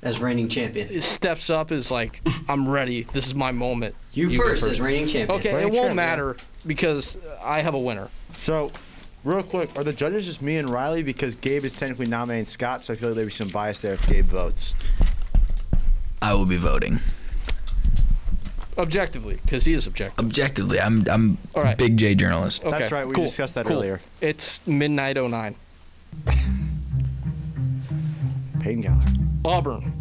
As 0.00 0.20
reigning 0.20 0.48
champion. 0.48 0.88
He 0.88 1.00
steps 1.00 1.50
up, 1.50 1.70
is 1.70 1.90
like, 1.90 2.22
I'm 2.48 2.68
ready. 2.68 3.02
This 3.02 3.26
is 3.26 3.34
my 3.34 3.52
moment. 3.52 3.94
You, 4.12 4.30
go 4.30 4.48
first, 4.48 4.62
as 4.62 4.80
reigning 4.80 5.06
champion. 5.06 5.38
Okay, 5.38 5.50
it 5.62 5.70
won't 5.70 5.88
champ, 5.88 5.96
matter 5.96 6.36
because 6.66 7.18
I 7.42 7.60
have 7.60 7.74
a 7.74 7.78
winner. 7.78 8.08
So, 8.36 8.72
real 9.22 9.42
quick, 9.42 9.76
are 9.76 9.84
the 9.84 9.92
judges 9.92 10.24
just 10.24 10.40
me 10.40 10.56
and 10.56 10.70
Riley? 10.70 11.02
Because 11.02 11.34
Gabe 11.34 11.64
is 11.64 11.72
technically 11.72 12.06
nominating 12.06 12.46
Scott, 12.46 12.84
so 12.84 12.94
I 12.94 12.96
feel 12.96 13.10
like 13.10 13.16
there'd 13.16 13.28
be 13.28 13.32
some 13.32 13.48
bias 13.48 13.80
there 13.80 13.94
if 13.94 14.08
Gabe 14.08 14.24
votes. 14.24 14.74
I 16.22 16.34
will 16.34 16.46
be 16.46 16.56
voting. 16.56 17.00
Objectively, 18.78 19.38
because 19.44 19.64
he 19.64 19.72
is 19.74 19.86
objective. 19.86 20.24
Objectively, 20.24 20.80
I'm 20.80 21.04
I'm 21.10 21.36
All 21.56 21.62
right. 21.64 21.76
big 21.76 21.96
J 21.96 22.14
journalist. 22.14 22.64
Okay, 22.64 22.78
That's 22.78 22.92
right, 22.92 23.06
we 23.06 23.14
cool, 23.14 23.24
discussed 23.24 23.54
that 23.56 23.66
cool. 23.66 23.78
earlier. 23.78 24.00
It's 24.20 24.64
midnight 24.66 25.16
09. 25.16 25.56
Peyton 28.60 28.82
Gallaher. 28.84 29.18
Auburn. 29.44 29.92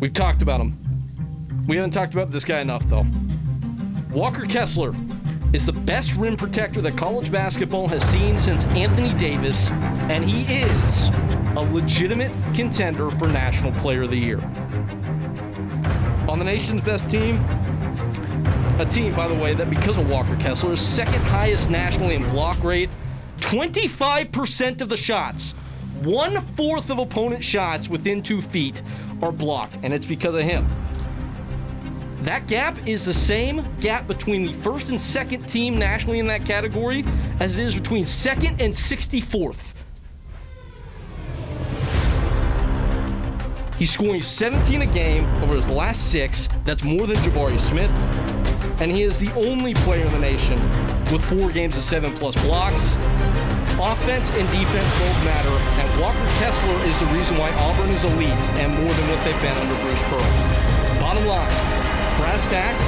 We've 0.00 0.12
talked 0.12 0.42
about 0.42 0.60
him. 0.60 0.76
We 1.66 1.76
haven't 1.76 1.90
talked 1.92 2.14
about 2.14 2.30
this 2.30 2.44
guy 2.44 2.60
enough, 2.60 2.84
though. 2.88 3.04
Walker 4.10 4.46
Kessler 4.46 4.94
is 5.52 5.66
the 5.66 5.72
best 5.72 6.14
rim 6.14 6.36
protector 6.36 6.80
that 6.82 6.96
college 6.96 7.30
basketball 7.30 7.86
has 7.88 8.02
seen 8.04 8.38
since 8.38 8.64
Anthony 8.66 9.12
Davis, 9.18 9.70
and 10.08 10.24
he 10.24 10.42
is 10.62 11.08
a 11.56 11.60
legitimate 11.72 12.30
contender 12.54 13.10
for 13.12 13.26
National 13.28 13.72
Player 13.80 14.02
of 14.02 14.10
the 14.10 14.16
Year. 14.16 14.38
On 16.30 16.38
the 16.38 16.44
nation's 16.44 16.80
best 16.82 17.10
team, 17.10 17.38
a 18.78 18.86
team, 18.88 19.16
by 19.16 19.26
the 19.26 19.34
way, 19.34 19.52
that 19.52 19.68
because 19.68 19.98
of 19.98 20.08
Walker 20.08 20.36
Kessler 20.36 20.74
is 20.74 20.80
second 20.80 21.20
highest 21.22 21.68
nationally 21.68 22.14
in 22.14 22.22
block 22.30 22.62
rate, 22.62 22.88
25% 23.38 24.80
of 24.80 24.88
the 24.88 24.96
shots, 24.96 25.54
one 26.04 26.40
fourth 26.54 26.88
of 26.88 27.00
opponent 27.00 27.42
shots 27.42 27.88
within 27.88 28.22
two 28.22 28.40
feet 28.40 28.80
are 29.20 29.32
blocked, 29.32 29.74
and 29.82 29.92
it's 29.92 30.06
because 30.06 30.36
of 30.36 30.42
him. 30.42 30.68
That 32.22 32.46
gap 32.46 32.78
is 32.86 33.04
the 33.04 33.12
same 33.12 33.66
gap 33.80 34.06
between 34.06 34.46
the 34.46 34.52
first 34.62 34.88
and 34.88 35.00
second 35.00 35.48
team 35.48 35.80
nationally 35.80 36.20
in 36.20 36.28
that 36.28 36.46
category 36.46 37.04
as 37.40 37.54
it 37.54 37.58
is 37.58 37.74
between 37.74 38.06
second 38.06 38.62
and 38.62 38.72
64th. 38.72 39.74
He's 43.80 43.88
scoring 43.88 44.20
17 44.20 44.82
a 44.82 44.86
game 44.92 45.24
over 45.40 45.56
his 45.56 45.70
last 45.70 46.12
six. 46.12 46.50
That's 46.68 46.84
more 46.84 47.06
than 47.08 47.16
Jabari 47.24 47.56
Smith. 47.56 47.88
And 48.76 48.92
he 48.92 49.08
is 49.08 49.18
the 49.18 49.32
only 49.32 49.72
player 49.72 50.04
in 50.04 50.12
the 50.12 50.20
nation 50.20 50.60
with 51.08 51.24
four 51.24 51.48
games 51.48 51.80
of 51.80 51.82
seven 51.82 52.12
plus 52.12 52.36
blocks. 52.44 52.92
Offense 53.80 54.28
and 54.36 54.44
defense 54.52 54.90
both 55.00 55.18
matter, 55.24 55.56
and 55.80 55.88
Walker 55.96 56.28
Kessler 56.36 56.76
is 56.92 57.00
the 57.00 57.08
reason 57.16 57.40
why 57.40 57.48
Auburn 57.56 57.88
is 57.96 58.04
elite 58.04 58.44
and 58.60 58.68
more 58.68 58.92
than 58.92 59.06
what 59.08 59.24
they've 59.24 59.40
been 59.40 59.56
under 59.56 59.72
Bruce 59.80 60.04
Pearl. 60.12 60.28
Bottom 61.00 61.24
line, 61.24 61.48
brass 62.20 62.44
tacks, 62.52 62.84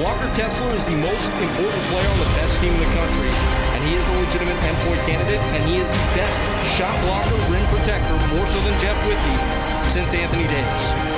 Walker 0.00 0.32
Kessler 0.40 0.72
is 0.72 0.88
the 0.88 0.96
most 0.96 1.28
important 1.36 1.84
player 1.92 2.08
on 2.08 2.18
the 2.24 2.32
best 2.40 2.56
team 2.64 2.72
in 2.72 2.80
the 2.80 2.92
country, 2.96 3.28
and 3.76 3.84
he 3.84 3.92
is 3.92 4.08
a 4.08 4.16
legitimate 4.24 4.56
NPOY 4.64 4.96
candidate, 5.04 5.44
and 5.52 5.60
he 5.68 5.76
is 5.76 5.84
the 5.84 6.04
best 6.16 6.36
shot 6.80 6.96
blocker, 7.04 7.36
rim 7.52 7.68
protector, 7.68 8.16
more 8.32 8.48
so 8.48 8.56
than 8.64 8.80
Jeff 8.80 8.96
Withey, 9.04 9.59
since 9.90 10.14
Anthony 10.14 10.44
Davis. 10.44 11.10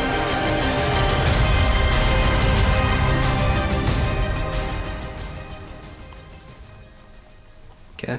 Okay. 7.92 8.18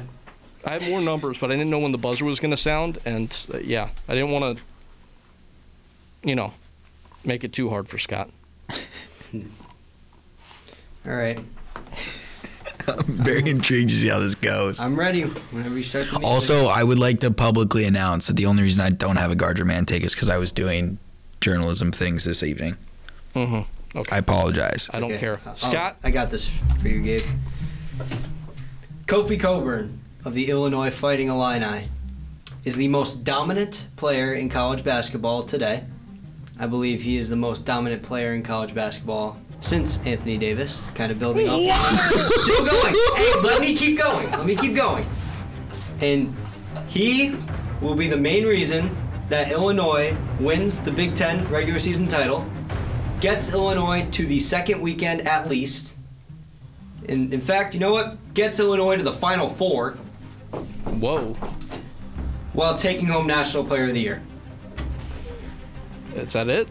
I 0.64 0.74
had 0.78 0.88
more 0.88 1.02
numbers, 1.02 1.40
but 1.40 1.52
I 1.52 1.56
didn't 1.56 1.72
know 1.72 1.80
when 1.80 1.92
the 1.92 1.98
buzzer 1.98 2.24
was 2.24 2.40
going 2.40 2.52
to 2.52 2.58
sound, 2.58 3.00
and 3.04 3.36
uh, 3.52 3.58
yeah, 3.58 3.90
I 4.08 4.14
didn't 4.14 4.30
want 4.30 4.60
to, 4.60 4.64
you 6.24 6.36
know, 6.36 6.54
make 7.26 7.44
it 7.44 7.52
too 7.52 7.70
hard 7.70 7.90
for 7.90 7.98
Scott. 7.98 8.30
All 8.70 9.42
right. 11.06 11.40
I'm 12.88 13.04
very 13.06 13.50
intrigued 13.50 13.90
to 13.90 13.96
see 13.96 14.08
how 14.10 14.20
this 14.20 14.36
goes. 14.36 14.80
I'm 14.80 14.98
ready 14.98 15.22
whenever 15.24 15.78
you 15.78 15.84
start 15.84 16.06
the 16.06 16.20
music. 16.20 16.26
Also, 16.28 16.68
I 16.68 16.84
would 16.84 17.00
like 17.00 17.20
to 17.22 17.32
publicly 17.32 17.86
announce 17.86 18.28
that 18.28 18.36
the 18.36 18.46
only 18.46 18.64
reason 18.64 18.84
I 18.86 18.90
don't 18.90 19.16
have 19.18 19.32
a 19.32 19.36
Guard 19.36 19.58
Your 19.58 19.66
Man 19.66 19.86
take 19.86 20.04
is 20.04 20.14
because 20.14 20.30
I 20.30 20.38
was 20.38 20.52
doing 20.52 20.98
journalism 21.42 21.92
things 21.92 22.24
this 22.26 22.44
evening. 22.44 22.78
Mm-hmm. 23.36 23.98
Okay. 24.00 24.16
I 24.16 24.20
apologize. 24.20 24.90
I 24.94 25.00
don't 25.00 25.12
Okay. 25.12 25.20
care. 25.20 25.40
Oh, 25.46 25.54
Scott, 25.56 25.98
I 26.04 26.10
got 26.12 26.32
this 26.32 26.50
for 26.82 26.88
you, 26.88 27.02
Gabe. 27.02 27.26
Kofi 29.06 29.40
Cockburn 29.40 30.00
of 30.26 30.34
the 30.34 30.50
Illinois 30.50 30.90
Fighting 30.90 31.30
Illini 31.30 31.90
is 32.64 32.76
the 32.76 32.88
most 32.88 33.24
dominant 33.24 33.88
player 33.98 34.34
in 34.34 34.50
college 34.50 34.84
basketball 34.84 35.44
today. 35.44 35.84
I 36.60 36.68
believe 36.68 37.02
he 37.02 37.18
is 37.18 37.30
the 37.30 37.36
most 37.36 37.66
dominant 37.66 38.04
player 38.04 38.34
in 38.34 38.42
college 38.44 38.74
basketball 38.74 39.38
since 39.64 39.98
Anthony 40.06 40.38
Davis, 40.38 40.82
kind 40.94 41.10
of 41.10 41.20
building 41.20 41.48
up. 41.48 41.60
Still 41.62 42.66
going. 42.66 42.96
Hey, 43.16 43.34
let 43.42 43.62
me 43.62 43.74
keep 43.74 43.98
going. 43.98 44.30
Let 44.32 44.46
me 44.46 44.56
keep 44.56 44.76
going. 44.76 45.06
And 46.02 46.36
he 46.90 47.36
will 47.80 47.96
be 47.96 48.10
the 48.10 48.18
main 48.18 48.46
reason 48.46 48.96
that 49.30 49.52
Illinois 49.52 50.16
wins 50.40 50.82
the 50.82 50.92
Big 50.92 51.16
Ten 51.16 51.48
regular 51.48 51.80
season 51.80 52.10
title, 52.10 52.46
gets 53.22 53.54
Illinois 53.54 54.06
to 54.12 54.26
the 54.26 54.38
second 54.40 54.82
weekend 54.82 55.26
at 55.26 55.48
least. 55.48 55.96
And 57.08 57.34
in 57.34 57.42
fact, 57.42 57.74
you 57.74 57.80
know 57.80 57.94
what? 57.94 58.18
Gets 58.34 58.60
Illinois 58.60 58.98
to 58.98 59.04
the 59.04 59.14
Final 59.14 59.48
Four 59.48 59.92
whoa. 61.00 61.34
while 62.52 62.78
taking 62.78 63.08
home 63.08 63.28
National 63.28 63.64
Player 63.64 63.86
of 63.86 63.94
the 63.94 64.02
Year. 64.02 64.22
Is 66.16 66.34
that 66.34 66.50
it? 66.50 66.68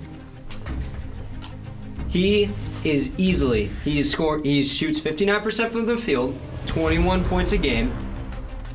He 2.08 2.50
is 2.84 3.12
easily 3.16 3.66
he's 3.84 4.10
score 4.10 4.38
he 4.38 4.62
shoots 4.62 5.00
59% 5.00 5.70
from 5.70 5.86
the 5.86 5.96
field, 5.96 6.38
21 6.66 7.24
points 7.24 7.52
a 7.52 7.58
game. 7.58 7.94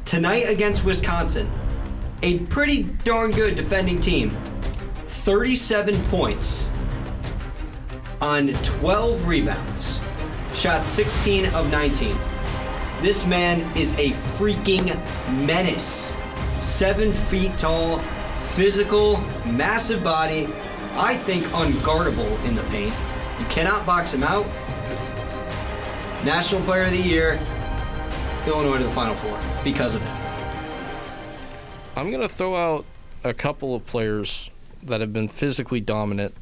Tonight 0.06 0.46
against 0.48 0.86
Wisconsin, 0.86 1.50
a 2.24 2.40
pretty 2.46 2.84
darn 3.04 3.32
good 3.32 3.56
defending 3.56 4.00
team. 4.00 4.36
37 5.08 6.02
points 6.06 6.72
on 8.22 8.54
12 8.54 9.28
rebounds. 9.28 10.00
Shot 10.54 10.86
16 10.86 11.48
of 11.48 11.70
19. 11.70 12.18
This 13.02 13.26
man 13.26 13.60
is 13.78 13.94
a 13.94 14.12
freaking 14.12 14.88
menace. 15.46 16.18
Seven 16.60 17.14
feet 17.14 17.56
tall, 17.58 18.00
physical, 18.56 19.18
massive 19.46 20.04
body. 20.04 20.48
I 20.94 21.16
think 21.16 21.46
unguardable 21.48 22.44
in 22.46 22.56
the 22.56 22.64
paint. 22.64 22.96
You 23.40 23.46
cannot 23.46 23.86
box 23.86 24.14
him 24.14 24.24
out. 24.24 24.46
National 26.26 26.62
Player 26.62 26.86
of 26.86 26.92
the 26.92 26.98
Year, 27.02 27.40
Illinois 28.48 28.78
to 28.80 28.84
the 28.84 28.90
Final 28.90 29.16
Four 29.16 29.40
because 29.64 29.96
of 29.96 30.02
him. 30.02 30.18
I'm 31.96 32.12
gonna 32.12 32.28
throw 32.28 32.56
out 32.56 32.86
a 33.24 33.34
couple 33.34 33.76
of 33.76 33.86
players 33.86 34.50
that 34.84 35.02
have 35.02 35.14
been 35.14 35.28
physically 35.28 35.80
dominant 35.80 36.34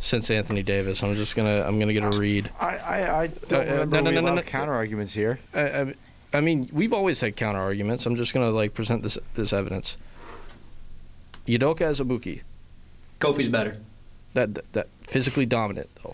since 0.00 0.30
Anthony 0.30 0.62
Davis. 0.62 1.02
I'm 1.02 1.14
just 1.14 1.36
gonna 1.36 1.62
I'm 1.66 1.78
gonna 1.78 1.92
get 1.92 2.04
a 2.04 2.10
read. 2.10 2.50
I, 2.60 2.76
I, 2.78 3.20
I 3.22 3.26
don't 3.26 3.52
Uh, 3.52 3.56
uh, 3.56 3.74
remember 3.80 3.96
no, 3.96 4.00
no, 4.00 4.10
we 4.10 4.14
no, 4.16 4.20
no, 4.22 4.34
no. 4.36 4.42
counter 4.42 4.72
arguments 4.74 5.12
here. 5.14 5.38
I, 5.54 5.60
I, 5.60 5.94
I 6.32 6.40
mean, 6.40 6.68
we've 6.72 6.92
always 6.92 7.20
had 7.20 7.36
counter 7.36 7.60
arguments. 7.60 8.06
I'm 8.06 8.16
just 8.16 8.32
gonna 8.32 8.50
like 8.50 8.72
present 8.74 9.02
this 9.02 9.18
this 9.34 9.52
evidence. 9.52 9.96
Udoka 11.46 11.80
Azubuike. 11.90 12.40
Kofi's 13.20 13.48
better. 13.48 13.76
That, 14.34 14.54
that 14.54 14.72
that 14.72 14.88
physically 15.02 15.46
dominant 15.46 15.88
though. 16.02 16.12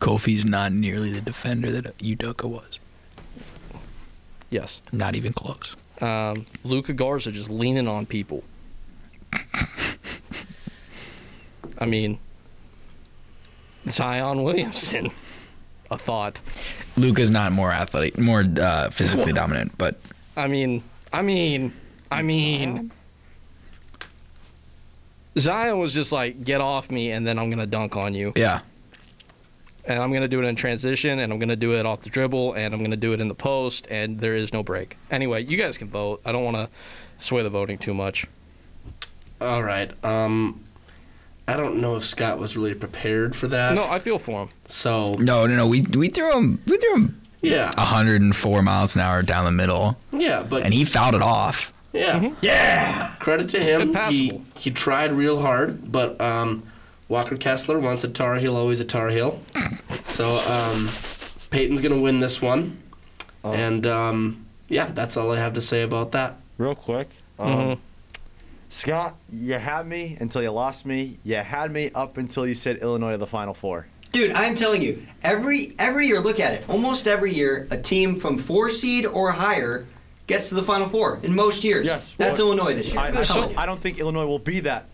Kofi's 0.00 0.44
not 0.44 0.72
nearly 0.72 1.10
the 1.10 1.20
defender 1.20 1.70
that 1.70 1.96
Udoka 1.98 2.44
was. 2.44 2.78
Yes. 4.50 4.80
Not 4.92 5.14
even 5.14 5.32
close. 5.32 5.74
Um, 6.00 6.46
Luka 6.62 6.92
Garza 6.92 7.32
just 7.32 7.48
leaning 7.48 7.88
on 7.88 8.06
people. 8.06 8.44
I 11.78 11.86
mean, 11.86 12.18
Zion 13.88 14.42
Williamson. 14.42 15.10
A 15.90 15.98
thought. 15.98 16.40
Luka's 16.96 17.30
not 17.30 17.52
more 17.52 17.70
athletic, 17.72 18.18
more 18.18 18.44
uh, 18.60 18.88
physically 18.90 19.32
dominant, 19.32 19.76
but 19.76 19.96
I 20.36 20.46
mean, 20.48 20.82
I 21.12 21.22
mean, 21.22 21.72
I 22.10 22.22
mean. 22.22 22.90
Zion 25.38 25.78
was 25.78 25.92
just 25.94 26.12
like, 26.12 26.44
get 26.44 26.60
off 26.60 26.90
me, 26.90 27.10
and 27.10 27.26
then 27.26 27.38
I'm 27.38 27.50
gonna 27.50 27.66
dunk 27.66 27.96
on 27.96 28.14
you. 28.14 28.32
yeah. 28.36 28.60
And 29.86 29.98
I'm 29.98 30.12
gonna 30.14 30.28
do 30.28 30.40
it 30.40 30.46
in 30.46 30.56
transition, 30.56 31.18
and 31.18 31.30
I'm 31.32 31.38
gonna 31.38 31.56
do 31.56 31.74
it 31.76 31.84
off 31.84 32.00
the 32.00 32.10
dribble, 32.10 32.54
and 32.54 32.72
I'm 32.72 32.82
gonna 32.82 32.96
do 32.96 33.12
it 33.12 33.20
in 33.20 33.28
the 33.28 33.34
post, 33.34 33.86
and 33.90 34.18
there 34.20 34.34
is 34.34 34.52
no 34.52 34.62
break. 34.62 34.96
Anyway, 35.10 35.44
you 35.44 35.58
guys 35.58 35.76
can 35.76 35.88
vote. 35.88 36.22
I 36.24 36.32
don't 36.32 36.44
want 36.44 36.56
to 36.56 36.68
sway 37.18 37.42
the 37.42 37.50
voting 37.50 37.76
too 37.76 37.92
much. 37.92 38.26
All 39.42 39.62
right. 39.62 39.92
Um, 40.02 40.64
I 41.46 41.56
don't 41.56 41.82
know 41.82 41.96
if 41.96 42.06
Scott 42.06 42.38
was 42.38 42.56
really 42.56 42.72
prepared 42.72 43.36
for 43.36 43.46
that. 43.48 43.74
No, 43.74 43.86
I 43.86 43.98
feel 43.98 44.18
for 44.18 44.44
him. 44.44 44.48
So 44.68 45.14
No, 45.14 45.46
no, 45.46 45.54
no. 45.54 45.66
We 45.66 45.82
we 45.82 46.08
threw 46.08 46.32
him. 46.32 46.62
We 46.66 46.78
threw 46.78 46.94
him 46.94 47.20
yeah, 47.44 47.70
104 47.76 48.62
miles 48.62 48.96
an 48.96 49.02
hour 49.02 49.22
down 49.22 49.44
the 49.44 49.52
middle, 49.52 49.98
yeah, 50.12 50.42
but 50.42 50.62
and 50.62 50.72
he 50.72 50.84
fouled 50.84 51.14
it 51.14 51.22
off. 51.22 51.72
Yeah, 51.94 52.32
yeah. 52.42 53.14
Credit 53.20 53.48
to 53.50 53.60
him. 53.62 53.94
He 54.10 54.40
he 54.58 54.70
tried 54.70 55.12
real 55.12 55.40
hard, 55.40 55.90
but 55.90 56.20
um, 56.20 56.62
Walker 57.08 57.36
Kessler 57.36 57.78
wants 57.78 58.04
a 58.04 58.08
Tar 58.08 58.36
Heel, 58.36 58.56
always 58.56 58.80
a 58.80 58.84
Tar 58.84 59.08
Heel. 59.08 59.40
So 60.02 60.24
um, 60.24 60.86
Peyton's 61.50 61.80
gonna 61.80 62.00
win 62.00 62.20
this 62.20 62.42
one, 62.42 62.78
and 63.42 63.86
um, 63.86 64.44
yeah, 64.68 64.88
that's 64.92 65.16
all 65.16 65.32
I 65.32 65.38
have 65.38 65.54
to 65.54 65.60
say 65.60 65.82
about 65.82 66.12
that. 66.12 66.36
Real 66.58 66.74
quick. 66.74 67.08
Um, 67.38 67.48
Mhm. 67.48 67.78
Scott, 68.70 69.14
you 69.32 69.54
had 69.54 69.86
me 69.86 70.16
until 70.18 70.42
you 70.42 70.50
lost 70.50 70.84
me. 70.84 71.18
You 71.24 71.36
had 71.36 71.70
me 71.70 71.90
up 71.94 72.16
until 72.18 72.44
you 72.44 72.54
said 72.56 72.78
Illinois 72.78 73.12
to 73.12 73.18
the 73.18 73.26
Final 73.26 73.54
Four. 73.54 73.86
Dude, 74.10 74.32
I'm 74.32 74.54
telling 74.56 74.82
you, 74.82 75.06
every 75.22 75.74
every 75.78 76.06
year, 76.08 76.20
look 76.20 76.40
at 76.40 76.54
it. 76.54 76.64
Almost 76.68 77.06
every 77.06 77.32
year, 77.32 77.66
a 77.70 77.76
team 77.76 78.16
from 78.16 78.36
four 78.38 78.70
seed 78.70 79.06
or 79.06 79.32
higher 79.32 79.86
gets 80.26 80.48
to 80.50 80.54
the 80.54 80.62
Final 80.62 80.88
Four. 80.88 81.18
In 81.22 81.34
most 81.34 81.64
years, 81.64 81.86
Yes. 81.86 82.12
that's 82.16 82.38
Well, 82.38 82.48
Illinois 82.52 82.74
this 82.74 82.90
year. 82.90 82.98
I, 83.00 83.04
I, 83.06 83.08
I'm 83.08 83.22
don't. 83.24 83.58
I 83.58 83.66
don't 83.66 83.80
think 83.80 83.98
Illinois 83.98 84.26
will 84.26 84.38
be 84.38 84.60
that 84.60 84.86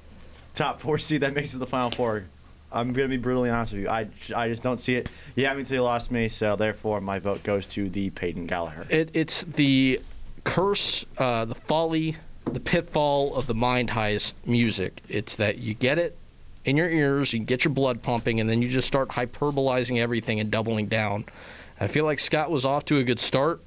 top 0.55 0.81
four 0.81 0.99
seed 0.99 1.23
that 1.23 1.35
makes 1.35 1.51
it 1.51 1.53
to 1.53 1.59
the 1.59 1.67
Final 1.67 1.91
Four. 1.91 2.25
I'm 2.73 2.93
going 2.93 3.09
to 3.09 3.17
be 3.17 3.21
brutally 3.21 3.51
honest 3.51 3.73
with 3.73 3.83
you. 3.83 3.89
I, 3.89 4.07
I 4.35 4.49
just 4.49 4.63
don't 4.63 4.81
see 4.81 4.95
it. 4.95 5.09
Yeah, 5.35 5.49
had 5.49 5.57
me 5.57 5.63
until 5.63 5.77
you 5.77 5.83
lost 5.83 6.13
me, 6.13 6.29
so 6.29 6.55
therefore 6.55 7.01
my 7.01 7.19
vote 7.19 7.43
goes 7.43 7.67
to 7.69 7.89
the 7.89 8.11
Peyton 8.11 8.47
Gallaher. 8.47 8.89
It, 8.91 9.11
it's 9.13 9.43
the 9.43 10.01
curse, 10.45 11.05
uh, 11.19 11.47
the 11.47 11.57
folly, 11.57 12.17
the 12.45 12.61
pitfall 12.61 13.35
of 13.35 13.49
the 13.49 13.55
mind 13.55 13.91
heist 13.91 14.35
music. 14.47 15.03
It's 15.09 15.35
that 15.37 15.59
you 15.59 15.75
get 15.75 15.99
it 15.99 16.17
in 16.65 16.77
your 16.77 16.89
ears, 16.89 17.33
you 17.33 17.41
get 17.41 17.65
your 17.65 17.75
blood 17.75 18.03
pumping, 18.03 18.39
and 18.39 18.49
then 18.49 18.63
you 18.63 18.69
just 18.69 18.87
start 18.87 19.09
hyperbolizing 19.09 19.99
everything 19.99 20.39
and 20.39 20.49
doubling 20.51 20.87
down. 20.87 21.25
I 21.81 21.89
feel 21.89 22.05
like 22.05 22.21
Scott 22.21 22.51
was 22.53 22.65
off 22.65 22.85
to 22.85 22.99
a 22.99 23.03
good 23.03 23.19
start, 23.19 23.61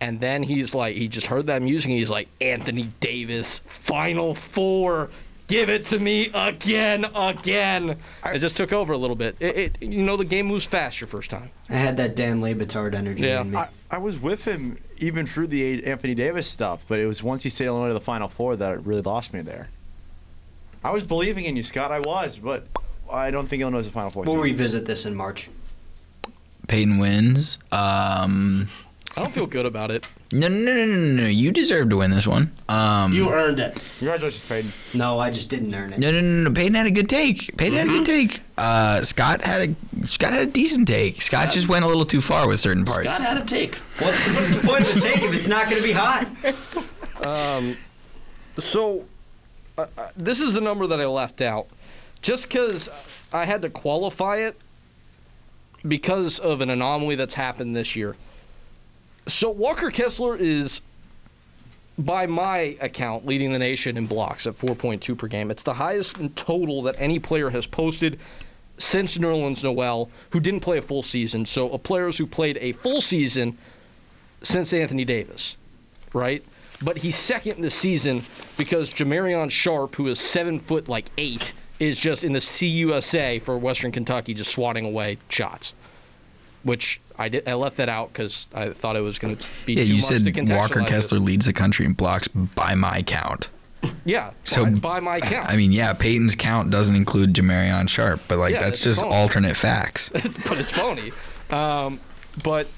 and 0.00 0.20
then 0.20 0.42
he's 0.42 0.74
like, 0.74 0.96
he 0.96 1.08
just 1.08 1.26
heard 1.28 1.46
that 1.46 1.62
music, 1.62 1.90
and 1.90 1.98
he's 1.98 2.10
like, 2.10 2.28
Anthony 2.40 2.90
Davis, 3.00 3.58
Final 3.60 4.34
Four. 4.34 5.10
Give 5.48 5.70
it 5.70 5.86
to 5.86 5.98
me 5.98 6.30
again, 6.34 7.06
again. 7.16 7.96
it 8.26 8.38
just 8.40 8.54
took 8.54 8.70
over 8.70 8.92
a 8.92 8.98
little 8.98 9.16
bit. 9.16 9.34
It, 9.40 9.56
it, 9.56 9.76
you 9.82 10.02
know, 10.02 10.18
the 10.18 10.26
game 10.26 10.44
moves 10.44 10.66
fast 10.66 11.00
your 11.00 11.08
first 11.08 11.30
time. 11.30 11.48
I 11.70 11.76
had 11.76 11.96
that 11.96 12.14
Dan 12.14 12.42
Le 12.42 12.54
Batard 12.54 12.94
energy 12.94 13.22
Yeah. 13.22 13.40
in 13.40 13.52
me. 13.52 13.56
I, 13.56 13.68
I 13.90 13.96
was 13.96 14.18
with 14.20 14.44
him 14.44 14.76
even 14.98 15.24
through 15.26 15.46
the 15.46 15.82
Anthony 15.86 16.14
Davis 16.14 16.48
stuff, 16.48 16.84
but 16.86 16.98
it 16.98 17.06
was 17.06 17.22
once 17.22 17.44
he 17.44 17.48
said 17.48 17.66
Illinois 17.66 17.88
to 17.88 17.94
the 17.94 18.00
Final 18.00 18.28
Four 18.28 18.56
that 18.56 18.72
it 18.74 18.80
really 18.84 19.00
lost 19.00 19.32
me 19.32 19.40
there. 19.40 19.68
I 20.84 20.90
was 20.90 21.02
believing 21.02 21.46
in 21.46 21.56
you, 21.56 21.62
Scott. 21.62 21.92
I 21.92 22.00
was, 22.00 22.36
but 22.36 22.66
I 23.10 23.30
don't 23.30 23.46
think 23.48 23.62
Illinois 23.62 23.78
is 23.78 23.86
the 23.86 23.92
Final 23.92 24.10
Four. 24.10 24.24
we'll 24.24 24.34
team. 24.34 24.42
revisit 24.42 24.84
this 24.84 25.06
in 25.06 25.14
March. 25.14 25.48
Peyton 26.66 26.98
wins. 26.98 27.58
Um, 27.72 28.68
I 29.18 29.22
don't 29.22 29.32
feel 29.32 29.46
good 29.46 29.66
about 29.66 29.90
it. 29.90 30.06
no, 30.32 30.46
no, 30.46 30.56
no, 30.56 30.74
no, 30.74 30.84
no, 30.86 31.22
no. 31.24 31.28
You 31.28 31.50
deserve 31.50 31.90
to 31.90 31.96
win 31.96 32.12
this 32.12 32.24
one. 32.24 32.52
Um, 32.68 33.12
You 33.12 33.30
earned 33.30 33.58
it. 33.58 33.82
Congratulations, 33.98 34.44
Peyton. 34.48 34.72
No, 34.94 35.18
I 35.18 35.30
just 35.30 35.50
didn't 35.50 35.74
earn 35.74 35.92
it. 35.92 35.98
No, 35.98 36.12
no, 36.12 36.20
no, 36.20 36.44
no. 36.44 36.52
Peyton 36.52 36.74
had 36.74 36.86
a 36.86 36.92
good 36.92 37.08
take. 37.08 37.56
Peyton 37.56 37.76
had 37.76 37.88
a 37.88 37.90
good 37.90 38.06
take. 38.06 38.40
Uh, 38.56 39.02
Scott 39.02 39.42
had 39.42 39.70
a 39.70 40.06
Scott 40.06 40.32
had 40.32 40.42
a 40.42 40.50
decent 40.50 40.86
take. 40.86 41.20
Scott 41.20 41.50
just 41.50 41.68
went 41.68 41.84
a 41.84 41.88
little 41.88 42.04
too 42.04 42.20
far 42.20 42.46
with 42.46 42.60
certain 42.60 42.84
parts. 42.84 43.16
Scott 43.16 43.26
had 43.26 43.38
a 43.38 43.44
take. 43.44 43.74
What's, 43.74 44.24
what's 44.34 44.54
the 44.62 44.68
point 44.68 44.82
of 44.82 44.94
the 44.94 45.00
take 45.00 45.22
if 45.22 45.34
it's 45.34 45.48
not 45.48 45.68
going 45.68 45.82
to 45.82 45.88
be 45.88 45.92
hot? 45.92 46.28
So, 48.58 49.04
uh, 49.76 49.86
uh, 49.96 50.08
this 50.16 50.40
is 50.40 50.54
the 50.54 50.60
number 50.60 50.86
that 50.86 51.00
I 51.00 51.06
left 51.06 51.40
out. 51.40 51.66
Just 52.22 52.48
because 52.48 52.88
I 53.32 53.44
had 53.44 53.62
to 53.62 53.70
qualify 53.70 54.38
it 54.38 54.56
because 55.86 56.38
of 56.38 56.60
an 56.60 56.70
anomaly 56.70 57.14
that's 57.16 57.34
happened 57.34 57.76
this 57.76 57.94
year. 57.94 58.16
So, 59.28 59.50
Walker 59.50 59.90
Kessler 59.90 60.36
is, 60.36 60.80
by 61.98 62.26
my 62.26 62.78
account, 62.80 63.26
leading 63.26 63.52
the 63.52 63.58
nation 63.58 63.98
in 63.98 64.06
blocks 64.06 64.46
at 64.46 64.54
4.2 64.54 65.18
per 65.18 65.26
game. 65.26 65.50
It's 65.50 65.62
the 65.62 65.74
highest 65.74 66.16
in 66.16 66.30
total 66.30 66.82
that 66.84 66.96
any 66.98 67.18
player 67.18 67.50
has 67.50 67.66
posted 67.66 68.18
since 68.78 69.18
Nerlens 69.18 69.62
Noel, 69.62 70.08
who 70.30 70.40
didn't 70.40 70.60
play 70.60 70.78
a 70.78 70.82
full 70.82 71.02
season. 71.02 71.44
So, 71.44 71.70
a 71.72 71.78
players 71.78 72.16
who 72.16 72.26
played 72.26 72.56
a 72.62 72.72
full 72.72 73.02
season 73.02 73.58
since 74.42 74.72
Anthony 74.72 75.04
Davis, 75.04 75.56
right? 76.14 76.42
But 76.82 76.98
he's 76.98 77.16
second 77.16 77.60
this 77.60 77.74
season 77.74 78.22
because 78.56 78.88
Jamarion 78.88 79.50
Sharp, 79.50 79.96
who 79.96 80.06
is 80.06 80.20
seven 80.20 80.58
foot 80.58 80.88
like 80.88 81.06
eight, 81.18 81.52
is 81.78 81.98
just 81.98 82.24
in 82.24 82.32
the 82.32 82.38
CUSA 82.38 83.42
for 83.42 83.58
Western 83.58 83.92
Kentucky, 83.92 84.32
just 84.32 84.52
swatting 84.52 84.86
away 84.86 85.18
shots. 85.28 85.74
Which 86.62 87.00
I 87.18 87.28
did, 87.28 87.48
I 87.48 87.54
left 87.54 87.76
that 87.78 87.88
out 87.88 88.12
because 88.12 88.46
I 88.54 88.70
thought 88.70 88.96
it 88.96 89.00
was 89.00 89.18
going 89.18 89.36
to 89.36 89.48
be 89.66 89.74
yeah, 89.74 89.82
too 89.84 89.88
you 89.88 89.94
much 89.96 90.04
said 90.04 90.48
Walker 90.50 90.80
it. 90.80 90.86
Kessler 90.88 91.18
leads 91.18 91.46
the 91.46 91.52
country 91.52 91.84
in 91.84 91.92
blocks 91.94 92.28
by 92.28 92.74
my 92.74 93.02
count. 93.02 93.48
Yeah, 94.04 94.32
So 94.44 94.64
by, 94.64 94.70
by 94.70 95.00
my 95.00 95.20
count. 95.20 95.48
I 95.48 95.56
mean, 95.56 95.72
yeah, 95.72 95.92
Peyton's 95.92 96.34
count 96.34 96.70
doesn't 96.70 96.96
include 96.96 97.34
Jamarion 97.34 97.88
Sharp, 97.88 98.20
but 98.28 98.38
like 98.38 98.54
Yeah, 98.54 98.60
that's 98.62 98.82
just 98.82 99.00
phony. 99.02 99.14
alternate 99.14 99.56
facts. 99.56 100.08
but 100.12 100.58
it's 100.58 100.72
phony. 100.72 101.12
Um, 101.50 102.00
but 102.42 102.68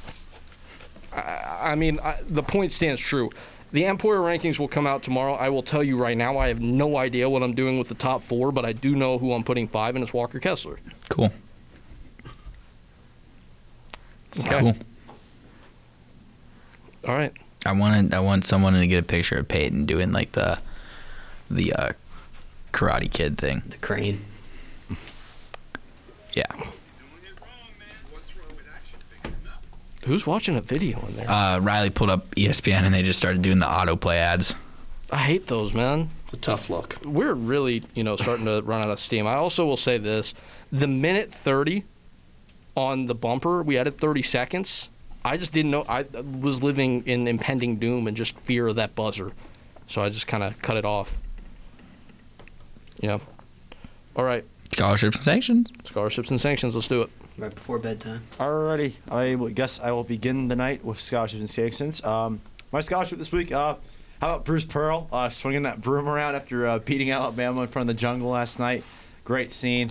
I, 1.13 1.73
I 1.73 1.75
mean, 1.75 2.01
I, 2.01 2.19
the 2.27 2.43
point 2.43 2.73
stands 2.73 3.01
true. 3.01 3.31
The 3.73 3.85
NPOY 3.85 4.17
rankings 4.17 4.59
will 4.59 4.69
come 4.69 4.87
out 4.87 5.03
tomorrow. 5.03 5.35
I 5.35 5.49
will 5.49 5.63
tell 5.63 5.83
you 5.83 5.97
right 5.97 6.17
now, 6.17 6.39
I 6.39 6.49
have 6.49 6.61
no 6.61 6.97
idea 6.97 7.31
what 7.31 7.43
I'm 7.43 7.55
doing 7.55 7.79
with 7.79 7.89
the 7.89 7.95
top 7.95 8.23
four, 8.23 8.51
but 8.51 8.65
I 8.65 8.73
do 8.73 8.97
know 8.97 9.17
who 9.19 9.33
I'm 9.33 9.45
putting 9.45 9.69
five, 9.69 9.95
and 9.95 10.03
it's 10.03 10.13
Walker 10.13 10.41
Kessler. 10.41 10.81
Cool. 11.09 11.33
Okay. 14.41 14.61
Cool. 14.61 14.77
All 17.07 17.15
right. 17.15 17.33
I 17.67 17.73
wanted 17.73 18.15
I 18.15 18.21
want 18.21 18.45
someone 18.45 18.73
to 18.75 18.87
get 18.87 18.99
a 18.99 19.07
picture 19.07 19.39
of 19.39 19.49
Peyton 19.49 19.87
doing 19.87 20.13
like 20.13 20.33
the 20.33 20.59
the 21.51 21.73
uh, 21.73 21.93
Karate 22.73 23.11
Kid 23.11 23.37
thing. 23.37 23.63
The 23.69 23.77
crane. 23.79 24.25
Yeah. 26.33 26.47
Who's 30.05 30.27
watching 30.27 30.57
a 30.57 30.61
video 30.61 31.05
in 31.07 31.17
there? 31.17 31.31
Uh, 31.31 31.59
Riley 31.59 31.91
pulled 31.91 32.11
up 32.11 32.31
ESPN 32.35 32.85
and 32.85 32.95
they 32.95 33.03
just 33.03 33.19
started 33.19 33.43
doing 33.43 33.59
the 33.59 33.67
autoplay 33.67 34.17
ads. 34.17 34.55
I 35.13 35.19
hate 35.19 35.49
those, 35.49 35.75
man. 35.75 36.09
It's 36.25 36.35
a 36.35 36.37
tough 36.39 36.71
look. 36.71 36.97
We're 37.05 37.35
really, 37.35 37.83
you 37.95 38.05
know, 38.05 38.17
starting 38.17 38.47
to 38.47 38.63
run 38.63 38.83
out 38.83 38.91
of 38.91 38.99
steam. 38.99 39.27
I 39.27 39.35
also 39.35 39.67
will 39.67 39.77
say 39.77 39.99
this: 39.99 40.33
the 40.73 40.87
minute 40.87 41.35
thirty 41.35 41.85
on 42.77 43.07
the 43.07 43.15
bumper, 43.15 43.63
we 43.63 43.77
added 43.79 43.99
thirty 43.99 44.23
seconds. 44.23 44.89
I 45.25 45.37
just 45.37 45.53
didn't 45.53 45.71
know. 45.71 45.85
I 45.89 46.03
was 46.41 46.63
living 46.63 47.03
in 47.07 47.29
impending 47.29 47.77
doom 47.77 48.07
and 48.07 48.17
just 48.17 48.39
fear 48.41 48.67
of 48.69 48.77
that 48.77 48.95
buzzer, 48.95 49.33
so 49.87 50.03
I 50.03 50.09
just 50.09 50.27
kind 50.27 50.43
of 50.43 50.61
cut 50.63 50.77
it 50.77 50.85
off. 50.85 51.17
Yeah. 53.01 53.19
All 54.17 54.25
right. 54.25 54.45
Scholarships 54.73 55.17
and 55.17 55.25
sanctions. 55.25 55.73
Scholarships 55.85 56.31
and 56.31 56.41
sanctions. 56.41 56.75
Let's 56.75 56.89
do 56.89 57.03
it. 57.03 57.11
Right 57.39 57.55
before 57.55 57.79
bedtime. 57.79 58.23
Alrighty, 58.39 58.95
I 59.11 59.35
will- 59.35 59.49
guess 59.49 59.81
I 59.81 59.91
will 59.93 60.05
begin 60.05 60.49
the 60.49 60.57
night 60.57 60.85
with 60.85 61.01
scholarships 61.01 61.41
and 61.41 61.51
sanctions. 61.51 62.03
Um, 62.05 62.41
my 62.73 62.81
scholarship 62.81 63.19
this 63.19 63.33
week. 63.33 63.51
Uh, 63.53 63.77
how 64.21 64.35
about 64.35 64.45
Bruce 64.45 64.67
Pearl 64.67 65.09
uh, 65.13 65.31
swinging 65.31 65.63
that 65.63 65.81
broom 65.81 66.07
around 66.07 66.35
after 66.35 66.67
uh, 66.67 66.79
beating 66.79 67.11
Alabama 67.11 67.63
in 67.63 67.69
front 67.69 67.89
of 67.89 67.97
the 67.97 67.99
jungle 68.01 68.29
last 68.31 68.59
night? 68.59 68.85
Great 69.25 69.53
scene. 69.53 69.91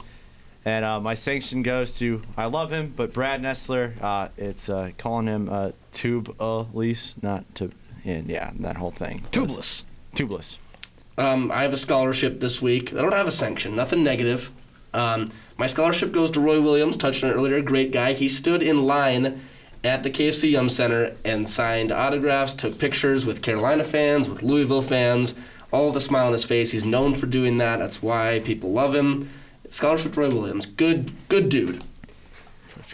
And 0.66 0.84
uh, 0.84 1.00
my 1.00 1.16
sanction 1.16 1.64
goes 1.64 1.98
to 2.00 2.22
I 2.38 2.46
love 2.46 2.72
him, 2.72 2.94
but 2.96 3.14
Brad 3.14 3.42
Nessler. 3.42 3.94
Uh, 4.02 4.30
it's 4.38 4.70
uh, 4.70 4.92
calling 4.98 5.28
him 5.28 5.50
uh, 5.50 5.72
tube 5.94 6.36
lease, 6.74 7.16
not 7.22 7.44
to, 7.56 7.72
and 8.06 8.28
yeah, 8.28 8.52
that 8.60 8.78
whole 8.78 8.92
thing. 8.92 9.24
Tubeless. 9.32 9.84
Tubeless. 10.16 10.58
Um, 11.18 11.52
I 11.52 11.64
have 11.64 11.74
a 11.74 11.78
scholarship 11.78 12.40
this 12.40 12.62
week. 12.62 12.94
I 12.94 13.02
don't 13.02 13.14
have 13.14 13.28
a 13.28 13.32
sanction, 13.32 13.76
nothing 13.76 14.04
negative. 14.04 14.52
Um, 14.94 15.32
my 15.58 15.68
scholarship 15.68 16.12
goes 16.14 16.32
to 16.32 16.40
Roy 16.40 16.62
Williams, 16.62 16.96
touched 16.96 17.24
on 17.24 17.32
it 17.32 17.34
earlier, 17.34 17.62
great 17.62 17.92
guy. 17.92 18.14
He 18.14 18.30
stood 18.30 18.64
in 18.64 18.84
line 18.84 19.42
at 19.84 20.04
the 20.04 20.10
KFC 20.10 20.52
Yum 20.52 20.70
Center 20.70 21.16
and 21.26 21.48
signed 21.48 21.92
autographs, 21.92 22.54
took 22.54 22.80
pictures 22.80 23.26
with 23.26 23.42
Carolina 23.42 23.84
fans, 23.84 24.30
with 24.30 24.44
Louisville 24.44 24.82
fans, 24.82 25.36
all 25.72 25.92
the 25.92 26.02
smile 26.02 26.28
on 26.28 26.32
his 26.32 26.46
face. 26.46 26.72
He's 26.72 26.86
known 26.86 27.16
for 27.16 27.26
doing 27.26 27.58
that. 27.58 27.80
That's 27.80 28.02
why 28.02 28.42
people 28.44 28.72
love 28.72 28.96
him. 28.96 29.30
Scholarship 29.70 30.14
to 30.14 30.22
Roy 30.22 30.30
Williams. 30.30 30.66
Good, 30.66 31.12
good 31.28 31.50
dude. 31.50 31.84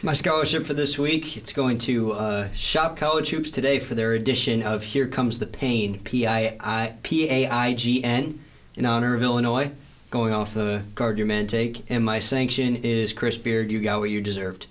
My 0.02 0.14
scholarship 0.14 0.66
for 0.66 0.74
this 0.74 1.00
week, 1.00 1.38
it's 1.38 1.54
going 1.54 1.78
to 1.80 2.12
uh, 2.14 2.50
Shop 2.54 2.98
College 2.98 3.30
Hoops 3.30 3.50
today 3.50 3.80
for 3.80 3.96
their 3.96 4.14
edition 4.14 4.62
of 4.62 4.84
Here 4.84 5.08
Comes 5.08 5.40
the 5.40 5.48
Pain, 5.48 6.00
P-I-I- 6.02 6.94
P-A-I-G-N, 7.02 8.40
in 8.76 8.86
honor 8.86 9.16
of 9.16 9.24
Illinois, 9.24 9.72
going 10.12 10.34
off 10.34 10.54
the 10.54 10.84
Guard 10.96 11.18
Your 11.18 11.26
Man 11.28 11.48
take. 11.48 11.90
And 11.90 12.04
my 12.04 12.20
sanction 12.20 12.76
is 12.76 13.14
Chris 13.14 13.38
Beard, 13.38 13.72
you 13.72 13.80
got 13.80 14.00
what 14.02 14.10
you 14.10 14.22
deserved. 14.22 14.68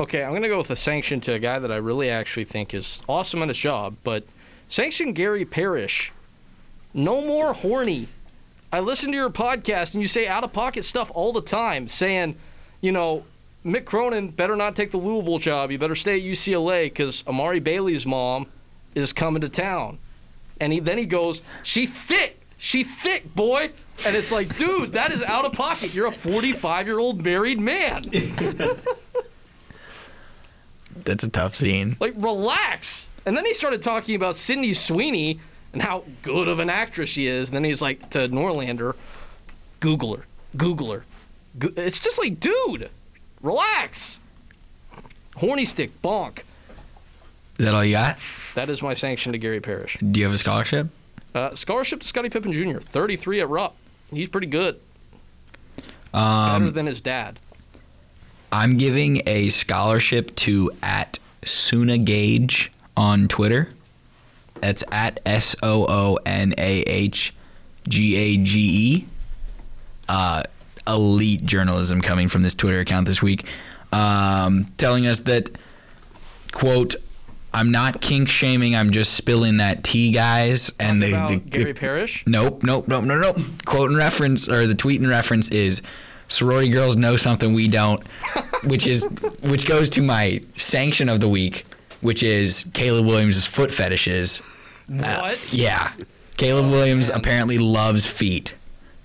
Okay, 0.00 0.24
I'm 0.24 0.32
gonna 0.32 0.48
go 0.48 0.58
with 0.58 0.70
a 0.70 0.76
sanction 0.76 1.20
to 1.22 1.34
a 1.34 1.38
guy 1.38 1.58
that 1.58 1.72
I 1.72 1.76
really 1.76 2.08
actually 2.08 2.44
think 2.44 2.72
is 2.72 3.02
awesome 3.08 3.42
at 3.42 3.48
his 3.48 3.58
job, 3.58 3.96
but 4.04 4.24
sanction 4.68 5.12
Gary 5.12 5.44
Parrish. 5.44 6.12
No 6.94 7.20
more 7.20 7.52
horny. 7.52 8.06
I 8.72 8.80
listen 8.80 9.10
to 9.12 9.16
your 9.16 9.30
podcast 9.30 9.94
and 9.94 10.02
you 10.02 10.08
say 10.08 10.28
out 10.28 10.44
of 10.44 10.52
pocket 10.52 10.84
stuff 10.84 11.10
all 11.14 11.32
the 11.32 11.40
time, 11.40 11.88
saying, 11.88 12.36
you 12.80 12.92
know, 12.92 13.24
Mick 13.64 13.86
Cronin 13.86 14.28
better 14.28 14.56
not 14.56 14.76
take 14.76 14.90
the 14.90 14.98
Louisville 14.98 15.38
job. 15.38 15.70
You 15.70 15.78
better 15.78 15.96
stay 15.96 16.16
at 16.18 16.22
UCLA 16.22 16.84
because 16.84 17.26
Amari 17.26 17.60
Bailey's 17.60 18.04
mom 18.04 18.46
is 18.94 19.12
coming 19.12 19.40
to 19.40 19.48
town. 19.48 19.98
And 20.60 20.72
he, 20.72 20.80
then 20.80 20.98
he 20.98 21.06
goes, 21.06 21.42
she 21.62 21.86
thick, 21.86 22.40
she 22.58 22.84
thick, 22.84 23.34
boy. 23.34 23.70
And 24.06 24.14
it's 24.14 24.30
like, 24.30 24.56
dude, 24.58 24.92
that 24.92 25.12
is 25.12 25.22
out 25.22 25.44
of 25.44 25.52
pocket. 25.52 25.94
You're 25.94 26.06
a 26.08 26.12
45 26.12 26.86
year 26.86 26.98
old 26.98 27.24
married 27.24 27.60
man. 27.60 28.04
That's 31.04 31.24
a 31.24 31.30
tough 31.30 31.54
scene. 31.54 31.96
Like, 32.00 32.14
relax. 32.16 33.08
And 33.24 33.36
then 33.36 33.44
he 33.46 33.54
started 33.54 33.82
talking 33.82 34.14
about 34.14 34.36
Sydney 34.36 34.74
Sweeney 34.74 35.40
and 35.72 35.82
how 35.82 36.04
good 36.22 36.48
of 36.48 36.58
an 36.58 36.70
actress 36.70 37.10
she 37.10 37.26
is. 37.26 37.48
And 37.48 37.56
then 37.56 37.64
he's 37.64 37.82
like 37.82 38.10
to 38.10 38.28
Norlander, 38.28 38.94
Google 39.80 40.16
her, 40.16 40.24
Google 40.56 40.92
her. 40.92 41.04
Go- 41.58 41.70
It's 41.76 41.98
just 41.98 42.18
like, 42.18 42.40
dude, 42.40 42.90
relax. 43.42 44.18
Horny 45.36 45.64
stick, 45.64 46.00
bonk. 46.02 46.40
Is 47.58 47.64
that 47.64 47.74
all 47.74 47.84
you 47.84 47.92
got? 47.92 48.18
That 48.54 48.68
is 48.68 48.82
my 48.82 48.94
sanction 48.94 49.32
to 49.32 49.38
Gary 49.38 49.60
Parrish. 49.60 49.98
Do 49.98 50.20
you 50.20 50.26
have 50.26 50.34
a 50.34 50.38
scholarship? 50.38 50.88
Uh, 51.34 51.54
scholarship 51.54 52.00
to 52.00 52.06
Scottie 52.06 52.30
Pippen 52.30 52.52
Jr., 52.52 52.78
33 52.78 53.40
at 53.40 53.48
Rupp. 53.48 53.74
He's 54.12 54.28
pretty 54.28 54.46
good. 54.46 54.80
Better 56.12 56.24
Um, 56.24 56.72
than 56.72 56.86
his 56.86 57.00
dad. 57.00 57.38
I'm 58.50 58.78
giving 58.78 59.22
a 59.26 59.50
scholarship 59.50 60.34
to 60.36 60.70
at 60.82 61.18
Suna 61.44 61.98
Gage 61.98 62.72
on 62.96 63.28
Twitter. 63.28 63.70
That's 64.60 64.84
at 64.90 65.20
S 65.24 65.56
O 65.62 65.86
O 65.88 66.18
N 66.24 66.54
A 66.58 66.80
H 66.82 67.34
G 67.86 68.16
A 68.16 68.36
G 68.36 68.58
E. 68.60 69.06
Uh, 70.08 70.42
elite 70.86 71.44
journalism 71.44 72.00
coming 72.00 72.28
from 72.28 72.42
this 72.42 72.54
Twitter 72.54 72.80
account 72.80 73.06
this 73.06 73.20
week, 73.22 73.44
um, 73.92 74.64
telling 74.78 75.06
us 75.06 75.20
that 75.20 75.50
quote. 76.52 76.96
I'm 77.50 77.72
not 77.72 78.02
kink 78.02 78.28
shaming. 78.28 78.76
I'm 78.76 78.90
just 78.90 79.14
spilling 79.14 79.56
that 79.56 79.82
tea, 79.82 80.12
guys. 80.12 80.70
And 80.78 81.02
the, 81.02 81.12
the, 81.28 81.36
Gary 81.38 81.72
the 81.72 81.80
Parrish? 81.80 82.22
Nope, 82.26 82.62
nope, 82.62 82.86
nope, 82.88 83.04
no, 83.04 83.18
nope. 83.18 83.38
Quote 83.64 83.88
and 83.88 83.96
reference, 83.96 84.50
or 84.50 84.66
the 84.66 84.74
tweet 84.74 85.00
and 85.00 85.08
reference 85.08 85.50
is 85.50 85.80
sorority 86.28 86.68
girls 86.68 86.96
know 86.96 87.16
something 87.16 87.54
we 87.54 87.66
don't, 87.66 88.06
which 88.64 88.86
is 88.86 89.04
which 89.40 89.66
goes 89.66 89.88
to 89.90 90.02
my 90.02 90.42
sanction 90.56 91.08
of 91.08 91.20
the 91.20 91.28
week, 91.28 91.64
which 92.00 92.22
is 92.22 92.66
Caleb 92.74 93.06
Williams' 93.06 93.44
foot 93.46 93.70
fetishes. 93.72 94.40
Uh, 94.90 95.18
What? 95.20 95.52
yeah, 95.52 95.92
Caleb 96.36 96.70
Williams 96.70 97.08
apparently 97.08 97.58
loves 97.58 98.06
feet. 98.06 98.54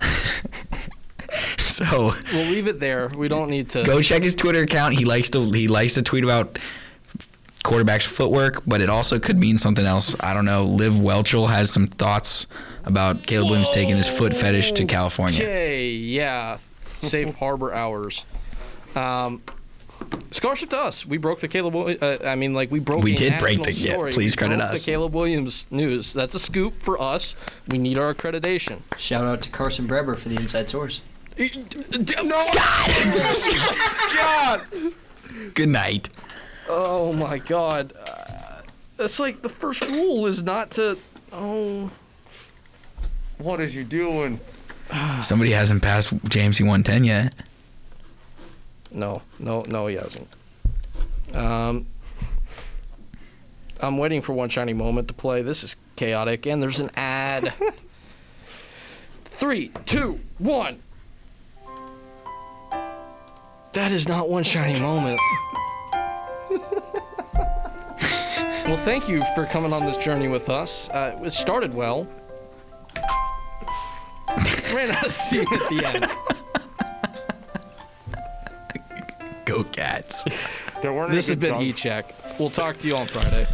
so 1.58 2.12
We'll 2.32 2.50
leave 2.50 2.66
it 2.68 2.78
there. 2.80 3.08
We 3.08 3.28
don't 3.28 3.48
need 3.50 3.70
to. 3.70 3.82
go 3.84 4.00
check 4.00 4.22
his 4.22 4.34
Twitter 4.34 4.62
account. 4.62 4.94
He 4.94 5.04
likes 5.04 5.30
to 5.30 5.42
he 5.50 5.68
likes 5.68 5.94
to 5.94 6.02
tweet 6.02 6.24
about 6.24 6.58
quarterbacks' 7.64 8.06
footwork, 8.06 8.62
but 8.66 8.80
it 8.80 8.90
also 8.90 9.18
could 9.18 9.38
mean 9.38 9.58
something 9.58 9.86
else. 9.86 10.14
I 10.20 10.34
don't 10.34 10.44
know. 10.44 10.64
Liv 10.64 10.92
Welchel 10.94 11.48
has 11.48 11.70
some 11.72 11.86
thoughts 11.86 12.46
about 12.84 13.26
Caleb 13.26 13.48
Williams 13.50 13.70
taking 13.70 13.96
his 13.96 14.08
foot 14.08 14.34
fetish 14.34 14.72
to 14.72 14.84
California. 14.84 15.40
Okay, 15.40 15.88
yeah. 15.90 16.58
Safe 17.02 17.34
harbor 17.36 17.72
hours. 17.72 18.24
Um, 18.94 19.42
scholarship 20.30 20.70
to 20.70 20.78
us. 20.78 21.06
We 21.06 21.16
broke 21.18 21.40
the 21.40 21.48
Caleb. 21.48 21.74
Uh, 22.02 22.16
I 22.24 22.34
mean, 22.34 22.54
like 22.54 22.70
we 22.70 22.80
broke. 22.80 23.02
We 23.02 23.12
a 23.12 23.16
did 23.16 23.38
break 23.38 23.58
national 23.64 23.74
the- 23.74 23.88
yeah, 24.08 24.12
please 24.12 24.34
We 24.34 24.36
credit 24.38 24.58
broke 24.58 24.70
us. 24.72 24.84
The 24.84 24.90
Caleb 24.92 25.14
Williams 25.14 25.66
news. 25.70 26.12
That's 26.12 26.34
a 26.34 26.38
scoop 26.38 26.82
for 26.82 27.00
us. 27.00 27.34
We 27.68 27.78
need 27.78 27.98
our 27.98 28.14
accreditation. 28.14 28.80
Shout 28.96 29.24
out 29.26 29.42
to 29.42 29.50
Carson 29.50 29.86
Breber 29.88 30.16
for 30.16 30.28
the 30.28 30.36
inside 30.36 30.68
source. 30.68 31.00
No, 31.38 32.40
Scott. 32.40 32.90
Scott. 32.90 34.60
Good 35.54 35.68
night. 35.68 36.08
Oh 36.68 37.12
my 37.12 37.38
God. 37.38 37.92
Uh, 38.08 38.62
that's 38.96 39.18
like 39.18 39.42
the 39.42 39.48
first 39.48 39.86
rule 39.88 40.26
is 40.26 40.42
not 40.42 40.70
to. 40.72 40.96
Oh. 41.32 41.90
What 43.38 43.60
is 43.60 43.74
you 43.74 43.82
doing? 43.84 44.38
Somebody 45.22 45.50
hasn't 45.50 45.82
passed 45.82 46.12
James 46.28 46.58
C110 46.60 47.04
yet. 47.04 47.34
No, 48.94 49.22
no, 49.38 49.62
no, 49.62 49.88
he 49.88 49.96
hasn't. 49.96 50.28
Um, 51.34 51.86
I'm 53.80 53.98
waiting 53.98 54.22
for 54.22 54.32
one 54.32 54.48
shiny 54.48 54.72
moment 54.72 55.08
to 55.08 55.14
play. 55.14 55.42
This 55.42 55.64
is 55.64 55.76
chaotic, 55.96 56.46
and 56.46 56.62
there's 56.62 56.80
an 56.80 56.90
ad. 56.96 57.52
Three, 59.24 59.72
two, 59.84 60.20
one. 60.38 60.78
That 63.72 63.90
is 63.90 64.06
not 64.06 64.28
one 64.28 64.44
shiny 64.44 64.78
moment. 64.78 65.18
well, 68.64 68.76
thank 68.76 69.08
you 69.08 69.22
for 69.34 69.46
coming 69.46 69.72
on 69.72 69.84
this 69.84 69.96
journey 69.96 70.28
with 70.28 70.48
us. 70.48 70.88
Uh, 70.90 71.20
it 71.24 71.32
started 71.32 71.74
well. 71.74 72.06
Ran 74.72 74.90
out 74.92 75.06
of 75.06 75.12
steam 75.12 75.46
at 75.52 75.68
the 75.68 75.82
end. 75.84 76.06
Go 79.44 79.64
Cats. 79.64 80.24
There 80.82 80.92
weren't 80.92 81.12
This 81.12 81.28
has 81.28 81.36
been 81.36 81.54
dunks. 81.54 81.62
E-Check. 81.62 82.14
We'll 82.38 82.50
talk 82.50 82.76
to 82.76 82.86
you 82.86 82.94
on 82.94 83.06
Friday. 83.06 83.46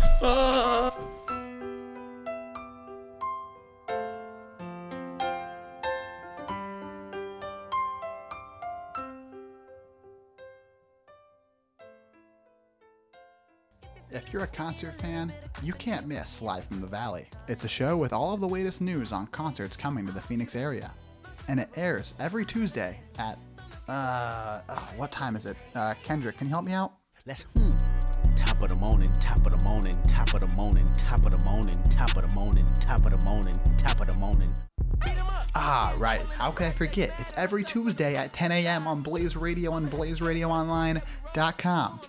If 14.11 14.33
you're 14.33 14.43
a 14.43 14.49
concert 14.49 14.95
fan, 14.95 15.33
you 15.63 15.73
can't 15.73 16.07
miss 16.09 16.43
Live 16.43 16.65
from 16.65 16.81
the 16.81 16.87
Valley. 16.89 17.27
It's 17.47 17.65
a 17.65 17.69
show 17.69 17.97
with 17.97 18.13
all 18.13 18.35
of 18.35 18.41
the 18.41 18.49
latest 18.49 18.81
news 18.81 19.13
on 19.13 19.29
concerts 19.29 19.77
coming 19.77 20.05
to 20.07 20.13
the 20.13 20.21
Phoenix 20.21 20.57
area. 20.57 20.91
And 21.47 21.61
it 21.61 21.69
airs 21.77 22.15
every 22.19 22.45
Tuesday 22.45 23.01
at 23.19 23.39
Uh, 23.91 24.63
oh, 24.69 24.93
what 24.97 25.11
time 25.11 25.35
is 25.35 25.47
it? 25.47 25.57
Uh, 25.75 25.95
Kendrick, 26.05 26.39
can 26.39 26.47
you 26.47 26.53
help 26.53 26.65
me 26.65 26.73
out? 26.73 26.93
Let's 27.27 27.43
hmm. 27.57 27.73
Top 28.37 28.63
of 28.63 28.69
the 28.69 28.77
morning, 28.77 29.11
top 29.15 29.45
of 29.45 29.59
the 29.59 29.65
morning, 29.65 29.95
top 30.05 30.33
of 30.33 30.49
the 30.49 30.55
morning, 30.55 30.89
top 30.93 31.27
of 31.27 31.37
the 31.37 31.45
morning, 31.45 31.77
top 31.89 32.17
of 32.17 32.29
the 32.29 32.35
morning, 32.37 32.65
top 32.79 33.05
of 33.05 33.19
the 33.19 33.25
morning, 33.25 33.55
top 33.77 34.01
of 34.01 34.07
the 34.07 34.17
morning. 34.17 34.55
Ah, 35.57 35.93
right. 35.99 36.23
How 36.39 36.53
could 36.53 36.69
I 36.69 36.71
forget? 36.71 37.13
It's 37.19 37.37
every 37.37 37.65
Tuesday 37.65 38.15
at 38.15 38.33
10 38.33 38.53
a.m. 38.53 38.87
on 38.87 39.03
Blaze 39.03 39.37
Radio 39.37 39.75
and 39.75 39.91
BlazeRadioOnline.com. 39.91 42.01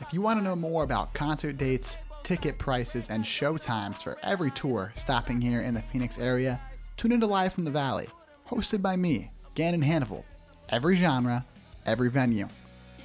If 0.00 0.12
you 0.12 0.20
want 0.20 0.40
to 0.40 0.44
know 0.44 0.56
more 0.56 0.84
about 0.84 1.14
concert 1.14 1.56
dates, 1.56 1.96
ticket 2.22 2.58
prices, 2.58 3.08
and 3.08 3.24
show 3.24 3.56
times 3.56 4.02
for 4.02 4.18
every 4.22 4.50
tour 4.50 4.92
stopping 4.94 5.40
here 5.40 5.62
in 5.62 5.72
the 5.72 5.80
Phoenix 5.80 6.18
area, 6.18 6.60
tune 6.98 7.12
into 7.12 7.26
Live 7.26 7.54
from 7.54 7.64
the 7.64 7.70
Valley, 7.70 8.08
hosted 8.46 8.82
by 8.82 8.94
me, 8.94 9.30
Gannon 9.54 9.80
Hannibal. 9.80 10.26
Every 10.70 10.94
genre, 10.94 11.44
every 11.84 12.10
venue. 12.10 12.46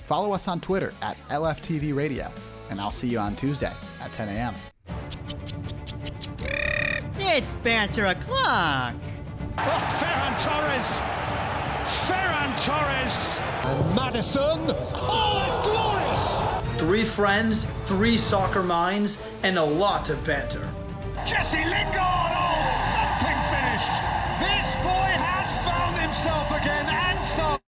Follow 0.05 0.33
us 0.33 0.47
on 0.47 0.59
Twitter 0.59 0.93
at 1.01 1.17
LFTV 1.29 1.95
Radio, 1.95 2.29
and 2.69 2.79
I'll 2.79 2.91
see 2.91 3.07
you 3.07 3.17
on 3.17 3.35
Tuesday 3.35 3.73
at 4.01 4.13
10 4.13 4.29
a.m. 4.29 4.53
It's 7.17 7.53
banter 7.63 8.05
o'clock. 8.05 8.93
Oh, 9.57 9.97
Ferran 9.97 10.37
Torres! 10.37 11.01
Ferran 12.05 12.53
Torres! 12.63 13.41
And 13.63 13.95
Madison! 13.95 14.75
Oh, 14.93 15.39
that's 15.39 15.67
glorious! 15.67 16.79
Three 16.79 17.03
friends, 17.03 17.65
three 17.85 18.15
soccer 18.15 18.61
minds, 18.61 19.17
and 19.41 19.57
a 19.57 19.63
lot 19.63 20.11
of 20.11 20.23
banter. 20.23 20.69
Jesse 21.25 21.65
Lingard! 21.65 22.84